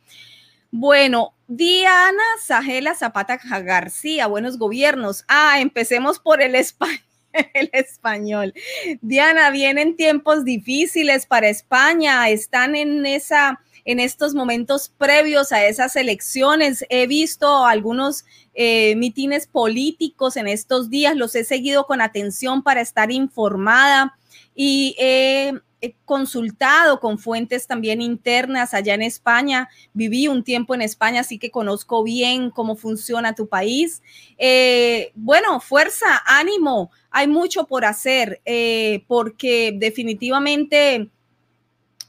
Bueno, 0.70 1.34
Diana 1.48 2.22
Sajela 2.40 2.94
Zapata 2.94 3.40
García, 3.62 4.28
buenos 4.28 4.58
gobiernos. 4.58 5.24
Ah, 5.26 5.60
empecemos 5.60 6.20
por 6.20 6.40
el 6.40 6.54
español. 6.54 7.00
El 7.54 7.70
español. 7.72 8.52
Diana, 9.00 9.50
vienen 9.50 9.96
tiempos 9.96 10.44
difíciles 10.44 11.26
para 11.26 11.48
España, 11.48 12.28
están 12.28 12.74
en 12.74 13.06
esa 13.06 13.60
en 13.90 14.00
estos 14.00 14.34
momentos 14.34 14.92
previos 14.96 15.52
a 15.52 15.64
esas 15.66 15.96
elecciones. 15.96 16.84
He 16.88 17.06
visto 17.06 17.64
algunos 17.66 18.24
eh, 18.54 18.94
mitines 18.96 19.46
políticos 19.46 20.36
en 20.36 20.48
estos 20.48 20.90
días, 20.90 21.16
los 21.16 21.34
he 21.34 21.44
seguido 21.44 21.86
con 21.86 22.00
atención 22.00 22.62
para 22.62 22.80
estar 22.80 23.10
informada 23.10 24.16
y 24.54 24.94
he 24.98 25.52
consultado 26.04 27.00
con 27.00 27.18
fuentes 27.18 27.66
también 27.66 28.02
internas 28.02 28.74
allá 28.74 28.94
en 28.94 29.02
España. 29.02 29.68
Viví 29.92 30.28
un 30.28 30.44
tiempo 30.44 30.74
en 30.74 30.82
España, 30.82 31.20
así 31.20 31.38
que 31.38 31.50
conozco 31.50 32.04
bien 32.04 32.50
cómo 32.50 32.76
funciona 32.76 33.34
tu 33.34 33.48
país. 33.48 34.02
Eh, 34.38 35.12
bueno, 35.14 35.60
fuerza, 35.60 36.22
ánimo. 36.26 36.90
Hay 37.10 37.28
mucho 37.28 37.66
por 37.66 37.84
hacer 37.84 38.40
eh, 38.44 39.04
porque 39.08 39.72
definitivamente 39.74 41.08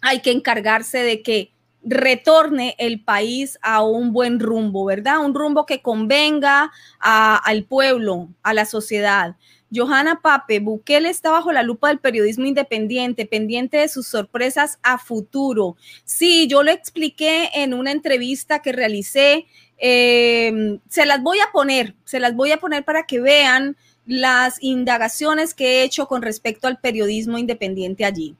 hay 0.01 0.21
que 0.21 0.31
encargarse 0.31 0.99
de 0.99 1.21
que 1.21 1.50
retorne 1.83 2.75
el 2.77 3.03
país 3.03 3.57
a 3.61 3.83
un 3.83 4.13
buen 4.13 4.39
rumbo, 4.39 4.85
¿verdad? 4.85 5.19
Un 5.19 5.33
rumbo 5.33 5.65
que 5.65 5.81
convenga 5.81 6.71
al 6.99 7.63
pueblo, 7.65 8.29
a 8.43 8.53
la 8.53 8.65
sociedad. 8.65 9.35
Johanna 9.73 10.19
Pape, 10.21 10.59
Bukele 10.59 11.09
está 11.09 11.31
bajo 11.31 11.51
la 11.51 11.63
lupa 11.63 11.87
del 11.87 11.99
periodismo 11.99 12.45
independiente, 12.45 13.25
pendiente 13.25 13.77
de 13.77 13.87
sus 13.87 14.05
sorpresas 14.05 14.79
a 14.83 14.97
futuro. 14.97 15.77
Sí, 16.03 16.47
yo 16.47 16.61
lo 16.61 16.71
expliqué 16.71 17.49
en 17.53 17.73
una 17.73 17.91
entrevista 17.91 18.61
que 18.61 18.73
realicé. 18.73 19.45
Em, 19.77 20.79
se 20.89 21.05
las 21.05 21.23
voy 21.23 21.39
a 21.39 21.51
poner, 21.53 21.95
se 22.03 22.19
las 22.19 22.35
voy 22.35 22.51
a 22.51 22.57
poner 22.57 22.83
para 22.83 23.03
que 23.03 23.21
vean 23.21 23.77
las 24.05 24.61
indagaciones 24.61 25.53
que 25.53 25.79
he 25.79 25.83
hecho 25.83 26.07
con 26.07 26.21
respecto 26.21 26.67
al 26.67 26.79
periodismo 26.79 27.37
independiente 27.37 28.03
allí. 28.03 28.35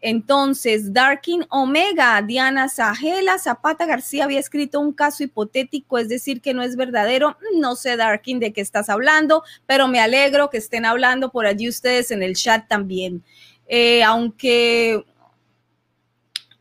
Entonces, 0.00 0.92
Darkin 0.92 1.44
Omega, 1.50 2.22
Diana 2.22 2.68
Sajela, 2.68 3.38
Zapata 3.38 3.84
García 3.84 4.24
había 4.24 4.38
escrito 4.38 4.78
un 4.80 4.92
caso 4.92 5.24
hipotético, 5.24 5.98
es 5.98 6.08
decir, 6.08 6.40
que 6.40 6.54
no 6.54 6.62
es 6.62 6.76
verdadero. 6.76 7.36
No 7.56 7.74
sé, 7.74 7.96
Darkin, 7.96 8.38
de 8.38 8.52
qué 8.52 8.60
estás 8.60 8.88
hablando, 8.88 9.42
pero 9.66 9.88
me 9.88 10.00
alegro 10.00 10.50
que 10.50 10.58
estén 10.58 10.84
hablando 10.84 11.30
por 11.30 11.46
allí 11.46 11.68
ustedes 11.68 12.10
en 12.10 12.22
el 12.22 12.36
chat 12.36 12.68
también. 12.68 13.24
Eh, 13.66 14.02
aunque, 14.04 15.04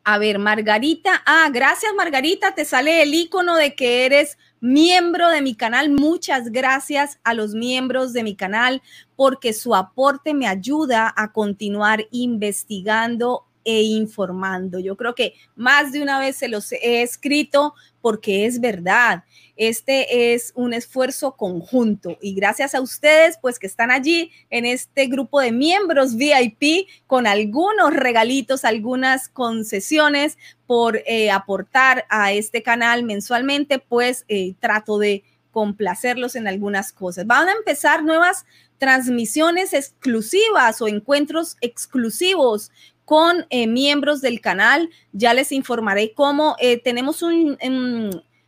a 0.09 0.17
ver, 0.19 0.39
Margarita, 0.39 1.21
ah, 1.25 1.49
gracias 1.51 1.93
Margarita, 1.93 2.55
te 2.55 2.63
sale 2.63 3.03
el 3.03 3.13
icono 3.13 3.57
de 3.57 3.75
que 3.75 4.05
eres 4.05 4.38
miembro 4.61 5.27
de 5.27 5.41
mi 5.41 5.53
canal. 5.53 5.89
Muchas 5.89 6.49
gracias 6.49 7.19
a 7.25 7.34
los 7.34 7.53
miembros 7.53 8.13
de 8.13 8.23
mi 8.23 8.34
canal 8.34 8.81
porque 9.17 9.51
su 9.51 9.75
aporte 9.75 10.34
me 10.34 10.47
ayuda 10.47 11.13
a 11.13 11.34
continuar 11.34 12.07
investigando 12.11 13.47
e 13.65 13.81
informando. 13.81 14.79
Yo 14.79 14.95
creo 14.95 15.13
que 15.13 15.34
más 15.57 15.91
de 15.91 16.01
una 16.01 16.19
vez 16.19 16.38
se 16.38 16.47
los 16.47 16.71
he 16.71 17.01
escrito 17.01 17.73
porque 17.99 18.45
es 18.45 18.61
verdad. 18.61 19.25
Este 19.57 20.34
es 20.34 20.53
un 20.55 20.73
esfuerzo 20.73 21.35
conjunto 21.35 22.17
y 22.21 22.35
gracias 22.35 22.75
a 22.75 22.81
ustedes, 22.81 23.39
pues 23.41 23.57
que 23.57 23.65
están 23.65 23.89
allí 23.89 24.31
en 24.51 24.65
este 24.65 25.07
grupo 25.07 25.41
de 25.41 25.51
miembros 25.51 26.15
VIP 26.15 26.88
con 27.07 27.25
algunos 27.25 27.91
regalitos, 27.91 28.65
algunas 28.65 29.29
concesiones 29.29 30.38
por 30.67 31.01
eh, 31.07 31.31
aportar 31.31 32.05
a 32.09 32.34
este 32.34 32.61
canal 32.61 33.03
mensualmente, 33.03 33.79
pues 33.79 34.25
eh, 34.27 34.53
trato 34.59 34.99
de 34.99 35.23
complacerlos 35.49 36.35
en 36.35 36.47
algunas 36.47 36.93
cosas. 36.93 37.25
Van 37.25 37.49
a 37.49 37.53
empezar 37.53 38.03
nuevas 38.03 38.45
transmisiones 38.77 39.73
exclusivas 39.73 40.84
o 40.84 40.88
encuentros 40.88 41.57
exclusivos 41.61 42.71
con 43.05 43.47
eh, 43.49 43.65
miembros 43.65 44.21
del 44.21 44.39
canal. 44.39 44.91
Ya 45.13 45.34
les 45.34 45.51
informaré 45.51 46.13
cómo 46.13 46.55
tenemos 46.84 47.23
un, 47.23 47.57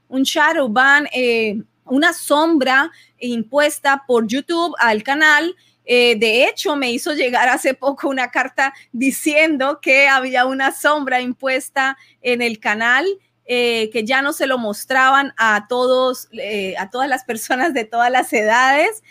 un, 0.09 0.23
shadow 0.23 0.67
ban, 0.67 1.07
eh, 1.13 1.61
una 1.85 2.13
sombra 2.13 2.91
impuesta 3.19 4.03
por 4.05 4.27
YouTube 4.27 4.75
al 4.79 5.03
canal. 5.03 5.55
de 5.85 6.45
hecho, 6.45 6.75
me 6.75 6.91
hizo 6.91 7.13
llegar 7.13 7.49
hace 7.49 7.73
poco 7.73 8.09
una 8.09 8.29
carta 8.29 8.73
diciendo 8.91 9.79
que 9.81 10.07
había 10.07 10.45
una 10.45 10.71
sombra 10.71 11.19
impuesta 11.19 11.97
en 12.21 12.43
el 12.43 12.59
canal. 12.59 13.05
que 13.47 14.03
ya 14.05 14.21
no 14.21 14.31
se 14.31 14.45
lo 14.45 14.59
mostraban 14.59 15.33
a 15.35 15.65
todos, 15.67 16.29
a 16.77 16.89
todas 16.91 17.09
las 17.09 17.23
personas 17.23 17.73
de 17.73 17.85
todas 17.85 18.11
las 18.11 18.31
edades, 18.31 19.01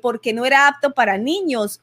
porque 0.00 0.32
no 0.32 0.46
era 0.46 0.68
apto 0.68 0.94
para 0.94 1.18
niños 1.18 1.80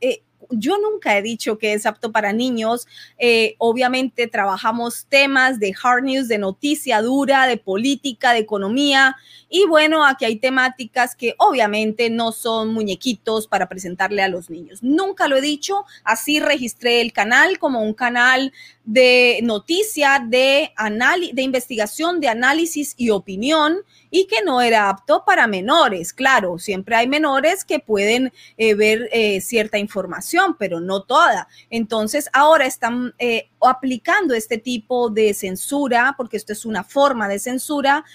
yo 0.49 0.77
nunca 0.77 1.17
he 1.17 1.21
dicho 1.21 1.57
que 1.57 1.73
es 1.73 1.85
apto 1.85 2.11
para 2.11 2.33
niños. 2.33 2.87
Eh, 3.17 3.55
obviamente 3.57 4.27
trabajamos 4.27 5.05
temas 5.09 5.59
de 5.59 5.73
hard 5.81 6.03
news, 6.03 6.27
de 6.27 6.37
noticia 6.37 7.01
dura, 7.01 7.47
de 7.47 7.57
política, 7.57 8.33
de 8.33 8.39
economía. 8.39 9.15
Y 9.49 9.65
bueno, 9.65 10.05
aquí 10.05 10.25
hay 10.25 10.37
temáticas 10.37 11.15
que 11.15 11.35
obviamente 11.37 12.09
no 12.09 12.31
son 12.31 12.73
muñequitos 12.73 13.47
para 13.47 13.69
presentarle 13.69 14.21
a 14.21 14.27
los 14.27 14.49
niños. 14.49 14.83
Nunca 14.83 15.27
lo 15.27 15.37
he 15.37 15.41
dicho, 15.41 15.85
así 16.03 16.39
registré 16.39 17.01
el 17.01 17.13
canal 17.13 17.59
como 17.59 17.81
un 17.81 17.93
canal 17.93 18.51
de 18.83 19.41
noticia, 19.43 20.23
de, 20.25 20.71
de 21.33 21.41
investigación, 21.41 22.19
de 22.19 22.29
análisis 22.29 22.93
y 22.97 23.09
opinión 23.09 23.79
y 24.09 24.27
que 24.27 24.41
no 24.43 24.61
era 24.61 24.89
apto 24.89 25.23
para 25.25 25.47
menores. 25.47 26.13
Claro, 26.13 26.57
siempre 26.57 26.95
hay 26.95 27.07
menores 27.07 27.65
que 27.65 27.79
pueden 27.79 28.31
eh, 28.57 28.73
ver 28.75 29.09
eh, 29.11 29.41
cierta 29.41 29.77
información, 29.77 30.55
pero 30.57 30.79
no 30.79 31.03
toda. 31.03 31.47
Entonces, 31.69 32.29
ahora 32.31 32.65
están 32.65 33.13
eh, 33.19 33.49
aplicando 33.61 34.33
este 34.33 34.57
tipo 34.57 35.09
de 35.09 35.33
censura, 35.33 36.13
porque 36.17 36.37
esto 36.37 36.53
es 36.53 36.65
una 36.65 36.83
forma 36.83 37.27
de 37.27 37.39
censura, 37.39 38.05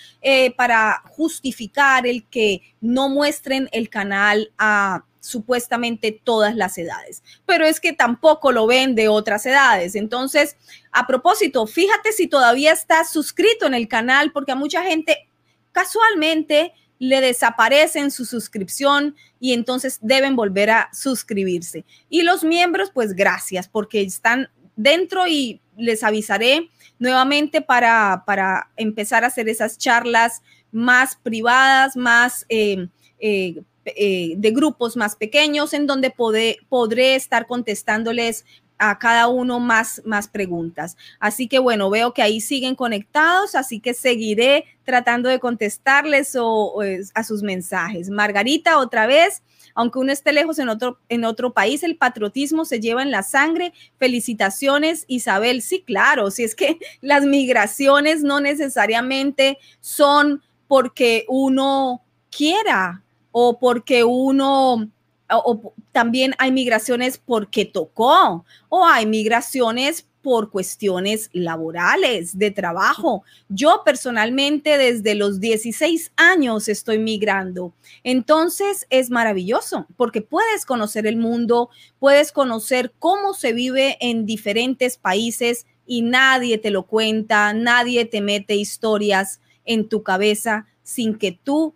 para 0.57 1.03
justificar 1.11 2.07
el 2.07 2.27
que 2.29 2.63
no 2.81 3.09
muestren 3.09 3.69
el 3.73 3.89
canal 3.89 4.53
a 4.59 5.05
supuestamente 5.21 6.21
todas 6.25 6.57
las 6.57 6.77
edades, 6.79 7.23
pero 7.47 7.65
es 7.65 7.79
que 7.79 7.93
tampoco 7.93 8.51
lo 8.51 8.67
ven 8.67 8.97
de 8.97 9.07
otras 9.07 9.47
edades. 9.47 9.95
Entonces, 9.95 10.57
a 10.91 11.07
propósito, 11.07 11.65
fíjate 11.69 12.11
si 12.11 12.27
todavía 12.27 12.73
estás 12.73 13.13
suscrito 13.13 13.67
en 13.67 13.75
el 13.75 13.87
canal, 13.87 14.33
porque 14.33 14.51
a 14.51 14.57
mucha 14.57 14.83
gente 14.83 15.29
casualmente 15.71 16.73
le 16.99 17.21
desaparecen 17.21 18.11
su 18.11 18.25
suscripción 18.25 19.15
y 19.39 19.53
entonces 19.53 19.99
deben 20.03 20.35
volver 20.35 20.71
a 20.71 20.91
suscribirse. 20.93 21.85
Y 22.09 22.23
los 22.23 22.43
miembros, 22.43 22.91
pues 22.93 23.13
gracias, 23.15 23.69
porque 23.69 24.03
están 24.03 24.51
dentro 24.77 25.27
y 25.27 25.61
les 25.77 26.03
avisaré 26.03 26.69
nuevamente 26.99 27.61
para, 27.61 28.23
para 28.27 28.71
empezar 28.77 29.25
a 29.25 29.29
hacer 29.29 29.49
esas 29.49 29.79
charlas 29.79 30.43
más 30.71 31.17
privadas, 31.17 31.97
más 31.97 32.47
eh, 32.49 32.89
eh, 33.19 33.63
eh, 33.85 34.35
de 34.37 34.51
grupos 34.51 34.97
más 34.97 35.17
pequeños, 35.17 35.75
en 35.75 35.87
donde 35.87 36.11
podré 36.11 37.15
estar 37.15 37.47
contestándoles 37.47 38.45
a 38.79 38.99
cada 38.99 39.29
uno 39.29 39.61
más, 39.61 40.03
más 40.05 40.27
preguntas. 40.27 40.97
Así 41.21 41.47
que 41.47 41.61
bueno, 41.61 41.89
veo 41.89 42.15
que 42.15 42.23
ahí 42.23 42.41
siguen 42.41 42.75
conectados, 42.75 43.55
así 43.55 43.79
que 43.79 43.95
seguiré 43.95 44.65
tratando 44.85 45.29
de 45.29 45.39
contestarles 45.39 46.37
o, 46.39 46.81
a 47.15 47.23
sus 47.23 47.43
mensajes. 47.43 48.11
Margarita, 48.11 48.79
otra 48.79 49.07
vez, 49.07 49.43
aunque 49.75 49.99
uno 49.99 50.13
esté 50.13 50.33
lejos 50.33 50.59
en 50.59 50.69
otro, 50.69 50.99
en 51.09 51.25
otro 51.25 51.53
país, 51.53 51.83
el 51.83 51.97
patriotismo 51.97 52.65
se 52.65 52.81
lleva 52.81 53.03
en 53.03 53.11
la 53.11 53.23
sangre. 53.23 53.73
Felicitaciones, 53.99 55.05
Isabel. 55.09 55.63
Sí, 55.63 55.83
claro, 55.83 56.31
si 56.31 56.45
es 56.45 56.55
que 56.55 56.79
las 57.01 57.25
migraciones 57.25 58.23
no 58.23 58.41
necesariamente 58.41 59.59
son 59.81 60.43
porque 60.69 61.25
uno 61.29 62.03
quiera 62.31 63.03
o 63.31 63.59
porque 63.59 64.05
uno 64.05 64.89
o, 65.31 65.75
también 65.93 66.35
hay 66.39 66.53
migraciones 66.53 67.19
porque 67.19 67.65
tocó 67.65 68.45
o 68.69 68.87
hay 68.87 69.07
migraciones 69.07 70.07
por 70.23 70.51
cuestiones 70.51 71.29
laborales, 71.33 72.39
de 72.39 72.51
trabajo. 72.51 73.25
Yo 73.49 73.83
personalmente 73.85 74.79
desde 74.79 75.15
los 75.15 75.41
16 75.41 76.13
años 76.17 76.69
estoy 76.69 76.99
migrando. 76.99 77.75
Entonces 78.05 78.87
es 78.91 79.11
maravilloso 79.11 79.87
porque 79.97 80.23
puedes 80.23 80.65
conocer 80.65 81.07
el 81.07 81.17
mundo, 81.17 81.71
puedes 81.99 82.33
conocer 82.33 82.93
cómo 82.99 83.35
se 83.35 83.53
vive 83.53 83.99
en 84.01 84.25
diferentes 84.25 84.97
países 84.97 85.67
y 85.87 86.03
nadie 86.03 86.59
te 86.59 86.71
lo 86.71 86.85
cuenta, 86.85 87.53
nadie 87.53 88.05
te 88.05 88.21
mete 88.21 88.55
historias 88.55 89.41
en 89.65 89.89
tu 89.89 90.03
cabeza 90.03 90.67
sin 90.83 91.19
que 91.19 91.33
tú 91.33 91.75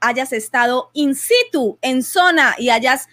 hayas 0.00 0.32
estado 0.32 0.90
in 0.92 1.14
situ, 1.14 1.78
en 1.82 2.02
zona 2.02 2.54
y 2.58 2.70
hayas 2.70 3.08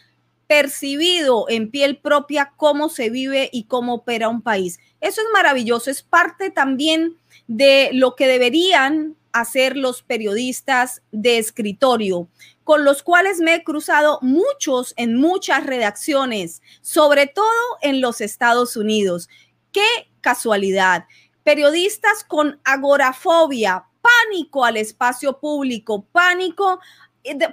percibido 0.49 1.45
en 1.47 1.69
piel 1.69 1.97
propia 1.97 2.53
cómo 2.57 2.89
se 2.89 3.11
vive 3.11 3.51
y 3.53 3.65
cómo 3.65 3.93
opera 3.93 4.29
un 4.29 4.41
país. 4.41 4.79
Eso 4.99 5.21
es 5.21 5.27
maravilloso, 5.31 5.91
es 5.91 6.01
parte 6.01 6.49
también 6.49 7.15
de 7.45 7.91
lo 7.93 8.15
que 8.15 8.25
deberían 8.25 9.15
hacer 9.31 9.77
los 9.77 10.01
periodistas 10.01 11.03
de 11.11 11.37
escritorio, 11.37 12.29
con 12.63 12.83
los 12.83 13.03
cuales 13.03 13.37
me 13.41 13.53
he 13.53 13.63
cruzado 13.63 14.17
muchos 14.23 14.95
en 14.97 15.17
muchas 15.17 15.67
redacciones, 15.67 16.63
sobre 16.81 17.27
todo 17.27 17.45
en 17.83 18.01
los 18.01 18.19
Estados 18.19 18.75
Unidos. 18.75 19.29
Qué 19.71 19.85
casualidad. 20.19 21.05
Periodistas 21.43 22.23
con 22.23 22.59
agorafobia, 22.63 23.85
pánico 24.01 24.65
al 24.65 24.77
espacio 24.77 25.39
público, 25.39 26.07
pánico 26.11 26.79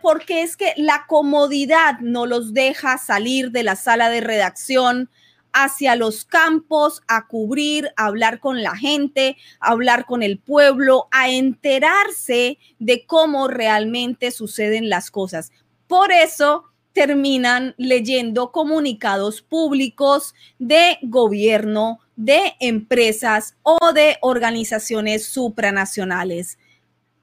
porque 0.03 0.43
es 0.43 0.57
que 0.57 0.73
la 0.77 1.05
comodidad 1.09 1.99
no 2.01 2.27
los 2.27 2.55
deja 2.55 2.99
salir 2.99 3.51
de 3.51 3.63
la 3.63 3.77
sala 3.77 4.11
de 4.11 4.21
redacción 4.21 5.11
hacia 5.53 5.97
los 5.97 6.27
campos 6.27 7.03
a 7.09 7.27
cubrir, 7.27 7.91
a 7.97 8.07
hablar 8.07 8.41
con 8.41 8.63
la 8.63 8.77
gente, 8.77 9.39
a 9.59 9.71
hablar 9.71 10.05
con 10.05 10.23
el 10.23 10.39
pueblo, 10.39 11.09
a 11.11 11.31
enterarse 11.31 12.59
de 12.79 13.07
cómo 13.07 13.49
realmente 13.49 14.31
suceden 14.33 14.91
las 14.91 15.11
cosas. 15.11 15.53
Por 15.87 16.13
eso 16.13 16.65
terminan 16.93 17.75
leyendo 17.79 18.53
comunicados 18.53 19.41
públicos 19.41 20.35
de 20.59 20.99
gobierno, 21.03 22.01
de 22.17 22.55
empresas 22.61 23.57
o 23.63 23.93
de 23.93 24.19
organizaciones 24.21 25.27
supranacionales. 25.27 26.59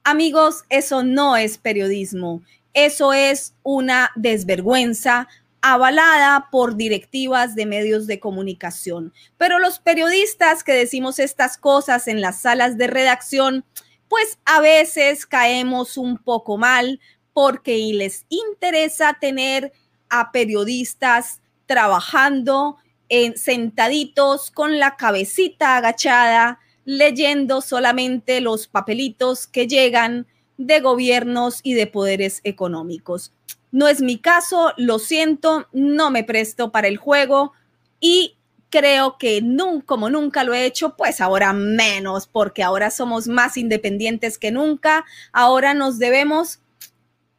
Amigos, 0.04 0.64
eso 0.68 1.02
no 1.02 1.36
es 1.36 1.58
periodismo, 1.58 2.42
eso 2.74 3.12
es 3.12 3.54
una 3.62 4.10
desvergüenza, 4.16 5.28
avalada 5.66 6.48
por 6.50 6.76
directivas 6.76 7.54
de 7.54 7.64
medios 7.64 8.06
de 8.06 8.20
comunicación. 8.20 9.14
Pero 9.38 9.58
los 9.58 9.78
periodistas 9.78 10.62
que 10.62 10.74
decimos 10.74 11.18
estas 11.18 11.56
cosas 11.56 12.06
en 12.06 12.20
las 12.20 12.42
salas 12.42 12.76
de 12.76 12.86
redacción, 12.86 13.64
pues 14.10 14.38
a 14.44 14.60
veces 14.60 15.24
caemos 15.24 15.96
un 15.96 16.18
poco 16.18 16.58
mal 16.58 17.00
porque 17.32 17.78
les 17.94 18.26
interesa 18.28 19.16
tener 19.18 19.72
a 20.10 20.32
periodistas 20.32 21.40
trabajando 21.64 22.76
en, 23.08 23.38
sentaditos 23.38 24.50
con 24.50 24.78
la 24.78 24.96
cabecita 24.96 25.78
agachada, 25.78 26.58
leyendo 26.84 27.60
solamente 27.60 28.40
los 28.40 28.66
papelitos 28.66 29.46
que 29.46 29.66
llegan 29.66 30.26
de 30.56 30.80
gobiernos 30.80 31.60
y 31.62 31.74
de 31.74 31.86
poderes 31.86 32.40
económicos. 32.44 33.32
No 33.72 33.88
es 33.88 34.00
mi 34.00 34.18
caso, 34.18 34.72
lo 34.76 34.98
siento, 34.98 35.66
no 35.72 36.10
me 36.10 36.22
presto 36.22 36.70
para 36.70 36.86
el 36.86 36.96
juego 36.96 37.52
y 37.98 38.36
creo 38.70 39.18
que 39.18 39.40
como 39.86 40.10
nunca 40.10 40.44
lo 40.44 40.52
he 40.52 40.64
hecho, 40.64 40.96
pues 40.96 41.20
ahora 41.20 41.52
menos, 41.52 42.26
porque 42.26 42.62
ahora 42.62 42.90
somos 42.90 43.28
más 43.28 43.56
independientes 43.56 44.36
que 44.36 44.50
nunca, 44.50 45.04
ahora 45.32 45.74
nos 45.74 45.98
debemos 45.98 46.60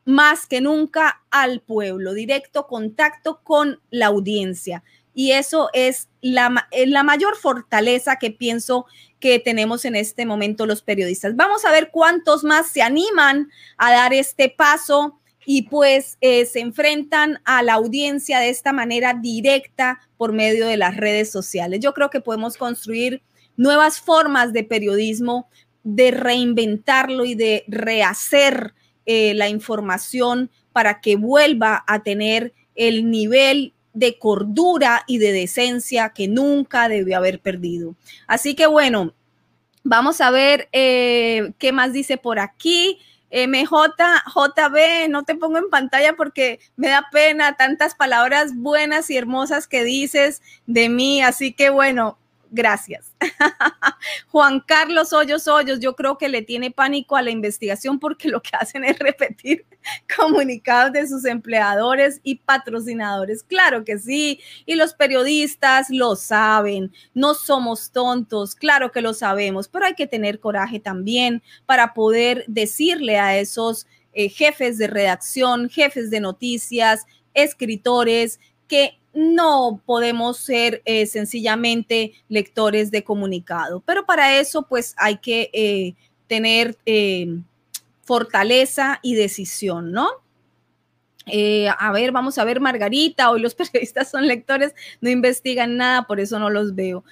más 0.05 0.45
que 0.45 0.61
nunca 0.61 1.23
al 1.31 1.59
pueblo, 1.59 2.13
directo 2.13 2.67
contacto 2.67 3.41
con 3.43 3.81
la 3.89 4.07
audiencia. 4.07 4.83
Y 5.15 5.31
eso 5.31 5.69
es 5.73 6.09
la, 6.21 6.67
la, 6.85 7.03
mayor 7.03 7.37
fortaleza 7.37 8.17
que 8.17 8.31
pienso 8.31 8.85
que 9.19 9.39
tenemos 9.39 9.85
en 9.85 9.95
este 9.95 10.25
momento 10.25 10.65
los 10.65 10.81
periodistas. 10.81 11.35
Vamos 11.35 11.63
a 11.63 11.71
ver 11.71 11.89
cuántos 11.89 12.43
más 12.43 12.69
se 12.69 12.81
animan 12.81 13.49
a 13.77 13.91
dar 13.91 14.13
este 14.13 14.49
paso 14.49 15.19
y 15.45 15.63
pues 15.63 16.17
eh, 16.21 16.45
se 16.45 16.59
enfrentan 16.59 17.39
a 17.45 17.63
la 17.63 17.73
audiencia 17.75 18.39
de 18.39 18.49
esta 18.49 18.73
manera 18.73 19.13
directa 19.13 20.01
por 20.17 20.33
medio 20.33 20.67
de 20.67 20.77
las 20.77 20.97
redes 20.97 21.31
sociales. 21.31 21.79
Yo 21.79 21.93
creo 21.93 22.09
que 22.09 22.19
podemos 22.19 22.57
construir 22.57 23.21
nuevas 23.55 24.01
formas 24.01 24.53
de 24.53 24.63
periodismo, 24.63 25.47
de 25.83 26.11
reinventarlo 26.11 27.25
y 27.25 27.35
de 27.35 27.63
rehacer 27.67 28.73
eh, 29.05 29.33
la 29.35 29.47
información 29.49 30.49
para 30.73 30.99
que 30.99 31.15
vuelva 31.15 31.83
a 31.87 32.03
tener 32.03 32.53
el 32.73 33.09
nivel 33.09 33.74
de 33.95 34.19
cordura 34.19 35.03
y 35.07 35.17
de 35.17 35.31
decencia 35.31 36.09
que 36.09 36.27
nunca 36.27 36.87
debió 36.87 37.17
haber 37.17 37.39
perdido. 37.39 37.95
Así 38.27 38.53
que 38.53 38.67
bueno, 38.67 39.13
vamos 39.83 40.21
a 40.21 40.29
ver 40.29 40.69
eh, 40.71 41.53
qué 41.57 41.71
más 41.71 41.93
dice 41.93 42.17
por 42.17 42.37
aquí. 42.37 42.99
MJ, 43.31 43.95
JB, 44.33 45.09
no 45.09 45.23
te 45.23 45.35
pongo 45.35 45.57
en 45.57 45.69
pantalla 45.69 46.13
porque 46.15 46.59
me 46.75 46.89
da 46.89 47.07
pena 47.11 47.57
tantas 47.57 47.95
palabras 47.95 48.55
buenas 48.55 49.09
y 49.09 49.17
hermosas 49.17 49.67
que 49.67 49.83
dices 49.83 50.41
de 50.67 50.89
mí. 50.89 51.21
Así 51.21 51.53
que 51.53 51.69
bueno, 51.69 52.17
gracias. 52.55 53.13
Juan 54.29 54.61
Carlos 54.61 55.13
Hoyos 55.13 55.47
Hoyos, 55.47 55.79
yo 55.79 55.95
creo 55.95 56.17
que 56.17 56.29
le 56.29 56.41
tiene 56.41 56.71
pánico 56.71 57.15
a 57.15 57.21
la 57.21 57.29
investigación 57.29 57.99
porque 57.99 58.29
lo 58.29 58.41
que 58.41 58.51
hacen 58.53 58.83
es 58.85 58.97
repetir 58.97 59.65
comunicados 60.17 60.93
de 60.93 61.07
sus 61.07 61.25
empleadores 61.25 62.21
y 62.23 62.35
patrocinadores. 62.35 63.43
Claro 63.43 63.83
que 63.83 63.99
sí, 63.99 64.39
y 64.65 64.75
los 64.75 64.93
periodistas 64.93 65.87
lo 65.89 66.15
saben, 66.15 66.91
no 67.13 67.33
somos 67.33 67.91
tontos, 67.91 68.55
claro 68.55 68.91
que 68.91 69.01
lo 69.01 69.13
sabemos, 69.13 69.67
pero 69.67 69.85
hay 69.85 69.93
que 69.93 70.07
tener 70.07 70.39
coraje 70.39 70.79
también 70.79 71.43
para 71.65 71.93
poder 71.93 72.45
decirle 72.47 73.19
a 73.19 73.37
esos 73.37 73.85
eh, 74.13 74.29
jefes 74.29 74.77
de 74.77 74.87
redacción, 74.87 75.69
jefes 75.69 76.09
de 76.09 76.21
noticias, 76.21 77.05
escritores, 77.33 78.39
que 78.67 78.99
no 79.15 79.81
podemos 79.85 80.37
ser 80.37 80.81
eh, 80.85 81.05
sencillamente 81.05 82.13
lectores 82.27 82.91
de 82.91 83.03
comunicado, 83.03 83.81
pero 83.85 84.05
para 84.05 84.37
eso 84.39 84.67
pues 84.67 84.93
hay 84.97 85.17
que 85.17 85.49
eh, 85.53 85.95
tener 86.27 86.77
eh, 86.85 87.39
fortaleza 88.03 88.99
y 89.01 89.15
decisión, 89.15 89.91
¿no? 89.91 90.07
a 91.27 91.91
ver, 91.91 92.11
vamos 92.11 92.37
a 92.37 92.43
ver, 92.43 92.59
Margarita, 92.59 93.31
hoy 93.31 93.41
los 93.41 93.55
periodistas 93.55 94.11
son 94.11 94.27
lectores, 94.27 94.75
no 95.01 95.09
investigan 95.09 95.75
nada, 95.75 96.03
por 96.03 96.19
eso 96.19 96.37
no 96.37 96.51
los 96.51 96.75
veo. 96.75 97.03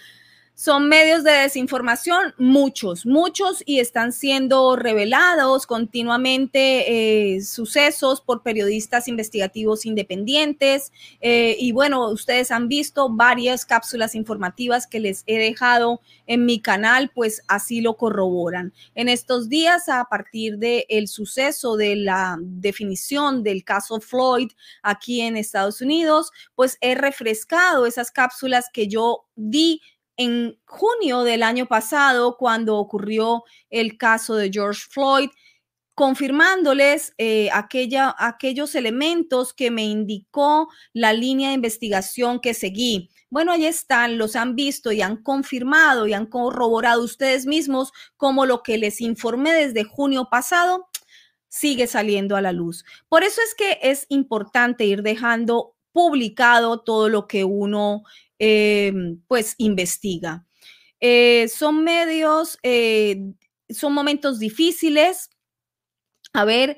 Son 0.56 0.88
medios 0.88 1.24
de 1.24 1.32
desinformación, 1.32 2.36
muchos, 2.38 3.08
muchos, 3.08 3.64
y 3.66 3.80
están 3.80 4.12
siendo 4.12 4.76
revelados 4.76 5.66
continuamente 5.66 7.36
eh, 7.36 7.42
sucesos 7.42 8.22
por 8.22 8.44
periodistas 8.44 9.08
investigativos 9.08 9.84
independientes. 9.88 10.92
Eh, 11.22 11.58
y 11.60 11.72
bueno, 11.72 12.08
ustedes 12.10 12.52
han 12.52 12.68
visto 12.68 13.10
varias 13.10 13.66
cápsulas 13.66 14.14
informativas 14.14 14.86
que 14.86 15.00
les 15.00 15.24
he 15.26 15.40
dejado 15.40 16.02
en 16.28 16.46
mi 16.46 16.62
canal, 16.62 17.10
pues 17.16 17.42
así 17.48 17.82
lo 17.82 17.98
corroboran. 17.98 18.74
En 18.94 19.10
estos 19.10 19.50
días, 19.50 19.90
a 19.90 20.06
partir 20.06 20.60
del 20.60 20.86
el 20.88 21.08
suceso 21.08 21.78
de 21.78 21.96
la 21.96 22.38
definición 22.40 23.42
del 23.42 23.64
caso 23.64 24.00
Floyd 24.00 24.52
aquí 24.84 25.22
en 25.22 25.36
Estados 25.36 25.82
Unidos, 25.82 26.32
pues 26.54 26.78
he 26.80 26.94
refrescado 26.94 27.88
esas 27.88 28.12
cápsulas 28.12 28.68
que 28.72 28.88
yo 28.88 29.26
di 29.36 29.82
en 30.18 30.60
junio 30.66 31.24
del 31.24 31.44
año 31.44 31.66
pasado, 31.66 32.38
cuando 32.38 32.78
ocurrió 32.78 33.44
el 33.70 33.98
caso 33.98 34.36
de 34.36 34.52
George 34.52 34.82
Floyd, 34.90 35.30
confirmándoles 35.96 37.14
eh, 37.18 37.50
aquella, 37.54 38.16
aquellos 38.18 38.74
elementos 38.76 39.54
que 39.54 39.70
me 39.70 39.86
indicó 39.86 40.70
la 40.92 41.14
línea 41.14 41.50
de 41.50 41.56
investigación 41.56 42.40
que 42.40 42.54
seguí. 42.54 43.10
Bueno, 43.30 43.52
ahí 43.52 43.66
están, 43.66 44.18
los 44.18 44.36
han 44.36 44.56
visto 44.56 44.92
y 44.92 45.02
han 45.02 45.22
confirmado 45.22 46.08
y 46.08 46.14
han 46.14 46.26
corroborado 46.26 47.04
ustedes 47.04 47.46
mismos 47.46 47.92
como 48.18 48.46
lo 48.46 48.64
que 48.64 48.78
les 48.78 49.02
informé 49.02 49.54
desde 49.54 49.84
junio 49.84 50.28
pasado 50.30 50.88
sigue 51.54 51.86
saliendo 51.86 52.36
a 52.36 52.42
la 52.42 52.52
luz. 52.52 52.84
Por 53.10 53.24
eso 53.24 53.40
es 53.46 53.54
que 53.54 53.78
es 53.84 54.08
importante 54.10 54.86
ir 54.86 55.04
dejando 55.04 55.73
publicado 55.94 56.82
todo 56.82 57.08
lo 57.08 57.28
que 57.28 57.46
uno 57.46 58.04
Em, 58.46 59.22
pues 59.30 59.56
investiga. 59.58 60.46
Eh, 61.00 61.48
son 61.48 61.84
medios, 61.86 62.60
eh, 62.64 63.32
son 63.70 63.94
momentos 63.94 64.38
difíciles. 64.38 65.30
A 66.34 66.44
ver, 66.44 66.78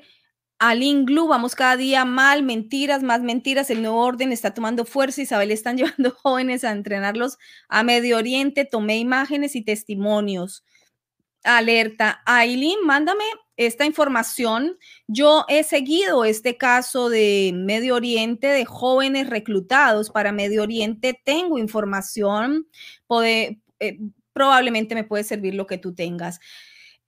al 0.60 0.84
Inglu, 0.84 1.26
vamos 1.26 1.56
cada 1.56 1.76
día 1.76 2.04
mal, 2.04 2.44
mentiras, 2.44 3.02
más 3.02 3.20
mentiras, 3.22 3.68
el 3.70 3.82
nuevo 3.82 4.00
orden 4.00 4.30
está 4.30 4.54
tomando 4.54 4.84
fuerza, 4.84 5.22
Isabel 5.22 5.50
están 5.50 5.76
llevando 5.78 6.12
jóvenes 6.12 6.62
a 6.62 6.70
entrenarlos 6.70 7.36
a 7.68 7.82
Medio 7.82 8.18
Oriente, 8.18 8.64
tomé 8.64 8.98
imágenes 8.98 9.56
y 9.56 9.64
testimonios. 9.64 10.64
Alerta, 11.46 12.22
Aileen, 12.26 12.78
mándame 12.84 13.24
esta 13.56 13.86
información. 13.86 14.76
Yo 15.06 15.44
he 15.48 15.62
seguido 15.62 16.24
este 16.24 16.56
caso 16.56 17.08
de 17.08 17.52
Medio 17.54 17.94
Oriente, 17.94 18.48
de 18.48 18.64
jóvenes 18.64 19.30
reclutados 19.30 20.10
para 20.10 20.32
Medio 20.32 20.62
Oriente. 20.62 21.18
Tengo 21.24 21.58
información, 21.58 22.68
eh, 23.24 23.58
probablemente 24.32 24.94
me 24.94 25.04
puede 25.04 25.24
servir 25.24 25.54
lo 25.54 25.66
que 25.66 25.78
tú 25.78 25.94
tengas. 25.94 26.40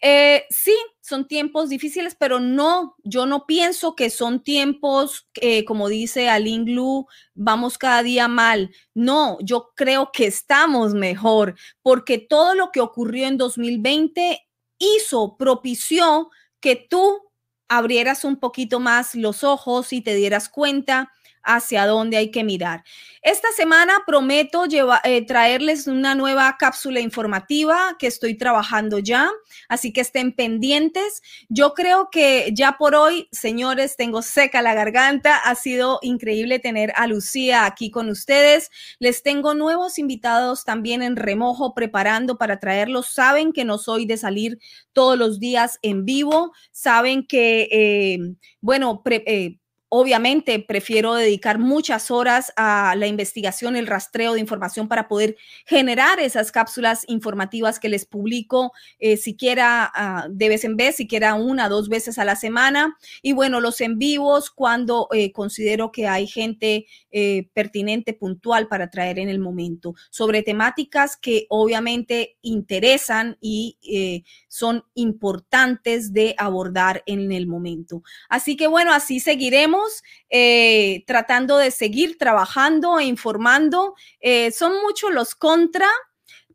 Eh, 0.00 0.44
sí, 0.50 0.76
son 1.00 1.26
tiempos 1.26 1.68
difíciles, 1.70 2.14
pero 2.18 2.38
no, 2.38 2.94
yo 3.02 3.26
no 3.26 3.46
pienso 3.46 3.96
que 3.96 4.10
son 4.10 4.42
tiempos, 4.44 5.28
eh, 5.34 5.64
como 5.64 5.88
dice 5.88 6.28
Alin 6.28 6.64
Glu, 6.64 7.06
vamos 7.34 7.78
cada 7.78 8.02
día 8.04 8.28
mal. 8.28 8.70
No, 8.94 9.38
yo 9.42 9.72
creo 9.74 10.10
que 10.12 10.26
estamos 10.26 10.94
mejor, 10.94 11.56
porque 11.82 12.18
todo 12.18 12.54
lo 12.54 12.70
que 12.70 12.80
ocurrió 12.80 13.26
en 13.26 13.38
2020 13.38 14.40
hizo, 14.78 15.36
propició 15.36 16.30
que 16.60 16.76
tú 16.76 17.22
abrieras 17.68 18.24
un 18.24 18.36
poquito 18.38 18.78
más 18.80 19.14
los 19.16 19.42
ojos 19.44 19.92
y 19.92 20.00
te 20.00 20.14
dieras 20.14 20.48
cuenta 20.48 21.12
hacia 21.48 21.86
dónde 21.86 22.18
hay 22.18 22.30
que 22.30 22.44
mirar. 22.44 22.84
Esta 23.22 23.48
semana 23.56 24.04
prometo 24.06 24.64
eh, 25.04 25.26
traerles 25.26 25.86
una 25.86 26.14
nueva 26.14 26.56
cápsula 26.58 27.00
informativa 27.00 27.96
que 27.98 28.06
estoy 28.06 28.36
trabajando 28.36 29.00
ya, 29.00 29.28
así 29.68 29.92
que 29.92 30.02
estén 30.02 30.32
pendientes. 30.32 31.22
Yo 31.48 31.74
creo 31.74 32.10
que 32.10 32.50
ya 32.54 32.76
por 32.78 32.94
hoy, 32.94 33.28
señores, 33.32 33.96
tengo 33.96 34.22
seca 34.22 34.62
la 34.62 34.74
garganta. 34.74 35.36
Ha 35.36 35.54
sido 35.56 35.98
increíble 36.02 36.58
tener 36.58 36.92
a 36.94 37.06
Lucía 37.06 37.66
aquí 37.66 37.90
con 37.90 38.08
ustedes. 38.08 38.70
Les 39.00 39.22
tengo 39.22 39.54
nuevos 39.54 39.98
invitados 39.98 40.64
también 40.64 41.02
en 41.02 41.16
remojo 41.16 41.74
preparando 41.74 42.38
para 42.38 42.60
traerlos. 42.60 43.08
Saben 43.08 43.52
que 43.52 43.64
no 43.64 43.78
soy 43.78 44.06
de 44.06 44.16
salir 44.16 44.58
todos 44.92 45.18
los 45.18 45.40
días 45.40 45.78
en 45.82 46.04
vivo. 46.04 46.52
Saben 46.70 47.26
que, 47.26 47.68
eh, 47.72 48.18
bueno, 48.60 49.02
eh, 49.06 49.58
Obviamente 49.90 50.58
prefiero 50.58 51.14
dedicar 51.14 51.58
muchas 51.58 52.10
horas 52.10 52.52
a 52.56 52.94
la 52.94 53.06
investigación, 53.06 53.74
el 53.74 53.86
rastreo 53.86 54.34
de 54.34 54.40
información 54.40 54.86
para 54.86 55.08
poder 55.08 55.36
generar 55.64 56.20
esas 56.20 56.52
cápsulas 56.52 57.04
informativas 57.08 57.78
que 57.78 57.88
les 57.88 58.04
publico 58.04 58.72
eh, 58.98 59.16
siquiera 59.16 59.90
ah, 59.94 60.26
de 60.30 60.50
vez 60.50 60.64
en 60.64 60.76
vez, 60.76 60.96
siquiera 60.96 61.34
una, 61.34 61.70
dos 61.70 61.88
veces 61.88 62.18
a 62.18 62.26
la 62.26 62.36
semana. 62.36 62.98
Y 63.22 63.32
bueno, 63.32 63.60
los 63.60 63.80
en 63.80 63.96
vivos 63.98 64.50
cuando 64.50 65.08
eh, 65.10 65.32
considero 65.32 65.90
que 65.90 66.06
hay 66.06 66.26
gente 66.26 66.84
eh, 67.10 67.48
pertinente, 67.54 68.12
puntual 68.12 68.68
para 68.68 68.90
traer 68.90 69.18
en 69.18 69.30
el 69.30 69.38
momento, 69.38 69.94
sobre 70.10 70.42
temáticas 70.42 71.16
que 71.16 71.46
obviamente 71.48 72.36
interesan 72.42 73.38
y 73.40 73.78
son 74.48 74.84
importantes 74.94 76.12
de 76.12 76.34
abordar 76.36 77.02
en 77.06 77.32
el 77.32 77.46
momento. 77.46 78.02
Así 78.28 78.56
que 78.56 78.66
bueno, 78.66 78.92
así 78.92 79.18
seguiremos 79.20 79.77
eh, 80.30 81.04
tratando 81.06 81.56
de 81.58 81.70
seguir 81.70 82.18
trabajando 82.18 82.98
e 82.98 83.04
informando. 83.04 83.94
Eh, 84.20 84.50
son 84.52 84.80
muchos 84.82 85.12
los 85.12 85.34
contra, 85.34 85.88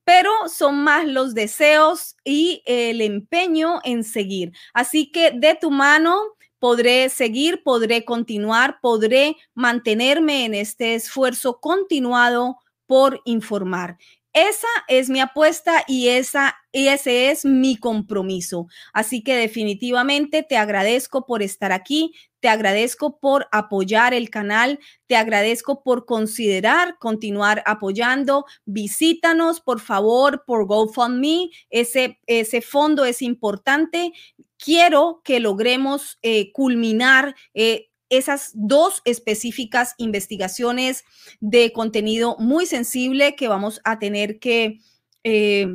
pero 0.04 0.32
son 0.48 0.84
más 0.84 1.06
los 1.06 1.34
deseos 1.34 2.16
y 2.24 2.62
el 2.66 3.02
empeño 3.02 3.80
en 3.84 4.04
seguir. 4.04 4.52
Así 4.74 5.12
que 5.12 5.32
de 5.32 5.56
tu 5.56 5.72
mano 5.72 6.20
podré 6.60 7.10
seguir, 7.10 7.62
podré 7.64 8.06
continuar, 8.06 8.80
podré 8.82 9.36
mantenerme 9.54 10.46
en 10.46 10.54
este 10.54 10.96
esfuerzo 10.96 11.60
continuado 11.60 12.58
por 12.86 13.22
informar. 13.26 13.98
Esa 14.34 14.68
es 14.88 15.10
mi 15.10 15.20
apuesta 15.20 15.84
y, 15.88 16.08
esa, 16.08 16.56
ese 16.72 17.30
es 17.30 17.46
mi 17.46 17.78
compromiso. 17.78 18.68
Así 18.92 19.24
que 19.24 19.36
definitivamente 19.36 20.42
te 20.42 20.58
agradezco 20.58 21.26
por 21.26 21.44
estar 21.44 21.72
aquí, 21.72 22.14
te 22.44 22.50
agradezco 22.50 23.20
por 23.22 23.48
apoyar 23.54 24.14
el 24.14 24.30
canal, 24.30 24.78
te 25.08 25.16
agradezco 25.16 25.82
por 25.82 26.06
considerar 26.06 26.98
continuar 27.00 27.64
apoyando. 27.66 28.44
Visítanos, 28.66 29.62
por 29.62 29.80
favor, 29.80 30.44
por 30.46 30.68
GoFundMe. 30.68 31.52
Ese, 31.70 32.20
ese 32.28 32.62
fondo 32.62 33.06
es 33.06 33.22
importante. 33.22 34.12
Quiero 34.58 35.22
que 35.24 35.40
logremos 35.40 36.20
eh, 36.22 36.52
culminar. 36.52 37.34
Eh, 37.54 37.88
esas 38.10 38.52
dos 38.54 39.02
específicas 39.06 39.96
investigaciones 39.98 41.06
de 41.40 41.72
contenido 41.72 42.36
muy 42.40 42.66
sensible 42.66 43.38
que 43.38 43.48
vamos 43.48 43.80
a 43.86 44.00
tener 44.00 44.38
que 44.40 44.80
eh, 45.24 45.68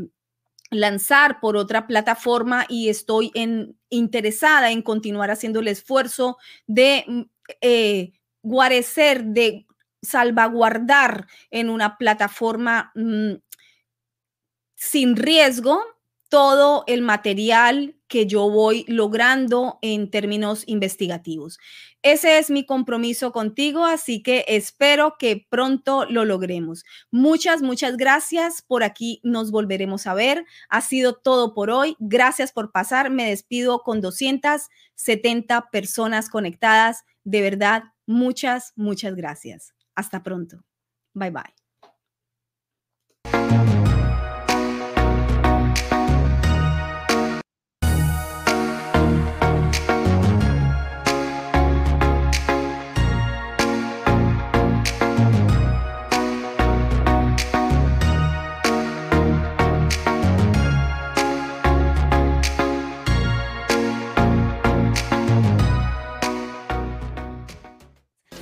lanzar 0.70 1.40
por 1.40 1.56
otra 1.56 1.86
plataforma 1.86 2.66
y 2.68 2.88
estoy 2.88 3.30
en, 3.34 3.78
interesada 3.88 4.70
en 4.70 4.82
continuar 4.82 5.30
haciendo 5.30 5.60
el 5.60 5.68
esfuerzo 5.68 6.36
de 6.66 7.04
mm, 7.06 7.22
eh, 7.60 8.12
guarecer, 8.42 9.24
de 9.24 9.66
salvaguardar 10.02 11.26
en 11.50 11.70
una 11.70 11.96
plataforma 11.96 12.92
mm, 12.94 13.34
sin 14.74 15.16
riesgo 15.16 15.82
todo 16.28 16.84
el 16.86 17.02
material 17.02 17.96
que 18.06 18.26
yo 18.26 18.50
voy 18.50 18.84
logrando 18.88 19.78
en 19.82 20.10
términos 20.10 20.64
investigativos. 20.66 21.58
Ese 22.02 22.38
es 22.38 22.50
mi 22.50 22.64
compromiso 22.64 23.32
contigo, 23.32 23.84
así 23.84 24.22
que 24.22 24.44
espero 24.48 25.16
que 25.18 25.46
pronto 25.50 26.06
lo 26.06 26.24
logremos. 26.24 26.84
Muchas, 27.10 27.60
muchas 27.60 27.96
gracias. 27.96 28.62
Por 28.62 28.82
aquí 28.82 29.20
nos 29.24 29.50
volveremos 29.50 30.06
a 30.06 30.14
ver. 30.14 30.44
Ha 30.68 30.80
sido 30.80 31.14
todo 31.14 31.54
por 31.54 31.70
hoy. 31.70 31.96
Gracias 31.98 32.52
por 32.52 32.72
pasar. 32.72 33.10
Me 33.10 33.28
despido 33.28 33.82
con 33.82 34.00
270 34.00 35.70
personas 35.70 36.30
conectadas. 36.30 37.04
De 37.24 37.42
verdad, 37.42 37.84
muchas, 38.06 38.72
muchas 38.76 39.14
gracias. 39.14 39.74
Hasta 39.94 40.22
pronto. 40.22 40.64
Bye 41.14 41.30
bye. 41.30 41.57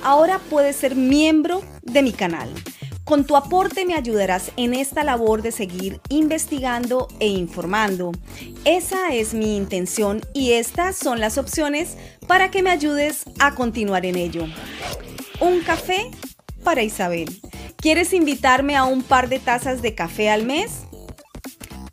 Ahora 0.07 0.39
puedes 0.49 0.77
ser 0.77 0.95
miembro 0.95 1.61
de 1.81 2.01
mi 2.01 2.13
canal. 2.13 2.49
Con 3.03 3.25
tu 3.25 3.35
aporte 3.35 3.85
me 3.85 3.93
ayudarás 3.93 4.53
en 4.55 4.73
esta 4.73 5.03
labor 5.03 5.41
de 5.41 5.51
seguir 5.51 5.99
investigando 6.07 7.09
e 7.19 7.27
informando. 7.27 8.13
Esa 8.63 9.13
es 9.13 9.33
mi 9.33 9.57
intención 9.57 10.21
y 10.33 10.53
estas 10.53 10.95
son 10.95 11.19
las 11.19 11.37
opciones 11.37 11.97
para 12.25 12.51
que 12.51 12.63
me 12.63 12.69
ayudes 12.69 13.25
a 13.39 13.53
continuar 13.53 14.05
en 14.05 14.15
ello. 14.15 14.45
Un 15.41 15.59
café 15.59 16.09
para 16.63 16.83
Isabel. 16.83 17.41
¿Quieres 17.75 18.13
invitarme 18.13 18.77
a 18.77 18.85
un 18.85 19.03
par 19.03 19.27
de 19.27 19.39
tazas 19.39 19.81
de 19.81 19.93
café 19.93 20.29
al 20.29 20.45
mes? 20.45 20.83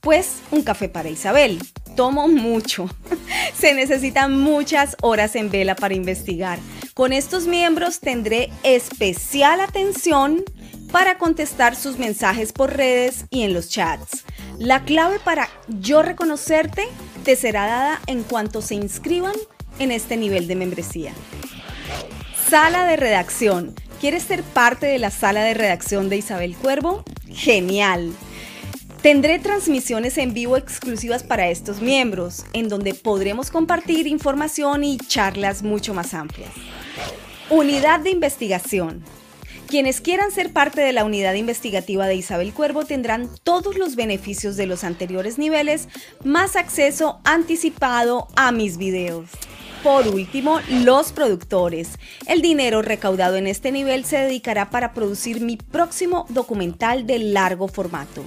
Pues 0.00 0.36
un 0.52 0.62
café 0.62 0.88
para 0.88 1.08
Isabel. 1.08 1.58
Tomo 1.96 2.28
mucho. 2.28 2.88
Se 3.58 3.74
necesitan 3.74 4.38
muchas 4.38 4.96
horas 5.02 5.34
en 5.34 5.50
vela 5.50 5.74
para 5.74 5.94
investigar. 5.94 6.60
Con 6.94 7.12
estos 7.12 7.48
miembros 7.48 7.98
tendré 7.98 8.50
especial 8.62 9.60
atención 9.60 10.44
para 10.92 11.18
contestar 11.18 11.74
sus 11.74 11.98
mensajes 11.98 12.52
por 12.52 12.76
redes 12.76 13.24
y 13.30 13.42
en 13.42 13.52
los 13.52 13.68
chats. 13.68 14.24
La 14.60 14.84
clave 14.84 15.18
para 15.18 15.48
yo 15.66 16.02
reconocerte 16.02 16.84
te 17.24 17.34
será 17.34 17.66
dada 17.66 18.00
en 18.06 18.22
cuanto 18.22 18.62
se 18.62 18.76
inscriban 18.76 19.34
en 19.80 19.90
este 19.90 20.16
nivel 20.16 20.46
de 20.46 20.54
membresía. 20.54 21.12
Sala 22.48 22.86
de 22.86 22.94
redacción. 22.94 23.74
¿Quieres 24.00 24.22
ser 24.22 24.44
parte 24.44 24.86
de 24.86 25.00
la 25.00 25.10
sala 25.10 25.42
de 25.42 25.54
redacción 25.54 26.08
de 26.08 26.18
Isabel 26.18 26.54
Cuervo? 26.54 27.02
Genial. 27.28 28.12
Tendré 29.02 29.40
transmisiones 29.40 30.16
en 30.16 30.32
vivo 30.32 30.56
exclusivas 30.56 31.24
para 31.24 31.48
estos 31.48 31.82
miembros, 31.82 32.44
en 32.52 32.68
donde 32.68 32.94
podremos 32.94 33.50
compartir 33.50 34.06
información 34.06 34.84
y 34.84 34.96
charlas 34.96 35.64
mucho 35.64 35.92
más 35.92 36.14
amplias. 36.14 36.52
Unidad 37.50 38.00
de 38.00 38.10
investigación. 38.10 39.04
Quienes 39.68 40.00
quieran 40.00 40.30
ser 40.30 40.52
parte 40.52 40.80
de 40.80 40.92
la 40.92 41.04
unidad 41.04 41.34
investigativa 41.34 42.06
de 42.06 42.14
Isabel 42.14 42.52
Cuervo 42.52 42.84
tendrán 42.84 43.28
todos 43.42 43.76
los 43.76 43.96
beneficios 43.96 44.56
de 44.56 44.66
los 44.66 44.84
anteriores 44.84 45.38
niveles, 45.38 45.88
más 46.22 46.56
acceso 46.56 47.20
anticipado 47.24 48.28
a 48.36 48.52
mis 48.52 48.76
videos. 48.76 49.30
Por 49.84 50.08
último, 50.08 50.60
los 50.70 51.12
productores. 51.12 51.98
El 52.26 52.40
dinero 52.40 52.80
recaudado 52.80 53.36
en 53.36 53.46
este 53.46 53.70
nivel 53.70 54.06
se 54.06 54.16
dedicará 54.16 54.70
para 54.70 54.94
producir 54.94 55.42
mi 55.42 55.58
próximo 55.58 56.24
documental 56.30 57.06
de 57.06 57.18
largo 57.18 57.68
formato. 57.68 58.24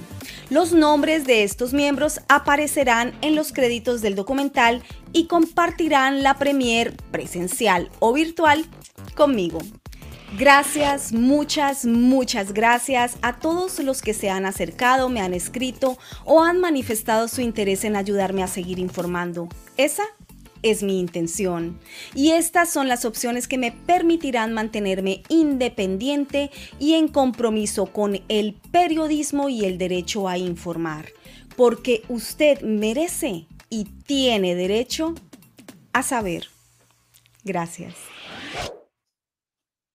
Los 0.50 0.72
nombres 0.72 1.26
de 1.26 1.42
estos 1.42 1.72
miembros 1.72 2.20
aparecerán 2.28 3.12
en 3.22 3.34
los 3.34 3.52
créditos 3.52 4.02
del 4.02 4.14
documental 4.14 4.84
y 5.12 5.26
compartirán 5.26 6.22
la 6.22 6.38
premier 6.38 6.96
presencial 7.10 7.90
o 7.98 8.12
virtual 8.12 8.64
conmigo. 9.16 9.58
Gracias, 10.38 11.12
muchas, 11.12 11.86
muchas 11.86 12.52
gracias 12.52 13.16
a 13.20 13.40
todos 13.40 13.80
los 13.80 14.00
que 14.00 14.14
se 14.14 14.30
han 14.30 14.46
acercado, 14.46 15.08
me 15.08 15.22
han 15.22 15.34
escrito 15.34 15.98
o 16.24 16.40
han 16.40 16.60
manifestado 16.60 17.26
su 17.26 17.40
interés 17.40 17.82
en 17.82 17.96
ayudarme 17.96 18.44
a 18.44 18.46
seguir 18.46 18.78
informando. 18.78 19.48
Esa 19.76 20.04
es 20.62 20.82
mi 20.82 20.98
intención. 20.98 21.78
Y 22.14 22.30
estas 22.30 22.70
son 22.70 22.88
las 22.88 23.04
opciones 23.04 23.48
que 23.48 23.58
me 23.58 23.72
permitirán 23.72 24.52
mantenerme 24.52 25.22
independiente 25.28 26.50
y 26.78 26.94
en 26.94 27.08
compromiso 27.08 27.86
con 27.86 28.20
el 28.28 28.54
periodismo 28.70 29.48
y 29.48 29.64
el 29.64 29.78
derecho 29.78 30.28
a 30.28 30.38
informar. 30.38 31.06
Porque 31.56 32.02
usted 32.08 32.60
merece 32.62 33.46
y 33.70 33.84
tiene 33.84 34.54
derecho 34.54 35.14
a 35.92 36.02
saber. 36.02 36.48
Gracias. 37.44 37.94